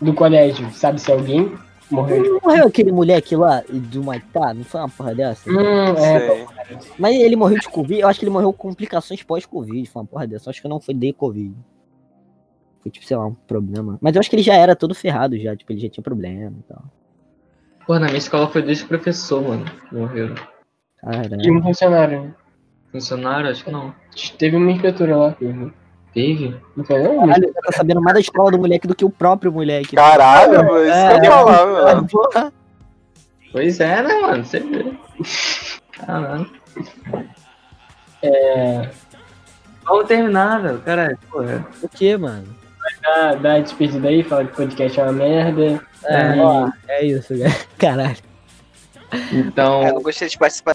Do 0.00 0.12
colégio, 0.12 0.70
sabe 0.72 1.00
se 1.00 1.10
alguém 1.10 1.56
morreu? 1.90 2.22
Não 2.22 2.40
morreu 2.42 2.66
aquele 2.66 2.92
moleque 2.92 3.34
lá 3.34 3.62
do 3.68 4.02
Maitá? 4.02 4.52
Não 4.52 4.64
foi 4.64 4.80
uma 4.80 4.88
porra 4.88 5.14
dessa? 5.14 5.48
Hum, 5.48 5.96
é. 5.96 6.46
Mas 6.98 7.16
ele 7.16 7.36
morreu 7.36 7.58
de 7.58 7.68
Covid? 7.68 8.00
Eu 8.00 8.08
acho 8.08 8.18
que 8.18 8.24
ele 8.24 8.32
morreu 8.32 8.52
com 8.52 8.68
complicações 8.68 9.22
pós-Covid. 9.22 9.88
Foi 9.88 10.02
uma 10.02 10.08
porra 10.08 10.26
dessa. 10.26 10.48
Eu 10.48 10.50
acho 10.50 10.60
que 10.60 10.68
não 10.68 10.80
foi 10.80 10.94
de 10.94 11.12
Covid. 11.12 11.54
Foi 12.82 12.90
tipo, 12.90 13.06
sei 13.06 13.16
lá, 13.16 13.26
um 13.26 13.34
problema. 13.34 13.96
Mas 14.00 14.14
eu 14.14 14.20
acho 14.20 14.28
que 14.28 14.36
ele 14.36 14.42
já 14.42 14.54
era 14.54 14.74
todo 14.74 14.94
ferrado 14.94 15.38
já. 15.38 15.54
Tipo, 15.56 15.72
ele 15.72 15.80
já 15.80 15.88
tinha 15.88 16.02
problema 16.02 16.56
e 16.58 16.62
tal. 16.72 16.84
Pô, 17.86 17.94
na 17.98 18.06
minha 18.06 18.18
escola 18.18 18.48
foi 18.48 18.62
desde 18.62 18.84
o 18.84 18.88
professor, 18.88 19.42
mano. 19.42 19.64
que 19.64 19.94
Morreu. 19.94 20.34
E 21.42 21.50
um 21.50 21.62
funcionário. 21.62 22.22
né? 22.22 22.34
Funcionário, 22.90 23.50
acho 23.50 23.64
que 23.64 23.70
não. 23.70 23.94
Teve 24.38 24.56
uma 24.56 24.70
inspetora 24.70 25.16
lá. 25.16 25.36
Teve? 26.12 26.56
Não 26.76 26.84
foi 26.84 27.02
não? 27.02 27.20
Caralho, 27.26 27.52
tá 27.54 27.72
sabendo 27.72 28.02
mais 28.02 28.14
da 28.14 28.20
escola 28.20 28.50
do 28.50 28.58
moleque 28.58 28.86
do 28.86 28.94
que 28.94 29.04
o 29.04 29.10
próprio 29.10 29.50
moleque. 29.50 29.96
Caralho, 29.96 30.64
mano, 30.64 30.84
isso 30.84 31.08
que 31.08 31.14
eu 31.14 31.24
ia 31.24 31.30
falar, 31.30 31.66
mano. 31.66 32.52
Pois 33.50 33.80
é, 33.80 34.02
né, 34.02 34.20
mano? 34.20 34.44
Você 34.44 34.60
vê. 34.60 34.92
Caralho. 35.92 36.50
É, 38.22 38.90
Vamos 39.84 40.06
terminar, 40.06 40.62
velho. 40.62 40.80
Caralho, 40.80 41.18
porra. 41.30 41.66
O 41.82 41.88
que, 41.88 42.16
mano? 42.16 42.61
Dá, 43.02 43.34
dá 43.34 43.52
a 43.54 43.60
despedida 43.60 44.08
aí, 44.08 44.22
fala 44.22 44.44
que 44.44 44.52
o 44.52 44.56
podcast 44.56 44.98
é 44.98 45.02
uma 45.02 45.12
merda. 45.12 45.80
É, 46.04 46.36
E- 46.36 46.40
ó, 46.40 46.70
é 46.88 47.04
isso, 47.04 47.34
cara. 47.38 47.56
Caralho. 47.78 48.16
Então, 49.32 49.82
É, 49.82 49.90
eu 49.90 49.94
não 49.94 50.02
gostei 50.02 50.28
de 50.28 50.38
participar 50.38 50.74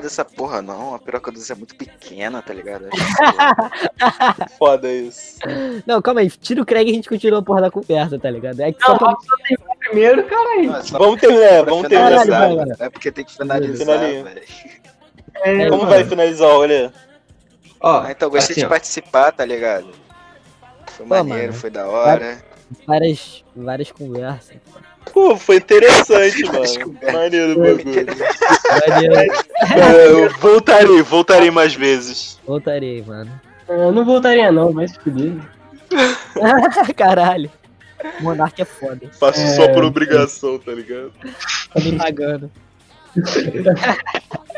dessa 0.00 0.24
porra, 0.24 0.62
não. 0.62 0.94
A 0.94 0.98
piroca 0.98 1.30
do 1.30 1.38
Zé 1.38 1.52
é 1.52 1.56
muito 1.56 1.76
pequena, 1.76 2.40
tá 2.42 2.52
ligado? 2.54 2.86
Foda 4.58 4.90
isso. 4.90 5.38
Não, 5.86 6.00
calma 6.02 6.20
aí. 6.22 6.30
Tira 6.30 6.62
o 6.62 6.66
Craig 6.66 6.88
e 6.88 6.90
a 6.90 6.94
gente 6.94 7.08
continua 7.08 7.38
a 7.40 7.42
porra 7.42 7.60
da 7.60 7.70
conversa, 7.70 8.18
tá 8.18 8.30
ligado? 8.30 8.58
É 8.60 8.72
que 8.72 8.82
só 8.82 8.92
Não, 8.92 8.98
pra... 8.98 9.14
Primeiro, 9.78 10.24
caralho. 10.24 10.70
Não, 10.72 10.76
é 10.78 10.82
só 10.82 10.98
Vamos 10.98 11.20
terminar, 11.20 11.62
pra 11.64 11.72
vamos 11.74 11.88
terminar. 11.88 12.76
É 12.80 12.88
porque 12.90 13.12
tem 13.12 13.24
que 13.24 13.36
finalizar. 13.36 13.98
É, 15.44 15.68
Como 15.68 15.86
vai 15.86 16.04
finalizar 16.04 16.48
o 16.48 16.56
rolê? 16.56 16.90
ó, 17.80 18.08
então 18.08 18.28
eu 18.28 18.30
gostei 18.30 18.54
assim, 18.54 18.60
de 18.60 18.66
ó. 18.66 18.68
participar, 18.68 19.32
tá 19.32 19.44
ligado? 19.44 19.88
Foi 21.06 21.18
Pô, 21.18 21.24
maneiro, 21.24 21.48
mano. 21.48 21.52
foi 21.54 21.70
da 21.70 21.86
hora. 21.86 22.38
várias, 22.86 23.44
várias 23.54 23.90
conversas. 23.92 24.56
Pô, 25.12 25.36
foi 25.36 25.56
interessante, 25.56 26.42
mano. 26.46 26.96
Maneiro 27.12 27.52
o 27.52 27.58
bagulho. 27.58 28.06
Maneiro. 28.88 29.14
É, 29.16 30.06
eu 30.08 30.30
voltarei, 30.38 31.02
voltarei 31.02 31.50
mais 31.50 31.74
vezes. 31.74 32.38
Voltarei, 32.46 33.02
mano. 33.02 33.30
eu 33.68 33.92
não 33.92 34.04
voltaria 34.04 34.50
não, 34.52 34.72
se 34.86 34.98
fuder. 35.00 35.32
Caralho. 36.96 37.50
Monark 38.20 38.60
é 38.60 38.64
foda. 38.64 39.08
Faço 39.12 39.40
É. 39.40 39.46
só 39.54 39.68
por 39.72 39.84
obrigação, 39.84 40.58
tá 40.58 40.72
ligado? 40.72 41.12
Tá 41.72 41.80
me 41.80 41.96
pagando. 41.96 42.50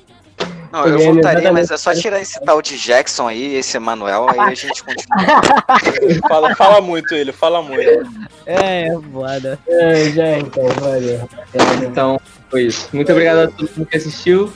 Não, 0.74 0.86
eu 0.88 0.98
É, 0.98 1.05
voltaria, 1.05 1.52
mas 1.52 1.70
é 1.70 1.76
só 1.76 1.94
tirar 1.94 2.20
esse 2.20 2.40
tal 2.40 2.60
de 2.60 2.76
Jackson 2.76 3.28
aí, 3.28 3.55
esse 3.55 3.76
Emanuel, 3.76 4.26
aí 4.28 4.40
a 4.40 4.55
gente 4.55 4.82
continua. 4.82 5.40
Fala, 6.28 6.56
fala 6.56 6.80
muito 6.80 7.14
ele, 7.14 7.30
fala 7.30 7.62
muito. 7.62 7.80
É, 8.44 8.88
é 8.88 8.98
foda. 9.12 9.56
É, 9.68 10.05
já 10.10 10.38
então, 10.38 10.66
valeu. 10.80 11.28
Então, 11.86 12.20
foi 12.51 12.62
isso. 12.64 12.88
Muito 12.92 13.12
obrigado 13.12 13.38
a 13.38 13.46
todo 13.46 13.70
mundo 13.76 13.86
que 13.86 13.96
assistiu. 13.96 14.52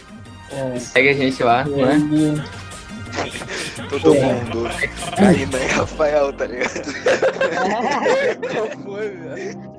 É, 0.51 0.79
Segue 0.81 1.09
a 1.11 1.15
gente 1.15 1.41
lá, 1.43 1.61
é? 1.63 1.97
e- 1.97 2.59
Todo 3.89 4.15
mundo. 4.15 4.69
Aí, 5.19 5.47
né, 5.47 5.67
Rafael, 5.67 6.33
tá 6.33 6.47
ligado? 6.47 6.83
É. 7.07 8.35
Qual 8.55 8.69
foi, 8.85 9.09
velho? 9.11 9.78